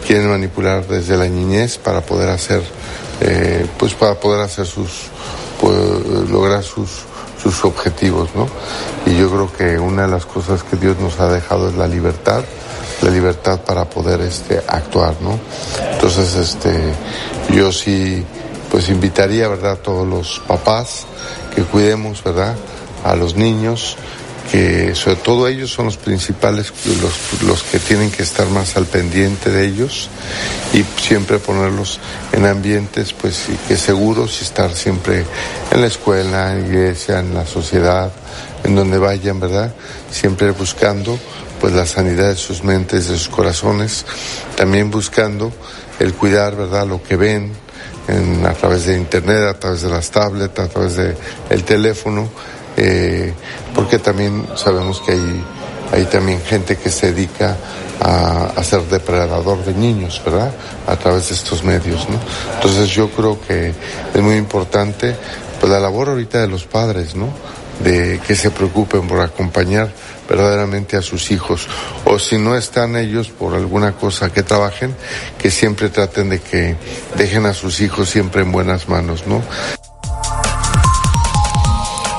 Quieren 0.07 0.29
manipular 0.31 0.87
desde 0.87 1.17
la 1.17 1.27
niñez 1.27 1.79
para 1.79 2.01
poder 2.01 2.31
hacer, 2.31 2.63
eh, 3.21 3.67
pues 3.79 3.95
para 3.95 4.15
poder 4.15 4.41
hacer 4.41 4.67
sus, 4.67 5.11
pues, 5.61 5.79
lograr 6.31 6.63
sus, 6.63 7.05
sus 7.43 7.65
objetivos, 7.65 8.31
¿no? 8.35 8.47
Y 9.07 9.17
yo 9.17 9.29
creo 9.31 9.53
que 9.53 9.79
una 9.79 10.03
de 10.03 10.09
las 10.09 10.27
cosas 10.27 10.63
que 10.63 10.77
Dios 10.77 10.99
nos 10.99 11.19
ha 11.21 11.29
dejado 11.29 11.69
es 11.69 11.75
la 11.75 11.89
libertad 11.89 12.45
la 13.03 13.11
libertad 13.11 13.61
para 13.61 13.85
poder 13.85 14.21
este, 14.21 14.63
actuar, 14.67 15.15
¿no? 15.21 15.39
Entonces, 15.93 16.35
este, 16.37 16.93
yo 17.53 17.73
sí, 17.73 18.25
pues 18.71 18.89
invitaría, 18.89 19.49
¿verdad?, 19.49 19.73
a 19.73 19.77
todos 19.77 20.07
los 20.07 20.41
papás 20.47 21.05
que 21.55 21.63
cuidemos, 21.63 22.23
¿verdad?, 22.23 22.55
a 23.05 23.17
los 23.17 23.35
niños, 23.35 23.97
que 24.53 24.95
sobre 24.95 25.17
todo 25.17 25.49
ellos 25.49 25.73
son 25.73 25.87
los 25.87 25.97
principales, 25.97 26.75
los, 27.01 27.43
los 27.43 27.63
que 27.63 27.79
tienen 27.79 28.11
que 28.11 28.23
estar 28.23 28.47
más 28.51 28.77
al 28.77 28.85
pendiente 28.85 29.51
de 29.51 29.65
ellos 29.65 30.11
y 30.75 30.85
siempre 31.01 31.39
ponerlos 31.39 31.99
en 32.33 32.45
ambientes 32.45 33.15
pues 33.15 33.47
que 33.67 33.79
seguros 33.79 34.41
y 34.41 34.45
estar 34.45 34.75
siempre 34.75 35.25
en 35.71 35.81
la 35.81 35.87
escuela, 35.87 36.53
en 36.53 36.61
la 36.61 36.69
iglesia, 36.69 37.21
en 37.21 37.33
la 37.33 37.47
sociedad, 37.47 38.13
en 38.63 38.77
donde 38.77 38.99
vayan, 38.99 39.41
¿verdad? 39.41 39.75
Siempre 40.11 40.51
buscando 40.51 41.19
pues 41.59 41.73
la 41.73 41.87
sanidad 41.87 42.29
de 42.29 42.37
sus 42.37 42.63
mentes, 42.63 43.09
de 43.09 43.17
sus 43.17 43.31
corazones, 43.31 44.05
también 44.55 44.91
buscando 44.91 45.51
el 45.99 46.13
cuidar, 46.13 46.57
¿verdad?, 46.57 46.87
lo 46.87 47.03
que 47.03 47.17
ven, 47.17 47.53
en, 48.07 48.45
a 48.45 48.53
través 48.53 48.85
de 48.85 48.99
internet, 48.99 49.45
a 49.45 49.59
través 49.59 49.81
de 49.81 49.89
las 49.89 50.11
tablets, 50.11 50.59
a 50.59 50.69
través 50.69 50.97
del 50.97 51.17
el 51.49 51.65
teléfono, 51.65 52.29
eh, 52.77 53.33
porque 53.75 53.99
también 53.99 54.47
sabemos 54.57 55.01
que 55.01 55.13
hay, 55.13 55.45
hay 55.93 56.05
también 56.07 56.41
gente 56.43 56.77
que 56.77 56.91
se 56.91 57.13
dedica 57.13 57.57
a, 58.01 58.53
a, 58.57 58.65
ser 58.65 58.83
depredador 58.89 59.65
de 59.65 59.75
niños, 59.75 60.21
¿verdad? 60.25 60.53
A 60.87 60.97
través 60.97 61.29
de 61.29 61.35
estos 61.35 61.63
medios, 61.63 62.09
¿no? 62.09 62.19
Entonces 62.55 62.89
yo 62.89 63.11
creo 63.11 63.41
que 63.41 63.73
es 64.15 64.21
muy 64.21 64.37
importante 64.37 65.15
pues 65.61 65.71
la 65.71 65.79
labor 65.79 66.09
ahorita 66.09 66.41
de 66.41 66.49
los 66.49 66.65
padres, 66.65 67.15
¿no? 67.15 67.29
De 67.85 68.21
que 68.27 68.35
se 68.35 68.51
preocupen 68.51 69.07
por 69.07 69.21
acompañar 69.21 69.93
verdaderamente 70.29 70.97
a 70.97 71.03
sus 71.03 71.31
hijos. 71.31 71.69
O 72.05 72.19
si 72.19 72.37
no 72.37 72.57
están 72.57 72.97
ellos 72.97 73.29
por 73.29 73.55
alguna 73.55 73.93
cosa 73.93 74.33
que 74.33 74.43
trabajen, 74.43 74.95
que 75.39 75.51
siempre 75.51 75.89
traten 75.89 76.31
de 76.31 76.41
que 76.41 76.75
dejen 77.17 77.47
a 77.47 77.55
sus 77.55 77.81
hijos 77.81 78.09
siempre 78.09 78.43
en 78.43 78.51
buenas 78.51 78.89
manos, 78.89 79.25
¿no? 79.27 79.43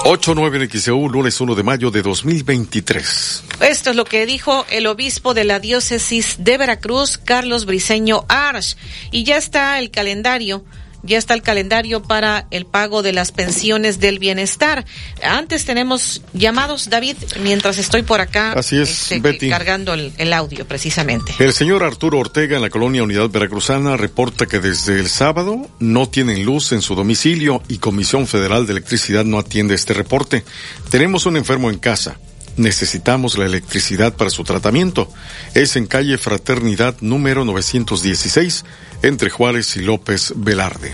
8-9 0.06 0.62
en 0.62 0.70
XEU, 0.70 1.08
lunes 1.08 1.40
1 1.40 1.56
de 1.56 1.64
mayo 1.64 1.90
de 1.90 2.02
2023. 2.02 3.44
Esto 3.62 3.90
es 3.90 3.96
lo 3.96 4.04
que 4.04 4.26
dijo 4.26 4.66
el 4.70 4.86
obispo 4.88 5.34
de 5.34 5.46
la 5.46 5.62
diócesis 5.62 6.44
de 6.44 6.58
Veracruz, 6.58 7.18
Carlos 7.18 7.66
Briceño 7.66 8.26
Arch. 8.28 8.76
Y 9.12 9.24
ya 9.24 9.38
está 9.38 9.80
el 9.80 9.92
calendario 9.92 10.66
ya 11.04 11.18
está 11.18 11.34
el 11.34 11.42
calendario 11.42 12.02
para 12.02 12.48
el 12.50 12.66
pago 12.66 13.04
de 13.04 13.14
las 13.14 13.32
pensiones 13.32 14.00
del 14.00 14.20
bienestar. 14.20 14.86
Antes 15.22 15.66
tenemos 15.66 16.22
llamados, 16.34 16.90
David, 16.90 17.18
mientras 17.42 17.78
estoy 17.78 18.04
por 18.04 18.22
acá. 18.22 18.54
Así 18.54 18.78
es, 18.80 18.90
este, 18.90 19.20
Betty. 19.20 19.50
Cargando 19.50 19.94
el, 19.94 20.14
el, 20.18 20.34
audio, 20.34 20.66
precisamente. 20.66 21.34
El 21.40 21.54
señor 21.54 21.84
Arturo 21.84 22.20
Ortega 22.20 22.56
en 22.56 22.62
la 22.62 22.70
colonia 22.70 23.04
Unidad 23.04 23.30
Veracruzana 23.30 23.98
reporta 23.98 24.46
que 24.46 24.60
desde 24.60 25.00
el 25.00 25.10
sábado 25.10 25.70
no 25.80 26.08
tienen 26.10 26.46
luz 26.46 26.72
en 26.72 26.82
su 26.82 26.96
domicilio 26.96 27.62
y 27.68 27.78
Comisión 27.78 28.28
Federal 28.28 28.66
de 28.66 28.72
Electricidad 28.74 29.26
no 29.26 29.40
atiende 29.40 29.76
este 29.76 29.94
reporte. 29.94 30.44
Tenemos 30.90 31.26
un 31.26 31.38
enfermo 31.38 31.70
en 31.70 31.80
casa. 31.80 32.18
Necesitamos 32.58 33.38
la 33.38 33.46
electricidad 33.46 34.14
para 34.14 34.30
su 34.30 34.44
tratamiento. 34.44 35.10
Es 35.54 35.76
en 35.76 35.88
calle 35.88 36.18
Fraternidad 36.18 36.96
número 37.02 37.46
916, 37.46 38.66
entre 39.02 39.30
Juárez 39.30 39.76
y 39.76 39.82
López 39.82 40.34
Velarde. 40.36 40.94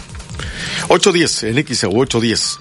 810, 0.88 1.44
en 1.44 1.76
XAU 1.76 1.99
810. 1.99 2.60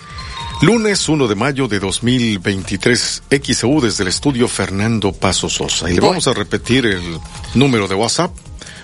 Lunes 0.61 1.09
1 1.09 1.29
de 1.29 1.35
mayo 1.37 1.69
de 1.69 1.79
2023, 1.79 3.23
XAU 3.31 3.81
desde 3.81 4.03
el 4.03 4.09
estudio 4.09 4.49
Fernando 4.49 5.13
Paso 5.13 5.49
Sosa. 5.49 5.89
Y 5.89 5.95
le 5.95 6.01
vamos 6.01 6.27
a 6.27 6.35
repetir 6.35 6.85
el 6.85 7.19
número 7.55 7.87
de 7.87 7.95
WhatsApp 7.95 8.33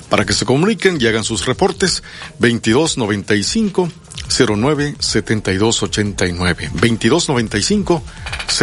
para 0.08 0.24
que 0.24 0.32
se 0.32 0.44
comuniquen 0.44 0.98
y 1.00 1.06
hagan 1.06 1.24
sus 1.24 1.44
reportes. 1.46 2.04
2295 2.38 3.90
09 4.28 4.96
72 4.98 5.82
89 5.82 6.70
2295 6.74 8.02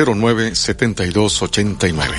09 0.05 0.55
72 0.55 1.41
89 1.41 2.15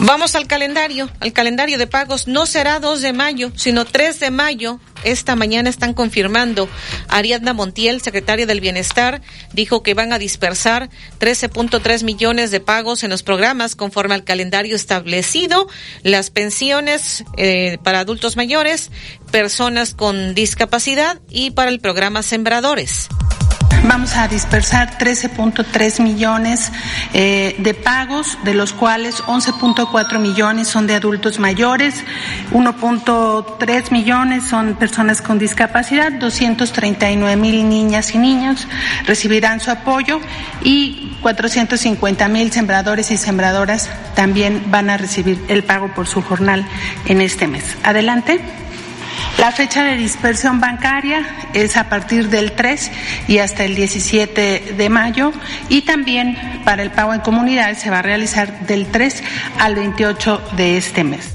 Vamos 0.00 0.36
al 0.36 0.46
calendario, 0.46 1.10
al 1.18 1.32
calendario 1.32 1.76
de 1.76 1.88
pagos. 1.88 2.28
No 2.28 2.46
será 2.46 2.78
2 2.78 3.02
de 3.02 3.12
mayo, 3.12 3.50
sino 3.56 3.84
3 3.84 4.20
de 4.20 4.30
mayo. 4.30 4.78
Esta 5.04 5.36
mañana 5.36 5.70
están 5.70 5.94
confirmando. 5.94 6.68
Ariadna 7.08 7.52
Montiel, 7.52 8.00
secretaria 8.00 8.46
del 8.46 8.60
Bienestar, 8.60 9.22
dijo 9.52 9.82
que 9.82 9.94
van 9.94 10.12
a 10.12 10.18
dispersar 10.18 10.90
13.3 11.20 12.04
millones 12.04 12.50
de 12.50 12.60
pagos 12.60 13.02
en 13.04 13.10
los 13.10 13.22
programas 13.22 13.76
conforme 13.76 14.14
al 14.14 14.24
calendario 14.24 14.76
establecido. 14.76 15.68
Las 16.02 16.30
pensiones 16.30 17.24
eh, 17.36 17.78
para 17.82 18.00
adultos 18.00 18.36
mayores, 18.36 18.90
personas 19.30 19.94
con 19.94 20.34
discapacidad 20.34 21.20
y 21.28 21.50
para 21.50 21.70
el 21.70 21.80
programa 21.80 22.22
Sembradores. 22.22 23.08
Vamos 23.84 24.16
a 24.16 24.28
dispersar 24.28 24.98
13.3 24.98 26.02
millones 26.02 26.72
eh, 27.14 27.56
de 27.58 27.74
pagos, 27.74 28.38
de 28.44 28.52
los 28.52 28.72
cuales 28.72 29.22
11.4 29.24 30.18
millones 30.18 30.68
son 30.68 30.86
de 30.86 30.94
adultos 30.94 31.38
mayores, 31.38 32.04
1.3 32.52 33.90
millones 33.90 34.44
son 34.44 34.74
personas 34.74 35.22
con 35.22 35.38
discapacidad, 35.38 36.12
239 36.12 37.36
mil 37.36 37.68
niñas 37.68 38.14
y 38.14 38.18
niños 38.18 38.66
recibirán 39.06 39.60
su 39.60 39.70
apoyo 39.70 40.20
y 40.62 41.16
450 41.22 42.28
mil 42.28 42.52
sembradores 42.52 43.10
y 43.10 43.16
sembradoras 43.16 43.88
también 44.14 44.70
van 44.70 44.90
a 44.90 44.96
recibir 44.98 45.42
el 45.48 45.64
pago 45.64 45.94
por 45.94 46.06
su 46.06 46.20
jornal 46.20 46.66
en 47.06 47.20
este 47.20 47.46
mes. 47.46 47.64
Adelante. 47.82 48.40
La 49.38 49.52
fecha 49.52 49.84
de 49.84 49.96
dispersión 49.96 50.58
bancaria 50.58 51.48
es 51.54 51.76
a 51.76 51.88
partir 51.88 52.28
del 52.28 52.52
3 52.52 52.90
y 53.28 53.38
hasta 53.38 53.64
el 53.64 53.76
17 53.76 54.74
de 54.76 54.88
mayo 54.88 55.32
y 55.68 55.82
también 55.82 56.36
para 56.64 56.82
el 56.82 56.90
pago 56.90 57.14
en 57.14 57.20
comunidad 57.20 57.78
se 57.78 57.88
va 57.88 58.00
a 58.00 58.02
realizar 58.02 58.66
del 58.66 58.86
3 58.86 59.22
al 59.60 59.76
28 59.76 60.42
de 60.56 60.76
este 60.76 61.04
mes. 61.04 61.34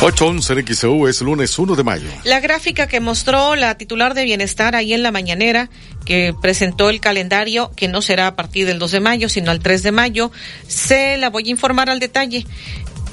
811 0.00 0.74
XEU 0.74 1.08
es 1.08 1.20
lunes 1.20 1.58
1 1.58 1.74
de 1.76 1.84
mayo. 1.84 2.08
La 2.24 2.40
gráfica 2.40 2.86
que 2.86 3.00
mostró 3.00 3.54
la 3.54 3.76
titular 3.76 4.14
de 4.14 4.24
Bienestar 4.24 4.76
ahí 4.76 4.94
en 4.94 5.02
la 5.02 5.10
mañanera, 5.10 5.68
que 6.06 6.34
presentó 6.40 6.88
el 6.88 7.00
calendario, 7.00 7.70
que 7.76 7.88
no 7.88 8.00
será 8.00 8.28
a 8.28 8.36
partir 8.36 8.66
del 8.66 8.78
2 8.78 8.92
de 8.92 9.00
mayo, 9.00 9.28
sino 9.28 9.50
al 9.50 9.60
3 9.60 9.82
de 9.82 9.92
mayo, 9.92 10.32
se 10.66 11.18
la 11.18 11.28
voy 11.28 11.48
a 11.48 11.50
informar 11.50 11.90
al 11.90 12.00
detalle. 12.00 12.46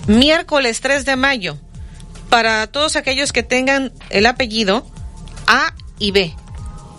Miércoles 0.08 0.80
3 0.80 1.06
de 1.06 1.16
mayo, 1.16 1.58
para 2.36 2.68
todos 2.68 2.98
aquellos 2.98 3.32
que 3.32 3.44
tengan 3.44 3.94
el 4.10 4.26
apellido 4.26 4.86
A 5.48 5.74
y 6.00 6.12
B, 6.12 6.36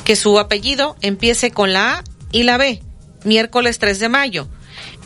que 0.06 0.16
su 0.16 0.38
apellido 0.38 0.96
empiece 1.02 1.50
con 1.50 1.74
la 1.74 1.98
A 1.98 2.04
y 2.32 2.44
la 2.44 2.56
B, 2.56 2.82
miércoles 3.22 3.78
3 3.78 3.98
de 3.98 4.08
mayo. 4.08 4.48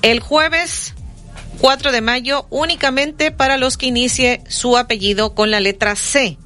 El 0.03 0.21
jueves 0.21 0.95
4 1.59 1.91
de 1.91 2.01
mayo 2.01 2.47
únicamente 2.49 3.33
para 3.33 3.57
los 3.57 3.77
que 3.77 3.87
inicie 3.87 4.45
su 4.49 4.77
apellido 4.77 5.35
con 5.35 5.51
la 5.51 5.59
letra 5.59 5.97
C. 5.97 6.39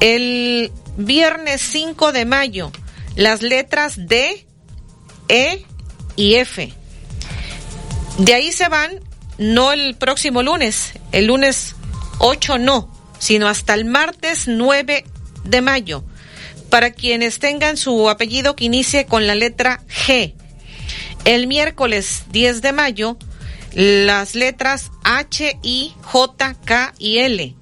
El 0.00 0.72
viernes 0.96 1.60
5 1.60 2.10
de 2.10 2.24
mayo, 2.24 2.72
las 3.14 3.42
letras 3.42 4.08
D, 4.08 4.48
E 5.28 5.64
y 6.16 6.34
F. 6.34 6.74
De 8.18 8.34
ahí 8.34 8.50
se 8.50 8.68
van, 8.68 8.98
no 9.38 9.70
el 9.70 9.94
próximo 9.94 10.42
lunes, 10.42 10.94
el 11.12 11.26
lunes 11.26 11.76
8 12.18 12.58
no, 12.58 12.90
sino 13.18 13.48
hasta 13.48 13.74
el 13.74 13.84
martes 13.84 14.48
9 14.48 15.04
de 15.44 15.62
mayo. 15.62 16.04
Para 16.70 16.90
quienes 16.90 17.38
tengan 17.38 17.76
su 17.76 18.08
apellido 18.08 18.56
que 18.56 18.64
inicie 18.64 19.06
con 19.06 19.26
la 19.26 19.34
letra 19.34 19.80
G. 19.88 20.34
El 21.24 21.46
miércoles 21.46 22.24
10 22.32 22.62
de 22.62 22.72
mayo, 22.72 23.16
las 23.72 24.34
letras 24.34 24.90
H, 25.04 25.58
I, 25.62 25.94
J, 26.02 26.54
K 26.64 26.94
y 26.98 27.18
L. 27.18 27.54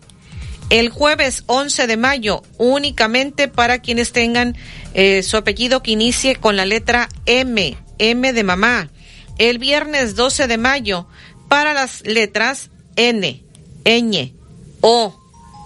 El 0.70 0.88
jueves 0.88 1.44
11 1.46 1.86
de 1.86 1.96
mayo, 1.96 2.42
únicamente 2.56 3.48
para 3.48 3.80
quienes 3.80 4.12
tengan 4.12 4.56
eh, 4.94 5.22
su 5.22 5.36
apellido 5.36 5.82
que 5.82 5.90
inicie 5.90 6.36
con 6.36 6.56
la 6.56 6.64
letra 6.64 7.08
M, 7.26 7.76
M 7.98 8.32
de 8.32 8.42
mamá. 8.42 8.90
El 9.38 9.58
viernes 9.58 10.14
12 10.14 10.46
de 10.46 10.58
mayo, 10.58 11.06
para 11.48 11.74
las 11.74 12.02
letras 12.06 12.70
N, 12.96 13.44
ñ, 13.84 14.32
o, 14.82 15.14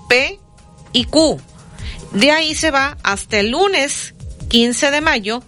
P 0.08 0.38
y 0.92 1.04
Q. 1.06 1.40
De 2.12 2.30
ahí 2.30 2.54
se 2.54 2.70
va 2.70 2.96
hasta 3.02 3.40
el 3.40 3.50
lunes 3.50 4.14
15 4.48 4.92
de 4.92 5.00
mayo, 5.00 5.42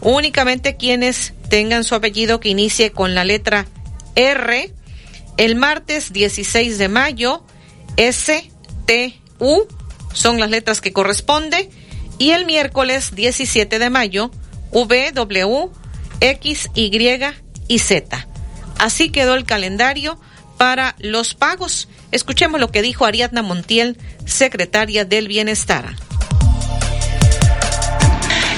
únicamente 0.00 0.76
quienes 0.76 1.34
tengan 1.50 1.84
su 1.84 1.94
apellido 1.94 2.40
que 2.40 2.48
inicie 2.48 2.90
con 2.92 3.14
la 3.14 3.24
letra 3.24 3.66
R. 4.14 4.72
El 5.36 5.54
martes 5.54 6.12
16 6.12 6.78
de 6.78 6.88
mayo, 6.88 7.44
S, 7.96 8.50
T, 8.86 9.20
U 9.38 9.66
son 10.12 10.40
las 10.40 10.50
letras 10.50 10.80
que 10.80 10.92
corresponde. 10.92 11.70
Y 12.18 12.30
el 12.30 12.46
miércoles 12.46 13.14
17 13.14 13.78
de 13.78 13.90
mayo, 13.90 14.32
V, 14.72 15.12
W, 15.12 15.68
X, 16.20 16.70
Y 16.74 16.90
y 17.68 17.78
Z. 17.78 18.28
Así 18.78 19.10
quedó 19.10 19.34
el 19.34 19.44
calendario 19.44 20.18
para 20.58 20.94
los 20.98 21.34
pagos. 21.34 21.88
Escuchemos 22.12 22.60
lo 22.60 22.70
que 22.70 22.82
dijo 22.82 23.06
Ariadna 23.06 23.42
Montiel, 23.42 23.96
secretaria 24.26 25.04
del 25.04 25.28
Bienestar. 25.28 25.94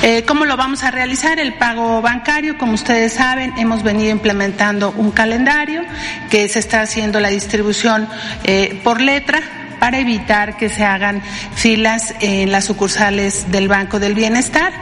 Eh, 0.02 0.24
¿Cómo 0.26 0.46
lo 0.46 0.56
vamos 0.56 0.82
a 0.82 0.90
realizar? 0.90 1.38
El 1.38 1.54
pago 1.54 2.00
bancario, 2.00 2.56
como 2.56 2.72
ustedes 2.72 3.12
saben, 3.12 3.52
hemos 3.58 3.82
venido 3.82 4.10
implementando 4.10 4.94
un 4.96 5.10
calendario 5.10 5.82
que 6.30 6.48
se 6.48 6.58
está 6.58 6.80
haciendo 6.80 7.20
la 7.20 7.28
distribución 7.28 8.08
eh, 8.44 8.80
por 8.82 9.02
letra 9.02 9.59
para 9.80 9.98
evitar 9.98 10.56
que 10.56 10.68
se 10.68 10.84
hagan 10.84 11.22
filas 11.54 12.14
en 12.20 12.52
las 12.52 12.66
sucursales 12.66 13.50
del 13.50 13.66
Banco 13.66 13.98
del 13.98 14.14
Bienestar. 14.14 14.72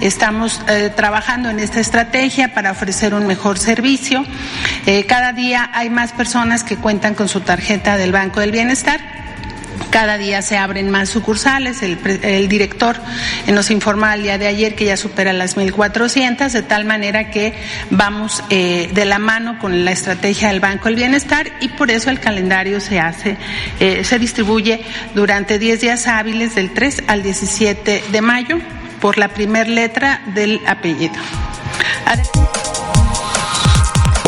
Estamos 0.00 0.60
eh, 0.66 0.90
trabajando 0.96 1.50
en 1.50 1.60
esta 1.60 1.78
estrategia 1.78 2.52
para 2.54 2.72
ofrecer 2.72 3.14
un 3.14 3.26
mejor 3.26 3.58
servicio. 3.58 4.24
Eh, 4.86 5.04
cada 5.04 5.32
día 5.32 5.70
hay 5.72 5.90
más 5.90 6.12
personas 6.12 6.64
que 6.64 6.76
cuentan 6.76 7.14
con 7.14 7.28
su 7.28 7.40
tarjeta 7.42 7.96
del 7.96 8.10
Banco 8.10 8.40
del 8.40 8.50
Bienestar 8.50 9.00
cada 9.90 10.18
día 10.18 10.42
se 10.42 10.56
abren 10.56 10.90
más 10.90 11.08
sucursales. 11.08 11.82
El, 11.82 12.48
director 12.48 12.96
nos 13.46 13.70
informa 13.70 14.14
el 14.14 14.22
día 14.22 14.38
de 14.38 14.46
ayer 14.46 14.74
que 14.74 14.84
ya 14.86 14.96
supera 14.96 15.32
las 15.32 15.56
1.400, 15.56 16.50
de 16.50 16.62
tal 16.62 16.84
manera 16.84 17.30
que 17.30 17.54
vamos 17.90 18.42
eh, 18.50 18.90
de 18.92 19.04
la 19.04 19.18
mano 19.18 19.58
con 19.58 19.84
la 19.84 19.92
estrategia 19.92 20.48
del 20.48 20.60
Banco 20.60 20.86
del 20.86 20.96
Bienestar 20.96 21.50
y 21.60 21.68
por 21.68 21.90
eso 21.90 22.10
el 22.10 22.20
calendario 22.20 22.80
se 22.80 23.00
hace, 23.00 23.36
eh, 23.80 24.04
se 24.04 24.18
distribuye 24.18 24.82
durante 25.14 25.58
10 25.58 25.80
días 25.80 26.06
hábiles 26.06 26.54
del 26.54 26.72
3 26.72 27.04
al 27.06 27.22
17 27.22 28.04
de 28.10 28.20
mayo 28.20 28.58
por 29.00 29.18
la 29.18 29.28
primer 29.28 29.68
letra 29.68 30.22
del 30.34 30.60
apellido. 30.66 31.14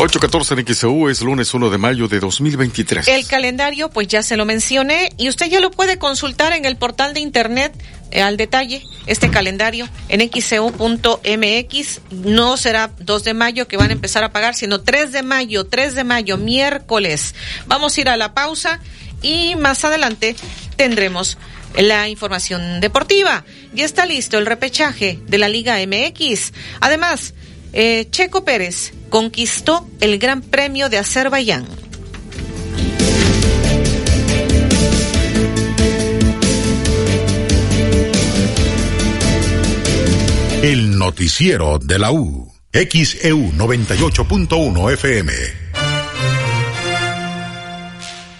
814 0.01 0.53
en 0.53 0.65
XEU 0.65 1.09
es 1.09 1.21
lunes 1.21 1.53
1 1.53 1.69
de 1.69 1.77
mayo 1.77 2.07
de 2.07 2.21
2023. 2.21 3.05
El 3.09 3.27
calendario, 3.27 3.89
pues 3.89 4.07
ya 4.07 4.23
se 4.23 4.37
lo 4.37 4.45
mencioné 4.45 5.09
y 5.17 5.27
usted 5.27 5.47
ya 5.47 5.59
lo 5.59 5.71
puede 5.71 5.97
consultar 5.97 6.53
en 6.53 6.63
el 6.63 6.77
portal 6.77 7.13
de 7.13 7.19
internet 7.19 7.73
eh, 8.09 8.21
al 8.21 8.37
detalle 8.37 8.81
este 9.07 9.29
calendario 9.29 9.89
en 10.07 10.21
xeu.mx. 10.21 12.01
No 12.11 12.55
será 12.55 12.91
2 12.97 13.23
de 13.25 13.33
mayo 13.33 13.67
que 13.67 13.75
van 13.75 13.89
a 13.89 13.93
empezar 13.93 14.23
a 14.23 14.31
pagar, 14.31 14.55
sino 14.55 14.79
3 14.79 15.11
de 15.11 15.21
mayo, 15.21 15.65
3 15.65 15.95
de 15.95 16.05
mayo, 16.05 16.37
miércoles. 16.37 17.35
Vamos 17.67 17.97
a 17.97 17.99
ir 17.99 18.07
a 18.07 18.15
la 18.15 18.33
pausa 18.33 18.79
y 19.21 19.57
más 19.57 19.83
adelante 19.83 20.37
tendremos 20.77 21.37
la 21.77 22.07
información 22.07 22.79
deportiva. 22.79 23.43
Ya 23.73 23.83
está 23.83 24.05
listo 24.05 24.37
el 24.37 24.45
repechaje 24.45 25.19
de 25.27 25.37
la 25.37 25.49
Liga 25.49 25.75
MX. 25.85 26.53
Además, 26.79 27.33
eh, 27.73 28.07
Checo 28.09 28.43
Pérez 28.43 28.93
conquistó 29.09 29.87
el 30.01 30.19
Gran 30.19 30.41
Premio 30.41 30.89
de 30.89 30.97
Azerbaiyán. 30.97 31.65
El 40.61 40.97
noticiero 40.97 41.79
de 41.79 41.97
la 41.99 42.11
U. 42.11 42.51
XEU 42.73 43.51
98.1 43.53 44.93
FM. 44.93 45.68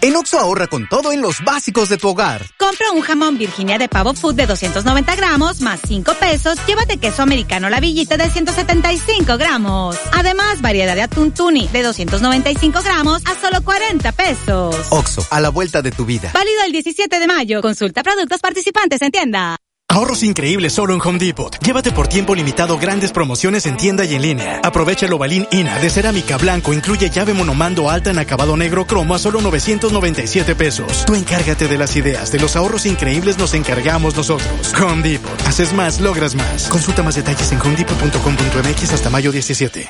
En 0.02 0.16
Oxo 0.16 0.40
ahorra 0.40 0.68
con 0.68 0.88
todo 0.88 1.12
en 1.12 1.20
los 1.22 1.44
básicos 1.44 1.90
de 1.90 1.98
tu 1.98 2.08
hogar. 2.08 2.46
Compra 2.58 2.92
un 2.92 3.02
jamón 3.02 3.38
Virginia 3.38 3.78
de 3.78 3.90
pavo 3.90 4.14
food 4.14 4.36
de 4.36 4.48
290 4.48 5.16
gramos 5.18 5.60
más 5.60 5.82
5 5.86 6.14
pesos. 6.14 6.58
Llévate 6.66 7.00
queso 7.00 7.22
americano 7.22 7.70
la 7.70 7.82
villita 7.82 8.16
de 8.16 8.30
175 8.30 9.38
gramos. 9.38 9.98
Además, 10.14 10.62
variedad 10.62 10.96
de 10.96 11.02
atún 11.02 11.34
tuni 11.34 11.68
de 11.68 11.84
295 11.84 12.82
gramos 12.82 13.22
a 13.26 13.36
solo 13.42 13.62
40 13.62 14.12
pesos. 14.14 14.76
Oxo, 14.90 15.28
a 15.30 15.42
la 15.42 15.50
vuelta 15.50 15.82
de 15.82 15.92
tu 15.92 16.06
vida. 16.06 16.32
Válido 16.34 16.64
el 16.66 16.72
17 16.72 17.20
de 17.20 17.28
mayo. 17.28 17.62
Consulta 17.62 18.02
productos 18.02 18.40
participantes 18.40 19.02
en 19.02 19.12
tienda. 19.12 19.58
Ahorros 19.92 20.22
increíbles 20.22 20.74
solo 20.74 20.94
en 20.94 21.02
Home 21.02 21.18
Depot. 21.18 21.58
Llévate 21.66 21.92
por 21.92 22.08
tiempo 22.08 22.36
limitado 22.36 22.78
grandes 22.78 23.12
promociones 23.12 23.66
en 23.66 23.76
tienda 23.76 24.06
y 24.06 24.14
en 24.14 24.22
línea. 24.22 24.62
Aprovecha 24.64 25.08
el 25.08 25.14
Ovalín 25.14 25.48
INA 25.52 25.80
de 25.80 25.90
cerámica 25.90 26.38
blanco. 26.38 26.74
Incluye 26.74 27.10
llave 27.10 27.34
monomando 27.34 27.90
alta 27.90 28.12
en 28.12 28.20
acabado 28.20 28.56
negro 28.56 28.86
cromo 28.86 29.16
a 29.16 29.20
solo 29.20 29.42
997 29.42 30.56
pesos. 30.56 31.06
Tú 31.06 31.16
encárgate 31.16 31.68
de 31.68 31.78
las 31.80 31.96
ideas. 31.96 32.32
De 32.32 32.40
los 32.40 32.56
ahorros 32.56 32.86
increíbles 32.86 33.40
nos 33.40 33.56
encargamos 33.56 34.16
nosotros. 34.16 34.74
Home 34.80 35.02
Depot. 35.02 35.42
Haces 35.48 35.74
más, 35.74 36.00
logras 36.00 36.36
más. 36.36 36.70
Consulta 36.70 37.02
más 37.02 37.16
detalles 37.16 37.52
en 37.52 37.60
homedepot.com.mx 37.60 38.94
hasta 38.94 39.10
mayo 39.10 39.32
17. 39.32 39.90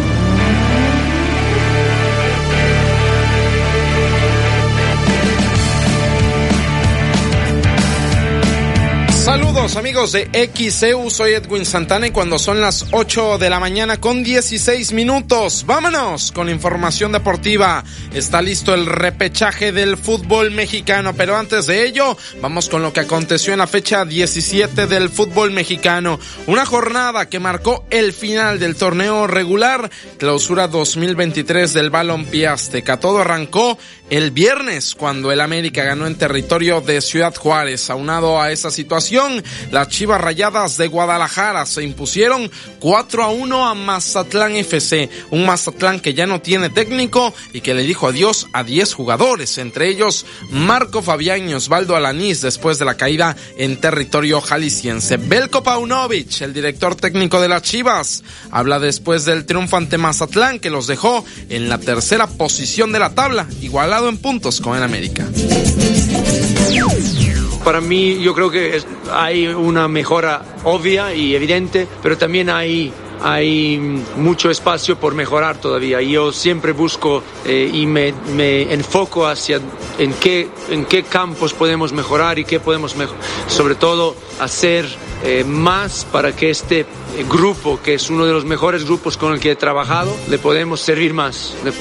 Saludos 9.21 9.75
amigos 9.75 10.13
de 10.13 10.49
XEU, 10.51 11.11
soy 11.11 11.33
Edwin 11.33 11.63
Santana 11.63 12.07
y 12.07 12.11
cuando 12.11 12.39
son 12.39 12.59
las 12.59 12.87
8 12.89 13.37
de 13.37 13.51
la 13.51 13.59
mañana 13.59 13.97
con 13.97 14.23
16 14.23 14.93
minutos, 14.93 15.63
vámonos 15.67 16.31
con 16.31 16.49
información 16.49 17.11
deportiva. 17.11 17.83
Está 18.15 18.41
listo 18.41 18.73
el 18.73 18.87
repechaje 18.87 19.71
del 19.71 19.95
fútbol 19.95 20.49
mexicano, 20.49 21.13
pero 21.15 21.37
antes 21.37 21.67
de 21.67 21.85
ello, 21.85 22.17
vamos 22.41 22.67
con 22.67 22.81
lo 22.81 22.93
que 22.93 23.01
aconteció 23.01 23.53
en 23.53 23.59
la 23.59 23.67
fecha 23.67 24.05
17 24.05 24.87
del 24.87 25.09
fútbol 25.09 25.51
mexicano. 25.51 26.19
Una 26.47 26.65
jornada 26.65 27.29
que 27.29 27.39
marcó 27.39 27.85
el 27.91 28.13
final 28.13 28.57
del 28.57 28.75
torneo 28.75 29.27
regular, 29.27 29.91
clausura 30.17 30.67
2023 30.67 31.73
del 31.73 31.91
Balompié 31.91 32.47
Azteca. 32.47 32.99
Todo 32.99 33.19
arrancó 33.19 33.77
el 34.11 34.31
viernes 34.31 34.93
cuando 34.93 35.31
el 35.31 35.39
América 35.39 35.85
ganó 35.85 36.05
en 36.05 36.17
territorio 36.17 36.81
de 36.81 36.99
Ciudad 36.99 37.33
Juárez. 37.33 37.89
Aunado 37.89 38.41
a 38.41 38.51
esa 38.51 38.69
situación, 38.69 39.41
las 39.71 39.87
Chivas 39.87 40.19
Rayadas 40.19 40.75
de 40.75 40.87
Guadalajara 40.87 41.65
se 41.65 41.81
impusieron 41.81 42.51
4 42.79 43.23
a 43.23 43.29
1 43.29 43.67
a 43.69 43.73
Mazatlán 43.73 44.57
FC. 44.57 45.09
Un 45.29 45.45
Mazatlán 45.45 46.01
que 46.01 46.13
ya 46.13 46.27
no 46.27 46.41
tiene 46.41 46.69
técnico 46.69 47.33
y 47.53 47.61
que 47.61 47.73
le 47.73 47.83
dijo 47.83 48.05
adiós 48.05 48.47
a 48.51 48.65
10 48.65 48.93
jugadores, 48.93 49.57
entre 49.57 49.87
ellos 49.87 50.25
Marco 50.49 51.01
Fabián 51.01 51.49
y 51.49 51.53
Osvaldo 51.53 51.95
Alanís 51.95 52.41
después 52.41 52.79
de 52.79 52.85
la 52.85 52.97
caída 52.97 53.37
en 53.57 53.79
territorio 53.79 54.41
jalisciense. 54.41 55.15
Belko 55.15 55.63
Paunovic, 55.63 56.41
el 56.41 56.53
director 56.53 56.95
técnico 56.95 57.39
de 57.39 57.47
las 57.47 57.61
Chivas, 57.61 58.25
habla 58.51 58.77
después 58.77 59.23
del 59.23 59.45
triunfo 59.45 59.77
ante 59.77 59.97
Mazatlán 59.97 60.59
que 60.59 60.69
los 60.69 60.87
dejó 60.87 61.23
en 61.47 61.69
la 61.69 61.77
tercera 61.77 62.27
posición 62.27 62.91
de 62.91 62.99
la 62.99 63.15
tabla, 63.15 63.47
igualado 63.61 64.00
en 64.09 64.17
puntos 64.17 64.59
con 64.61 64.77
el 64.77 64.83
América. 64.83 65.27
Para 67.63 67.81
mí 67.81 68.21
yo 68.21 68.33
creo 68.33 68.49
que 68.49 68.81
hay 69.11 69.47
una 69.47 69.87
mejora 69.87 70.41
obvia 70.63 71.13
y 71.13 71.35
evidente, 71.35 71.87
pero 72.01 72.17
también 72.17 72.49
hay 72.49 72.91
hay 73.23 73.77
mucho 74.17 74.49
espacio 74.49 74.97
por 74.99 75.13
mejorar 75.15 75.59
todavía. 75.59 76.01
Yo 76.01 76.31
siempre 76.31 76.71
busco 76.71 77.23
eh, 77.45 77.69
y 77.73 77.85
me, 77.85 78.13
me 78.35 78.73
enfoco 78.73 79.27
hacia 79.27 79.59
en 79.97 80.13
qué, 80.13 80.49
en 80.69 80.85
qué 80.85 81.03
campos 81.03 81.53
podemos 81.53 81.93
mejorar 81.93 82.39
y 82.39 82.45
qué 82.45 82.59
podemos 82.59 82.95
sobre 83.47 83.75
todo 83.75 84.15
hacer 84.39 84.85
eh, 85.23 85.43
más 85.43 86.05
para 86.11 86.35
que 86.35 86.49
este 86.49 86.85
grupo, 87.29 87.79
que 87.83 87.93
es 87.95 88.09
uno 88.09 88.25
de 88.25 88.33
los 88.33 88.45
mejores 88.45 88.85
grupos 88.85 89.17
con 89.17 89.33
el 89.33 89.39
que 89.39 89.51
he 89.51 89.55
trabajado, 89.55 90.15
le 90.29 90.37
podemos 90.39 90.79
servir 90.81 91.13
más. 91.13 91.53
Le- 91.63 91.71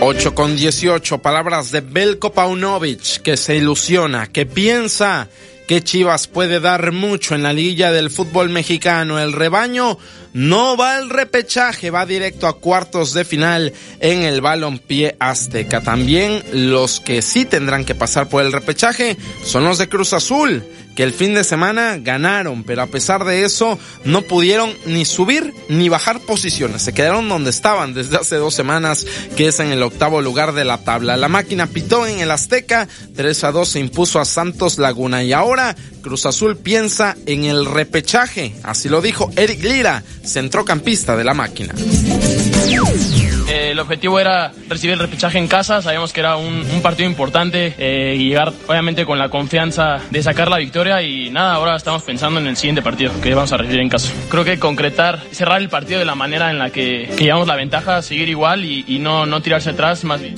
8 0.00 0.34
con 0.34 0.56
18, 0.56 1.18
palabras 1.18 1.70
de 1.70 1.80
Belko 1.80 2.32
Paunovic, 2.32 3.22
que 3.22 3.36
se 3.36 3.56
ilusiona, 3.56 4.26
que 4.28 4.46
piensa 4.46 5.28
que 5.70 5.84
Chivas 5.84 6.26
puede 6.26 6.58
dar 6.58 6.90
mucho 6.90 7.36
en 7.36 7.44
la 7.44 7.52
liguilla 7.52 7.92
del 7.92 8.10
fútbol 8.10 8.50
mexicano. 8.50 9.20
El 9.20 9.32
rebaño 9.32 9.98
no 10.32 10.76
va 10.76 10.96
al 10.96 11.08
repechaje, 11.10 11.90
va 11.90 12.06
directo 12.06 12.48
a 12.48 12.58
cuartos 12.58 13.14
de 13.14 13.24
final 13.24 13.72
en 14.00 14.22
el 14.22 14.40
balompié 14.40 15.14
azteca. 15.20 15.80
También 15.80 16.42
los 16.52 16.98
que 16.98 17.22
sí 17.22 17.44
tendrán 17.44 17.84
que 17.84 17.94
pasar 17.94 18.28
por 18.28 18.44
el 18.44 18.50
repechaje 18.50 19.16
son 19.44 19.62
los 19.62 19.78
de 19.78 19.88
Cruz 19.88 20.12
Azul 20.12 20.64
que 20.94 21.02
el 21.04 21.12
fin 21.12 21.34
de 21.34 21.44
semana 21.44 21.98
ganaron, 21.98 22.64
pero 22.64 22.82
a 22.82 22.86
pesar 22.86 23.24
de 23.24 23.44
eso 23.44 23.78
no 24.04 24.22
pudieron 24.22 24.74
ni 24.86 25.04
subir 25.04 25.54
ni 25.68 25.88
bajar 25.88 26.20
posiciones. 26.20 26.82
Se 26.82 26.92
quedaron 26.92 27.28
donde 27.28 27.50
estaban 27.50 27.94
desde 27.94 28.16
hace 28.16 28.36
dos 28.36 28.54
semanas, 28.54 29.06
que 29.36 29.48
es 29.48 29.60
en 29.60 29.72
el 29.72 29.82
octavo 29.82 30.20
lugar 30.20 30.52
de 30.52 30.64
la 30.64 30.78
tabla. 30.78 31.16
La 31.16 31.28
máquina 31.28 31.66
pitó 31.66 32.06
en 32.06 32.20
el 32.20 32.30
Azteca, 32.30 32.88
3 33.14 33.44
a 33.44 33.52
2 33.52 33.68
se 33.68 33.80
impuso 33.80 34.20
a 34.20 34.24
Santos 34.24 34.78
Laguna 34.78 35.22
y 35.22 35.32
ahora 35.32 35.59
Cruz 36.02 36.26
Azul 36.26 36.56
piensa 36.56 37.16
en 37.26 37.44
el 37.44 37.66
repechaje. 37.66 38.54
Así 38.62 38.88
lo 38.88 39.00
dijo 39.00 39.30
Eric 39.36 39.62
Lira, 39.62 40.02
centrocampista 40.24 41.16
de 41.16 41.24
la 41.24 41.34
máquina. 41.34 41.74
Eh, 43.50 43.72
el 43.72 43.80
objetivo 43.80 44.20
era 44.20 44.52
recibir 44.68 44.92
el 44.92 45.00
repechaje 45.00 45.36
en 45.36 45.48
casa, 45.48 45.82
sabíamos 45.82 46.12
que 46.12 46.20
era 46.20 46.36
un, 46.36 46.64
partido 46.82 47.08
importante 47.08 47.74
eh, 47.78 48.14
y 48.16 48.28
llegar 48.28 48.52
obviamente 48.68 49.04
con 49.04 49.18
la 49.18 49.28
confianza 49.28 49.98
de 50.08 50.22
sacar 50.22 50.48
la 50.48 50.58
victoria 50.58 51.02
y 51.02 51.30
nada, 51.30 51.54
ahora 51.54 51.76
estamos 51.76 52.04
pensando 52.04 52.38
en 52.38 52.46
el 52.46 52.56
siguiente 52.56 52.80
partido 52.80 53.12
que 53.20 53.34
vamos 53.34 53.52
a 53.52 53.56
recibir 53.56 53.80
en 53.80 53.88
casa. 53.88 54.12
Creo 54.28 54.44
que 54.44 54.60
concretar, 54.60 55.20
cerrar 55.32 55.60
el 55.60 55.68
partido 55.68 55.98
de 55.98 56.04
la 56.04 56.14
manera 56.14 56.50
en 56.50 56.60
la 56.60 56.70
que, 56.70 57.10
llevamos 57.18 57.48
la 57.48 57.56
ventaja, 57.56 58.02
seguir 58.02 58.28
igual 58.28 58.64
y, 58.64 58.98
no, 59.00 59.26
no 59.26 59.42
tirarse 59.42 59.70
atrás 59.70 60.04
más 60.04 60.20
bien. 60.20 60.36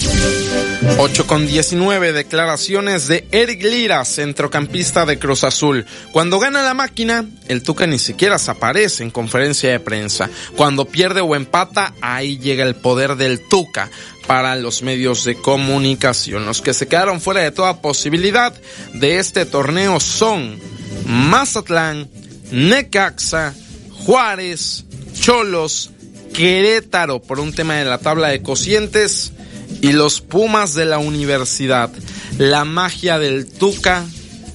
8 0.98 1.26
con 1.26 1.46
19 1.46 2.12
declaraciones 2.12 3.08
de 3.08 3.26
Eric 3.30 3.62
Lira, 3.62 4.04
centrocampista 4.04 5.04
de 5.04 5.18
Cruz 5.18 5.44
Azul. 5.44 5.86
Cuando 6.12 6.38
gana 6.38 6.62
la 6.62 6.74
máquina, 6.74 7.24
el 7.48 7.62
Tuca 7.62 7.86
ni 7.86 7.98
siquiera 7.98 8.38
se 8.38 8.50
aparece 8.50 9.02
en 9.02 9.10
conferencia 9.10 9.70
de 9.70 9.80
prensa. 9.80 10.28
Cuando 10.56 10.86
pierde 10.86 11.20
o 11.20 11.36
empata, 11.36 11.94
ahí 12.00 12.38
llega 12.38 12.64
el 12.64 12.74
poder 12.74 13.01
del 13.08 13.40
Tuca 13.40 13.90
para 14.26 14.56
los 14.56 14.82
medios 14.82 15.24
de 15.24 15.34
comunicación. 15.34 16.46
Los 16.46 16.62
que 16.62 16.74
se 16.74 16.88
quedaron 16.88 17.20
fuera 17.20 17.40
de 17.40 17.50
toda 17.50 17.82
posibilidad 17.82 18.54
de 18.94 19.18
este 19.18 19.44
torneo 19.44 20.00
son 20.00 20.58
Mazatlán, 21.06 22.08
Necaxa, 22.50 23.54
Juárez, 23.90 24.84
Cholos, 25.14 25.90
Querétaro 26.32 27.20
por 27.20 27.40
un 27.40 27.52
tema 27.52 27.74
de 27.74 27.84
la 27.84 27.98
tabla 27.98 28.28
de 28.28 28.42
cocientes 28.42 29.32
y 29.80 29.92
los 29.92 30.20
Pumas 30.20 30.74
de 30.74 30.84
la 30.84 30.98
universidad. 30.98 31.90
La 32.38 32.64
magia 32.64 33.18
del 33.18 33.46
Tuca, 33.46 34.04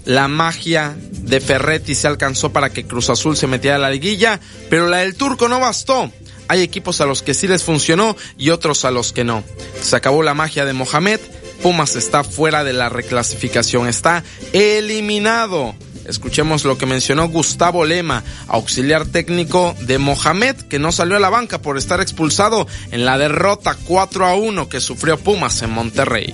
la 0.05 0.27
magia 0.27 0.95
de 1.27 1.39
Ferretti 1.41 1.93
se 1.93 2.07
alcanzó 2.07 2.51
para 2.51 2.69
que 2.71 2.85
Cruz 2.85 3.09
Azul 3.09 3.37
se 3.37 3.47
metiera 3.47 3.75
a 3.75 3.79
la 3.79 3.89
liguilla, 3.89 4.39
pero 4.69 4.87
la 4.87 4.99
del 4.99 5.15
Turco 5.15 5.47
no 5.47 5.59
bastó. 5.59 6.11
Hay 6.47 6.61
equipos 6.61 7.01
a 7.01 7.05
los 7.05 7.21
que 7.21 7.33
sí 7.33 7.47
les 7.47 7.63
funcionó 7.63 8.15
y 8.37 8.49
otros 8.49 8.85
a 8.85 8.91
los 8.91 9.13
que 9.13 9.23
no. 9.23 9.43
Se 9.81 9.95
acabó 9.95 10.23
la 10.23 10.33
magia 10.33 10.65
de 10.65 10.73
Mohamed. 10.73 11.19
Pumas 11.61 11.95
está 11.95 12.23
fuera 12.23 12.63
de 12.63 12.73
la 12.73 12.89
reclasificación, 12.89 13.87
está 13.87 14.23
eliminado. 14.53 15.75
Escuchemos 16.07 16.63
lo 16.63 16.77
que 16.77 16.85
mencionó 16.85 17.27
Gustavo 17.27 17.83
Lema, 17.83 18.23
auxiliar 18.47 19.05
técnico 19.05 19.75
de 19.81 19.97
Mohamed, 19.97 20.55
que 20.55 20.79
no 20.79 20.93
salió 20.93 21.17
a 21.17 21.19
la 21.19 21.29
banca 21.29 21.61
por 21.61 21.77
estar 21.77 21.99
expulsado 21.99 22.65
en 22.91 23.03
la 23.03 23.17
derrota 23.17 23.75
4 23.85 24.25
a 24.25 24.35
1 24.35 24.69
que 24.69 24.79
sufrió 24.79 25.17
Pumas 25.17 25.61
en 25.63 25.71
Monterrey. 25.71 26.33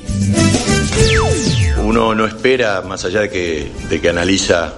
Uno 1.93 2.15
no 2.15 2.25
espera, 2.25 2.81
más 2.81 3.05
allá 3.05 3.21
de 3.21 3.29
que, 3.29 3.71
de 3.87 4.01
que 4.01 4.09
analiza 4.09 4.73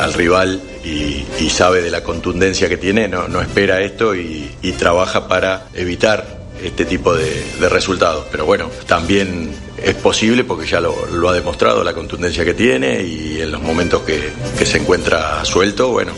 al, 0.00 0.14
rival 0.14 0.58
y, 0.82 1.50
sabe 1.50 1.82
de 1.82 1.90
la 1.90 2.02
contundencia 2.02 2.66
que 2.66 2.78
tiene, 2.78 3.08
no, 3.08 3.28
no 3.28 3.42
espera 3.42 3.82
esto 3.82 4.14
y, 4.14 4.48
trabaja 4.78 5.28
para 5.28 5.66
evitar 5.74 6.38
este 6.64 6.86
tipo 6.86 7.14
de, 7.14 7.44
resultados. 7.68 8.24
Pero 8.30 8.46
bueno, 8.46 8.70
también 8.86 9.50
es 9.76 9.96
posible 9.96 10.44
porque 10.44 10.66
ya 10.66 10.80
lo, 10.80 11.28
ha 11.28 11.32
demostrado 11.34 11.84
la 11.84 11.92
contundencia 11.92 12.42
que 12.42 12.54
tiene 12.54 13.02
y 13.02 13.38
en 13.42 13.52
los 13.52 13.60
momentos 13.60 14.00
que, 14.04 14.32
que 14.58 14.64
se 14.64 14.78
encuentra 14.78 15.44
suelto, 15.44 15.90
bueno. 15.90 16.12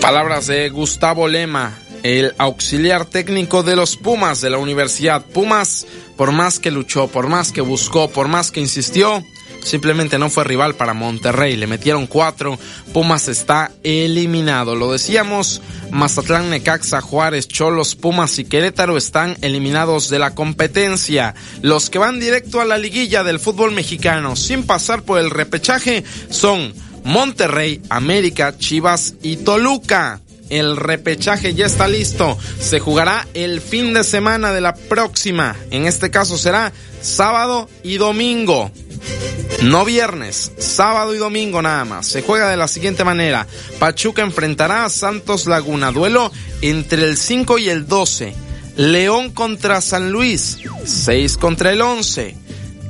Palabras 0.00 0.46
de 0.46 0.68
Gustavo 0.68 1.26
Lema, 1.26 1.76
el 2.04 2.34
auxiliar 2.38 3.04
técnico 3.04 3.64
de 3.64 3.74
los 3.74 3.96
Pumas 3.96 4.40
de 4.40 4.50
la 4.50 4.58
Universidad. 4.58 5.24
Pumas, 5.24 5.86
por 6.20 6.32
más 6.32 6.58
que 6.58 6.70
luchó, 6.70 7.08
por 7.08 7.28
más 7.28 7.50
que 7.50 7.62
buscó, 7.62 8.10
por 8.10 8.28
más 8.28 8.50
que 8.50 8.60
insistió, 8.60 9.24
simplemente 9.62 10.18
no 10.18 10.28
fue 10.28 10.44
rival 10.44 10.74
para 10.74 10.92
Monterrey. 10.92 11.56
Le 11.56 11.66
metieron 11.66 12.06
cuatro. 12.06 12.58
Pumas 12.92 13.26
está 13.28 13.70
eliminado. 13.84 14.74
Lo 14.74 14.92
decíamos, 14.92 15.62
Mazatlán, 15.90 16.50
Necaxa, 16.50 17.00
Juárez, 17.00 17.48
Cholos, 17.48 17.94
Pumas 17.94 18.38
y 18.38 18.44
Querétaro 18.44 18.98
están 18.98 19.38
eliminados 19.40 20.10
de 20.10 20.18
la 20.18 20.34
competencia. 20.34 21.34
Los 21.62 21.88
que 21.88 21.98
van 21.98 22.20
directo 22.20 22.60
a 22.60 22.66
la 22.66 22.76
liguilla 22.76 23.24
del 23.24 23.40
fútbol 23.40 23.72
mexicano 23.72 24.36
sin 24.36 24.64
pasar 24.64 25.04
por 25.04 25.20
el 25.20 25.30
repechaje 25.30 26.04
son 26.28 26.74
Monterrey, 27.02 27.80
América, 27.88 28.58
Chivas 28.58 29.14
y 29.22 29.38
Toluca. 29.38 30.20
El 30.50 30.76
repechaje 30.76 31.54
ya 31.54 31.66
está 31.66 31.88
listo. 31.88 32.36
Se 32.58 32.80
jugará 32.80 33.26
el 33.34 33.60
fin 33.60 33.94
de 33.94 34.04
semana 34.04 34.52
de 34.52 34.60
la 34.60 34.74
próxima. 34.74 35.56
En 35.70 35.86
este 35.86 36.10
caso 36.10 36.36
será 36.36 36.72
sábado 37.00 37.68
y 37.82 37.96
domingo. 37.96 38.70
No 39.62 39.84
viernes, 39.84 40.52
sábado 40.58 41.14
y 41.14 41.18
domingo 41.18 41.62
nada 41.62 41.84
más. 41.84 42.06
Se 42.06 42.22
juega 42.22 42.50
de 42.50 42.56
la 42.56 42.68
siguiente 42.68 43.04
manera. 43.04 43.46
Pachuca 43.78 44.22
enfrentará 44.22 44.84
a 44.84 44.90
Santos 44.90 45.46
Laguna. 45.46 45.92
Duelo 45.92 46.32
entre 46.62 47.04
el 47.04 47.16
5 47.16 47.58
y 47.58 47.68
el 47.68 47.86
12. 47.86 48.34
León 48.76 49.30
contra 49.30 49.80
San 49.80 50.10
Luis. 50.10 50.58
6 50.84 51.36
contra 51.36 51.72
el 51.72 51.82
11. 51.82 52.36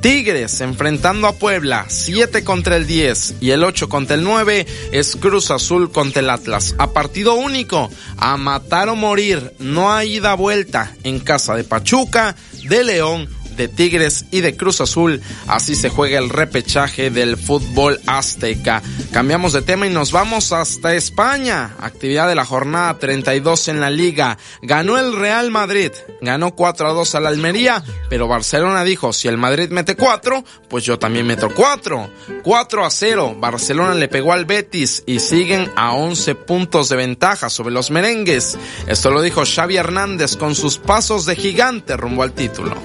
Tigres 0.01 0.61
enfrentando 0.61 1.27
a 1.27 1.33
Puebla, 1.33 1.85
7 1.87 2.43
contra 2.43 2.75
el 2.75 2.87
10 2.87 3.35
y 3.39 3.51
el 3.51 3.63
8 3.63 3.87
contra 3.87 4.15
el 4.15 4.23
9 4.23 4.65
es 4.91 5.15
Cruz 5.15 5.51
Azul 5.51 5.91
contra 5.91 6.21
el 6.21 6.29
Atlas. 6.31 6.73
A 6.79 6.91
partido 6.91 7.35
único, 7.35 7.87
a 8.17 8.35
matar 8.35 8.89
o 8.89 8.95
morir, 8.95 9.53
no 9.59 9.93
hay 9.93 10.15
ida 10.15 10.33
vuelta 10.33 10.95
en 11.03 11.19
casa 11.19 11.53
de 11.55 11.63
Pachuca, 11.63 12.35
de 12.67 12.83
León 12.83 13.29
de 13.61 13.67
Tigres 13.67 14.25
y 14.31 14.41
de 14.41 14.55
Cruz 14.55 14.81
Azul. 14.81 15.21
Así 15.47 15.75
se 15.75 15.89
juega 15.89 16.17
el 16.17 16.29
repechaje 16.29 17.11
del 17.11 17.37
fútbol 17.37 17.99
azteca. 18.07 18.81
Cambiamos 19.11 19.53
de 19.53 19.61
tema 19.61 19.85
y 19.85 19.91
nos 19.91 20.11
vamos 20.11 20.51
hasta 20.51 20.95
España. 20.95 21.75
Actividad 21.79 22.27
de 22.27 22.33
la 22.33 22.43
jornada 22.43 22.97
32 22.97 23.67
en 23.67 23.79
la 23.79 23.91
liga. 23.91 24.39
Ganó 24.63 24.97
el 24.97 25.15
Real 25.15 25.51
Madrid. 25.51 25.91
Ganó 26.21 26.55
4 26.55 26.87
a 26.87 26.93
2 26.93 27.15
a 27.15 27.19
la 27.19 27.29
Almería, 27.29 27.83
pero 28.09 28.27
Barcelona 28.27 28.83
dijo, 28.83 29.13
si 29.13 29.27
el 29.27 29.37
Madrid 29.37 29.69
mete 29.69 29.95
4, 29.95 30.43
pues 30.67 30.83
yo 30.83 30.97
también 30.97 31.27
meto 31.27 31.49
4. 31.53 32.09
4 32.43 32.85
a 32.85 32.89
0. 32.89 33.35
Barcelona 33.39 33.93
le 33.93 34.07
pegó 34.07 34.33
al 34.33 34.45
Betis 34.45 35.03
y 35.05 35.19
siguen 35.19 35.71
a 35.75 35.93
11 35.93 36.33
puntos 36.33 36.89
de 36.89 36.95
ventaja 36.95 37.49
sobre 37.49 37.73
los 37.73 37.91
merengues. 37.91 38.57
Esto 38.87 39.11
lo 39.11 39.21
dijo 39.21 39.43
Xavi 39.45 39.77
Hernández 39.77 40.35
con 40.35 40.55
sus 40.55 40.79
pasos 40.79 41.25
de 41.27 41.35
gigante 41.35 41.95
rumbo 41.95 42.23
al 42.23 42.33
título. 42.33 42.75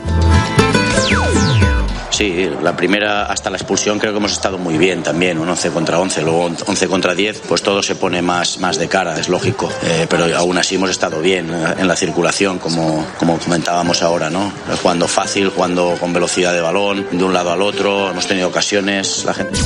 Sí, 2.17 2.49
la 2.63 2.75
primera 2.75 3.27
hasta 3.27 3.51
la 3.51 3.59
expulsión 3.59 3.99
creo 3.99 4.13
que 4.13 4.17
hemos 4.17 4.33
estado 4.33 4.57
muy 4.57 4.79
bien 4.79 5.03
también, 5.03 5.37
un 5.37 5.51
11 5.51 5.71
contra 5.71 5.99
11, 5.99 6.23
luego 6.23 6.51
11 6.67 6.89
contra 6.89 7.15
10, 7.15 7.43
pues 7.47 7.61
todo 7.61 7.83
se 7.83 7.95
pone 7.95 8.23
más, 8.23 8.59
más 8.59 8.79
de 8.79 8.89
cara, 8.89 9.21
es 9.21 9.29
lógico, 9.29 9.71
eh, 9.83 10.07
pero 10.09 10.35
aún 10.35 10.57
así 10.57 10.77
hemos 10.77 10.89
estado 10.89 11.21
bien 11.21 11.51
eh, 11.53 11.75
en 11.77 11.87
la 11.87 11.95
circulación, 11.95 12.59
como, 12.59 13.07
como 13.19 13.39
comentábamos 13.39 14.01
ahora, 14.01 14.31
¿no? 14.31 14.51
Jugando 14.81 15.07
fácil, 15.09 15.51
jugando 15.51 15.95
con 16.01 16.15
velocidad 16.15 16.55
de 16.55 16.63
balón, 16.63 17.07
de 17.11 17.23
un 17.23 17.35
lado 17.35 17.53
al 17.53 17.61
otro, 17.61 18.09
hemos 18.13 18.27
tenido 18.27 18.49
ocasiones, 18.49 19.27
la 19.27 19.35
gente... 19.35 19.61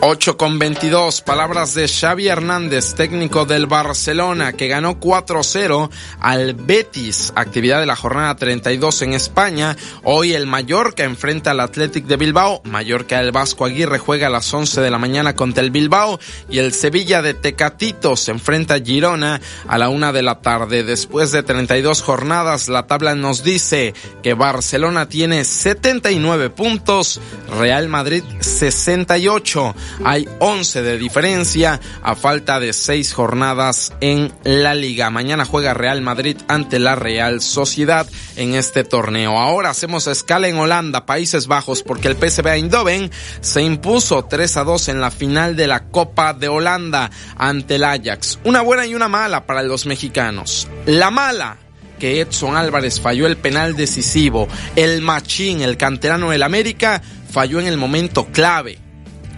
8 0.00 0.36
con 0.36 0.60
22, 0.60 1.22
palabras 1.22 1.74
de 1.74 1.88
Xavi 1.88 2.28
Hernández, 2.28 2.94
técnico 2.94 3.46
del 3.46 3.66
Barcelona, 3.66 4.52
que 4.52 4.68
ganó 4.68 5.00
4-0 5.00 5.90
al 6.20 6.54
Betis, 6.54 7.32
actividad 7.34 7.80
de 7.80 7.86
la 7.86 7.96
jornada 7.96 8.36
32 8.36 9.02
en 9.02 9.14
España. 9.14 9.76
Hoy 10.04 10.34
el 10.34 10.46
Mallorca 10.46 11.02
enfrenta 11.02 11.50
al 11.50 11.58
Athletic 11.58 12.04
de 12.06 12.16
Bilbao, 12.16 12.62
Mallorca 12.62 13.20
el 13.20 13.32
Vasco 13.32 13.64
Aguirre 13.64 13.98
juega 13.98 14.28
a 14.28 14.30
las 14.30 14.54
11 14.54 14.80
de 14.80 14.90
la 14.90 14.98
mañana 14.98 15.34
contra 15.34 15.64
el 15.64 15.72
Bilbao 15.72 16.20
y 16.48 16.58
el 16.58 16.72
Sevilla 16.74 17.20
de 17.20 17.34
Tecatito 17.34 18.14
se 18.14 18.30
enfrenta 18.30 18.74
a 18.74 18.80
Girona 18.80 19.40
a 19.66 19.78
la 19.78 19.88
1 19.88 20.12
de 20.12 20.22
la 20.22 20.40
tarde. 20.40 20.84
Después 20.84 21.32
de 21.32 21.42
32 21.42 22.02
jornadas, 22.02 22.68
la 22.68 22.86
tabla 22.86 23.16
nos 23.16 23.42
dice 23.42 23.94
que 24.22 24.34
Barcelona 24.34 25.08
tiene 25.08 25.44
79 25.44 26.50
puntos, 26.50 27.20
Real 27.58 27.88
Madrid 27.88 28.22
68. 28.38 29.74
Hay 30.04 30.28
11 30.38 30.82
de 30.82 30.98
diferencia 30.98 31.80
a 32.02 32.14
falta 32.14 32.60
de 32.60 32.72
6 32.72 33.12
jornadas 33.12 33.92
en 34.00 34.32
la 34.44 34.74
liga. 34.74 35.10
Mañana 35.10 35.44
juega 35.44 35.74
Real 35.74 36.02
Madrid 36.02 36.36
ante 36.48 36.78
la 36.78 36.94
Real 36.94 37.40
Sociedad 37.40 38.08
en 38.36 38.54
este 38.54 38.84
torneo. 38.84 39.38
Ahora 39.38 39.70
hacemos 39.70 40.06
escala 40.06 40.48
en 40.48 40.56
Holanda, 40.56 41.06
Países 41.06 41.46
Bajos, 41.46 41.82
porque 41.82 42.08
el 42.08 42.16
PSV 42.16 42.46
Eindhoven 42.46 43.10
se 43.40 43.62
impuso 43.62 44.24
3 44.24 44.56
a 44.56 44.64
2 44.64 44.88
en 44.88 45.00
la 45.00 45.10
final 45.10 45.56
de 45.56 45.66
la 45.66 45.84
Copa 45.88 46.34
de 46.34 46.48
Holanda 46.48 47.10
ante 47.36 47.76
el 47.76 47.84
Ajax. 47.84 48.38
Una 48.44 48.62
buena 48.62 48.86
y 48.86 48.94
una 48.94 49.08
mala 49.08 49.46
para 49.46 49.62
los 49.62 49.86
mexicanos. 49.86 50.68
La 50.86 51.10
mala 51.10 51.56
que 51.98 52.20
Edson 52.20 52.56
Álvarez 52.56 53.00
falló 53.00 53.26
el 53.26 53.36
penal 53.36 53.76
decisivo. 53.76 54.48
El 54.76 55.02
machín, 55.02 55.60
el 55.60 55.76
canterano 55.76 56.30
del 56.30 56.42
América, 56.42 57.02
falló 57.30 57.60
en 57.60 57.66
el 57.66 57.76
momento 57.76 58.26
clave. 58.26 58.78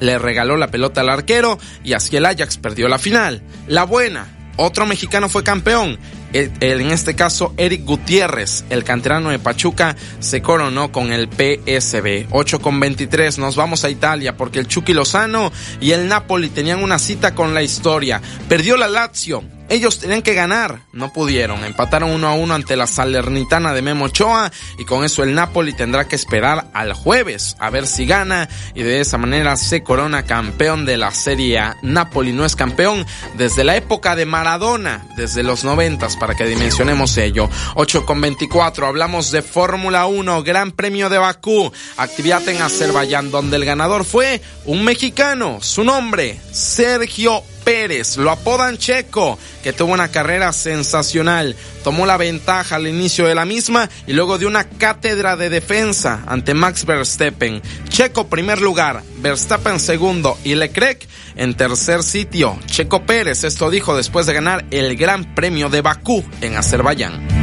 Le 0.00 0.18
regaló 0.18 0.56
la 0.56 0.70
pelota 0.70 1.02
al 1.02 1.10
arquero 1.10 1.58
y 1.84 1.92
así 1.92 2.16
el 2.16 2.26
Ajax 2.26 2.58
perdió 2.58 2.88
la 2.88 2.98
final. 2.98 3.42
La 3.66 3.84
buena, 3.84 4.26
otro 4.56 4.84
mexicano 4.84 5.28
fue 5.28 5.42
campeón. 5.42 5.98
en 6.32 6.90
este 6.90 7.14
caso, 7.14 7.54
Eric 7.56 7.84
Gutiérrez, 7.84 8.64
el 8.68 8.84
canterano 8.84 9.30
de 9.30 9.38
Pachuca, 9.38 9.96
se 10.18 10.42
coronó 10.42 10.92
con 10.92 11.12
el 11.12 11.28
PSB. 11.28 12.26
8 12.30 12.60
con 12.60 12.78
23, 12.78 13.38
nos 13.38 13.56
vamos 13.56 13.84
a 13.84 13.90
Italia 13.90 14.36
porque 14.36 14.58
el 14.58 14.66
Chucky 14.66 14.92
Lozano 14.92 15.50
y 15.80 15.92
el 15.92 16.08
Napoli 16.08 16.50
tenían 16.50 16.82
una 16.82 16.98
cita 16.98 17.34
con 17.34 17.54
la 17.54 17.62
historia. 17.62 18.20
Perdió 18.48 18.76
la 18.76 18.88
Lazio, 18.88 19.42
ellos 19.70 20.00
tenían 20.00 20.22
que 20.22 20.34
ganar, 20.34 20.80
no 20.92 21.12
pudieron. 21.12 21.64
Empataron 21.64 22.10
uno 22.10 22.26
a 22.26 22.34
uno 22.34 22.54
ante 22.54 22.76
la 22.76 22.88
Salernitana 22.88 23.72
de 23.72 23.82
Memo 23.82 24.06
Ochoa 24.06 24.50
y 24.78 24.84
con 24.84 25.04
eso 25.04 25.22
el 25.22 25.32
Napoli 25.34 25.72
tendrá 25.72 26.08
que 26.08 26.16
esperar 26.16 26.66
al 26.74 26.92
jueves 26.92 27.56
a 27.60 27.70
ver 27.70 27.86
si 27.86 28.04
gana 28.04 28.48
y 28.74 28.82
de 28.82 29.00
esa 29.00 29.16
manera 29.16 29.54
se 29.54 29.84
corona 29.84 30.24
campeón 30.24 30.84
de 30.84 30.96
la 30.96 31.12
Serie 31.12 31.60
A. 31.60 31.76
Napoli 31.82 32.32
no 32.32 32.44
es 32.44 32.56
campeón 32.56 33.06
desde 33.38 33.62
la 33.62 33.76
época 33.76 34.16
de 34.16 34.26
Maradona, 34.26 35.06
desde 35.16 35.44
los 35.44 35.62
noventas 35.62 36.16
para 36.16 36.34
que 36.34 36.46
dimensionemos 36.46 37.16
ello. 37.16 37.48
8 37.76 38.04
con 38.04 38.20
24, 38.20 38.88
hablamos 38.88 39.30
de 39.30 39.42
Fórmula 39.42 40.06
1, 40.06 40.42
Gran 40.42 40.72
Premio 40.72 41.08
de 41.08 41.18
Bakú, 41.18 41.72
actividad 41.96 42.46
en 42.48 42.60
Azerbaiyán 42.60 43.30
donde 43.30 43.56
el 43.56 43.64
ganador 43.64 44.04
fue 44.04 44.42
un 44.64 44.84
mexicano, 44.84 45.58
su 45.60 45.84
nombre, 45.84 46.40
Sergio 46.50 47.44
Pérez, 47.64 48.16
lo 48.16 48.30
apodan 48.30 48.78
Checo, 48.78 49.38
que 49.62 49.72
tuvo 49.72 49.92
una 49.92 50.08
carrera 50.08 50.52
sensacional. 50.52 51.56
Tomó 51.84 52.06
la 52.06 52.16
ventaja 52.16 52.76
al 52.76 52.86
inicio 52.86 53.26
de 53.26 53.34
la 53.34 53.44
misma 53.44 53.88
y 54.06 54.12
luego 54.12 54.38
de 54.38 54.46
una 54.46 54.64
cátedra 54.64 55.36
de 55.36 55.50
defensa 55.50 56.22
ante 56.26 56.54
Max 56.54 56.84
Verstappen. 56.84 57.62
Checo 57.88 58.28
primer 58.28 58.60
lugar, 58.60 59.02
Verstappen 59.18 59.80
segundo 59.80 60.38
y 60.44 60.54
Leclerc 60.54 61.06
en 61.36 61.54
tercer 61.54 62.02
sitio. 62.02 62.58
Checo 62.66 63.04
Pérez 63.06 63.44
esto 63.44 63.70
dijo 63.70 63.96
después 63.96 64.26
de 64.26 64.34
ganar 64.34 64.64
el 64.70 64.96
Gran 64.96 65.34
Premio 65.34 65.68
de 65.70 65.80
Bakú 65.80 66.24
en 66.40 66.56
Azerbaiyán. 66.56 67.39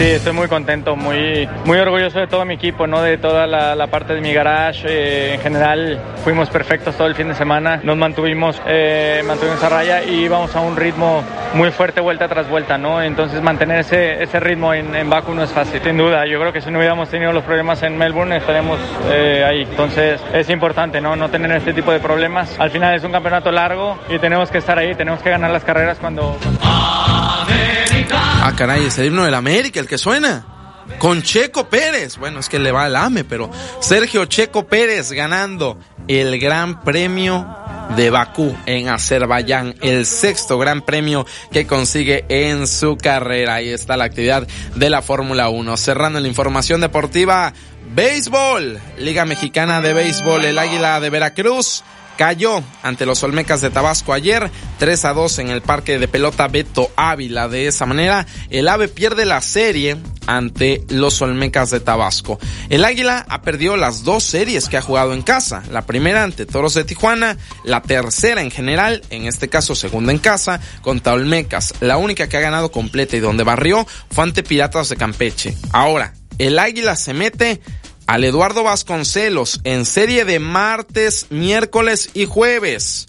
Sí, 0.00 0.06
estoy 0.06 0.32
muy 0.32 0.48
contento, 0.48 0.96
muy, 0.96 1.46
muy 1.66 1.78
orgulloso 1.78 2.20
de 2.20 2.26
todo 2.26 2.46
mi 2.46 2.54
equipo, 2.54 2.86
¿no? 2.86 3.02
de 3.02 3.18
toda 3.18 3.46
la, 3.46 3.86
parte 3.88 4.14
de 4.14 4.22
mi 4.22 4.32
garage. 4.32 4.86
Eh, 4.88 5.34
en 5.34 5.40
general 5.42 6.00
fuimos 6.24 6.48
perfectos 6.48 6.96
todo 6.96 7.06
el 7.06 7.14
fin 7.14 7.28
de 7.28 7.34
semana, 7.34 7.82
nos 7.82 7.98
mantuvimos, 7.98 8.62
eh, 8.66 9.22
mantuvimos 9.26 9.62
a 9.62 9.68
raya 9.68 10.02
y 10.02 10.24
íbamos 10.24 10.56
a 10.56 10.60
un 10.60 10.74
ritmo 10.74 11.22
muy 11.52 11.70
fuerte 11.70 12.00
vuelta 12.00 12.28
tras 12.28 12.48
vuelta. 12.48 12.78
¿no? 12.78 13.02
Entonces 13.02 13.42
mantener 13.42 13.80
ese, 13.80 14.22
ese 14.22 14.40
ritmo 14.40 14.72
en, 14.72 14.96
en 14.96 15.10
Baku 15.10 15.34
no 15.34 15.42
es 15.42 15.50
fácil, 15.50 15.82
sin 15.82 15.98
duda. 15.98 16.24
Yo 16.24 16.40
creo 16.40 16.54
que 16.54 16.62
si 16.62 16.70
no 16.70 16.78
hubiéramos 16.78 17.10
tenido 17.10 17.30
los 17.34 17.44
problemas 17.44 17.82
en 17.82 17.98
Melbourne 17.98 18.38
estaríamos 18.38 18.80
eh, 19.12 19.44
ahí. 19.46 19.66
Entonces 19.68 20.18
es 20.32 20.48
importante 20.48 21.02
¿no? 21.02 21.14
no 21.14 21.28
tener 21.28 21.52
este 21.52 21.74
tipo 21.74 21.92
de 21.92 22.00
problemas. 22.00 22.58
Al 22.58 22.70
final 22.70 22.94
es 22.94 23.04
un 23.04 23.12
campeonato 23.12 23.52
largo 23.52 23.98
y 24.08 24.18
tenemos 24.18 24.50
que 24.50 24.56
estar 24.56 24.78
ahí, 24.78 24.94
tenemos 24.94 25.20
que 25.20 25.28
ganar 25.28 25.50
las 25.50 25.62
carreras 25.62 25.98
cuando... 25.98 26.38
Ah, 28.12 28.52
caray, 28.56 28.86
es 28.86 28.98
el 28.98 29.06
himno 29.06 29.24
del 29.24 29.34
América 29.34 29.80
el 29.80 29.86
que 29.86 29.98
suena. 29.98 30.46
Con 30.98 31.22
Checo 31.22 31.68
Pérez. 31.68 32.16
Bueno, 32.16 32.40
es 32.40 32.48
que 32.48 32.58
le 32.58 32.72
va 32.72 32.84
al 32.84 32.96
AME, 32.96 33.24
pero 33.24 33.50
Sergio 33.80 34.24
Checo 34.24 34.66
Pérez 34.66 35.12
ganando 35.12 35.78
el 36.08 36.38
Gran 36.40 36.82
Premio 36.82 37.46
de 37.96 38.10
Bakú 38.10 38.56
en 38.66 38.88
Azerbaiyán, 38.88 39.74
el 39.80 40.06
sexto 40.06 40.58
gran 40.58 40.82
premio 40.82 41.26
que 41.52 41.66
consigue 41.66 42.24
en 42.28 42.66
su 42.66 42.96
carrera. 42.96 43.54
Ahí 43.54 43.68
está 43.68 43.96
la 43.96 44.04
actividad 44.04 44.46
de 44.74 44.90
la 44.90 45.02
Fórmula 45.02 45.48
1. 45.48 45.76
Cerrando 45.76 46.20
la 46.20 46.28
información 46.28 46.80
deportiva, 46.80 47.52
béisbol, 47.94 48.80
Liga 48.98 49.24
Mexicana 49.24 49.80
de 49.80 49.92
Béisbol, 49.92 50.44
el 50.44 50.58
Águila 50.58 51.00
de 51.00 51.10
Veracruz 51.10 51.82
cayó 52.20 52.62
ante 52.82 53.06
los 53.06 53.22
Olmecas 53.22 53.62
de 53.62 53.70
Tabasco 53.70 54.12
ayer 54.12 54.50
3 54.76 55.04
a 55.06 55.14
2 55.14 55.38
en 55.38 55.48
el 55.48 55.62
parque 55.62 55.98
de 55.98 56.06
pelota 56.06 56.48
Beto 56.48 56.90
Ávila. 56.94 57.48
De 57.48 57.66
esa 57.66 57.86
manera, 57.86 58.26
el 58.50 58.68
AVE 58.68 58.88
pierde 58.88 59.24
la 59.24 59.40
serie 59.40 59.96
ante 60.26 60.84
los 60.90 61.22
Olmecas 61.22 61.70
de 61.70 61.80
Tabasco. 61.80 62.38
El 62.68 62.84
Águila 62.84 63.24
ha 63.26 63.40
perdido 63.40 63.78
las 63.78 64.04
dos 64.04 64.22
series 64.22 64.68
que 64.68 64.76
ha 64.76 64.82
jugado 64.82 65.14
en 65.14 65.22
casa. 65.22 65.62
La 65.70 65.86
primera 65.86 66.22
ante 66.22 66.44
Toros 66.44 66.74
de 66.74 66.84
Tijuana, 66.84 67.38
la 67.64 67.80
tercera 67.80 68.42
en 68.42 68.50
general, 68.50 69.00
en 69.08 69.24
este 69.24 69.48
caso 69.48 69.74
segunda 69.74 70.12
en 70.12 70.18
casa, 70.18 70.60
contra 70.82 71.14
Olmecas. 71.14 71.72
La 71.80 71.96
única 71.96 72.28
que 72.28 72.36
ha 72.36 72.40
ganado 72.40 72.70
completa 72.70 73.16
y 73.16 73.20
donde 73.20 73.44
barrió 73.44 73.86
fue 74.10 74.24
ante 74.24 74.42
Piratas 74.42 74.90
de 74.90 74.96
Campeche. 74.96 75.56
Ahora, 75.72 76.12
el 76.36 76.58
Águila 76.58 76.96
se 76.96 77.14
mete 77.14 77.62
al 78.10 78.24
Eduardo 78.24 78.64
Vasconcelos 78.64 79.60
en 79.62 79.84
serie 79.84 80.24
de 80.24 80.40
martes, 80.40 81.28
miércoles 81.30 82.10
y 82.12 82.26
jueves. 82.26 83.06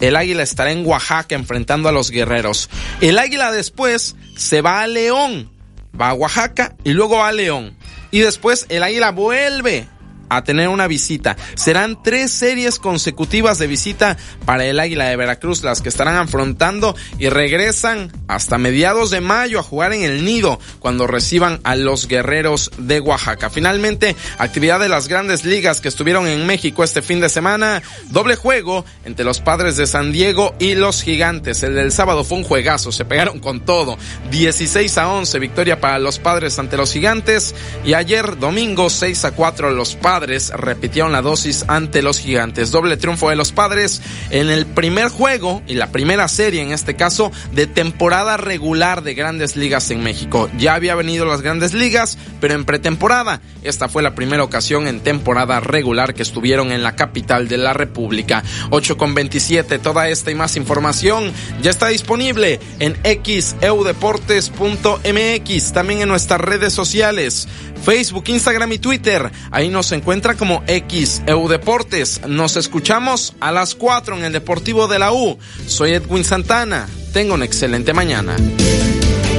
El 0.00 0.16
Águila 0.16 0.42
estará 0.42 0.72
en 0.72 0.84
Oaxaca 0.84 1.36
enfrentando 1.36 1.88
a 1.88 1.92
los 1.92 2.10
guerreros. 2.10 2.68
El 3.00 3.20
Águila 3.20 3.52
después 3.52 4.16
se 4.36 4.60
va 4.60 4.82
a 4.82 4.88
León. 4.88 5.52
Va 5.98 6.08
a 6.08 6.14
Oaxaca 6.14 6.74
y 6.82 6.94
luego 6.94 7.18
va 7.18 7.28
a 7.28 7.32
León. 7.32 7.76
Y 8.10 8.18
después 8.18 8.66
el 8.70 8.82
Águila 8.82 9.12
vuelve 9.12 9.86
a 10.30 10.42
tener 10.44 10.68
una 10.68 10.86
visita. 10.86 11.36
Serán 11.54 12.02
tres 12.02 12.30
series 12.30 12.78
consecutivas 12.78 13.58
de 13.58 13.66
visita 13.66 14.16
para 14.46 14.64
el 14.64 14.80
Águila 14.80 15.08
de 15.08 15.16
Veracruz, 15.16 15.62
las 15.62 15.82
que 15.82 15.90
estarán 15.90 16.16
afrontando 16.16 16.96
y 17.18 17.28
regresan 17.28 18.12
hasta 18.28 18.56
mediados 18.56 19.10
de 19.10 19.20
mayo 19.20 19.58
a 19.58 19.62
jugar 19.62 19.92
en 19.92 20.02
el 20.02 20.24
nido 20.24 20.58
cuando 20.78 21.06
reciban 21.06 21.60
a 21.64 21.76
los 21.76 22.08
guerreros 22.08 22.70
de 22.78 23.00
Oaxaca. 23.00 23.50
Finalmente, 23.50 24.16
actividad 24.38 24.80
de 24.80 24.88
las 24.88 25.08
grandes 25.08 25.44
ligas 25.44 25.80
que 25.80 25.88
estuvieron 25.88 26.26
en 26.26 26.46
México 26.46 26.84
este 26.84 27.02
fin 27.02 27.20
de 27.20 27.28
semana. 27.28 27.82
Doble 28.10 28.36
juego 28.36 28.84
entre 29.04 29.24
los 29.24 29.40
padres 29.40 29.76
de 29.76 29.86
San 29.86 30.12
Diego 30.12 30.54
y 30.58 30.74
los 30.74 31.02
gigantes. 31.02 31.62
El 31.62 31.74
del 31.74 31.92
sábado 31.92 32.24
fue 32.24 32.38
un 32.38 32.44
juegazo, 32.44 32.92
se 32.92 33.04
pegaron 33.04 33.40
con 33.40 33.64
todo. 33.64 33.98
16 34.30 34.96
a 34.98 35.08
11, 35.08 35.38
victoria 35.40 35.80
para 35.80 35.98
los 35.98 36.18
padres 36.18 36.58
ante 36.58 36.76
los 36.76 36.92
gigantes. 36.92 37.54
Y 37.84 37.94
ayer, 37.94 38.38
domingo, 38.38 38.88
6 38.88 39.24
a 39.24 39.32
4, 39.32 39.70
los 39.70 39.96
padres 39.96 40.19
repitieron 40.26 41.12
la 41.12 41.22
dosis 41.22 41.64
ante 41.68 42.02
los 42.02 42.18
gigantes. 42.18 42.70
Doble 42.70 42.96
triunfo 42.96 43.30
de 43.30 43.36
los 43.36 43.52
padres 43.52 44.02
en 44.30 44.50
el 44.50 44.66
primer 44.66 45.08
juego 45.08 45.62
y 45.66 45.74
la 45.74 45.92
primera 45.92 46.28
serie, 46.28 46.62
en 46.62 46.72
este 46.72 46.96
caso, 46.96 47.30
de 47.52 47.66
temporada 47.66 48.36
regular 48.36 49.02
de 49.02 49.14
grandes 49.14 49.56
ligas 49.56 49.90
en 49.90 50.02
México. 50.02 50.48
Ya 50.58 50.74
había 50.74 50.94
venido 50.94 51.26
las 51.26 51.42
grandes 51.42 51.74
ligas, 51.74 52.18
pero 52.40 52.54
en 52.54 52.64
pretemporada. 52.64 53.40
Esta 53.62 53.88
fue 53.88 54.02
la 54.02 54.14
primera 54.14 54.42
ocasión 54.42 54.86
en 54.86 55.00
temporada 55.00 55.60
regular 55.60 56.14
que 56.14 56.22
estuvieron 56.22 56.72
en 56.72 56.82
la 56.82 56.96
capital 56.96 57.48
de 57.48 57.58
la 57.58 57.72
República. 57.72 58.42
8 58.70 58.96
con 58.96 59.14
27, 59.14 59.78
toda 59.78 60.08
esta 60.08 60.30
y 60.30 60.34
más 60.34 60.56
información 60.56 61.32
ya 61.62 61.70
está 61.70 61.88
disponible 61.88 62.60
en 62.78 62.96
xeudeportes.mx, 63.02 65.72
también 65.72 66.02
en 66.02 66.08
nuestras 66.08 66.40
redes 66.40 66.72
sociales. 66.72 67.48
Facebook, 67.82 68.24
Instagram 68.28 68.72
y 68.72 68.78
Twitter. 68.78 69.30
Ahí 69.50 69.68
nos 69.68 69.92
encuentra 69.92 70.34
como 70.34 70.62
XEU 70.66 71.48
Deportes. 71.48 72.20
Nos 72.26 72.56
escuchamos 72.56 73.34
a 73.40 73.52
las 73.52 73.74
4 73.74 74.18
en 74.18 74.24
el 74.24 74.32
Deportivo 74.32 74.88
de 74.88 74.98
la 74.98 75.12
U. 75.12 75.38
Soy 75.66 75.92
Edwin 75.92 76.24
Santana. 76.24 76.88
Tengo 77.12 77.34
una 77.34 77.44
excelente 77.44 77.92
mañana. 77.92 78.36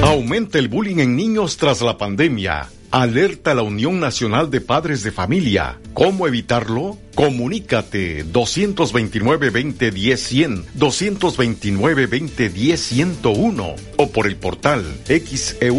Aumenta 0.02 0.58
el 0.60 0.68
bullying 0.68 0.98
en 0.98 1.16
niños 1.16 1.58
tras 1.58 1.82
la 1.82 1.98
pandemia. 1.98 2.70
Alerta 2.92 3.52
a 3.52 3.56
la 3.56 3.62
Unión 3.62 4.02
Nacional 4.02 4.52
de 4.52 4.60
Padres 4.60 5.02
de 5.02 5.14
Familia. 5.14 5.80
¿Cómo 5.94 6.28
evitarlo? 6.28 6.98
Comunícate 7.16 8.26
229-2010-100, 8.26 10.66
229-2010-101 10.78 13.76
o 13.96 14.12
por 14.12 14.28
el 14.28 14.36
portal 14.36 14.84
xeu.mx, 15.08 15.56
e 15.62 15.72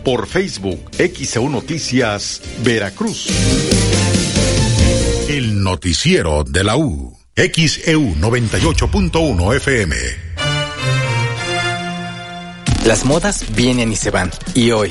por 0.00 0.26
Facebook, 0.26 0.90
XEU 0.96 1.48
Noticias, 1.48 2.42
Veracruz. 2.64 3.28
El 5.28 5.62
noticiero 5.62 6.42
de 6.42 6.64
la 6.64 6.76
U, 6.76 7.16
XEU 7.36 8.16
98.1 8.16 9.56
FM. 9.56 9.94
Las 12.84 13.04
modas 13.04 13.44
vienen 13.54 13.92
y 13.92 13.96
se 13.96 14.10
van, 14.10 14.32
y 14.54 14.72
hoy 14.72 14.90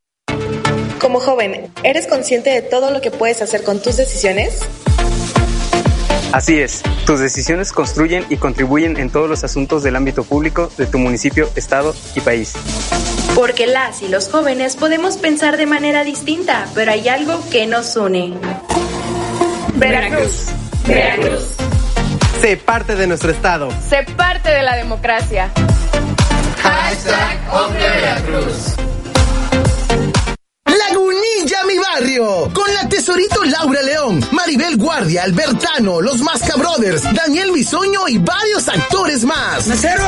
Como 1.01 1.19
joven, 1.19 1.73
¿eres 1.81 2.05
consciente 2.05 2.51
de 2.51 2.61
todo 2.61 2.91
lo 2.91 3.01
que 3.01 3.09
puedes 3.09 3.41
hacer 3.41 3.63
con 3.63 3.81
tus 3.81 3.97
decisiones? 3.97 4.59
Así 6.31 6.59
es, 6.61 6.83
tus 7.07 7.19
decisiones 7.19 7.71
construyen 7.71 8.23
y 8.29 8.37
contribuyen 8.37 8.97
en 8.97 9.09
todos 9.09 9.27
los 9.27 9.43
asuntos 9.43 9.81
del 9.81 9.95
ámbito 9.95 10.23
público 10.23 10.71
de 10.77 10.85
tu 10.85 10.99
municipio, 10.99 11.49
estado 11.55 11.95
y 12.15 12.19
país. 12.19 12.53
Porque 13.33 13.65
las 13.65 14.03
y 14.03 14.09
los 14.09 14.29
jóvenes 14.29 14.75
podemos 14.75 15.17
pensar 15.17 15.57
de 15.57 15.65
manera 15.65 16.03
distinta, 16.03 16.67
pero 16.75 16.91
hay 16.91 17.09
algo 17.09 17.41
que 17.49 17.65
nos 17.65 17.95
une. 17.95 18.35
Veracruz. 19.73 20.45
Veracruz. 20.85 21.55
Sé 22.41 22.57
parte 22.57 22.95
de 22.95 23.07
nuestro 23.07 23.31
estado. 23.31 23.69
Sé 23.89 24.05
parte 24.15 24.51
de 24.51 24.61
la 24.61 24.75
democracia. 24.75 25.51
Hashtag 26.61 27.39
Hombre 27.51 27.89
Veracruz. 27.89 28.75
Barrio. 31.93 32.49
Con 32.53 32.73
la 32.73 32.87
tesorito 32.87 33.43
Laura 33.43 33.81
León, 33.81 34.25
Maribel 34.31 34.77
Guardia, 34.77 35.23
Albertano, 35.23 36.01
los 36.01 36.21
Masca 36.21 36.55
Brothers, 36.55 37.03
Daniel 37.13 37.51
Bisoño 37.51 38.07
y 38.07 38.17
varios 38.17 38.67
actores 38.67 39.23
más. 39.25 39.67
Mesero, 39.67 40.07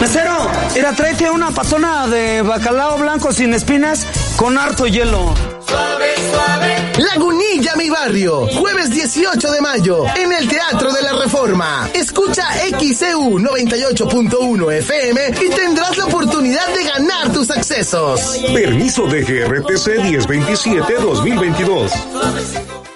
mesero, 0.00 0.50
mira, 0.74 0.92
tráete 0.92 1.30
una 1.30 1.50
patona 1.50 2.06
de 2.06 2.42
bacalao 2.42 2.98
blanco 2.98 3.32
sin 3.32 3.54
espinas 3.54 4.06
con 4.36 4.58
harto 4.58 4.86
hielo. 4.86 5.34
Suave, 5.66 6.14
suave. 6.30 6.92
Lagunilla, 6.98 7.74
mi 7.76 7.88
barrio. 7.90 8.46
Jueves 8.48 8.90
18 8.90 9.52
de 9.52 9.60
mayo, 9.60 10.04
en 10.16 10.32
el 10.32 10.48
Teatro 10.48 10.92
de 10.92 11.02
la 11.02 11.12
Reforma. 11.14 11.88
Escucha 11.94 12.44
XCU 12.52 13.38
98.1 13.38 14.72
FM 14.72 15.20
y 15.44 15.48
tendrás 15.50 15.96
la 15.96 16.06
oportunidad 16.06 16.66
de 16.74 16.84
ganar 16.84 17.32
tus 17.32 17.50
accesos. 17.50 18.40
Permiso 18.52 19.06
de 19.06 19.22
GRTC 19.22 20.02
1027-2022. 20.04 22.95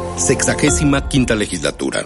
Sexagésima 0.21 1.01
quinta 1.07 1.33
legislatura. 1.33 2.05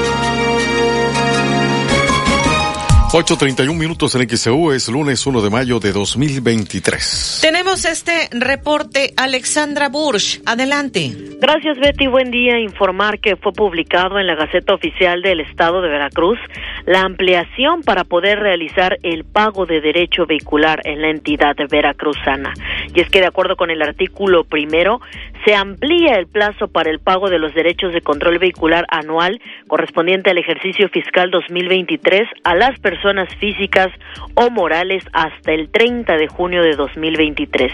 8.31 3.13 3.77
minutos 3.77 4.15
en 4.15 4.29
XEU, 4.29 4.71
es 4.71 4.87
lunes 4.87 5.27
1 5.27 5.41
de 5.41 5.49
mayo 5.49 5.81
de 5.81 5.91
2023. 5.91 7.39
Tenemos 7.41 7.83
este 7.83 8.29
reporte, 8.31 9.13
Alexandra 9.17 9.89
Bursch. 9.89 10.39
Adelante. 10.45 11.11
Gracias, 11.41 11.77
Betty. 11.77 12.07
Buen 12.07 12.31
día. 12.31 12.57
Informar 12.59 13.19
que 13.19 13.35
fue 13.35 13.51
publicado 13.51 14.17
en 14.17 14.27
la 14.27 14.35
Gaceta 14.35 14.73
Oficial 14.73 15.21
del 15.23 15.41
Estado 15.41 15.81
de 15.81 15.89
Veracruz 15.89 16.39
la 16.85 17.01
ampliación 17.01 17.83
para 17.83 18.05
poder 18.05 18.39
realizar 18.39 18.97
el 19.03 19.25
pago 19.25 19.65
de 19.65 19.81
derecho 19.81 20.25
vehicular 20.25 20.79
en 20.85 21.01
la 21.01 21.09
entidad 21.09 21.57
veracruzana. 21.69 22.53
Y 22.95 23.01
es 23.01 23.09
que, 23.09 23.19
de 23.19 23.27
acuerdo 23.27 23.57
con 23.57 23.71
el 23.71 23.81
artículo 23.81 24.45
primero, 24.45 25.01
se 25.45 25.53
amplía 25.53 26.15
el 26.15 26.27
plazo 26.27 26.69
para 26.69 26.89
el 26.89 26.99
pago 26.99 27.29
de 27.29 27.39
los 27.39 27.53
derechos 27.53 27.91
de 27.91 28.01
control 28.01 28.39
vehicular 28.39 28.85
anual 28.89 29.41
correspondiente 29.67 30.29
al 30.29 30.37
ejercicio 30.37 30.87
fiscal 30.89 31.29
2023 31.29 32.21
a 32.43 32.55
las 32.55 32.79
personas 32.79 33.00
físicas 33.39 33.87
o 34.35 34.49
morales 34.49 35.03
hasta 35.13 35.51
el 35.51 35.69
30 35.69 36.17
de 36.17 36.27
junio 36.27 36.61
de 36.61 36.75
2023. 36.75 37.71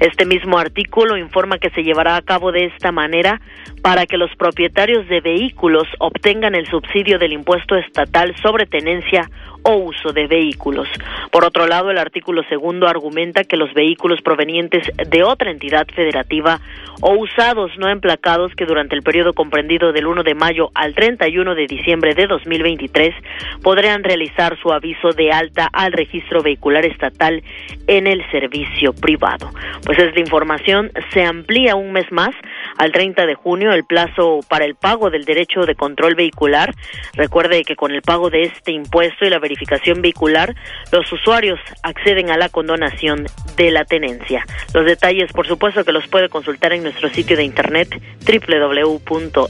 Este 0.00 0.24
mismo 0.24 0.58
artículo 0.58 1.16
informa 1.16 1.58
que 1.58 1.70
se 1.70 1.82
llevará 1.82 2.16
a 2.16 2.22
cabo 2.22 2.50
de 2.50 2.66
esta 2.66 2.90
manera 2.90 3.40
para 3.82 4.06
que 4.06 4.16
los 4.16 4.34
propietarios 4.36 5.06
de 5.08 5.20
vehículos 5.20 5.86
obtengan 5.98 6.54
el 6.54 6.66
subsidio 6.66 7.18
del 7.18 7.32
impuesto 7.32 7.76
estatal 7.76 8.34
sobre 8.42 8.66
tenencia 8.66 9.28
o 9.62 9.76
uso 9.76 10.12
de 10.12 10.26
vehículos. 10.26 10.88
Por 11.30 11.44
otro 11.44 11.66
lado, 11.66 11.90
el 11.90 11.98
artículo 11.98 12.42
segundo 12.48 12.88
argumenta 12.88 13.44
que 13.44 13.56
los 13.56 13.72
vehículos 13.74 14.20
provenientes 14.22 14.82
de 15.08 15.22
otra 15.22 15.50
entidad 15.50 15.86
federativa 15.94 16.60
o 17.00 17.12
usados 17.12 17.70
no 17.78 17.88
emplacados 17.88 18.54
que 18.54 18.66
durante 18.66 18.94
el 18.94 19.02
periodo 19.02 19.32
comprendido 19.32 19.92
del 19.92 20.06
1 20.06 20.22
de 20.22 20.34
mayo 20.34 20.70
al 20.74 20.94
31 20.94 21.54
de 21.54 21.66
diciembre 21.66 22.14
de 22.14 22.26
2023 22.26 23.14
podrían 23.62 24.04
realizar 24.04 24.58
su 24.60 24.72
aviso 24.72 25.10
de 25.10 25.32
alta 25.32 25.68
al 25.72 25.92
registro 25.92 26.42
vehicular 26.42 26.84
estatal 26.84 27.42
en 27.86 28.06
el 28.06 28.28
servicio 28.30 28.92
privado. 28.92 29.50
Pues 29.84 29.98
esta 29.98 30.20
información 30.20 30.90
se 31.12 31.24
amplía 31.24 31.74
un 31.74 31.92
mes 31.92 32.10
más 32.10 32.34
al 32.80 32.92
30 32.92 33.26
de 33.26 33.34
junio 33.34 33.72
el 33.72 33.84
plazo 33.84 34.40
para 34.48 34.64
el 34.64 34.74
pago 34.74 35.10
del 35.10 35.26
derecho 35.26 35.66
de 35.66 35.74
control 35.74 36.14
vehicular. 36.14 36.74
Recuerde 37.12 37.62
que 37.62 37.76
con 37.76 37.90
el 37.92 38.00
pago 38.00 38.30
de 38.30 38.44
este 38.44 38.72
impuesto 38.72 39.26
y 39.26 39.28
la 39.28 39.38
verificación 39.38 40.00
vehicular, 40.00 40.54
los 40.90 41.12
usuarios 41.12 41.60
acceden 41.82 42.30
a 42.30 42.38
la 42.38 42.48
condonación 42.48 43.26
de 43.56 43.70
la 43.70 43.84
tenencia. 43.84 44.46
Los 44.72 44.86
detalles, 44.86 45.30
por 45.30 45.46
supuesto, 45.46 45.84
que 45.84 45.92
los 45.92 46.08
puede 46.08 46.30
consultar 46.30 46.72
en 46.72 46.82
nuestro 46.82 47.10
sitio 47.10 47.36
de 47.36 47.44
internet 47.44 48.00
www.xcu.mx. 48.24 49.46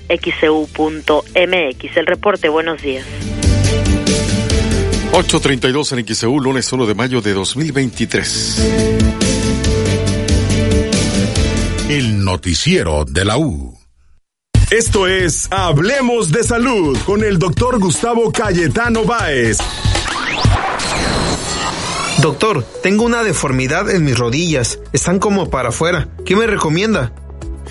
El 1.96 2.06
reporte, 2.06 2.48
buenos 2.48 2.82
días. 2.82 3.06
8.32 5.12 5.98
en 5.98 6.14
XEU, 6.14 6.40
lunes 6.40 6.72
1 6.72 6.86
de 6.86 6.94
mayo 6.96 7.20
de 7.20 7.32
2023. 7.32 9.19
El 11.90 12.24
noticiero 12.24 13.04
de 13.04 13.24
la 13.24 13.36
U. 13.36 13.76
Esto 14.70 15.08
es 15.08 15.48
Hablemos 15.50 16.30
de 16.30 16.44
Salud 16.44 16.96
con 17.04 17.24
el 17.24 17.40
doctor 17.40 17.80
Gustavo 17.80 18.30
Cayetano 18.30 19.04
Báez. 19.04 19.58
Doctor, 22.22 22.62
tengo 22.84 23.04
una 23.04 23.24
deformidad 23.24 23.90
en 23.90 24.04
mis 24.04 24.16
rodillas. 24.16 24.78
Están 24.92 25.18
como 25.18 25.50
para 25.50 25.70
afuera. 25.70 26.06
¿Qué 26.24 26.36
me 26.36 26.46
recomienda? 26.46 27.12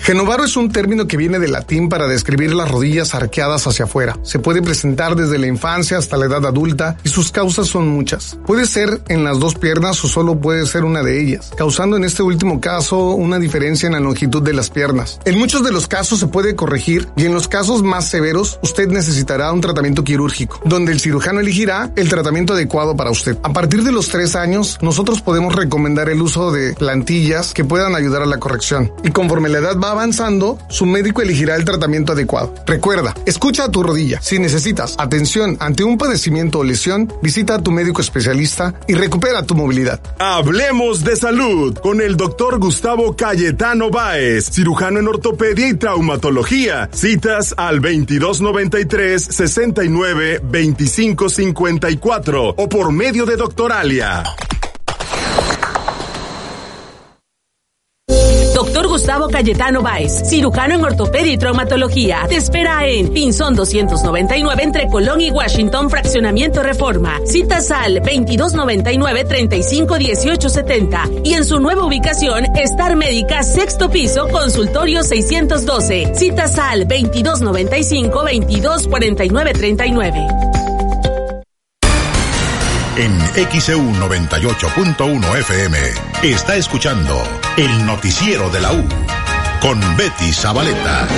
Genovaro 0.02 0.44
es 0.44 0.56
un 0.56 0.72
término 0.72 1.06
que 1.06 1.18
viene 1.18 1.38
del 1.38 1.52
latín 1.52 1.90
para 1.90 2.08
describir 2.08 2.54
las 2.54 2.70
rodillas 2.70 3.14
arqueadas 3.14 3.66
hacia 3.66 3.84
afuera. 3.84 4.16
Se 4.22 4.38
puede 4.38 4.62
presentar 4.62 5.14
desde 5.14 5.38
la 5.38 5.46
infancia 5.46 5.98
hasta 5.98 6.16
la 6.16 6.24
edad 6.24 6.46
adulta 6.46 6.96
y 7.04 7.10
sus 7.10 7.30
causas 7.30 7.68
son 7.68 7.86
muchas. 7.88 8.38
Puede 8.46 8.66
ser 8.66 9.02
en 9.08 9.24
las 9.24 9.38
dos 9.38 9.56
piernas 9.56 10.02
o 10.02 10.08
solo 10.08 10.40
puede 10.40 10.64
ser 10.64 10.84
una 10.84 11.02
de 11.02 11.20
ellas, 11.20 11.50
causando 11.54 11.98
en 11.98 12.04
este 12.04 12.22
último 12.22 12.62
caso 12.62 13.10
una 13.10 13.38
diferencia 13.38 13.88
en 13.88 13.92
la 13.92 14.00
longitud 14.00 14.42
de 14.42 14.54
las 14.54 14.70
piernas. 14.70 15.20
En 15.26 15.38
muchos 15.38 15.62
de 15.62 15.70
los 15.70 15.86
casos 15.86 16.18
se 16.18 16.28
puede 16.28 16.56
corregir 16.56 17.06
y 17.16 17.26
en 17.26 17.34
los 17.34 17.46
casos 17.46 17.82
más 17.82 18.08
severos 18.08 18.58
usted 18.62 18.88
necesitará 18.88 19.52
un 19.52 19.60
tratamiento 19.60 20.02
quirúrgico, 20.02 20.60
donde 20.64 20.92
el 20.92 21.00
cirujano 21.00 21.40
elegirá 21.40 21.92
el 21.96 22.08
tratamiento 22.08 22.54
adecuado 22.54 22.96
para 22.96 23.10
usted. 23.10 23.36
A 23.42 23.52
partir 23.52 23.84
de 23.84 23.92
los 23.92 24.08
tres 24.08 24.34
años, 24.34 24.78
nosotros 24.80 25.20
podemos 25.20 25.54
recomendar 25.54 26.08
el 26.08 26.22
uso 26.22 26.52
de 26.52 26.72
plantillas 26.72 27.52
que 27.52 27.64
puedan 27.64 27.94
ayudar 27.94 28.22
a 28.22 28.26
la 28.26 28.38
corrección. 28.38 28.90
Y 29.04 29.10
conforme 29.10 29.50
la 29.50 29.58
edad 29.58 29.76
va 29.76 29.89
avanzando, 29.90 30.58
su 30.68 30.86
médico 30.86 31.22
elegirá 31.22 31.56
el 31.56 31.64
tratamiento 31.64 32.12
adecuado. 32.12 32.54
Recuerda, 32.66 33.14
escucha 33.26 33.64
a 33.64 33.70
tu 33.70 33.82
rodilla. 33.82 34.20
Si 34.20 34.38
necesitas 34.38 34.94
atención 34.98 35.56
ante 35.60 35.84
un 35.84 35.98
padecimiento 35.98 36.60
o 36.60 36.64
lesión, 36.64 37.12
visita 37.22 37.56
a 37.56 37.62
tu 37.62 37.70
médico 37.70 38.00
especialista 38.00 38.74
y 38.86 38.94
recupera 38.94 39.44
tu 39.44 39.54
movilidad. 39.54 40.00
Hablemos 40.18 41.04
de 41.04 41.16
salud 41.16 41.76
con 41.78 42.00
el 42.00 42.16
doctor 42.16 42.58
Gustavo 42.58 43.16
Cayetano 43.16 43.90
Báez, 43.90 44.50
cirujano 44.50 44.98
en 44.98 45.08
ortopedia 45.08 45.68
y 45.68 45.74
traumatología. 45.74 46.88
Citas 46.92 47.54
al 47.56 47.80
2293 47.80 49.22
69 49.22 50.40
2554 50.42 52.54
o 52.56 52.68
por 52.68 52.92
medio 52.92 53.26
de 53.26 53.36
Doctoralia. 53.36 54.24
Gustavo 59.00 59.28
Cayetano 59.28 59.80
Báez, 59.80 60.28
cirujano 60.28 60.74
en 60.74 60.84
ortopedia 60.84 61.32
y 61.32 61.38
traumatología. 61.38 62.26
Te 62.28 62.36
espera 62.36 62.86
en 62.86 63.08
Pinzón 63.08 63.56
299 63.56 64.62
entre 64.62 64.88
Colón 64.88 65.22
y 65.22 65.30
Washington, 65.30 65.88
Fraccionamiento 65.88 66.62
Reforma. 66.62 67.18
Citas 67.24 67.70
al 67.70 67.94
2299 67.94 69.24
351870 69.24 71.08
y 71.24 71.32
en 71.32 71.46
su 71.46 71.60
nueva 71.60 71.86
ubicación, 71.86 72.44
Star 72.56 72.94
Médica, 72.94 73.42
sexto 73.42 73.88
piso, 73.88 74.28
consultorio 74.28 75.02
612. 75.02 76.14
Citas 76.14 76.58
al 76.58 76.80
2295 76.80 78.22
224939 78.22 80.59
en 83.00 83.18
XEU 83.50 83.80
98.1 83.80 85.38
FM 85.38 85.78
está 86.22 86.56
escuchando 86.56 87.22
el 87.56 87.86
noticiero 87.86 88.50
de 88.50 88.60
la 88.60 88.74
U 88.74 88.86
con 89.62 89.80
Betty 89.96 90.30
Zabaleta. 90.34 91.08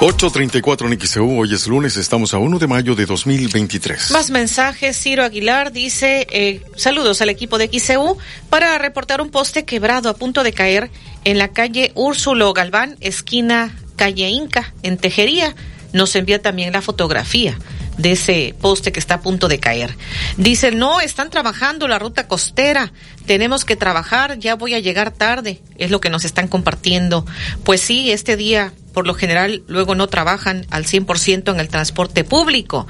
834 0.00 0.86
en 0.86 1.00
XEU, 1.00 1.38
hoy 1.38 1.54
es 1.54 1.66
lunes, 1.66 1.96
estamos 1.96 2.34
a 2.34 2.38
1 2.38 2.58
de 2.58 2.66
mayo 2.66 2.94
de 2.94 3.06
2023. 3.06 4.10
Más 4.10 4.30
mensajes, 4.30 5.00
Ciro 5.00 5.24
Aguilar 5.24 5.72
dice, 5.72 6.26
eh, 6.30 6.62
saludos 6.76 7.22
al 7.22 7.30
equipo 7.30 7.56
de 7.56 7.70
XEU 7.72 8.18
para 8.50 8.76
reportar 8.76 9.22
un 9.22 9.30
poste 9.30 9.64
quebrado 9.64 10.10
a 10.10 10.14
punto 10.14 10.42
de 10.42 10.52
caer 10.52 10.90
en 11.24 11.38
la 11.38 11.48
calle 11.48 11.90
Úrsulo 11.94 12.52
Galván, 12.52 12.98
esquina 13.00 13.74
calle 13.96 14.28
Inca, 14.28 14.74
en 14.82 14.98
Tejería 14.98 15.54
nos 15.92 16.14
envía 16.16 16.40
también 16.40 16.72
la 16.72 16.82
fotografía 16.82 17.58
de 17.96 18.12
ese 18.12 18.54
poste 18.60 18.92
que 18.92 19.00
está 19.00 19.14
a 19.14 19.20
punto 19.20 19.48
de 19.48 19.58
caer. 19.58 19.96
Dice, 20.36 20.70
no, 20.70 21.00
están 21.00 21.30
trabajando 21.30 21.88
la 21.88 21.98
ruta 21.98 22.28
costera, 22.28 22.92
tenemos 23.26 23.64
que 23.64 23.76
trabajar, 23.76 24.38
ya 24.38 24.54
voy 24.54 24.74
a 24.74 24.78
llegar 24.78 25.10
tarde, 25.10 25.60
es 25.76 25.90
lo 25.90 26.00
que 26.00 26.10
nos 26.10 26.24
están 26.24 26.48
compartiendo. 26.48 27.26
Pues 27.64 27.80
sí, 27.80 28.10
este 28.12 28.36
día 28.36 28.72
por 28.92 29.06
lo 29.06 29.14
general 29.14 29.62
luego 29.68 29.94
no 29.94 30.06
trabajan 30.08 30.66
al 30.70 30.84
100% 30.84 31.52
en 31.52 31.60
el 31.60 31.68
transporte 31.68 32.24
público. 32.24 32.86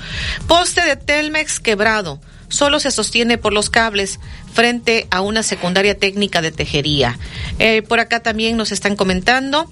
Poste 0.47 0.83
de 0.83 0.97
Telmex 0.97 1.61
quebrado 1.61 2.21
solo 2.49 2.81
se 2.81 2.91
sostiene 2.91 3.39
por 3.39 3.53
los 3.53 3.71
cables 3.71 4.19
frente 4.53 5.07
a 5.11 5.21
una 5.21 5.43
secundaria 5.43 5.99
técnica 5.99 6.43
de 6.43 6.53
tejería. 6.53 7.19
Eh, 7.59 7.83
por 7.83 8.01
acá 8.01 8.21
también 8.21 8.57
nos 8.57 8.73
están 8.73 8.97
comentando, 8.97 9.71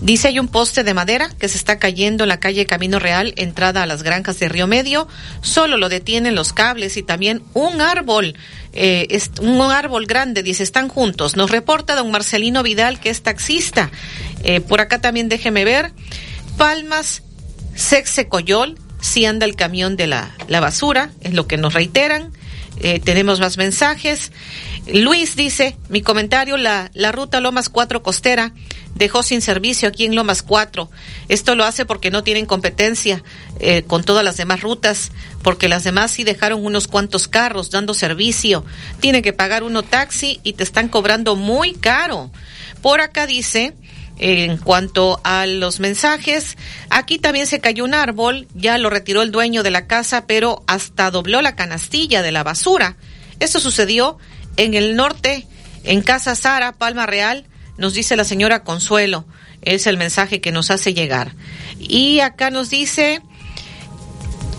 dice 0.00 0.28
hay 0.28 0.38
un 0.38 0.48
poste 0.48 0.84
de 0.84 0.94
madera 0.94 1.30
que 1.38 1.48
se 1.48 1.56
está 1.56 1.78
cayendo 1.78 2.24
en 2.24 2.28
la 2.28 2.40
calle 2.40 2.66
Camino 2.66 2.98
Real, 2.98 3.32
entrada 3.36 3.82
a 3.82 3.86
las 3.86 4.02
granjas 4.02 4.38
de 4.38 4.48
Río 4.48 4.66
Medio, 4.66 5.08
solo 5.40 5.76
lo 5.76 5.88
detienen 5.88 6.34
los 6.34 6.52
cables 6.52 6.96
y 6.96 7.02
también 7.02 7.42
un 7.54 7.80
árbol. 7.80 8.36
Eh, 8.72 9.06
es 9.10 9.30
un 9.40 9.60
árbol 9.60 10.06
grande, 10.06 10.42
dice, 10.42 10.62
están 10.62 10.88
juntos. 10.88 11.36
Nos 11.36 11.50
reporta 11.50 11.96
don 11.96 12.10
Marcelino 12.10 12.62
Vidal, 12.62 13.00
que 13.00 13.10
es 13.10 13.22
taxista. 13.22 13.90
Eh, 14.44 14.60
por 14.60 14.80
acá 14.80 15.00
también 15.00 15.28
déjeme 15.28 15.64
ver. 15.64 15.92
Palmas, 16.56 17.22
Sexe 17.74 18.28
Coyol, 18.28 18.78
si 19.00 19.24
anda 19.24 19.46
el 19.46 19.56
camión 19.56 19.96
de 19.96 20.06
la, 20.06 20.34
la 20.48 20.60
basura, 20.60 21.10
es 21.20 21.32
lo 21.32 21.46
que 21.46 21.56
nos 21.56 21.74
reiteran. 21.74 22.32
Eh, 22.80 23.00
tenemos 23.00 23.40
más 23.40 23.56
mensajes. 23.56 24.32
Luis 24.86 25.36
dice, 25.36 25.76
mi 25.88 26.02
comentario, 26.02 26.56
la, 26.56 26.90
la 26.94 27.12
ruta 27.12 27.40
Lomas 27.40 27.68
4 27.68 28.02
Costera 28.02 28.52
dejó 28.94 29.22
sin 29.22 29.40
servicio 29.40 29.88
aquí 29.88 30.04
en 30.04 30.14
Lomas 30.14 30.42
4. 30.42 30.90
Esto 31.28 31.54
lo 31.54 31.64
hace 31.64 31.86
porque 31.86 32.10
no 32.10 32.22
tienen 32.22 32.46
competencia 32.46 33.22
eh, 33.60 33.82
con 33.82 34.04
todas 34.04 34.24
las 34.24 34.36
demás 34.36 34.60
rutas, 34.60 35.12
porque 35.42 35.68
las 35.68 35.84
demás 35.84 36.10
sí 36.10 36.24
dejaron 36.24 36.64
unos 36.64 36.88
cuantos 36.88 37.28
carros 37.28 37.70
dando 37.70 37.94
servicio. 37.94 38.64
Tienen 39.00 39.22
que 39.22 39.32
pagar 39.32 39.62
uno 39.62 39.82
taxi 39.82 40.40
y 40.42 40.54
te 40.54 40.64
están 40.64 40.88
cobrando 40.88 41.36
muy 41.36 41.72
caro. 41.72 42.30
Por 42.82 43.00
acá 43.00 43.26
dice, 43.26 43.74
en 44.18 44.56
cuanto 44.58 45.20
a 45.24 45.46
los 45.46 45.80
mensajes, 45.80 46.56
aquí 46.90 47.18
también 47.18 47.46
se 47.46 47.60
cayó 47.60 47.84
un 47.84 47.94
árbol, 47.94 48.48
ya 48.54 48.76
lo 48.78 48.90
retiró 48.90 49.22
el 49.22 49.30
dueño 49.30 49.62
de 49.62 49.70
la 49.70 49.86
casa, 49.86 50.26
pero 50.26 50.62
hasta 50.66 51.10
dobló 51.10 51.40
la 51.40 51.56
canastilla 51.56 52.22
de 52.22 52.32
la 52.32 52.42
basura. 52.42 52.96
Esto 53.40 53.60
sucedió 53.60 54.18
en 54.56 54.74
el 54.74 54.96
norte, 54.96 55.46
en 55.84 56.02
Casa 56.02 56.34
Sara, 56.34 56.72
Palma 56.72 57.06
Real, 57.06 57.46
nos 57.76 57.94
dice 57.94 58.16
la 58.16 58.24
señora 58.24 58.64
Consuelo. 58.64 59.24
Es 59.62 59.86
el 59.86 59.96
mensaje 59.96 60.40
que 60.40 60.52
nos 60.52 60.70
hace 60.70 60.94
llegar. 60.94 61.34
Y 61.78 62.20
acá 62.20 62.50
nos 62.50 62.70
dice, 62.70 63.22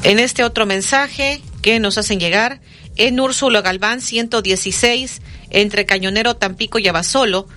en 0.04 0.20
este 0.20 0.44
otro 0.44 0.66
mensaje 0.66 1.42
que 1.62 1.80
nos 1.80 1.98
hacen 1.98 2.20
llegar, 2.20 2.62
en 2.96 3.20
Úrsulo 3.20 3.62
Galván 3.62 4.02
116, 4.02 5.22
entre 5.50 5.86
Cañonero, 5.86 6.36
Tampico 6.36 6.80
y 6.80 6.88
Abasolo, 6.88 7.48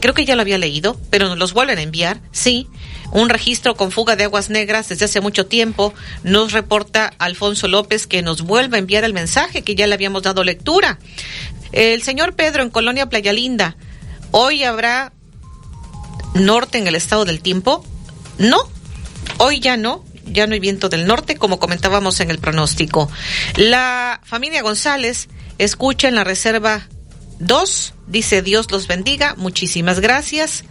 creo 0.00 0.14
que 0.14 0.24
ya 0.24 0.36
lo 0.36 0.42
había 0.42 0.58
leído, 0.58 0.98
pero 1.10 1.28
nos 1.28 1.38
los 1.38 1.52
vuelven 1.52 1.78
a 1.78 1.82
enviar, 1.82 2.20
sí. 2.32 2.68
Un 3.12 3.28
registro 3.28 3.76
con 3.76 3.92
fuga 3.92 4.16
de 4.16 4.24
aguas 4.24 4.50
negras 4.50 4.88
desde 4.88 5.04
hace 5.04 5.20
mucho 5.20 5.46
tiempo. 5.46 5.94
Nos 6.22 6.52
reporta 6.52 7.12
Alfonso 7.18 7.68
López 7.68 8.06
que 8.06 8.22
nos 8.22 8.42
vuelve 8.42 8.76
a 8.76 8.80
enviar 8.80 9.04
el 9.04 9.12
mensaje 9.12 9.62
que 9.62 9.74
ya 9.74 9.86
le 9.86 9.94
habíamos 9.94 10.22
dado 10.22 10.44
lectura. 10.44 10.98
El 11.72 12.02
señor 12.02 12.34
Pedro 12.34 12.62
en 12.62 12.70
Colonia 12.70 13.08
Playa 13.08 13.32
Linda. 13.32 13.76
Hoy 14.30 14.64
habrá 14.64 15.12
norte 16.34 16.78
en 16.78 16.86
el 16.86 16.94
estado 16.94 17.24
del 17.24 17.40
tiempo. 17.40 17.84
No, 18.38 18.58
hoy 19.38 19.60
ya 19.60 19.76
no. 19.76 20.04
Ya 20.26 20.46
no 20.46 20.54
hay 20.54 20.60
viento 20.60 20.88
del 20.88 21.06
norte, 21.06 21.36
como 21.36 21.58
comentábamos 21.58 22.18
en 22.20 22.30
el 22.30 22.38
pronóstico. 22.38 23.10
La 23.56 24.20
familia 24.24 24.62
González 24.62 25.28
escucha 25.58 26.08
en 26.08 26.14
la 26.14 26.24
reserva 26.24 26.88
Dos, 27.38 27.94
dice 28.06 28.42
Dios 28.42 28.70
los 28.70 28.86
bendiga. 28.86 29.34
Muchísimas 29.36 30.00
gracias 30.00 30.64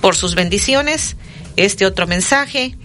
por 0.00 0.16
sus 0.16 0.34
bendiciones. 0.34 1.16
Este 1.56 1.86
otro 1.86 2.06
mensaje. 2.06 2.76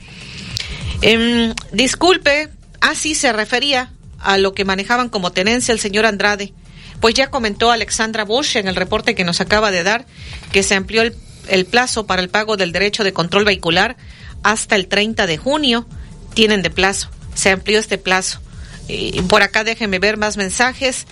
Eh, 1.02 1.54
disculpe, 1.72 2.50
así 2.82 3.16
se 3.16 3.32
refería 3.34 3.92
a 4.20 4.38
lo 4.38 4.54
que 4.54 4.66
manejaban 4.66 5.10
como 5.10 5.32
tenencia 5.32 5.72
el 5.72 5.80
señor 5.80 6.06
Andrade. 6.06 6.54
Pues 7.00 7.14
ya 7.14 7.30
comentó 7.30 7.72
Alexandra 7.72 8.26
Bush 8.26 8.58
en 8.58 8.68
el 8.68 8.76
reporte 8.76 9.16
que 9.16 9.24
nos 9.24 9.40
acaba 9.42 9.72
de 9.72 9.84
dar 9.84 10.06
que 10.52 10.64
se 10.64 10.76
amplió 10.76 11.02
el, 11.02 11.16
el 11.48 11.66
plazo 11.66 12.06
para 12.06 12.22
el 12.22 12.30
pago 12.30 12.58
del 12.58 12.72
derecho 12.72 13.04
de 13.04 13.14
control 13.14 13.46
vehicular 13.46 13.96
hasta 14.44 14.76
el 14.76 14.88
30 14.88 15.26
de 15.26 15.38
junio. 15.38 15.88
Tienen 16.34 16.62
de 16.62 16.70
plazo. 16.70 17.10
Se 17.34 17.52
amplió 17.52 17.80
este 17.80 17.98
plazo. 17.98 18.42
Y 18.88 19.22
por 19.24 19.44
acá 19.44 19.64
déjenme 19.64 20.00
ver 20.00 20.18
más 20.18 20.36
mensajes. 20.36 21.06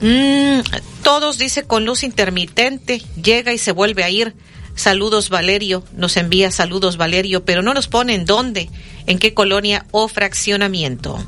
Mm, 0.00 0.60
todos 1.02 1.38
dice 1.38 1.64
con 1.64 1.84
luz 1.84 2.02
intermitente, 2.02 3.02
llega 3.22 3.52
y 3.52 3.58
se 3.58 3.72
vuelve 3.72 4.04
a 4.04 4.10
ir. 4.10 4.34
Saludos 4.74 5.30
Valerio, 5.30 5.84
nos 5.96 6.18
envía 6.18 6.50
saludos 6.50 6.98
Valerio, 6.98 7.44
pero 7.44 7.62
no 7.62 7.72
nos 7.72 7.88
pone 7.88 8.14
en 8.14 8.26
dónde, 8.26 8.68
en 9.06 9.18
qué 9.18 9.32
colonia 9.32 9.86
o 9.90 10.06
fraccionamiento. 10.08 11.18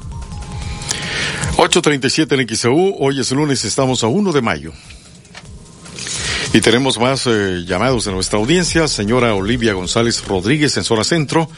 8.37 1.57 2.41
en 2.41 2.57
XEU, 2.57 2.97
hoy 2.99 3.21
es 3.21 3.33
lunes, 3.33 3.65
estamos 3.65 4.05
a 4.05 4.07
1 4.07 4.33
de 4.33 4.43
mayo. 4.43 4.73
Y 6.53 6.61
tenemos 6.61 6.99
más 6.99 7.27
eh, 7.27 7.65
llamados 7.67 8.07
de 8.07 8.13
nuestra 8.13 8.39
audiencia. 8.39 8.89
Señora 8.89 9.35
Olivia 9.35 9.75
González 9.75 10.25
Rodríguez 10.27 10.77
en 10.77 10.85
zona 10.85 11.05
centro. 11.05 11.51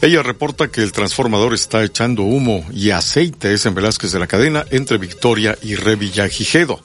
Ella 0.00 0.22
reporta 0.22 0.68
que 0.68 0.80
el 0.80 0.92
transformador 0.92 1.54
está 1.54 1.82
echando 1.82 2.22
humo 2.22 2.64
y 2.72 2.90
aceite, 2.90 3.52
es 3.52 3.66
en 3.66 3.74
Velázquez 3.74 4.12
de 4.12 4.20
la 4.20 4.28
Cadena, 4.28 4.64
entre 4.70 4.96
Victoria 4.96 5.58
y 5.60 5.74
Revillagigedo. 5.74 6.80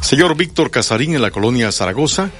Señor 0.00 0.36
Víctor 0.36 0.72
Casarín 0.72 1.14
en 1.14 1.22
la 1.22 1.30
colonia 1.30 1.70
Zaragoza. 1.70 2.30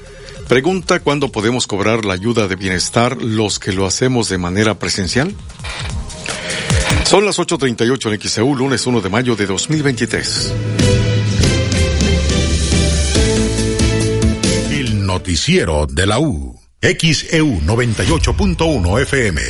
Pregunta 0.49 0.99
cuándo 1.01 1.31
podemos 1.31 1.69
cobrar 1.69 2.05
la 2.05 2.15
ayuda 2.15 2.49
de 2.49 2.57
bienestar 2.57 3.23
los 3.23 3.61
que 3.61 3.73
lo 3.73 3.87
hacemos 3.87 4.29
de 4.29 4.39
manera 4.39 4.79
presencial. 4.79 5.33
Son 7.05 7.25
las 7.25 7.39
8.38 7.39 8.13
en 8.13 8.21
XEU, 8.21 8.57
lunes 8.57 8.87
1 8.87 9.01
de 9.01 9.09
mayo 9.09 9.37
de 9.37 9.47
2023. 9.47 10.53
Noticiero 15.19 15.87
de 15.87 16.07
la 16.07 16.21
U. 16.21 16.57
XEU 16.81 17.61
98.1 17.63 19.03
FM. 19.03 19.43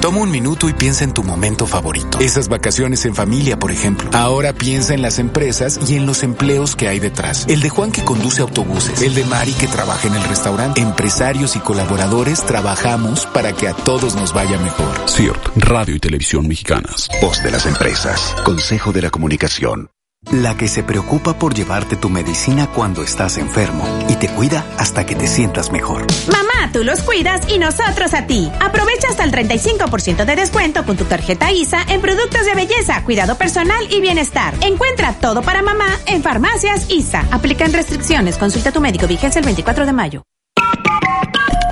Toma 0.00 0.20
un 0.20 0.30
minuto 0.30 0.70
y 0.70 0.72
piensa 0.72 1.04
en 1.04 1.12
tu 1.12 1.22
momento 1.22 1.66
favorito. 1.66 2.18
Esas 2.18 2.48
vacaciones 2.48 3.04
en 3.04 3.14
familia, 3.14 3.58
por 3.58 3.70
ejemplo. 3.70 4.08
Ahora 4.14 4.54
piensa 4.54 4.94
en 4.94 5.02
las 5.02 5.18
empresas 5.18 5.78
y 5.86 5.96
en 5.96 6.06
los 6.06 6.22
empleos 6.22 6.76
que 6.76 6.88
hay 6.88 6.98
detrás. 6.98 7.44
El 7.46 7.60
de 7.60 7.68
Juan 7.68 7.92
que 7.92 8.04
conduce 8.04 8.40
autobuses. 8.40 9.02
El 9.02 9.14
de 9.14 9.24
Mari 9.24 9.52
que 9.52 9.66
trabaja 9.66 10.08
en 10.08 10.14
el 10.14 10.24
restaurante. 10.24 10.80
Empresarios 10.80 11.56
y 11.56 11.58
colaboradores 11.58 12.42
trabajamos 12.46 13.26
para 13.26 13.52
que 13.52 13.68
a 13.68 13.74
todos 13.74 14.14
nos 14.14 14.32
vaya 14.32 14.58
mejor. 14.58 15.10
CIRT, 15.10 15.56
Radio 15.56 15.94
y 15.94 16.00
Televisión 16.00 16.48
Mexicanas. 16.48 17.10
Voz 17.20 17.42
de 17.42 17.50
las 17.50 17.66
empresas. 17.66 18.34
Consejo 18.44 18.92
de 18.92 19.02
la 19.02 19.10
Comunicación. 19.10 19.90
La 20.32 20.56
que 20.56 20.68
se 20.68 20.82
preocupa 20.82 21.38
por 21.38 21.54
llevarte 21.54 21.96
tu 21.96 22.08
medicina 22.08 22.66
cuando 22.66 23.02
estás 23.02 23.38
enfermo 23.38 23.84
y 24.08 24.16
te 24.16 24.28
cuida 24.28 24.64
hasta 24.78 25.06
que 25.06 25.14
te 25.14 25.26
sientas 25.26 25.70
mejor. 25.70 26.06
Mamá, 26.26 26.72
tú 26.72 26.82
los 26.82 27.02
cuidas 27.02 27.42
y 27.48 27.58
nosotros 27.58 28.14
a 28.14 28.26
ti. 28.26 28.50
Aprovecha 28.60 29.08
hasta 29.10 29.24
el 29.24 29.32
35% 29.32 30.24
de 30.24 30.36
descuento 30.36 30.84
con 30.84 30.96
tu 30.96 31.04
tarjeta 31.04 31.52
ISA 31.52 31.82
en 31.88 32.00
productos 32.00 32.46
de 32.46 32.54
belleza, 32.54 33.04
cuidado 33.04 33.36
personal 33.36 33.86
y 33.90 34.00
bienestar. 34.00 34.54
Encuentra 34.62 35.12
todo 35.14 35.42
para 35.42 35.62
mamá 35.62 35.88
en 36.06 36.22
Farmacias 36.22 36.90
ISA. 36.90 37.24
Aplican 37.30 37.72
restricciones. 37.72 38.36
Consulta 38.36 38.70
a 38.70 38.72
tu 38.72 38.80
médico. 38.80 39.06
Vigencia 39.06 39.38
el 39.38 39.44
24 39.44 39.86
de 39.86 39.92
mayo. 39.92 40.22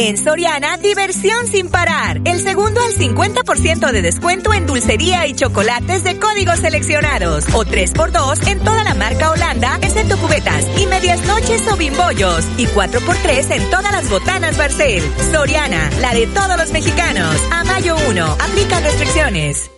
En 0.00 0.16
Soriana, 0.16 0.76
diversión 0.76 1.48
sin 1.48 1.70
parar. 1.70 2.20
El 2.24 2.38
segundo 2.38 2.80
al 2.80 2.92
50% 2.92 3.90
de 3.90 4.00
descuento 4.00 4.54
en 4.54 4.64
dulcería 4.64 5.26
y 5.26 5.34
chocolates 5.34 6.04
de 6.04 6.20
códigos 6.20 6.60
seleccionados. 6.60 7.46
O 7.52 7.64
3x2 7.64 8.46
en 8.46 8.60
toda 8.60 8.84
la 8.84 8.94
marca 8.94 9.32
Holanda, 9.32 9.76
excepto 9.82 10.16
cubetas 10.18 10.64
y 10.78 10.86
medias 10.86 11.26
noches 11.26 11.66
o 11.66 11.76
bimbollos. 11.76 12.44
Y 12.58 12.66
4x3 12.66 13.50
en 13.56 13.70
todas 13.70 13.90
las 13.90 14.08
botanas 14.08 14.56
Barcel. 14.56 15.02
Soriana, 15.32 15.90
la 16.00 16.14
de 16.14 16.28
todos 16.28 16.56
los 16.56 16.70
mexicanos. 16.70 17.34
A 17.50 17.64
mayo 17.64 17.96
1, 18.08 18.24
aplica 18.24 18.78
restricciones. 18.78 19.77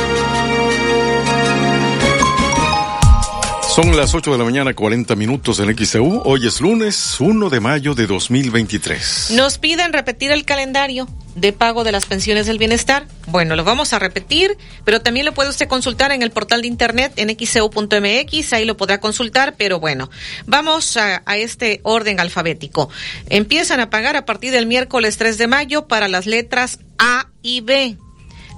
Son 3.73 3.95
las 3.95 4.13
8 4.13 4.33
de 4.33 4.37
la 4.37 4.43
mañana, 4.43 4.73
40 4.73 5.15
minutos 5.15 5.59
en 5.59 5.73
XEU. 5.73 6.23
Hoy 6.25 6.45
es 6.45 6.59
lunes 6.59 7.21
1 7.21 7.49
de 7.49 7.61
mayo 7.61 7.95
de 7.95 8.05
2023. 8.05 9.31
Nos 9.35 9.59
piden 9.59 9.93
repetir 9.93 10.29
el 10.31 10.43
calendario 10.43 11.07
de 11.35 11.53
pago 11.53 11.85
de 11.85 11.93
las 11.93 12.05
pensiones 12.05 12.47
del 12.47 12.57
bienestar. 12.57 13.07
Bueno, 13.27 13.55
lo 13.55 13.63
vamos 13.63 13.93
a 13.93 13.99
repetir, 13.99 14.57
pero 14.83 14.99
también 14.99 15.25
lo 15.25 15.33
puede 15.33 15.51
usted 15.51 15.69
consultar 15.69 16.11
en 16.11 16.21
el 16.21 16.31
portal 16.31 16.63
de 16.63 16.67
internet 16.67 17.13
en 17.15 17.29
xeu.mx, 17.29 18.51
ahí 18.51 18.65
lo 18.65 18.75
podrá 18.75 18.99
consultar, 18.99 19.55
pero 19.57 19.79
bueno, 19.79 20.09
vamos 20.45 20.97
a, 20.97 21.23
a, 21.25 21.37
este 21.37 21.79
orden 21.83 22.19
alfabético. 22.19 22.89
Empiezan 23.29 23.79
a 23.79 23.89
pagar 23.89 24.17
a 24.17 24.25
partir 24.25 24.51
del 24.51 24.65
miércoles 24.65 25.15
3 25.15 25.37
de 25.37 25.47
mayo 25.47 25.87
para 25.87 26.09
las 26.09 26.25
letras 26.25 26.79
A 26.97 27.29
y 27.41 27.61
B. 27.61 27.95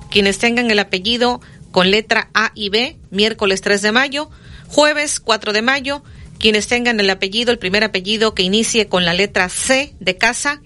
Quienes 0.10 0.40
tengan 0.40 0.72
el 0.72 0.80
apellido 0.80 1.40
con 1.70 1.92
letra 1.92 2.30
A 2.34 2.52
y 2.56 2.70
B, 2.70 2.98
miércoles 3.12 3.62
3 3.62 3.84
de 3.84 3.92
mayo 3.92 4.32
Jueves 4.74 5.20
4 5.20 5.54
de 5.54 5.62
mayo, 5.62 6.04
quienes 6.40 6.66
tengan 6.66 7.00
el 7.00 7.08
apellido, 7.12 7.52
el 7.52 7.60
primer 7.60 7.84
apellido 7.84 8.34
que 8.34 8.42
inicie 8.42 8.88
con 8.88 9.06
la 9.06 9.14
letra 9.14 9.48
C 9.48 9.94
de 10.00 10.18
casa. 10.18 10.64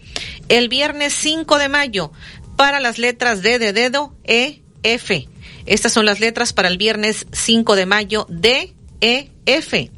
El 0.48 0.70
viernes 0.70 1.12
5 1.12 1.58
de 1.58 1.68
mayo, 1.68 2.14
para 2.56 2.80
las 2.80 3.00
letras 3.00 3.42
D 3.42 3.60
de 3.60 3.74
dedo, 3.74 4.16
E, 4.24 4.62
F. 4.82 5.28
Estas 5.66 5.92
son 5.92 6.06
las 6.06 6.22
letras 6.22 6.54
para 6.54 6.70
el 6.70 6.78
viernes 6.78 7.28
5 7.34 7.76
de 7.76 7.86
mayo, 7.86 8.26
D, 8.30 8.74
E, 9.02 9.30
F. 9.46 9.92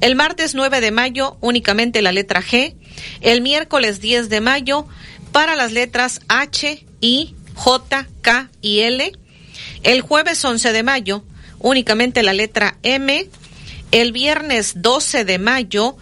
El 0.00 0.16
martes 0.16 0.54
9 0.54 0.80
de 0.80 0.90
mayo, 0.90 1.36
únicamente 1.42 2.00
la 2.00 2.12
letra 2.12 2.42
G. 2.42 2.76
El 3.20 3.42
miércoles 3.42 4.00
10 4.00 4.30
de 4.30 4.40
mayo, 4.40 4.86
para 5.32 5.54
las 5.54 5.72
letras 5.72 6.22
H, 6.28 6.86
I, 7.02 7.34
J, 7.56 8.08
K 8.22 8.50
y 8.62 8.78
L. 8.80 9.12
El 9.82 10.00
jueves 10.00 10.42
11 10.42 10.72
de 10.72 10.82
mayo, 10.82 11.24
únicamente 11.58 12.22
la 12.22 12.32
letra 12.32 12.78
M 12.82 13.28
el 13.92 14.12
viernes 14.12 14.74
12 14.76 15.24
de 15.24 15.38
mayo 15.38 15.96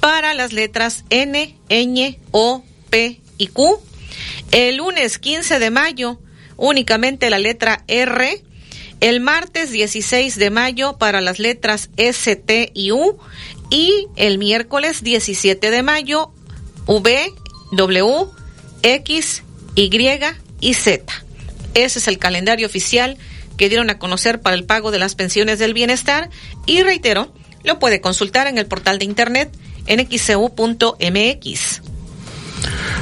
para 0.00 0.34
las 0.34 0.52
letras 0.52 1.04
N, 1.10 1.56
Ñ, 1.68 2.18
O, 2.30 2.64
P 2.90 3.20
y 3.38 3.46
Q. 3.48 3.80
El 4.50 4.76
lunes 4.76 5.18
15 5.18 5.58
de 5.58 5.70
mayo 5.70 6.18
únicamente 6.56 7.30
la 7.30 7.38
letra 7.38 7.84
R. 7.88 8.42
El 9.00 9.20
martes 9.20 9.70
16 9.70 10.36
de 10.36 10.50
mayo 10.50 10.96
para 10.96 11.20
las 11.20 11.38
letras 11.38 11.90
S, 11.96 12.36
T 12.36 12.70
y 12.74 12.92
U. 12.92 13.18
Y 13.70 14.06
el 14.16 14.38
miércoles 14.38 15.02
17 15.02 15.70
de 15.70 15.82
mayo 15.82 16.30
V, 16.86 17.32
W, 17.72 18.26
X, 18.82 19.42
Y 19.74 19.90
y 20.60 20.74
Z. 20.74 21.24
Ese 21.74 21.98
es 21.98 22.08
el 22.08 22.18
calendario 22.18 22.66
oficial 22.66 23.16
que 23.56 23.68
dieron 23.68 23.90
a 23.90 23.98
conocer 23.98 24.40
para 24.40 24.56
el 24.56 24.64
pago 24.64 24.90
de 24.90 24.98
las 24.98 25.14
pensiones 25.14 25.58
del 25.58 25.74
bienestar 25.74 26.30
y 26.66 26.82
reitero, 26.82 27.32
lo 27.62 27.78
puede 27.78 28.00
consultar 28.00 28.46
en 28.46 28.58
el 28.58 28.66
portal 28.66 28.98
de 28.98 29.04
internet 29.04 29.50
en 29.86 30.00
xcu.mx. 30.06 31.82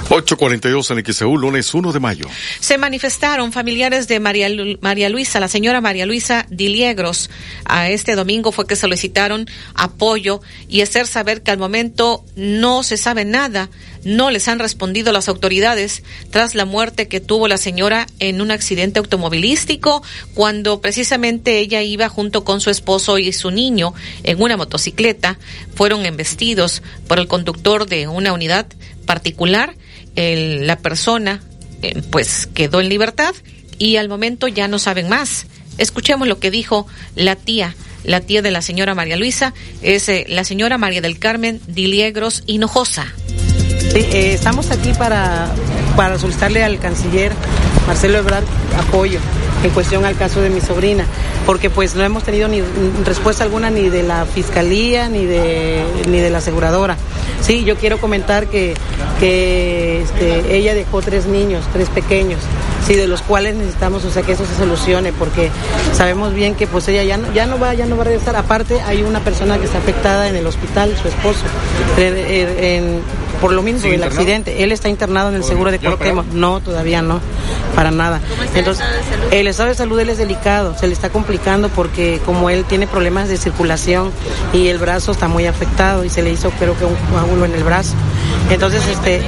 842 0.08 0.90
en 0.90 1.04
XEU, 1.04 1.36
lunes 1.36 1.72
1 1.72 1.92
de 1.92 2.00
mayo. 2.00 2.26
Se 2.60 2.78
manifestaron 2.78 3.52
familiares 3.52 4.08
de 4.08 4.18
María, 4.20 4.48
María 4.80 5.08
Luisa, 5.08 5.40
la 5.40 5.48
señora 5.48 5.80
María 5.80 6.06
Luisa 6.06 6.46
Diliegros. 6.50 7.30
A 7.64 7.88
este 7.88 8.16
domingo 8.16 8.52
fue 8.52 8.66
que 8.66 8.76
solicitaron 8.76 9.46
apoyo 9.74 10.40
y 10.68 10.80
hacer 10.80 11.06
saber 11.06 11.42
que 11.42 11.50
al 11.50 11.58
momento 11.58 12.24
no 12.34 12.82
se 12.82 12.96
sabe 12.96 13.24
nada, 13.24 13.70
no 14.04 14.30
les 14.30 14.48
han 14.48 14.58
respondido 14.58 15.12
las 15.12 15.28
autoridades 15.28 16.02
tras 16.30 16.54
la 16.54 16.64
muerte 16.64 17.08
que 17.08 17.20
tuvo 17.20 17.48
la 17.48 17.58
señora 17.58 18.06
en 18.18 18.40
un 18.40 18.50
accidente 18.50 18.98
automovilístico 18.98 20.02
cuando 20.34 20.80
precisamente 20.80 21.58
ella 21.58 21.82
iba 21.82 22.08
junto 22.08 22.44
con 22.44 22.60
su 22.60 22.70
esposo 22.70 23.18
y 23.18 23.32
su 23.32 23.50
niño 23.50 23.94
en 24.22 24.42
una 24.42 24.56
motocicleta. 24.56 25.38
Fueron 25.74 26.06
embestidos 26.06 26.82
por 27.06 27.18
el 27.18 27.28
conductor 27.28 27.86
de 27.86 28.08
una 28.08 28.32
unidad 28.32 28.66
particular 29.10 29.74
la 30.14 30.76
persona 30.76 31.40
eh, 31.82 32.00
pues 32.10 32.46
quedó 32.54 32.80
en 32.80 32.88
libertad 32.88 33.34
y 33.76 33.96
al 33.96 34.08
momento 34.08 34.46
ya 34.46 34.68
no 34.68 34.78
saben 34.78 35.08
más. 35.08 35.46
Escuchemos 35.78 36.28
lo 36.28 36.38
que 36.38 36.52
dijo 36.52 36.86
la 37.16 37.34
tía, 37.34 37.74
la 38.04 38.20
tía 38.20 38.40
de 38.40 38.52
la 38.52 38.62
señora 38.62 38.94
María 38.94 39.16
Luisa, 39.16 39.52
es 39.82 40.08
eh, 40.08 40.26
la 40.28 40.44
señora 40.44 40.78
María 40.78 41.00
del 41.00 41.18
Carmen 41.18 41.60
Diliegros 41.66 42.44
Hinojosa. 42.46 43.12
Eh, 43.96 44.34
estamos 44.34 44.70
aquí 44.70 44.92
para, 44.92 45.52
para 45.96 46.16
solicitarle 46.16 46.62
al 46.62 46.78
canciller 46.78 47.32
Marcelo 47.88 48.18
Ebrard 48.18 48.44
apoyo 48.78 49.18
en 49.62 49.70
cuestión 49.70 50.04
al 50.04 50.16
caso 50.16 50.40
de 50.40 50.50
mi 50.50 50.60
sobrina, 50.60 51.04
porque 51.46 51.70
pues 51.70 51.94
no 51.94 52.02
hemos 52.02 52.24
tenido 52.24 52.48
ni 52.48 52.62
respuesta 53.04 53.44
alguna 53.44 53.70
ni 53.70 53.88
de 53.88 54.02
la 54.02 54.24
fiscalía 54.26 55.08
ni 55.08 55.26
de 55.26 55.84
ni 56.08 56.18
de 56.18 56.30
la 56.30 56.38
aseguradora. 56.38 56.96
Sí, 57.40 57.64
yo 57.64 57.76
quiero 57.76 57.98
comentar 57.98 58.48
que, 58.48 58.74
que 59.18 60.02
este, 60.02 60.56
ella 60.56 60.74
dejó 60.74 61.00
tres 61.00 61.26
niños, 61.26 61.64
tres 61.72 61.88
pequeños, 61.88 62.40
sí, 62.86 62.94
de 62.94 63.06
los 63.06 63.22
cuales 63.22 63.54
necesitamos, 63.54 64.04
o 64.04 64.10
sea, 64.10 64.22
que 64.22 64.32
eso 64.32 64.44
se 64.44 64.54
solucione, 64.54 65.12
porque 65.12 65.50
sabemos 65.94 66.34
bien 66.34 66.54
que 66.54 66.66
pues 66.66 66.86
ella 66.88 67.02
ya 67.02 67.16
no, 67.16 67.32
ya 67.32 67.46
no 67.46 67.58
va, 67.58 67.72
ya 67.74 67.86
no 67.86 67.96
va 67.96 68.02
a 68.02 68.04
regresar. 68.06 68.36
Aparte, 68.36 68.80
hay 68.82 69.02
una 69.02 69.20
persona 69.20 69.58
que 69.58 69.64
está 69.64 69.78
afectada 69.78 70.28
en 70.28 70.36
el 70.36 70.46
hospital, 70.46 70.94
su 71.00 71.08
esposo, 71.08 71.44
por 73.40 73.52
lo 73.52 73.62
mismo 73.62 73.80
del 73.80 74.02
accidente. 74.02 74.62
Él 74.62 74.72
está 74.72 74.88
internado 74.88 75.30
en 75.30 75.36
el 75.36 75.44
seguro 75.44 75.70
de 75.70 75.78
¿Ya 75.78 75.90
lo 75.90 75.96
Cuauhtémoc. 75.96 76.26
No, 76.32 76.60
todavía 76.60 77.02
no, 77.02 77.20
para 77.74 77.90
nada. 77.90 78.20
Entonces, 78.54 78.84
el 79.30 79.46
estado 79.46 79.68
de 79.68 79.74
salud 79.74 79.96
de 79.96 80.02
él 80.02 80.10
es 80.10 80.18
delicado, 80.18 80.76
se 80.78 80.86
le 80.86 80.92
está 80.92 81.10
complicando 81.10 81.68
porque 81.68 82.20
como 82.24 82.50
él 82.50 82.64
tiene 82.64 82.86
problemas 82.86 83.28
de 83.28 83.36
circulación 83.36 84.10
y 84.52 84.68
el 84.68 84.78
brazo 84.78 85.12
está 85.12 85.28
muy 85.28 85.46
afectado 85.46 86.04
y 86.04 86.10
se 86.10 86.22
le 86.22 86.30
hizo 86.30 86.50
creo 86.58 86.76
que 86.76 86.84
un 86.84 86.96
coágulo 87.12 87.44
en 87.44 87.54
el 87.54 87.64
brazo. 87.64 87.94
Entonces, 88.50 88.86
este 88.86 89.22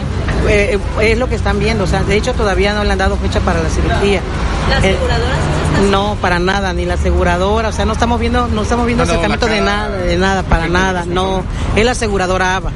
eh, 0.48 0.78
es 1.01 1.18
lo 1.18 1.28
que 1.28 1.34
están 1.34 1.59
viendo, 1.59 1.84
o 1.84 1.86
sea, 1.86 2.02
de 2.02 2.16
hecho 2.16 2.34
todavía 2.34 2.74
no 2.74 2.84
le 2.84 2.93
han 2.93 2.98
dado 2.98 3.16
fecha 3.16 3.40
para 3.40 3.62
la 3.62 3.68
cirugía. 3.68 4.20
¿La 4.68 4.86
Eh, 4.86 4.97
no, 5.90 6.16
para 6.20 6.39
nada, 6.39 6.72
ni 6.72 6.84
la 6.84 6.94
aseguradora, 6.94 7.68
o 7.68 7.72
sea, 7.72 7.84
no 7.84 7.93
estamos 7.93 8.20
viendo, 8.20 8.47
no 8.48 8.62
estamos 8.62 8.86
viendo 8.86 9.05
acercamiento 9.05 9.47
de 9.47 9.60
nada, 9.60 9.97
de 9.97 10.16
nada, 10.16 10.43
para 10.43 10.68
nada, 10.68 11.05
no, 11.06 11.43
es 11.76 11.84
la 11.84 11.93
aseguradora 11.93 12.56
ABA. 12.56 12.72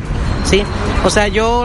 Sí, 0.49 0.63
o 1.05 1.11
sea, 1.11 1.27
yo 1.27 1.65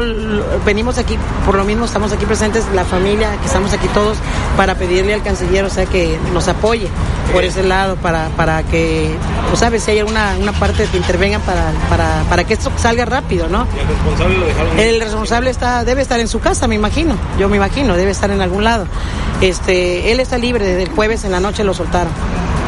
venimos 0.65 0.97
aquí, 0.97 1.15
por 1.45 1.55
lo 1.55 1.63
mismo 1.63 1.85
estamos 1.85 2.11
aquí 2.11 2.25
presentes, 2.25 2.65
la 2.73 2.83
familia, 2.83 3.29
que 3.39 3.45
estamos 3.45 3.71
aquí 3.73 3.87
todos, 3.89 4.17
para 4.57 4.73
pedirle 4.75 5.13
al 5.13 5.21
canciller, 5.21 5.63
o 5.65 5.69
sea, 5.69 5.85
que 5.85 6.17
nos 6.33 6.47
apoye 6.47 6.87
por 7.31 7.43
ese 7.43 7.61
lado, 7.63 7.95
para, 7.95 8.29
para 8.29 8.63
que, 8.63 9.11
o 9.53 9.55
sabes, 9.55 9.83
si 9.83 9.91
hay 9.91 9.99
alguna 9.99 10.35
una 10.39 10.51
parte 10.53 10.85
que 10.85 10.97
intervengan 10.97 11.41
para, 11.41 11.71
para, 11.89 12.23
para 12.27 12.43
que 12.43 12.55
esto 12.55 12.71
salga 12.75 13.05
rápido, 13.05 13.47
¿no? 13.47 13.67
¿Y 13.75 13.79
el 13.79 13.87
responsable 13.87 14.37
lo 14.37 14.45
dejaron? 14.47 14.79
El 14.79 15.01
responsable 15.01 15.49
está, 15.51 15.83
debe 15.83 16.01
estar 16.01 16.19
en 16.19 16.27
su 16.27 16.39
casa, 16.39 16.67
me 16.67 16.75
imagino. 16.75 17.15
Yo 17.39 17.49
me 17.49 17.57
imagino, 17.57 17.95
debe 17.95 18.11
estar 18.11 18.31
en 18.31 18.41
algún 18.41 18.63
lado. 18.63 18.87
Este, 19.41 20.11
él 20.11 20.19
está 20.19 20.37
libre 20.37 20.65
desde 20.65 20.83
el 20.83 20.89
jueves 20.89 21.23
en 21.23 21.31
la 21.31 21.39
noche 21.39 21.63
lo 21.63 21.73
soltaron. 21.73 22.11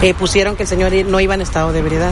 Eh, 0.02 0.14
pusieron 0.14 0.56
que 0.56 0.64
el 0.64 0.70
señor 0.70 0.92
no 1.08 1.20
iba 1.20 1.34
en 1.34 1.42
estado 1.42 1.72
de 1.72 1.80
ebriedad. 1.80 2.12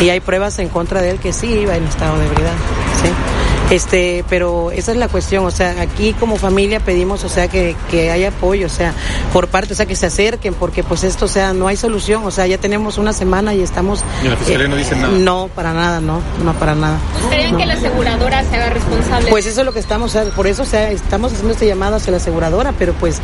Y 0.00 0.10
hay 0.10 0.20
pruebas 0.20 0.58
en 0.58 0.68
contra 0.68 1.00
de 1.00 1.10
él 1.10 1.18
que 1.18 1.32
sí 1.32 1.48
iba 1.48 1.76
en 1.76 1.84
estado 1.84 2.18
de 2.18 2.26
ebriedad. 2.26 2.54
¿Sí? 3.02 3.37
Este, 3.70 4.24
pero 4.30 4.70
esa 4.70 4.92
es 4.92 4.96
la 4.98 5.08
cuestión, 5.08 5.44
o 5.44 5.50
sea, 5.50 5.80
aquí 5.82 6.14
como 6.14 6.36
familia 6.36 6.80
pedimos, 6.80 7.22
o 7.24 7.28
sea, 7.28 7.48
que, 7.48 7.76
que 7.90 8.10
haya 8.10 8.28
apoyo, 8.28 8.66
o 8.66 8.70
sea, 8.70 8.94
por 9.32 9.48
parte, 9.48 9.74
o 9.74 9.76
sea, 9.76 9.84
que 9.84 9.94
se 9.94 10.06
acerquen, 10.06 10.54
porque 10.54 10.82
pues 10.82 11.04
esto, 11.04 11.26
o 11.26 11.28
sea, 11.28 11.52
no 11.52 11.68
hay 11.68 11.76
solución, 11.76 12.24
o 12.24 12.30
sea, 12.30 12.46
ya 12.46 12.56
tenemos 12.58 12.96
una 12.96 13.12
semana 13.12 13.54
y 13.54 13.60
estamos... 13.60 14.02
¿Y 14.24 14.28
la 14.28 14.36
fiscalía 14.36 14.66
eh, 14.66 14.68
no 14.68 14.76
dice 14.76 14.96
nada? 14.96 15.08
No, 15.18 15.50
para 15.54 15.74
nada, 15.74 16.00
no, 16.00 16.20
no 16.44 16.54
para 16.54 16.74
nada. 16.74 16.98
¿Gustarían 17.20 17.52
No. 17.52 17.58
que 17.58 17.66
la 17.66 17.74
aseguradora 17.74 18.42
se 18.44 18.56
haga 18.56 18.70
responsable? 18.70 19.28
Pues 19.30 19.44
eso 19.46 19.60
es 19.60 19.66
lo 19.66 19.72
que 19.74 19.80
estamos, 19.80 20.14
o 20.16 20.22
sea, 20.22 20.30
por 20.32 20.46
eso 20.46 20.62
o 20.62 20.66
sea, 20.66 20.90
estamos 20.90 21.32
haciendo 21.32 21.52
este 21.52 21.66
llamado 21.66 21.96
hacia 21.96 22.10
la 22.10 22.16
aseguradora, 22.16 22.72
pero 22.78 22.94
pues 22.94 23.20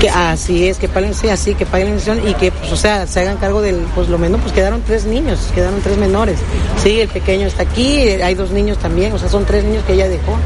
que 0.00 0.08
así 0.08 0.66
es, 0.68 0.78
que 0.78 0.88
paguen, 0.88 1.12
sí, 1.14 1.28
así, 1.28 1.54
que 1.54 1.66
paguen 1.66 1.88
la 1.88 1.94
indemnización 1.98 2.28
y 2.28 2.34
que, 2.34 2.52
pues, 2.52 2.72
o 2.72 2.76
sea, 2.76 3.06
se 3.06 3.20
hagan 3.20 3.36
cargo 3.36 3.60
del, 3.60 3.76
pues 3.94 4.08
lo 4.08 4.16
menos, 4.18 4.40
pues 4.40 4.52
quedaron 4.52 4.82
tres 4.82 5.04
niños, 5.04 5.38
quedaron 5.54 5.80
tres 5.82 5.98
menores. 5.98 6.38
Sí, 6.82 7.00
el 7.00 7.08
pequeño 7.08 7.46
está 7.46 7.62
aquí, 7.64 7.98
eh, 7.98 8.22
hay 8.22 8.34
dos 8.34 8.50
niños 8.50 8.78
también, 8.78 9.12
o 9.12 9.18
sea, 9.18 9.28
son 9.28 9.44
tres 9.44 9.57
niños 9.64 9.84
que 9.84 9.94
ella 9.94 10.08
dejó, 10.08 10.36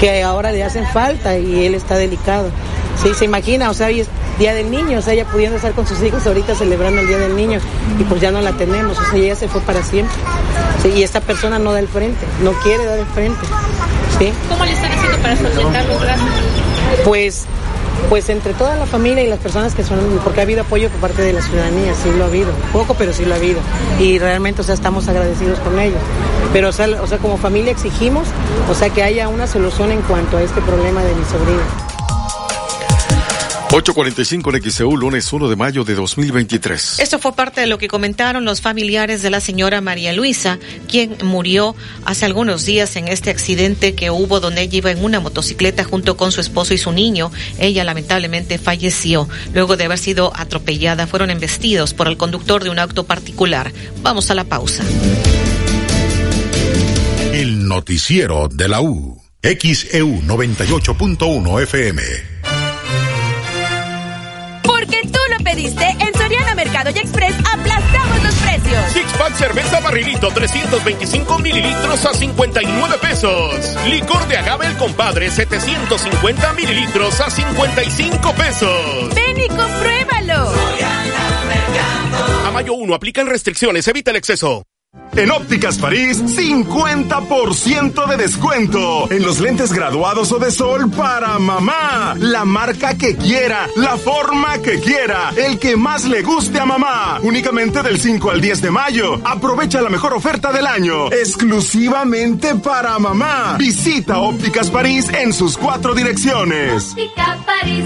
que 0.00 0.22
ahora 0.22 0.52
le 0.52 0.62
hacen 0.64 0.86
falta 0.86 1.38
y 1.38 1.66
él 1.66 1.74
está 1.74 1.96
delicado. 1.96 2.50
Sí, 3.02 3.12
se 3.14 3.24
imagina, 3.24 3.70
o 3.70 3.74
sea, 3.74 3.86
hoy 3.86 4.00
es 4.00 4.08
Día 4.38 4.54
del 4.54 4.70
Niño, 4.70 4.98
o 4.98 5.02
sea, 5.02 5.12
ella 5.12 5.26
pudiendo 5.26 5.56
estar 5.56 5.72
con 5.72 5.86
sus 5.86 6.02
hijos 6.02 6.26
ahorita 6.26 6.54
celebrando 6.54 7.00
el 7.00 7.06
Día 7.06 7.18
del 7.18 7.36
Niño 7.36 7.60
y 7.98 8.04
pues 8.04 8.20
ya 8.20 8.30
no 8.30 8.40
la 8.40 8.52
tenemos, 8.52 8.98
o 8.98 9.04
sea, 9.04 9.18
ella 9.18 9.36
se 9.36 9.48
fue 9.48 9.60
para 9.60 9.82
siempre. 9.82 10.16
Sí, 10.82 10.92
y 10.96 11.02
esta 11.02 11.20
persona 11.20 11.58
no 11.58 11.72
da 11.72 11.78
el 11.78 11.88
frente, 11.88 12.24
no 12.42 12.52
quiere 12.62 12.84
dar 12.86 12.98
el 12.98 13.06
frente. 13.06 13.40
Sí. 14.18 14.32
¿Cómo 14.48 14.64
le 14.64 14.72
están 14.72 14.92
haciendo 14.92 15.18
para 15.18 15.36
solventar 15.36 15.84
los 15.86 16.02
gastos? 16.02 16.28
Pues, 17.04 17.46
pues 18.08 18.28
entre 18.28 18.54
toda 18.54 18.76
la 18.76 18.86
familia 18.86 19.22
y 19.22 19.28
las 19.28 19.38
personas 19.38 19.74
que 19.74 19.84
son, 19.84 19.98
porque 20.24 20.40
ha 20.40 20.42
habido 20.42 20.62
apoyo 20.62 20.88
por 20.90 21.00
parte 21.00 21.22
de 21.22 21.32
la 21.32 21.42
ciudadanía, 21.42 21.94
sí 21.94 22.10
lo 22.16 22.24
ha 22.24 22.26
habido, 22.26 22.50
poco 22.72 22.94
pero 22.94 23.12
sí 23.12 23.24
lo 23.24 23.34
ha 23.34 23.36
habido. 23.36 23.60
Y 23.98 24.18
realmente, 24.18 24.62
o 24.62 24.64
sea, 24.64 24.74
estamos 24.74 25.08
agradecidos 25.08 25.58
con 25.60 25.78
ellos. 25.78 26.00
Pero, 26.52 26.68
o 26.68 26.72
sea, 26.72 26.88
o 27.02 27.06
sea, 27.06 27.18
como 27.18 27.36
familia 27.36 27.70
exigimos, 27.72 28.28
o 28.70 28.74
sea, 28.74 28.90
que 28.90 29.02
haya 29.02 29.28
una 29.28 29.46
solución 29.46 29.92
en 29.92 30.02
cuanto 30.02 30.36
a 30.36 30.42
este 30.42 30.60
problema 30.62 31.02
de 31.02 31.14
mi 31.14 31.24
sobrino. 31.24 31.89
845 33.72 34.52
en 34.52 34.62
XEU, 34.68 34.96
lunes 34.96 35.32
1 35.32 35.48
de 35.48 35.54
mayo 35.54 35.84
de 35.84 35.94
2023. 35.94 36.98
Esto 36.98 37.20
fue 37.20 37.32
parte 37.36 37.60
de 37.60 37.68
lo 37.68 37.78
que 37.78 37.86
comentaron 37.86 38.44
los 38.44 38.60
familiares 38.60 39.22
de 39.22 39.30
la 39.30 39.38
señora 39.38 39.80
María 39.80 40.12
Luisa, 40.12 40.58
quien 40.88 41.16
murió 41.22 41.76
hace 42.04 42.26
algunos 42.26 42.64
días 42.64 42.96
en 42.96 43.06
este 43.06 43.30
accidente 43.30 43.94
que 43.94 44.10
hubo 44.10 44.40
donde 44.40 44.62
ella 44.62 44.78
iba 44.78 44.90
en 44.90 45.04
una 45.04 45.20
motocicleta 45.20 45.84
junto 45.84 46.16
con 46.16 46.32
su 46.32 46.40
esposo 46.40 46.74
y 46.74 46.78
su 46.78 46.90
niño. 46.90 47.30
Ella 47.60 47.84
lamentablemente 47.84 48.58
falleció 48.58 49.28
luego 49.54 49.76
de 49.76 49.84
haber 49.84 49.98
sido 49.98 50.32
atropellada. 50.34 51.06
Fueron 51.06 51.30
embestidos 51.30 51.94
por 51.94 52.08
el 52.08 52.16
conductor 52.16 52.64
de 52.64 52.70
un 52.70 52.80
auto 52.80 53.04
particular. 53.04 53.72
Vamos 54.02 54.32
a 54.32 54.34
la 54.34 54.42
pausa. 54.42 54.82
El 57.32 57.68
noticiero 57.68 58.48
de 58.48 58.68
la 58.68 58.80
U. 58.80 59.22
XEU 59.42 60.22
98.1 60.22 61.62
FM. 61.62 62.39
Porque 64.90 65.08
tú 65.08 65.20
lo 65.30 65.44
pediste, 65.44 65.84
en 65.84 66.12
Soriana 66.14 66.54
Mercado 66.56 66.90
y 66.90 66.98
Express 66.98 67.34
aplastamos 67.52 68.24
los 68.24 68.34
precios. 68.34 68.92
Six 68.92 69.12
Pack 69.16 69.34
cerveza 69.36 69.78
barrilito 69.78 70.28
325 70.32 71.38
mililitros 71.38 72.04
a 72.06 72.12
59 72.12 72.98
pesos. 73.00 73.76
Licor 73.86 74.26
de 74.26 74.36
agave 74.36 74.66
el 74.66 74.76
compadre 74.76 75.30
750 75.30 76.52
mililitros 76.54 77.20
a 77.20 77.30
55 77.30 78.34
pesos. 78.34 79.14
Ven 79.14 79.38
y 79.38 79.48
compruébalo. 79.48 80.52
A 82.46 82.50
mayo 82.50 82.74
1 82.74 82.92
aplican 82.92 83.28
restricciones, 83.28 83.86
evita 83.86 84.10
el 84.10 84.16
exceso. 84.16 84.64
En 85.16 85.30
Ópticas 85.30 85.78
París, 85.78 86.18
50% 86.18 88.06
de 88.06 88.16
descuento 88.16 89.10
en 89.10 89.22
los 89.22 89.38
lentes 89.40 89.72
graduados 89.72 90.32
o 90.32 90.38
de 90.38 90.50
sol 90.50 90.90
para 90.90 91.38
mamá. 91.38 92.14
La 92.18 92.44
marca 92.44 92.96
que 92.96 93.16
quiera, 93.16 93.68
la 93.76 93.96
forma 93.96 94.58
que 94.62 94.80
quiera, 94.80 95.30
el 95.36 95.58
que 95.58 95.76
más 95.76 96.06
le 96.06 96.22
guste 96.22 96.58
a 96.58 96.64
mamá. 96.64 97.18
Únicamente 97.22 97.82
del 97.82 98.00
5 98.00 98.30
al 98.30 98.40
10 98.40 98.62
de 98.62 98.70
mayo. 98.70 99.20
Aprovecha 99.24 99.82
la 99.82 99.90
mejor 99.90 100.14
oferta 100.14 100.52
del 100.52 100.66
año, 100.66 101.12
exclusivamente 101.12 102.54
para 102.54 102.98
mamá. 102.98 103.56
Visita 103.58 104.18
Ópticas 104.18 104.70
París 104.70 105.08
en 105.12 105.32
sus 105.32 105.58
cuatro 105.58 105.94
direcciones. 105.94 106.94
París. 107.44 107.84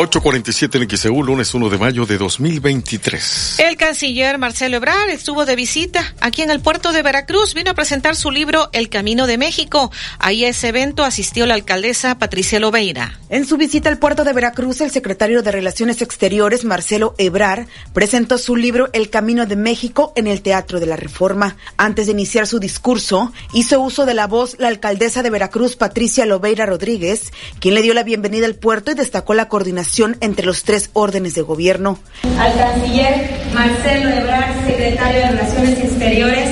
847 0.00 0.78
en 0.78 0.88
XEU, 0.88 1.24
lunes 1.24 1.52
1 1.52 1.70
de 1.70 1.76
mayo 1.76 2.06
de 2.06 2.18
2023. 2.18 3.58
El 3.58 3.76
canciller 3.76 4.38
Marcelo 4.38 4.76
Ebrard 4.76 5.10
estuvo 5.10 5.44
de 5.44 5.56
visita 5.56 6.14
aquí 6.20 6.42
en 6.42 6.52
el 6.52 6.60
puerto 6.60 6.92
de 6.92 7.02
Veracruz. 7.02 7.52
Vino 7.52 7.72
a 7.72 7.74
presentar 7.74 8.14
su 8.14 8.30
libro 8.30 8.68
El 8.72 8.90
Camino 8.90 9.26
de 9.26 9.38
México. 9.38 9.90
Ahí 10.20 10.44
a 10.44 10.50
ese 10.50 10.68
evento 10.68 11.02
asistió 11.02 11.46
la 11.46 11.54
alcaldesa 11.54 12.16
Patricia 12.16 12.60
Lobeira. 12.60 13.18
En 13.28 13.44
su 13.44 13.56
visita 13.56 13.88
al 13.88 13.98
puerto 13.98 14.22
de 14.22 14.32
Veracruz, 14.32 14.80
el 14.82 14.92
secretario 14.92 15.42
de 15.42 15.50
Relaciones 15.50 16.00
Exteriores, 16.00 16.64
Marcelo 16.64 17.16
Ebrard, 17.18 17.66
presentó 17.92 18.38
su 18.38 18.54
libro 18.54 18.90
El 18.92 19.10
Camino 19.10 19.46
de 19.46 19.56
México 19.56 20.12
en 20.14 20.28
el 20.28 20.42
Teatro 20.42 20.78
de 20.78 20.86
la 20.86 20.96
Reforma. 20.96 21.56
Antes 21.76 22.06
de 22.06 22.12
iniciar 22.12 22.46
su 22.46 22.60
discurso, 22.60 23.32
hizo 23.52 23.80
uso 23.80 24.06
de 24.06 24.14
la 24.14 24.28
voz 24.28 24.54
la 24.60 24.68
alcaldesa 24.68 25.24
de 25.24 25.30
Veracruz, 25.30 25.74
Patricia 25.74 26.24
Lobeira 26.24 26.66
Rodríguez, 26.66 27.32
quien 27.58 27.74
le 27.74 27.82
dio 27.82 27.94
la 27.94 28.04
bienvenida 28.04 28.46
al 28.46 28.54
puerto 28.54 28.92
y 28.92 28.94
destacó 28.94 29.34
la 29.34 29.48
coordinación 29.48 29.87
entre 30.20 30.46
los 30.46 30.62
tres 30.64 30.90
órdenes 30.92 31.34
de 31.34 31.42
gobierno. 31.42 31.98
Al 32.38 32.54
canciller 32.54 33.30
Marcelo 33.54 34.10
Ebrard, 34.10 34.66
secretario 34.66 35.20
de 35.20 35.30
Relaciones 35.30 35.78
Exteriores, 35.80 36.50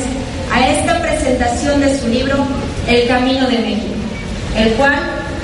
a 0.53 0.69
esta 0.69 1.01
presentación 1.01 1.81
de 1.81 1.99
su 1.99 2.09
libro 2.09 2.37
El 2.89 3.07
Camino 3.07 3.47
de 3.47 3.59
México, 3.59 3.95
el 4.57 4.73
cual 4.75 4.95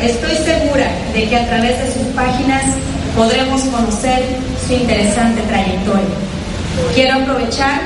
estoy 0.01 0.35
segura 0.37 0.91
de 1.13 1.29
que 1.29 1.37
a 1.37 1.47
través 1.47 1.79
de 1.79 1.93
sus 1.93 2.07
páginas 2.15 2.63
podremos 3.17 3.63
conocer 3.65 4.25
su 4.67 4.73
interesante 4.73 5.43
trayectoria. 5.43 6.17
Quiero 6.95 7.17
aprovechar 7.21 7.81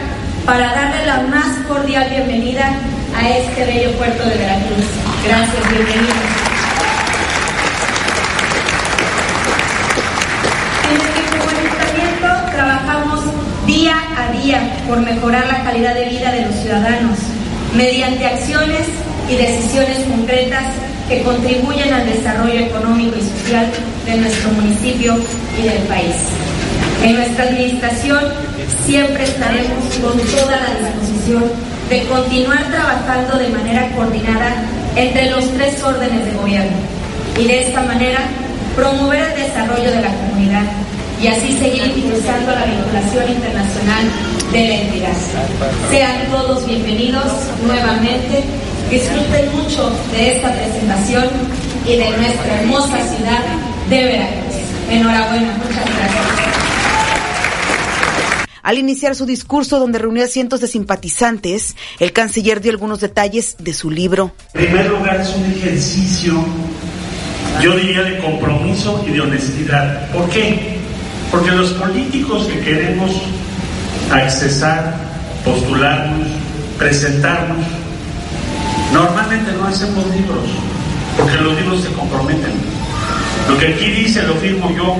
para 0.45 0.73
darle 0.73 1.07
la 1.07 1.23
más 1.23 1.66
cordial 1.66 2.09
bienvenida 2.09 2.78
a 3.16 3.28
este 3.28 3.65
bello 3.65 3.91
puerto 3.99 4.23
de 4.28 4.37
Veracruz. 4.37 4.87
Gracias, 5.24 5.70
bienvenidos. 5.73 6.47
día 13.66 13.97
a 14.16 14.33
por 14.89 15.01
mejorar 15.01 15.47
la 15.47 15.62
calidad 15.65 15.95
de 15.95 16.09
vida 16.09 16.33
de 16.33 16.47
los 16.47 16.55
ciudadanos 16.57 17.19
mediante 17.74 18.27
acciones 18.27 18.87
y 19.28 19.37
decisiones 19.37 19.99
concretas 20.09 20.65
que 21.09 21.23
contribuyen 21.23 21.93
al 21.93 22.07
desarrollo 22.07 22.61
económico 22.61 23.16
y 23.19 23.23
social 23.23 23.66
de 24.07 24.16
nuestro 24.16 24.51
municipio 24.53 25.16
y 25.59 25.62
del 25.62 25.83
país. 25.85 26.15
En 27.03 27.16
nuestra 27.16 27.45
administración 27.45 28.20
siempre 28.87 29.24
estaremos 29.24 29.85
con 30.03 30.19
toda 30.19 30.57
la 30.57 30.89
disposición 30.89 31.45
de 31.91 32.03
continuar 32.05 32.65
trabajando 32.70 33.39
de 33.39 33.49
manera 33.51 33.91
coordinada 33.95 34.55
entre 34.97 35.31
los 35.31 35.53
tres 35.55 35.83
órdenes 35.83 36.24
de 36.24 36.33
gobierno 36.33 36.77
y 37.39 37.47
de 37.47 37.69
esta 37.69 37.83
manera 37.83 38.20
promover 38.74 39.20
el 39.20 39.43
desarrollo 39.43 39.91
de 39.91 40.01
la 40.01 40.09
comunidad 40.09 40.65
y 41.23 41.28
así 41.28 41.57
seguir 41.59 41.85
impulsando 41.97 42.53
la 42.53 42.65
vinculación 42.65 43.31
internacional 43.31 44.05
de 44.52 44.68
la 44.68 44.74
entidad. 44.74 45.12
Sean 45.90 46.31
todos 46.31 46.66
bienvenidos 46.66 47.32
nuevamente, 47.64 48.44
disfruten 48.90 49.56
mucho 49.56 49.90
de 50.12 50.36
esta 50.36 50.52
presentación 50.52 51.24
y 51.86 51.97
de 51.97 52.10
nuestra 52.10 52.60
hermosa 52.60 52.98
ciudad 53.14 53.43
de 53.90 54.05
Veracruz. 54.05 54.55
Enhorabuena, 54.90 55.52
muchas 55.59 55.85
gracias. 55.85 56.27
Al 58.62 58.78
iniciar 58.78 59.14
su 59.14 59.27
discurso, 59.27 59.78
donde 59.78 60.01
reunió 60.01 60.24
a 60.24 60.27
cientos 60.27 60.60
de 60.60 60.66
simpatizantes, 60.66 61.77
el 62.01 62.12
canciller 62.12 62.60
dio 62.60 62.73
algunos 62.73 63.01
detalles 63.01 63.56
de 63.60 63.73
su 63.73 63.90
libro. 63.90 64.32
En 64.55 64.66
primer 64.66 64.86
lugar, 64.86 65.20
es 65.20 65.32
un 65.36 65.44
ejercicio, 65.44 66.35
yo 67.62 67.77
diría, 67.77 68.02
de 68.02 68.18
compromiso 68.18 69.05
y 69.06 69.12
de 69.12 69.20
honestidad. 69.20 70.10
¿Por 70.10 70.28
qué? 70.31 70.78
Porque 71.31 71.52
los 71.52 71.74
políticos 71.74 72.47
que 72.47 72.59
queremos 72.59 73.12
accesar, 74.11 74.95
postularnos, 75.45 76.28
presentarnos, 76.78 77.65
normalmente 78.93 79.53
no 79.53 79.66
hacemos 79.66 80.07
libros, 80.15 80.45
porque 81.16 81.37
los 81.37 81.55
libros 81.57 81.83
se 81.83 81.93
comprometen. 81.93 82.53
Lo 83.49 83.59
que 83.59 83.69
aquí 83.69 83.91
dice 83.91 84.23
lo 84.23 84.35
firmo 84.35 84.70
yo 84.77 84.97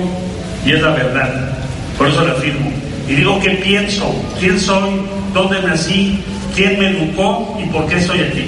y 0.65 0.73
es 0.73 0.81
la 0.81 0.91
verdad, 0.91 1.57
por 1.97 2.07
eso 2.07 2.25
la 2.25 2.35
firmo. 2.35 2.71
Y 3.07 3.15
digo 3.15 3.39
qué 3.39 3.51
pienso, 3.51 4.13
quién 4.39 4.59
soy, 4.59 5.01
dónde 5.33 5.61
nací, 5.61 6.23
quién 6.55 6.79
me 6.79 6.89
educó 6.89 7.57
y 7.61 7.67
por 7.67 7.87
qué 7.87 7.97
estoy 7.97 8.19
aquí. 8.19 8.47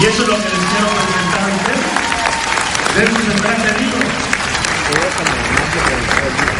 Y 0.00 0.04
eso 0.04 0.22
es 0.22 0.28
lo 0.28 0.34
que 0.34 0.42
les 0.42 0.64
quiero 0.72 0.88
presentar 0.96 1.40
a 1.40 1.54
ustedes. 1.56 2.04
Deben 2.96 3.14
de 3.14 3.80
libros. 3.82 4.04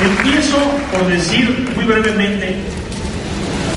Empiezo 0.02 0.59
por 0.93 1.06
decir 1.06 1.73
muy 1.77 1.85
brevemente 1.85 2.56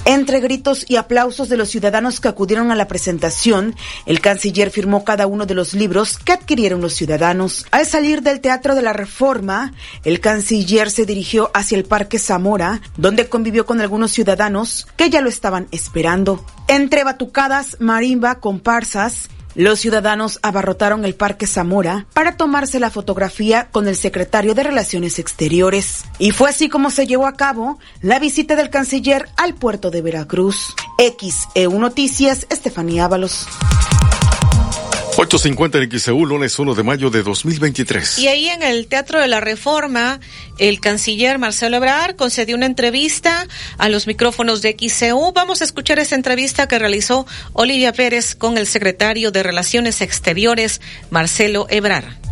entre 0.07 0.39
gritos 0.39 0.85
y 0.87 0.95
aplausos 0.95 1.49
de 1.49 1.57
los 1.57 1.67
ciudadanos 1.67 2.21
que 2.21 2.29
acudieron 2.29 2.71
a 2.71 2.75
la 2.75 2.87
presentación, 2.87 3.75
el 4.05 4.21
canciller 4.21 4.71
firmó 4.71 5.03
cada 5.03 5.27
uno 5.27 5.45
de 5.45 5.53
los 5.53 5.73
libros 5.73 6.17
que 6.17 6.31
adquirieron 6.31 6.79
los 6.79 6.93
ciudadanos. 6.93 7.65
Al 7.71 7.85
salir 7.85 8.21
del 8.21 8.39
Teatro 8.39 8.73
de 8.73 8.81
la 8.81 8.93
Reforma, 8.93 9.73
el 10.05 10.21
canciller 10.21 10.89
se 10.91 11.05
dirigió 11.05 11.51
hacia 11.53 11.77
el 11.77 11.83
Parque 11.83 12.19
Zamora, 12.19 12.81
donde 12.95 13.27
convivió 13.27 13.65
con 13.65 13.81
algunos 13.81 14.11
ciudadanos 14.11 14.87
que 14.95 15.09
ya 15.09 15.19
lo 15.19 15.27
estaban 15.27 15.67
esperando. 15.71 16.45
Entre 16.69 17.03
batucadas, 17.03 17.75
marimba, 17.81 18.39
comparsas, 18.39 19.29
los 19.57 19.79
ciudadanos 19.79 20.39
abarrotaron 20.43 21.03
el 21.03 21.15
Parque 21.15 21.47
Zamora 21.47 22.05
para 22.13 22.37
tomarse 22.37 22.79
la 22.79 22.91
fotografía 22.91 23.69
con 23.71 23.87
el 23.87 23.95
secretario 23.95 24.53
de 24.53 24.61
Relaciones 24.61 25.17
Exteriores. 25.17 26.03
Y 26.19 26.29
fue 26.29 26.51
así 26.51 26.69
como 26.69 26.91
se 26.91 27.07
llevó 27.07 27.25
a 27.25 27.33
cabo 27.33 27.79
la 28.01 28.19
visita 28.19 28.55
del 28.55 28.69
canciller 28.69 29.27
al 29.35 29.55
puerto 29.55 29.89
de 29.89 30.03
Veracruz. 30.03 30.75
XEU 30.99 31.79
Noticias, 31.79 32.45
Estefanía 32.51 33.05
Ábalos. 33.05 33.47
8.50 35.17 35.81
en 35.81 35.99
XEU, 35.99 36.27
lunes 36.27 36.59
1 36.59 36.75
de 36.75 36.83
mayo 36.83 37.09
de 37.09 37.23
2023. 37.23 38.19
Y 38.19 38.27
ahí 38.27 38.49
en 38.49 38.61
el 38.61 38.85
Teatro 38.85 39.19
de 39.19 39.27
la 39.27 39.39
Reforma, 39.39 40.19
el 40.59 40.79
canciller 40.79 41.39
Marcelo 41.39 41.77
Ebrard 41.77 42.15
concedió 42.15 42.55
una 42.55 42.67
entrevista 42.67 43.47
a 43.79 43.89
los 43.89 44.05
micrófonos 44.05 44.61
de 44.61 44.77
XEU. 44.79 45.31
Vamos 45.33 45.61
a 45.61 45.63
escuchar 45.63 45.97
esa 45.97 46.13
entrevista 46.13 46.67
que 46.67 46.77
realizó 46.77 47.25
Olivia 47.53 47.93
Pérez 47.93 48.35
con 48.35 48.59
el 48.59 48.67
secretario 48.67 49.31
de 49.31 49.41
Relaciones 49.41 50.01
Exteriores, 50.01 50.81
Marcelo 51.09 51.65
Ebrard. 51.71 52.26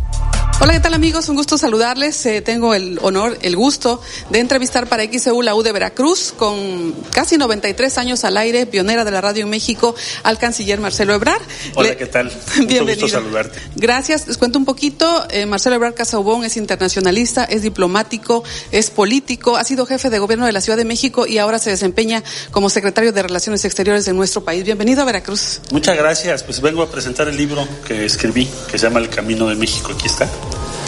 Hola, 0.58 0.72
¿qué 0.72 0.80
tal 0.80 0.94
amigos? 0.94 1.28
Un 1.28 1.36
gusto 1.36 1.58
saludarles. 1.58 2.24
Eh, 2.24 2.40
tengo 2.40 2.72
el 2.72 2.98
honor, 3.02 3.36
el 3.42 3.56
gusto 3.56 4.00
de 4.30 4.38
entrevistar 4.38 4.86
para 4.86 5.04
XEU 5.04 5.42
la 5.42 5.54
U 5.54 5.62
de 5.62 5.70
Veracruz 5.70 6.32
con 6.34 6.94
casi 7.12 7.36
93 7.36 7.98
años 7.98 8.24
al 8.24 8.38
aire, 8.38 8.64
pionera 8.64 9.04
de 9.04 9.10
la 9.10 9.20
radio 9.20 9.42
en 9.42 9.50
México, 9.50 9.94
al 10.22 10.38
canciller 10.38 10.80
Marcelo 10.80 11.12
Ebrard. 11.12 11.42
Hola, 11.74 11.94
¿qué 11.94 12.06
tal? 12.06 12.32
Bienvenido. 12.56 12.86
gusto 12.86 13.08
saludarte. 13.08 13.60
Gracias. 13.76 14.26
Les 14.28 14.38
cuento 14.38 14.58
un 14.58 14.64
poquito. 14.64 15.26
Eh, 15.28 15.44
Marcelo 15.44 15.76
Ebrard 15.76 15.94
Casaubón 15.94 16.42
es 16.42 16.56
internacionalista, 16.56 17.44
es 17.44 17.60
diplomático, 17.60 18.42
es 18.72 18.88
político, 18.88 19.58
ha 19.58 19.64
sido 19.64 19.84
jefe 19.84 20.08
de 20.08 20.18
gobierno 20.18 20.46
de 20.46 20.52
la 20.52 20.62
Ciudad 20.62 20.78
de 20.78 20.86
México 20.86 21.26
y 21.26 21.36
ahora 21.36 21.58
se 21.58 21.68
desempeña 21.68 22.24
como 22.50 22.70
secretario 22.70 23.12
de 23.12 23.22
Relaciones 23.22 23.62
Exteriores 23.66 24.06
de 24.06 24.14
nuestro 24.14 24.42
país. 24.42 24.64
Bienvenido 24.64 25.02
a 25.02 25.04
Veracruz. 25.04 25.60
Muchas 25.70 25.98
gracias. 25.98 26.42
Pues 26.44 26.62
vengo 26.62 26.80
a 26.80 26.90
presentar 26.90 27.28
el 27.28 27.36
libro 27.36 27.68
que 27.86 28.06
escribí, 28.06 28.48
que 28.70 28.78
se 28.78 28.86
llama 28.86 29.00
El 29.00 29.10
Camino 29.10 29.48
de 29.48 29.54
México. 29.54 29.92
Aquí 29.92 30.06
está. 30.06 30.26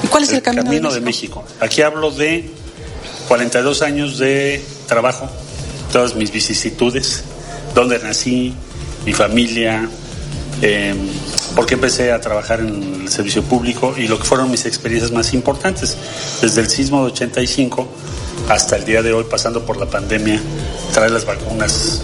¿Y 0.09 0.11
cuál 0.11 0.25
es 0.25 0.33
el, 0.33 0.41
camino, 0.41 0.91
de, 0.91 1.01
México? 1.03 1.45
Aquí 1.61 1.83
hablo 1.83 2.11
de 2.11 2.49
42 3.29 3.83
años 3.83 4.17
de 4.17 4.65
trabajo, 4.87 5.29
todas 5.93 6.15
mis 6.15 6.33
vicisitudes, 6.33 7.25
dónde 7.75 7.99
nací, 7.99 8.55
mi 9.05 9.13
familia, 9.13 9.87
eh, 10.63 10.95
por 11.55 11.67
qué 11.67 11.75
empecé 11.75 12.11
a 12.11 12.23
trabajar 12.23 12.61
en 12.61 13.03
el 13.03 13.09
servicio 13.11 13.43
público 13.43 13.95
y 13.99 14.09
lo 14.09 14.19
que 14.19 14.25
fueron 14.25 14.51
mis 14.51 14.65
experiencias 14.65 15.13
más 15.13 15.35
importantes, 15.35 15.99
desde 16.41 16.63
el 16.63 16.71
sismo 16.71 17.05
de 17.05 17.13
85 17.13 17.87
hasta 18.49 18.77
el 18.77 18.87
día 18.87 19.03
de 19.03 19.13
hoy, 19.13 19.27
pasando 19.31 19.67
por 19.67 19.77
la 19.77 19.91
pandemia, 19.91 20.41
traer 20.95 21.11
las 21.11 21.27
vacunas 21.27 22.01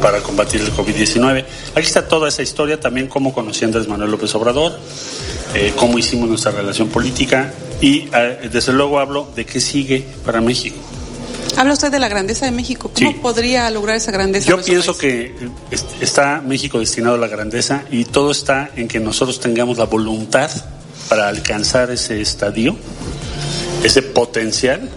para 0.00 0.20
combatir 0.20 0.60
el 0.60 0.72
COVID-19. 0.72 1.44
Aquí 1.74 1.86
está 1.86 2.06
toda 2.06 2.28
esa 2.28 2.42
historia, 2.42 2.78
también 2.78 3.08
cómo 3.08 3.32
conocí 3.32 3.64
a 3.64 3.68
Andrés 3.68 3.88
Manuel 3.88 4.10
López 4.10 4.34
Obrador, 4.34 4.78
eh, 5.54 5.72
cómo 5.76 5.98
hicimos 5.98 6.28
nuestra 6.28 6.52
relación 6.52 6.88
política 6.88 7.52
y 7.80 8.08
eh, 8.12 8.48
desde 8.52 8.72
luego 8.72 8.98
hablo 8.98 9.28
de 9.34 9.46
qué 9.46 9.60
sigue 9.60 10.04
para 10.24 10.40
México. 10.40 10.76
Habla 11.56 11.74
usted 11.74 11.92
de 11.92 11.98
la 11.98 12.08
grandeza 12.08 12.46
de 12.46 12.50
México. 12.50 12.90
¿Cómo 12.92 13.22
podría 13.22 13.70
lograr 13.70 13.96
esa 13.96 14.10
grandeza? 14.10 14.50
Yo 14.50 14.60
pienso 14.60 14.96
que 14.98 15.26
eh, 15.26 15.76
está 16.00 16.42
México 16.44 16.78
destinado 16.78 17.14
a 17.14 17.18
la 17.18 17.28
grandeza 17.28 17.84
y 17.90 18.04
todo 18.04 18.32
está 18.32 18.70
en 18.76 18.88
que 18.88 18.98
nosotros 18.98 19.38
tengamos 19.40 19.78
la 19.78 19.84
voluntad 19.84 20.50
para 21.08 21.28
alcanzar 21.28 21.90
ese 21.90 22.20
estadio, 22.20 22.76
ese 23.84 24.02
potencial. 24.02 24.90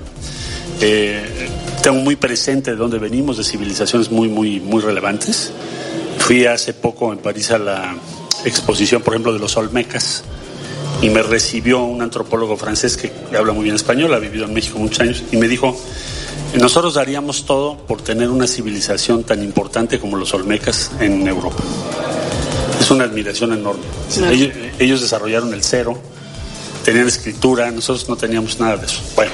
Tengo 1.82 2.00
muy 2.00 2.16
presente 2.16 2.72
de 2.72 2.78
dónde 2.78 3.00
venimos, 3.00 3.38
de 3.38 3.44
civilizaciones 3.44 4.12
muy, 4.12 4.28
muy, 4.30 4.60
muy 4.60 4.82
relevantes. 4.82 5.52
Fui 6.20 6.46
hace 6.46 6.74
poco 6.74 7.14
en 7.14 7.20
París 7.20 7.52
a 7.52 7.58
la 7.58 7.96
exposición, 8.46 9.02
por 9.02 9.14
ejemplo, 9.14 9.34
de 9.34 9.40
los 9.40 9.56
Olmecas 9.58 10.24
y 11.02 11.10
me 11.10 11.22
recibió 11.22 11.84
un 11.84 12.02
antropólogo 12.02 12.58
francés 12.58 12.98
que 12.98 13.12
habla 13.38 13.54
muy 13.54 13.64
bien 13.64 13.76
español, 13.76 14.14
ha 14.14 14.20
vivido 14.20 14.46
en 14.46 14.54
México 14.54 14.80
muchos 14.80 15.02
años, 15.02 15.24
y 15.32 15.38
me 15.38 15.48
dijo, 15.48 15.80
nosotros 16.60 16.96
daríamos 16.96 17.46
todo 17.46 17.78
por 17.78 18.02
tener 18.02 18.30
una 18.30 18.48
civilización 18.48 19.24
tan 19.24 19.44
importante 19.44 20.00
como 20.00 20.18
los 20.18 20.34
olmecas 20.34 20.92
en 21.00 21.28
Europa. 21.28 21.64
Es 22.80 22.90
una 22.90 23.04
admiración 23.04 23.54
enorme. 23.54 23.84
Ellos, 24.32 24.54
ellos 24.80 25.02
desarrollaron 25.02 25.54
el 25.54 25.64
cero, 25.64 26.00
tenían 26.84 27.08
escritura, 27.08 27.70
nosotros 27.72 28.08
no 28.10 28.16
teníamos 28.16 28.60
nada 28.60 28.78
de 28.78 28.86
eso. 28.86 29.02
Bueno, 29.16 29.32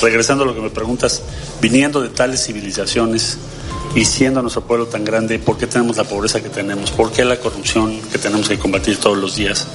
regresando 0.00 0.44
a 0.44 0.46
lo 0.46 0.54
que 0.54 0.60
me 0.60 0.70
preguntas, 0.70 1.22
viniendo 1.60 2.00
de 2.00 2.08
tales 2.08 2.44
civilizaciones 2.44 3.38
y 3.94 4.04
siendo 4.04 4.42
nuestro 4.42 4.62
pueblo 4.62 4.86
tan 4.86 5.04
grande, 5.04 5.38
¿por 5.38 5.56
qué 5.56 5.66
tenemos 5.66 5.96
la 5.96 6.04
pobreza 6.04 6.42
que 6.42 6.48
tenemos? 6.48 6.90
¿Por 6.90 7.10
qué 7.10 7.24
la 7.24 7.36
corrupción 7.36 8.00
que 8.12 8.18
tenemos 8.18 8.48
que 8.48 8.58
combatir 8.58 8.98
todos 8.98 9.16
los 9.16 9.36
días? 9.36 9.66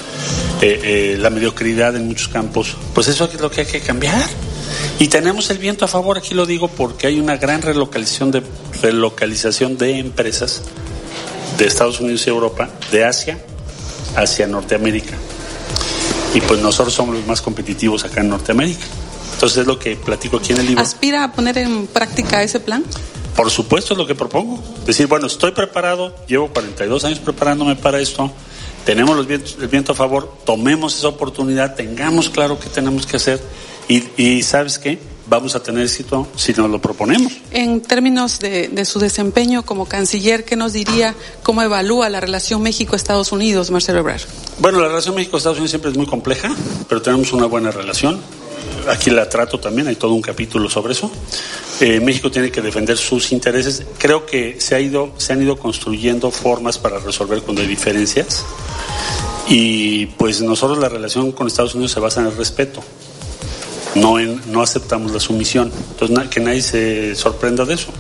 Eh, 0.62 0.80
eh, 0.84 1.18
la 1.20 1.30
mediocridad 1.30 1.96
en 1.96 2.08
muchos 2.08 2.28
campos. 2.28 2.76
Pues 2.94 3.08
eso 3.08 3.26
es 3.26 3.40
lo 3.42 3.50
que 3.50 3.62
hay 3.62 3.68
que 3.68 3.82
cambiar. 3.82 4.30
Y 5.00 5.08
tenemos 5.08 5.50
el 5.50 5.58
viento 5.58 5.86
a 5.86 5.88
favor, 5.88 6.18
aquí 6.18 6.34
lo 6.34 6.46
digo 6.46 6.68
porque 6.68 7.08
hay 7.08 7.20
una 7.20 7.38
gran 7.38 7.62
relocalización 7.62 8.32
de, 8.32 8.44
relocalización 8.82 9.78
de 9.78 10.00
empresas 10.00 10.62
de 11.58 11.66
Estados 11.66 12.00
Unidos 12.00 12.26
y 12.26 12.30
Europa, 12.30 12.70
de 12.92 13.04
Asia 13.04 13.40
hacia 14.16 14.48
Norteamérica. 14.48 15.16
Y 16.34 16.42
pues 16.42 16.60
nosotros 16.62 16.94
somos 16.94 17.16
los 17.16 17.28
más 17.28 17.42
competitivos 17.42 18.06
acá 18.06 18.22
en 18.22 18.30
Norteamérica. 18.30 18.86
Entonces 19.34 19.60
es 19.60 19.68
lo 19.68 19.78
que 19.80 19.96
platico 19.96 20.38
aquí 20.38 20.54
en 20.54 20.60
el 20.60 20.68
libro. 20.68 20.82
¿Aspira 20.82 21.24
a 21.26 21.32
poner 21.34 21.58
en 21.58 21.88
práctica 21.88 22.42
ese 22.44 22.60
plan? 22.60 22.84
Por 23.36 23.50
supuesto 23.50 23.94
es 23.94 23.98
lo 23.98 24.06
que 24.06 24.16
propongo. 24.16 24.62
Decir, 24.86 25.08
bueno, 25.08 25.28
estoy 25.28 25.52
preparado, 25.52 26.16
llevo 26.28 26.50
42 26.50 27.04
años 27.06 27.20
preparándome 27.20 27.76
para 27.76 28.00
esto, 28.00 28.32
tenemos 28.86 29.16
los 29.18 29.28
vientos- 29.28 29.58
el 29.60 29.68
viento 29.68 29.94
a 29.94 29.96
favor, 29.96 30.32
tomemos 30.46 30.96
esa 30.98 31.08
oportunidad, 31.08 31.76
tengamos 31.76 32.30
claro 32.30 32.60
qué 32.60 32.70
tenemos 32.70 33.06
que 33.06 33.18
hacer 33.18 33.42
y, 33.90 34.04
y 34.22 34.44
¿sabes 34.44 34.78
qué? 34.78 35.00
Vamos 35.26 35.56
a 35.56 35.64
tener 35.64 35.84
éxito 35.86 36.28
si 36.36 36.52
nos 36.54 36.70
lo 36.70 36.80
proponemos. 36.82 37.32
En 37.52 37.82
términos 37.82 38.40
de, 38.40 38.68
de 38.68 38.86
su 38.86 39.00
desempeño 39.00 39.64
como 39.66 39.86
canciller, 39.88 40.44
¿qué 40.44 40.56
nos 40.58 40.74
diría 40.74 41.16
cómo 41.44 41.62
evalúa 41.64 42.10
la 42.10 42.20
relación 42.20 42.62
México-Estados 42.62 43.32
Unidos, 43.32 43.72
Marcelo 43.72 44.00
Ebrard? 44.00 44.22
Bueno, 44.60 44.82
la 44.82 44.90
relación 44.90 45.16
México-Estados 45.16 45.58
Unidos 45.58 45.72
siempre 45.72 45.90
es 45.92 45.98
muy 45.98 46.06
compleja, 46.06 46.54
pero 46.90 47.02
tenemos 47.02 47.32
una 47.32 47.46
buena 47.46 47.72
relación. 47.72 48.20
Aquí 48.90 49.10
la 49.10 49.30
trato 49.30 49.60
también, 49.60 49.88
hay 49.88 49.96
todo 49.96 50.14
un 50.14 50.22
capítulo 50.22 50.70
sobre 50.70 50.92
eso. 50.94 51.10
Eh, 51.80 52.00
México 52.02 52.30
tiene 52.30 52.52
que 52.52 52.62
defender 52.62 52.98
sus 52.98 53.32
intereses. 53.32 53.84
Creo 53.98 54.26
que 54.26 54.60
se, 54.60 54.76
ha 54.76 54.80
ido, 54.80 55.14
se 55.18 55.34
han 55.34 55.42
ido 55.42 55.58
construyendo 55.58 56.32
formas 56.32 56.78
para 56.78 57.00
resolver 57.00 57.42
cuando 57.42 57.62
hay 57.62 57.68
diferencias. 57.68 58.44
Y 59.48 60.06
pues 60.08 60.42
nosotros 60.42 60.78
la 60.80 60.90
relación 60.90 61.32
con 61.32 61.48
Estados 61.48 61.76
Unidos 61.76 61.92
se 61.92 62.00
basa 62.00 62.22
en 62.22 62.28
el 62.28 62.36
respeto. 62.38 62.82
No, 63.96 64.18
en, 64.20 64.42
no 64.52 64.62
aceptamos 64.62 65.12
la 65.12 65.20
sumisión. 65.20 65.72
Entonces, 65.92 66.18
na- 66.18 66.30
que 66.30 66.40
nadie 66.40 66.62
se 66.62 67.16
sorprenda 67.16 67.64
de 67.66 67.76
eso. 67.76 67.92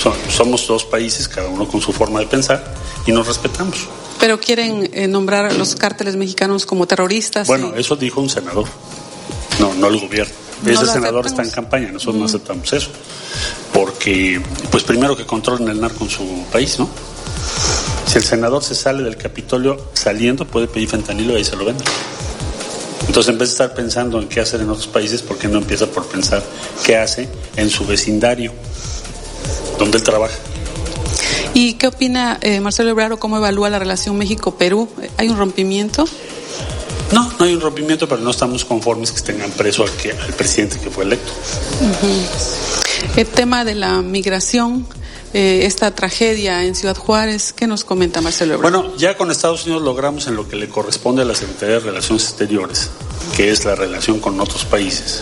So- 0.00 0.14
somos 0.30 0.66
dos 0.66 0.84
países, 0.84 1.28
cada 1.28 1.48
uno 1.48 1.66
con 1.66 1.80
su 1.80 1.92
forma 1.92 2.20
de 2.20 2.26
pensar, 2.26 2.74
y 3.06 3.12
nos 3.12 3.26
respetamos. 3.26 3.88
Pero 4.20 4.38
quieren 4.38 4.88
eh, 4.92 5.08
nombrar 5.08 5.46
a 5.46 5.52
los 5.52 5.74
cárteles 5.74 6.14
mexicanos 6.16 6.64
como 6.64 6.86
terroristas. 6.86 7.48
Bueno, 7.48 7.72
y- 7.76 7.80
eso 7.80 7.96
dijo 7.96 8.20
un 8.20 8.28
senador, 8.30 8.66
no, 9.58 9.74
no 9.74 9.88
el 9.88 10.00
gobierno. 10.00 10.32
No 10.62 10.70
Ese 10.70 10.86
senador 10.86 11.26
aceptamos. 11.26 11.26
está 11.26 11.42
en 11.42 11.50
campaña, 11.50 11.92
nosotros 11.92 12.16
no 12.16 12.24
aceptamos 12.24 12.72
eso. 12.72 12.90
Porque, 13.72 14.40
pues 14.70 14.84
primero 14.84 15.16
que 15.16 15.26
controlen 15.26 15.68
el 15.68 15.80
narco 15.80 16.04
en 16.04 16.10
su 16.10 16.44
país, 16.52 16.78
¿no? 16.78 16.88
Si 18.06 18.18
el 18.18 18.24
senador 18.24 18.62
se 18.62 18.74
sale 18.74 19.02
del 19.02 19.16
Capitolio 19.16 19.88
saliendo, 19.94 20.46
puede 20.46 20.68
pedir 20.68 20.88
fentanilo 20.88 21.32
y 21.32 21.36
ahí 21.36 21.44
se 21.44 21.56
lo 21.56 21.64
venden. 21.64 21.86
Entonces, 23.06 23.32
en 23.32 23.38
vez 23.38 23.48
de 23.48 23.52
estar 23.52 23.74
pensando 23.74 24.20
en 24.20 24.28
qué 24.28 24.40
hacer 24.40 24.60
en 24.60 24.70
otros 24.70 24.86
países, 24.86 25.22
¿por 25.22 25.36
qué 25.36 25.48
no 25.48 25.58
empieza 25.58 25.86
por 25.86 26.06
pensar 26.06 26.42
qué 26.84 26.96
hace 26.96 27.28
en 27.56 27.68
su 27.68 27.84
vecindario, 27.84 28.52
donde 29.78 29.98
él 29.98 30.04
trabaja? 30.04 30.34
¿Y 31.54 31.74
qué 31.74 31.88
opina 31.88 32.38
eh, 32.40 32.60
Marcelo 32.60 32.90
Ebrard 32.90 33.12
o 33.12 33.18
cómo 33.18 33.36
evalúa 33.36 33.68
la 33.68 33.78
relación 33.78 34.16
México-Perú? 34.16 34.88
¿Hay 35.18 35.28
un 35.28 35.36
rompimiento? 35.36 36.06
No, 37.12 37.30
no 37.38 37.44
hay 37.44 37.54
un 37.54 37.60
rompimiento, 37.60 38.08
pero 38.08 38.20
no 38.20 38.30
estamos 38.30 38.64
conformes 38.64 39.12
que 39.12 39.20
tengan 39.20 39.50
preso 39.50 39.82
al, 39.82 39.90
que, 39.90 40.12
al 40.12 40.32
presidente 40.32 40.78
que 40.78 40.90
fue 40.90 41.04
electo. 41.04 41.32
El 43.16 43.26
tema 43.26 43.64
de 43.64 43.74
la 43.74 44.00
migración, 44.00 44.86
eh, 45.34 45.62
esta 45.64 45.94
tragedia 45.94 46.64
en 46.64 46.74
Ciudad 46.74 46.96
Juárez, 46.96 47.52
¿qué 47.52 47.66
nos 47.66 47.84
comenta 47.84 48.20
Marcelo 48.22 48.54
Ebrard? 48.54 48.72
Bueno, 48.72 48.96
ya 48.96 49.16
con 49.16 49.30
Estados 49.30 49.66
Unidos 49.66 49.82
logramos 49.82 50.26
en 50.26 50.36
lo 50.36 50.48
que 50.48 50.56
le 50.56 50.68
corresponde 50.68 51.22
a 51.22 51.24
la 51.26 51.34
Secretaría 51.34 51.76
de 51.76 51.80
Relaciones 51.80 52.24
Exteriores, 52.24 52.88
que 53.36 53.50
es 53.50 53.64
la 53.66 53.74
relación 53.74 54.18
con 54.18 54.40
otros 54.40 54.64
países, 54.64 55.20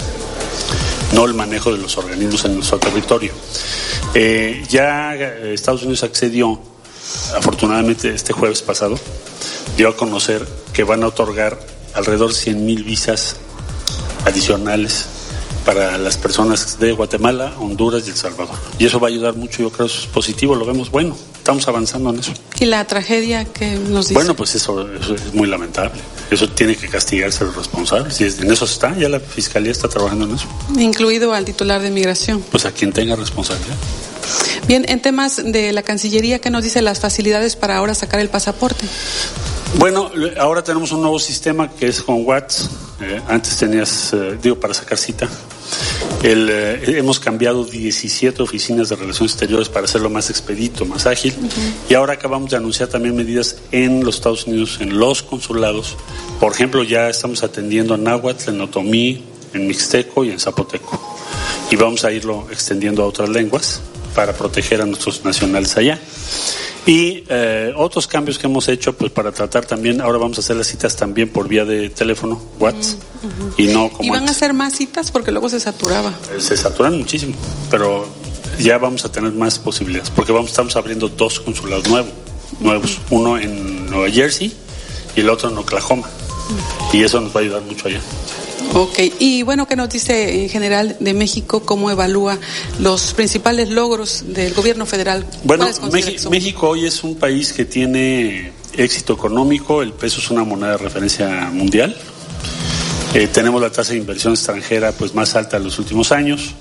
no 1.13 1.25
el 1.25 1.35
manejo 1.35 1.73
de 1.73 1.79
los 1.79 1.97
organismos 1.99 2.45
en 2.45 2.55
nuestro 2.55 2.79
territorio. 2.79 3.33
Eh, 4.15 4.65
ya 4.69 5.15
eh, 5.17 5.55
Estados 5.55 5.83
Unidos 5.83 6.05
accedió, 6.05 6.61
afortunadamente 7.37 8.15
este 8.15 8.33
jueves 8.33 8.63
pasado, 8.63 8.97
dio 9.77 9.89
a 9.89 9.97
conocer 9.97 10.47
que 10.73 10.85
van 10.85 11.03
a 11.03 11.09
otorgar 11.09 11.59
alrededor 11.95 12.29
de 12.31 12.37
100 12.37 12.65
mil 12.65 12.85
visas 12.85 13.37
adicionales 14.25 15.07
para 15.65 15.99
las 15.99 16.17
personas 16.17 16.79
de 16.79 16.93
Guatemala, 16.93 17.55
Honduras 17.59 18.07
y 18.07 18.11
El 18.11 18.17
Salvador. 18.17 18.57
Y 18.79 18.87
eso 18.87 18.99
va 18.99 19.09
a 19.09 19.11
ayudar 19.11 19.37
mucho, 19.37 19.63
yo 19.63 19.71
creo, 19.71 19.87
eso 19.87 20.01
es 20.01 20.07
positivo, 20.07 20.55
lo 20.55 20.65
vemos 20.65 20.91
bueno, 20.91 21.17
estamos 21.37 21.67
avanzando 21.69 22.11
en 22.11 22.21
eso. 22.21 22.33
¿Y 22.59 22.67
la 22.67 22.85
tragedia 22.87 23.45
que 23.45 23.75
nos 23.77 24.09
dice? 24.09 24.15
Bueno, 24.15 24.35
pues 24.35 24.55
eso, 24.55 24.91
eso 24.93 25.15
es 25.15 25.35
muy 25.35 25.49
lamentable. 25.49 26.01
Eso 26.31 26.49
tiene 26.49 26.77
que 26.77 26.89
castigarse 26.89 27.45
a 27.45 27.49
los 27.49 27.57
responsables. 27.57 28.21
Y 28.21 28.25
en 28.25 28.51
eso 28.51 28.65
está, 28.65 28.97
ya 28.97 29.09
la 29.09 29.21
fiscalía 29.21 29.73
está 29.73 29.89
trabajando 29.89 30.27
en 30.27 30.35
eso. 30.35 30.47
Incluido 30.79 31.35
al 31.35 31.45
titular 31.45 31.81
de 31.81 31.91
migración. 31.91 32.43
Pues 32.51 32.65
a 32.67 32.73
quien 32.73 32.93
tenga 32.93 33.17
responsabilidad. 33.17 33.77
Bien, 34.67 34.85
en 34.89 35.01
temas 35.01 35.43
de 35.45 35.73
la 35.73 35.83
Cancillería, 35.83 36.39
¿qué 36.39 36.51
nos 36.51 36.63
dice 36.63 36.83
las 36.83 37.01
facilidades 37.01 37.57
para 37.57 37.77
ahora 37.77 37.95
sacar 37.95 38.21
el 38.21 38.29
pasaporte? 38.29 38.87
Bueno, 39.79 40.11
ahora 40.39 40.63
tenemos 40.63 40.93
un 40.93 41.01
nuevo 41.01 41.19
sistema 41.19 41.71
que 41.71 41.87
es 41.87 42.03
con 42.03 42.27
Watts. 42.27 42.69
Eh, 43.01 43.21
antes 43.29 43.57
tenías, 43.57 44.13
eh, 44.13 44.37
digo, 44.43 44.59
para 44.59 44.75
sacar 44.75 44.99
cita. 44.99 45.29
El, 46.23 46.49
eh, 46.51 46.99
hemos 46.99 47.21
cambiado 47.21 47.65
17 47.65 48.43
oficinas 48.43 48.89
de 48.89 48.97
relaciones 48.97 49.33
exteriores 49.33 49.69
para 49.69 49.85
hacerlo 49.85 50.11
más 50.11 50.29
expedito, 50.29 50.85
más 50.85 51.07
ágil. 51.07 51.35
Y 51.89 51.95
ahora 51.95 52.15
acabamos 52.15 52.51
de 52.51 52.57
anunciar 52.57 52.89
también 52.89 53.17
medidas 53.17 53.57
en 53.71 54.05
los 54.05 54.17
Estados 54.17 54.47
Unidos, 54.47 54.79
en 54.81 54.99
los 54.99 55.23
consulados. 55.23 55.97
Por 56.41 56.53
ejemplo, 56.53 56.83
ya 56.83 57.09
estamos 57.09 57.43
atendiendo 57.43 57.95
en 57.95 58.05
náhuatl, 58.05 58.51
en 58.51 58.61
otomí, 58.61 59.25
en 59.55 59.67
mixteco 59.67 60.25
y 60.25 60.31
en 60.31 60.41
zapoteco. 60.41 61.01
Y 61.71 61.77
vamos 61.77 62.05
a 62.05 62.13
irlo 62.13 62.49
extendiendo 62.51 63.03
a 63.05 63.07
otras 63.07 63.29
lenguas 63.29 63.81
para 64.15 64.33
proteger 64.33 64.83
a 64.83 64.87
nuestros 64.87 65.25
nacionales 65.25 65.77
allá. 65.77 65.99
Y 66.87 67.25
eh, 67.29 67.73
otros 67.77 68.07
cambios 68.07 68.39
que 68.39 68.47
hemos 68.47 68.67
hecho, 68.69 68.95
pues 68.95 69.13
para 69.13 69.33
tratar 69.33 69.67
también, 69.67 70.01
ahora 70.01 70.19
vamos 70.19 70.39
a 70.39 70.41
hacer 70.41 70.57
las 70.57 70.67
citas 70.67 70.97
también 70.97 71.29
por 71.29 71.47
vía 71.47 71.65
de 71.65 71.91
teléfono, 71.91 72.41
WhatsApp, 72.59 72.99
y 73.59 73.67
no 73.67 73.91
como 73.91 74.05
¿Y 74.05 74.11
van 74.11 74.27
a 74.27 74.31
hacer 74.31 74.55
más 74.55 74.75
citas? 74.75 75.11
Porque 75.11 75.31
luego 75.31 75.49
se 75.49 75.61
saturaba. 75.61 76.15
Se 76.39 76.57
saturan 76.57 76.97
muchísimo, 76.97 77.35
pero 77.71 78.09
ya 78.59 78.79
vamos 78.79 79.05
a 79.05 79.13
tener 79.13 79.33
más 79.33 79.59
posibilidades, 79.59 80.11
porque 80.11 80.33
vamos, 80.33 80.51
estamos 80.51 80.75
abriendo 80.75 81.09
dos 81.09 81.41
consulados 81.41 81.87
nuevos, 81.87 82.13
nuevos, 82.61 82.99
uno 83.11 83.39
en 83.39 83.87
Nueva 83.91 84.11
Jersey 84.11 84.53
y 85.15 85.21
el 85.21 85.29
otro 85.29 85.51
en 85.51 85.59
Oklahoma, 85.59 86.09
y 86.95 87.03
eso 87.03 87.21
nos 87.21 87.35
va 87.37 87.41
a 87.41 87.43
ayudar 87.43 87.63
mucho 87.63 87.89
allá. 87.89 88.01
Ok, 88.75 88.99
y 89.19 89.43
bueno, 89.43 89.67
¿qué 89.67 89.75
nos 89.75 89.89
dice 89.89 90.43
en 90.43 90.49
general 90.49 90.97
de 91.01 91.13
México? 91.13 91.61
¿Cómo 91.61 91.91
evalúa 91.91 92.39
los 92.79 93.15
principales 93.15 93.69
logros 93.69 94.25
del 94.29 94.55
gobierno 94.55 94.87
federal? 94.87 95.27
Bueno. 95.45 95.69
México 96.31 96.69
hoy 96.69 96.87
es 96.87 97.03
un 97.03 97.17
país 97.17 97.53
que 97.53 97.65
tiene 97.65 98.53
éxito 98.77 99.13
económico, 99.15 99.83
el 99.83 99.93
peso 99.93 100.21
es 100.21 100.31
una 100.31 100.45
moneda 100.45 100.73
de 100.73 100.79
referencia 100.79 101.51
mundial. 101.53 101.97
Eh, 103.15 103.27
tenemos 103.27 103.61
la 103.61 103.71
tasa 103.71 103.93
de 103.93 103.99
inversión 103.99 104.35
extranjera 104.35 104.93
pues 104.93 105.15
más 105.15 105.35
alta 105.35 105.59
de 105.59 105.65
los 105.65 105.79
últimos 105.81 106.13
años. 106.13 106.55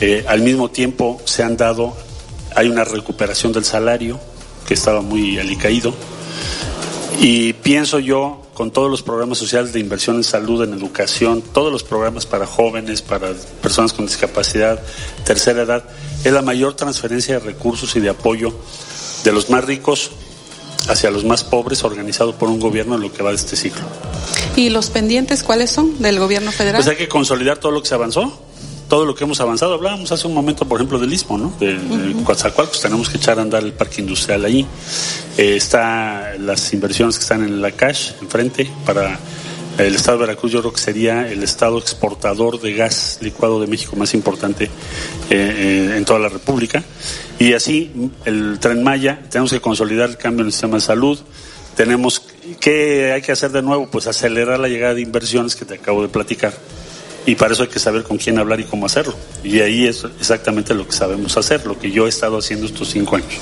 Eh, 0.00 0.24
al 0.26 0.40
mismo 0.40 0.70
tiempo 0.70 1.20
se 1.26 1.42
han 1.42 1.56
dado, 1.56 1.94
hay 2.54 2.68
una 2.68 2.84
recuperación 2.84 3.52
del 3.52 3.64
salario 3.64 4.18
que 4.66 4.74
estaba 4.74 5.02
muy 5.02 5.38
alicaído. 5.38 5.94
Y 7.20 7.52
pienso 7.54 7.98
yo, 7.98 8.42
con 8.54 8.70
todos 8.70 8.90
los 8.90 9.02
programas 9.02 9.38
sociales 9.38 9.72
de 9.72 9.80
inversión 9.80 10.16
en 10.16 10.24
salud, 10.24 10.62
en 10.62 10.74
educación, 10.74 11.42
todos 11.42 11.72
los 11.72 11.82
programas 11.82 12.26
para 12.26 12.46
jóvenes, 12.46 13.02
para 13.02 13.32
personas 13.62 13.92
con 13.92 14.06
discapacidad, 14.06 14.82
tercera 15.24 15.62
edad, 15.62 15.84
es 16.24 16.32
la 16.32 16.42
mayor 16.42 16.74
transferencia 16.74 17.38
de 17.38 17.40
recursos 17.40 17.94
y 17.96 18.00
de 18.00 18.10
apoyo 18.10 18.52
de 19.24 19.32
los 19.32 19.48
más 19.50 19.64
ricos 19.64 20.10
hacia 20.88 21.10
los 21.10 21.24
más 21.24 21.44
pobres 21.44 21.82
organizado 21.84 22.36
por 22.36 22.48
un 22.48 22.60
gobierno 22.60 22.94
en 22.96 23.00
lo 23.00 23.12
que 23.12 23.22
va 23.22 23.30
de 23.30 23.36
este 23.36 23.56
siglo. 23.56 23.82
¿Y 24.56 24.68
los 24.68 24.90
pendientes 24.90 25.42
cuáles 25.42 25.70
son 25.70 26.00
del 26.02 26.18
gobierno 26.18 26.52
federal? 26.52 26.82
Pues 26.82 26.88
hay 26.88 26.96
que 26.96 27.08
consolidar 27.08 27.58
todo 27.58 27.72
lo 27.72 27.82
que 27.82 27.88
se 27.88 27.94
avanzó, 27.94 28.38
todo 28.88 29.04
lo 29.04 29.14
que 29.14 29.24
hemos 29.24 29.40
avanzado. 29.40 29.74
Hablábamos 29.74 30.12
hace 30.12 30.26
un 30.26 30.34
momento, 30.34 30.66
por 30.66 30.78
ejemplo, 30.78 30.98
del 30.98 31.12
Istmo, 31.12 31.38
¿no? 31.38 31.52
De, 31.58 31.78
de 31.78 32.22
Coatzacoalcos, 32.22 32.80
tenemos 32.80 33.08
que 33.08 33.16
echar 33.16 33.38
a 33.38 33.42
andar 33.42 33.62
el 33.62 33.72
parque 33.72 34.00
industrial 34.00 34.44
ahí. 34.44 34.66
Eh, 35.36 35.56
está 35.56 36.34
las 36.38 36.72
inversiones 36.72 37.16
que 37.16 37.22
están 37.22 37.42
en 37.42 37.60
la 37.60 37.72
cash, 37.72 38.12
enfrente, 38.20 38.70
para 38.84 39.18
El 39.76 39.94
estado 39.96 40.18
de 40.18 40.26
Veracruz 40.26 40.52
yo 40.52 40.60
creo 40.60 40.72
que 40.72 40.80
sería 40.80 41.28
el 41.28 41.42
estado 41.42 41.78
exportador 41.78 42.60
de 42.60 42.74
gas 42.74 43.18
licuado 43.20 43.60
de 43.60 43.66
México 43.66 43.96
más 43.96 44.14
importante 44.14 44.64
eh, 44.64 44.70
eh, 45.30 45.94
en 45.96 46.04
toda 46.04 46.20
la 46.20 46.28
República. 46.28 46.84
Y 47.40 47.54
así, 47.54 47.90
el 48.24 48.58
tren 48.60 48.84
Maya, 48.84 49.20
tenemos 49.30 49.50
que 49.50 49.60
consolidar 49.60 50.08
el 50.08 50.16
cambio 50.16 50.42
en 50.42 50.46
el 50.46 50.52
sistema 50.52 50.76
de 50.76 50.82
salud. 50.82 51.18
Tenemos, 51.76 52.22
¿qué 52.60 53.12
hay 53.12 53.22
que 53.22 53.32
hacer 53.32 53.50
de 53.50 53.62
nuevo? 53.62 53.88
Pues 53.90 54.06
acelerar 54.06 54.60
la 54.60 54.68
llegada 54.68 54.94
de 54.94 55.00
inversiones 55.00 55.56
que 55.56 55.64
te 55.64 55.74
acabo 55.74 56.02
de 56.02 56.08
platicar. 56.08 56.54
Y 57.26 57.36
para 57.36 57.54
eso 57.54 57.62
hay 57.62 57.68
que 57.68 57.78
saber 57.78 58.02
con 58.02 58.18
quién 58.18 58.38
hablar 58.38 58.60
y 58.60 58.64
cómo 58.64 58.86
hacerlo. 58.86 59.14
Y 59.42 59.60
ahí 59.60 59.86
es 59.86 60.04
exactamente 60.18 60.74
lo 60.74 60.86
que 60.86 60.92
sabemos 60.92 61.36
hacer, 61.36 61.64
lo 61.66 61.78
que 61.78 61.90
yo 61.90 62.06
he 62.06 62.08
estado 62.08 62.38
haciendo 62.38 62.66
estos 62.66 62.90
cinco 62.90 63.16
años. 63.16 63.32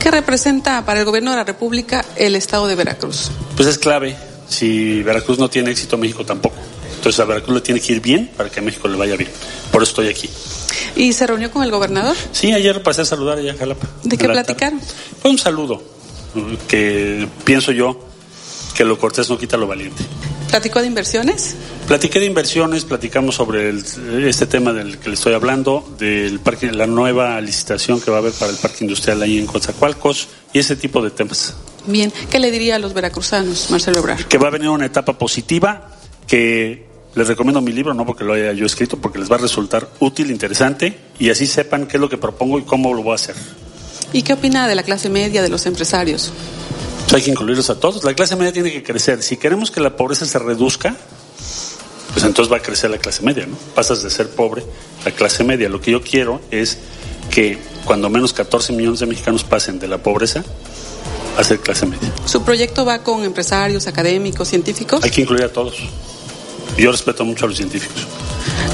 ¿Qué 0.00 0.10
representa 0.10 0.84
para 0.84 1.00
el 1.00 1.06
gobierno 1.06 1.30
de 1.30 1.36
la 1.36 1.44
República 1.44 2.04
el 2.16 2.34
estado 2.34 2.66
de 2.66 2.74
Veracruz? 2.74 3.30
Pues 3.56 3.68
es 3.68 3.78
clave. 3.78 4.16
Si 4.48 5.02
Veracruz 5.02 5.38
no 5.38 5.48
tiene 5.48 5.70
éxito, 5.70 5.96
México 5.96 6.24
tampoco. 6.24 6.56
Entonces 6.96 7.20
a 7.20 7.24
Veracruz 7.26 7.54
le 7.54 7.60
tiene 7.60 7.80
que 7.80 7.92
ir 7.92 8.00
bien 8.00 8.30
para 8.36 8.50
que 8.50 8.58
a 8.58 8.62
México 8.62 8.88
le 8.88 8.96
vaya 8.96 9.14
bien. 9.14 9.30
Por 9.70 9.82
eso 9.82 9.90
estoy 9.90 10.08
aquí. 10.08 10.28
¿Y 10.96 11.12
se 11.12 11.26
reunió 11.26 11.50
con 11.52 11.62
el 11.62 11.70
gobernador? 11.70 12.16
Sí, 12.32 12.52
ayer 12.52 12.82
pasé 12.82 13.02
a 13.02 13.04
saludar 13.04 13.38
allá 13.38 13.52
en 13.52 13.58
Jalapa. 13.58 13.86
¿De 14.02 14.16
qué 14.18 14.28
platicaron? 14.28 14.80
Fue 15.22 15.30
un 15.30 15.38
saludo, 15.38 15.82
que 16.66 17.28
pienso 17.44 17.70
yo 17.70 18.00
que 18.74 18.84
lo 18.84 18.98
cortés 18.98 19.28
no 19.28 19.38
quita 19.38 19.56
lo 19.56 19.66
valiente. 19.66 20.04
¿Platicó 20.48 20.80
de 20.80 20.86
inversiones? 20.86 21.54
Platiqué 21.86 22.20
de 22.20 22.26
inversiones, 22.26 22.84
platicamos 22.84 23.34
sobre 23.34 23.68
el, 23.68 23.84
este 24.26 24.46
tema 24.46 24.72
del 24.72 24.98
que 24.98 25.08
le 25.10 25.14
estoy 25.14 25.34
hablando, 25.34 25.86
del 25.98 26.40
parque, 26.40 26.72
la 26.72 26.86
nueva 26.86 27.40
licitación 27.40 28.00
que 28.00 28.10
va 28.10 28.18
a 28.18 28.20
haber 28.20 28.32
para 28.32 28.50
el 28.50 28.56
parque 28.56 28.78
industrial 28.84 29.20
ahí 29.22 29.38
en 29.38 29.46
Coatzacoalcos 29.46 30.28
y 30.52 30.58
ese 30.58 30.76
tipo 30.76 31.02
de 31.02 31.10
temas. 31.10 31.54
Bien, 31.86 32.12
¿qué 32.30 32.38
le 32.38 32.50
diría 32.50 32.76
a 32.76 32.78
los 32.78 32.94
veracruzanos, 32.94 33.70
Marcelo 33.70 34.00
Obrar? 34.00 34.24
Que 34.26 34.38
va 34.38 34.48
a 34.48 34.50
venir 34.50 34.70
una 34.70 34.86
etapa 34.86 35.16
positiva, 35.18 35.90
que 36.26 36.86
les 37.14 37.28
recomiendo 37.28 37.60
mi 37.60 37.72
libro, 37.72 37.92
no 37.92 38.06
porque 38.06 38.24
lo 38.24 38.32
haya 38.32 38.52
yo 38.52 38.64
escrito, 38.64 38.98
porque 38.98 39.18
les 39.18 39.30
va 39.30 39.36
a 39.36 39.40
resultar 39.40 39.88
útil, 40.00 40.30
interesante 40.30 40.98
y 41.18 41.30
así 41.30 41.46
sepan 41.46 41.86
qué 41.86 41.96
es 41.96 42.00
lo 42.00 42.08
que 42.08 42.16
propongo 42.16 42.58
y 42.58 42.62
cómo 42.62 42.94
lo 42.94 43.02
voy 43.02 43.12
a 43.12 43.14
hacer. 43.16 43.34
¿Y 44.12 44.22
qué 44.22 44.32
opina 44.32 44.66
de 44.66 44.74
la 44.74 44.82
clase 44.82 45.10
media, 45.10 45.42
de 45.42 45.50
los 45.50 45.66
empresarios? 45.66 46.32
Pues 47.08 47.14
hay 47.14 47.22
que 47.22 47.30
incluirlos 47.30 47.70
a 47.70 47.80
todos. 47.80 48.04
La 48.04 48.12
clase 48.12 48.36
media 48.36 48.52
tiene 48.52 48.70
que 48.70 48.82
crecer. 48.82 49.22
Si 49.22 49.38
queremos 49.38 49.70
que 49.70 49.80
la 49.80 49.96
pobreza 49.96 50.26
se 50.26 50.38
reduzca, 50.38 50.94
pues 52.12 52.22
entonces 52.22 52.52
va 52.52 52.58
a 52.58 52.62
crecer 52.62 52.90
la 52.90 52.98
clase 52.98 53.22
media, 53.22 53.46
¿no? 53.46 53.56
Pasas 53.74 54.02
de 54.02 54.10
ser 54.10 54.28
pobre 54.28 54.62
a 55.06 55.10
clase 55.10 55.42
media. 55.42 55.70
Lo 55.70 55.80
que 55.80 55.90
yo 55.90 56.02
quiero 56.02 56.42
es 56.50 56.76
que 57.30 57.58
cuando 57.86 58.10
menos 58.10 58.34
14 58.34 58.74
millones 58.74 59.00
de 59.00 59.06
mexicanos 59.06 59.42
pasen 59.42 59.78
de 59.78 59.88
la 59.88 59.98
pobreza 59.98 60.44
a 61.38 61.44
ser 61.44 61.60
clase 61.60 61.86
media. 61.86 62.12
¿Su 62.26 62.42
proyecto 62.42 62.84
va 62.84 63.02
con 63.02 63.24
empresarios, 63.24 63.86
académicos, 63.86 64.48
científicos? 64.48 65.02
Hay 65.02 65.10
que 65.10 65.22
incluir 65.22 65.44
a 65.44 65.52
todos. 65.52 65.76
Yo 66.76 66.92
respeto 66.92 67.24
mucho 67.24 67.46
a 67.46 67.48
los 67.48 67.56
científicos. 67.56 68.06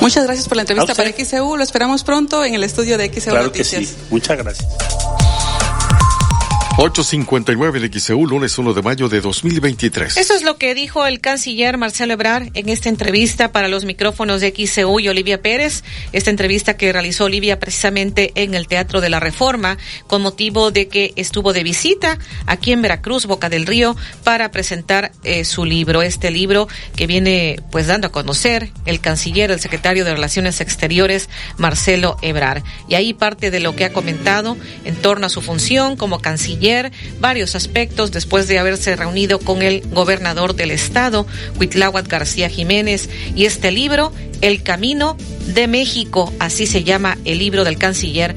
Muchas 0.00 0.24
gracias 0.24 0.48
por 0.48 0.56
la 0.56 0.62
entrevista 0.62 0.94
para 0.94 1.12
XEU. 1.12 1.56
Lo 1.56 1.62
esperamos 1.62 2.02
pronto 2.02 2.44
en 2.44 2.54
el 2.54 2.64
estudio 2.64 2.98
de 2.98 3.08
XEU 3.12 3.30
Claro 3.32 3.46
Noticias. 3.46 3.80
que 3.80 3.86
sí. 3.86 3.94
Muchas 4.10 4.38
gracias. 4.38 4.66
859 6.76 7.78
de 7.78 8.00
XEU, 8.00 8.26
lunes 8.26 8.58
1 8.58 8.74
de 8.74 8.82
mayo 8.82 9.08
de 9.08 9.20
2023. 9.20 10.16
Eso 10.16 10.34
es 10.34 10.42
lo 10.42 10.56
que 10.56 10.74
dijo 10.74 11.06
el 11.06 11.20
canciller 11.20 11.78
Marcelo 11.78 12.14
Ebrard 12.14 12.48
en 12.54 12.68
esta 12.68 12.88
entrevista 12.88 13.52
para 13.52 13.68
los 13.68 13.84
micrófonos 13.84 14.40
de 14.40 14.50
XCU 14.50 14.98
y 14.98 15.08
Olivia 15.08 15.40
Pérez. 15.40 15.84
Esta 16.10 16.30
entrevista 16.30 16.76
que 16.76 16.92
realizó 16.92 17.26
Olivia 17.26 17.60
precisamente 17.60 18.32
en 18.34 18.54
el 18.54 18.66
Teatro 18.66 19.00
de 19.00 19.08
la 19.08 19.20
Reforma 19.20 19.78
con 20.08 20.20
motivo 20.20 20.72
de 20.72 20.88
que 20.88 21.12
estuvo 21.14 21.52
de 21.52 21.62
visita 21.62 22.18
aquí 22.46 22.72
en 22.72 22.82
Veracruz, 22.82 23.26
Boca 23.26 23.48
del 23.48 23.66
Río, 23.66 23.94
para 24.24 24.50
presentar 24.50 25.12
eh, 25.22 25.44
su 25.44 25.64
libro. 25.64 26.02
Este 26.02 26.32
libro 26.32 26.66
que 26.96 27.06
viene 27.06 27.60
pues 27.70 27.86
dando 27.86 28.08
a 28.08 28.12
conocer 28.12 28.70
el 28.84 29.00
canciller, 29.00 29.52
el 29.52 29.60
secretario 29.60 30.04
de 30.04 30.12
Relaciones 30.12 30.60
Exteriores, 30.60 31.28
Marcelo 31.56 32.16
Ebrard. 32.20 32.64
Y 32.88 32.96
ahí 32.96 33.14
parte 33.14 33.52
de 33.52 33.60
lo 33.60 33.76
que 33.76 33.84
ha 33.84 33.92
comentado 33.92 34.56
en 34.84 34.96
torno 34.96 35.26
a 35.26 35.30
su 35.30 35.40
función 35.40 35.96
como 35.96 36.18
canciller 36.18 36.63
varios 37.20 37.54
aspectos 37.54 38.10
después 38.10 38.48
de 38.48 38.58
haberse 38.58 38.96
reunido 38.96 39.38
con 39.38 39.60
el 39.60 39.82
gobernador 39.90 40.54
del 40.54 40.70
estado, 40.70 41.26
Huitláhuac 41.60 42.08
García 42.08 42.48
Jiménez, 42.48 43.10
y 43.34 43.44
este 43.44 43.70
libro, 43.70 44.12
El 44.40 44.62
Camino 44.62 45.16
de 45.46 45.66
México, 45.66 46.32
así 46.38 46.66
se 46.66 46.82
llama 46.82 47.18
el 47.26 47.38
libro 47.38 47.64
del 47.64 47.76
canciller 47.76 48.32